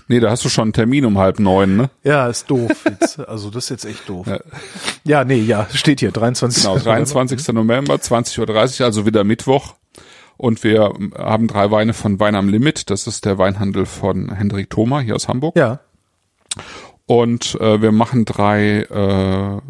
Nee, 0.07 0.19
da 0.19 0.29
hast 0.29 0.45
du 0.45 0.49
schon 0.49 0.63
einen 0.63 0.73
Termin 0.73 1.05
um 1.05 1.17
halb 1.17 1.39
neun, 1.39 1.77
ne? 1.77 1.89
Ja, 2.03 2.27
ist 2.27 2.49
doof. 2.49 2.71
Jetzt, 2.89 3.19
also 3.19 3.49
das 3.49 3.65
ist 3.65 3.69
jetzt 3.71 3.85
echt 3.85 4.07
doof. 4.07 4.27
Ja, 5.03 5.23
nee, 5.23 5.39
ja, 5.39 5.67
steht 5.73 5.99
hier, 5.99 6.11
23. 6.11 6.63
Genau, 6.63 6.77
23. 6.77 7.47
November, 7.53 7.95
20.30 7.95 8.79
Uhr, 8.79 8.85
also 8.85 9.05
wieder 9.05 9.23
Mittwoch. 9.23 9.75
Und 10.37 10.63
wir 10.63 10.93
haben 11.17 11.47
drei 11.47 11.71
Weine 11.71 11.93
von 11.93 12.19
Wein 12.19 12.35
am 12.35 12.49
Limit. 12.49 12.89
Das 12.89 13.07
ist 13.07 13.25
der 13.25 13.37
Weinhandel 13.37 13.85
von 13.85 14.29
Hendrik 14.31 14.69
Thoma 14.69 14.99
hier 14.99 15.15
aus 15.15 15.27
Hamburg. 15.27 15.55
Ja, 15.57 15.79
Und 17.07 17.55
äh, 17.61 17.83
wir 17.83 17.91
machen 17.91 18.25
drei, 18.25 18.79
äh, 18.81 19.61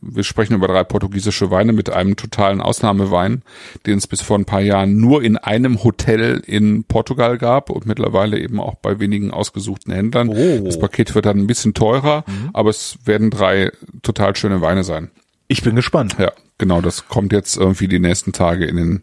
wir 0.00 0.24
sprechen 0.24 0.54
über 0.54 0.66
drei 0.66 0.82
portugiesische 0.82 1.50
Weine 1.52 1.72
mit 1.72 1.90
einem 1.90 2.16
totalen 2.16 2.60
Ausnahmewein, 2.60 3.42
den 3.86 3.98
es 3.98 4.08
bis 4.08 4.20
vor 4.20 4.36
ein 4.36 4.46
paar 4.46 4.62
Jahren 4.62 4.96
nur 4.96 5.22
in 5.22 5.36
einem 5.36 5.84
Hotel 5.84 6.42
in 6.44 6.82
Portugal 6.82 7.38
gab 7.38 7.70
und 7.70 7.86
mittlerweile 7.86 8.40
eben 8.40 8.58
auch 8.58 8.74
bei 8.74 8.98
wenigen 8.98 9.30
ausgesuchten 9.30 9.92
Händlern. 9.92 10.28
Oh. 10.28 10.64
Das 10.64 10.76
Paket 10.80 11.14
wird 11.14 11.26
dann 11.26 11.38
ein 11.38 11.46
bisschen 11.46 11.72
teurer, 11.72 12.24
aber 12.52 12.70
es 12.70 12.98
werden 13.04 13.30
drei 13.30 13.70
total 14.02 14.34
schöne 14.34 14.60
Weine 14.60 14.82
sein. 14.82 15.12
ich 15.46 15.62
bin 15.62 15.76
gespannt. 15.76 16.16
Ja, 16.18 16.32
genau, 16.58 16.80
das 16.80 17.06
kommt 17.06 17.32
jetzt 17.32 17.56
irgendwie 17.56 17.86
die 17.86 18.00
nächsten 18.00 18.32
Tage 18.32 18.64
in 18.64 18.76
den 18.76 19.02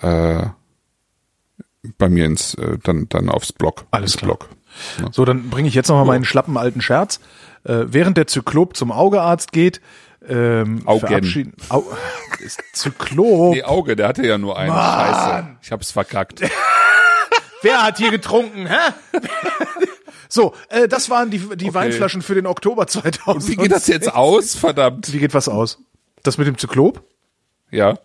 äh, 0.00 0.46
bei 1.98 2.08
mir 2.08 2.24
ins 2.24 2.54
äh, 2.54 2.78
dann 2.82 3.08
dann 3.10 3.28
aufs 3.28 3.52
Blog. 3.52 3.84
Alles 3.90 4.12
ins 4.14 4.20
klar. 4.20 4.36
Blog. 4.38 4.48
So, 5.10 5.24
dann 5.24 5.50
bringe 5.50 5.68
ich 5.68 5.74
jetzt 5.74 5.88
noch 5.88 5.96
mal 5.96 6.04
meinen 6.04 6.24
schlappen 6.24 6.56
alten 6.56 6.80
Scherz. 6.80 7.20
Äh, 7.64 7.84
während 7.86 8.16
der 8.16 8.26
Zyklop 8.26 8.76
zum 8.76 8.90
Augearzt 8.92 9.52
geht, 9.52 9.80
ähm, 10.28 10.82
Augen. 10.86 11.06
verabschieden- 11.06 11.54
Au 11.68 11.84
ist 12.44 12.60
Zyklop. 12.72 13.54
Nee, 13.54 13.62
Auge, 13.62 13.96
der 13.96 14.08
hatte 14.08 14.26
ja 14.26 14.38
nur 14.38 14.58
einen. 14.58 14.72
Scheiße. 14.72 15.46
Ich 15.62 15.72
hab's 15.72 15.90
verkackt. 15.92 16.40
Wer 17.62 17.82
hat 17.82 17.98
hier 17.98 18.10
getrunken, 18.10 18.66
hä? 18.66 18.76
so, 20.28 20.54
äh, 20.68 20.88
das 20.88 21.10
waren 21.10 21.30
die, 21.30 21.38
die 21.56 21.72
Weinflaschen 21.72 22.22
für 22.22 22.34
den 22.34 22.46
Oktober 22.46 22.86
2000. 22.86 23.48
Wie 23.48 23.56
geht 23.56 23.70
das 23.72 23.86
jetzt 23.86 24.12
aus? 24.12 24.54
Verdammt. 24.56 25.12
Wie 25.12 25.18
geht 25.18 25.34
was 25.34 25.48
aus? 25.48 25.78
Das 26.24 26.38
mit 26.38 26.46
dem 26.46 26.58
Zyklop? 26.58 27.04
Ja, 27.70 27.98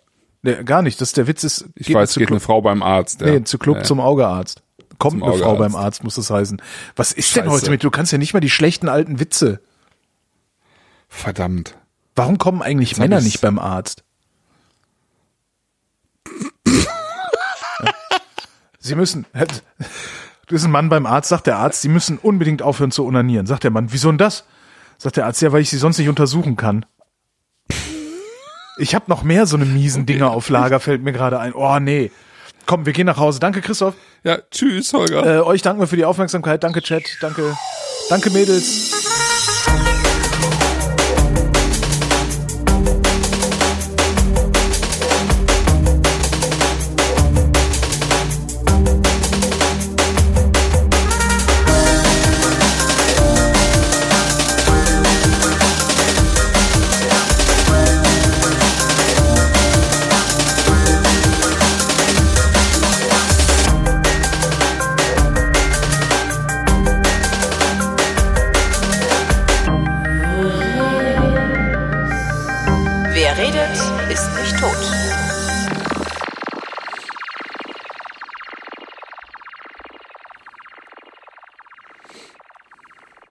Nee, 0.43 0.63
gar 0.63 0.81
nicht. 0.81 1.01
Das 1.01 1.13
der 1.13 1.27
Witz 1.27 1.43
ist. 1.43 1.65
ich 1.75 1.93
weiß, 1.93 2.15
ein 2.15 2.19
geht 2.19 2.29
eine 2.29 2.39
Frau 2.39 2.61
beim 2.61 2.83
Arzt. 2.83 3.21
Ja. 3.21 3.27
nee, 3.27 3.43
Zyklop 3.43 3.77
ja. 3.77 3.83
zum 3.83 3.99
Augearzt. 3.99 4.61
Kommt 4.97 5.19
Zum 5.19 5.23
eine 5.23 5.41
Frau 5.41 5.55
beim 5.55 5.75
Arzt, 5.75 6.03
muss 6.03 6.15
das 6.15 6.29
heißen. 6.29 6.61
Was 6.95 7.11
ist 7.11 7.35
denn 7.35 7.43
Scheiße. 7.43 7.55
heute 7.55 7.69
mit? 7.69 7.83
Du 7.83 7.91
kannst 7.91 8.11
ja 8.11 8.17
nicht 8.17 8.33
mal 8.33 8.39
die 8.39 8.49
schlechten 8.49 8.89
alten 8.89 9.19
Witze. 9.19 9.59
Verdammt. 11.07 11.75
Warum 12.15 12.37
kommen 12.37 12.61
eigentlich 12.61 12.93
hab 12.93 12.99
Männer 12.99 13.21
nicht 13.21 13.41
beim 13.41 13.59
Arzt? 13.59 14.03
Ja. 16.65 16.73
Sie 18.79 18.95
müssen, 18.95 19.25
du 19.33 19.45
bist 20.47 20.65
ein 20.65 20.71
Mann 20.71 20.89
beim 20.89 21.05
Arzt, 21.05 21.29
sagt 21.29 21.45
der 21.47 21.57
Arzt, 21.57 21.81
Sie 21.81 21.89
müssen 21.89 22.17
unbedingt 22.17 22.61
aufhören 22.61 22.91
zu 22.91 23.05
onanieren. 23.05 23.45
Sagt 23.45 23.65
der 23.65 23.71
Mann, 23.71 23.91
wieso 23.91 24.09
denn 24.09 24.17
das? 24.17 24.45
Sagt 24.97 25.17
der 25.17 25.25
Arzt, 25.25 25.41
ja, 25.41 25.51
weil 25.51 25.61
ich 25.61 25.69
Sie 25.69 25.77
sonst 25.77 25.97
nicht 25.97 26.09
untersuchen 26.09 26.55
kann. 26.55 26.85
Ich 28.77 28.95
habe 28.95 29.05
noch 29.07 29.23
mehr 29.23 29.45
so 29.45 29.57
eine 29.57 29.65
miesen 29.65 30.05
Dinger 30.05 30.31
auf 30.31 30.49
Lager, 30.49 30.79
fällt 30.79 31.03
mir 31.03 31.11
gerade 31.11 31.39
ein. 31.39 31.53
Oh 31.53 31.79
nee. 31.79 32.11
Komm, 32.67 32.85
wir 32.85 32.93
gehen 32.93 33.07
nach 33.07 33.17
Hause. 33.17 33.39
Danke, 33.39 33.61
Christoph. 33.61 33.95
Ja, 34.23 34.39
tschüss, 34.51 34.93
Holger. 34.93 35.25
Äh, 35.25 35.39
euch 35.39 35.61
danken 35.61 35.79
wir 35.81 35.87
für 35.87 35.95
die 35.95 36.05
Aufmerksamkeit. 36.05 36.63
Danke, 36.63 36.81
Chat. 36.81 37.03
Danke, 37.21 37.55
danke, 38.09 38.29
Mädels. 38.29 38.91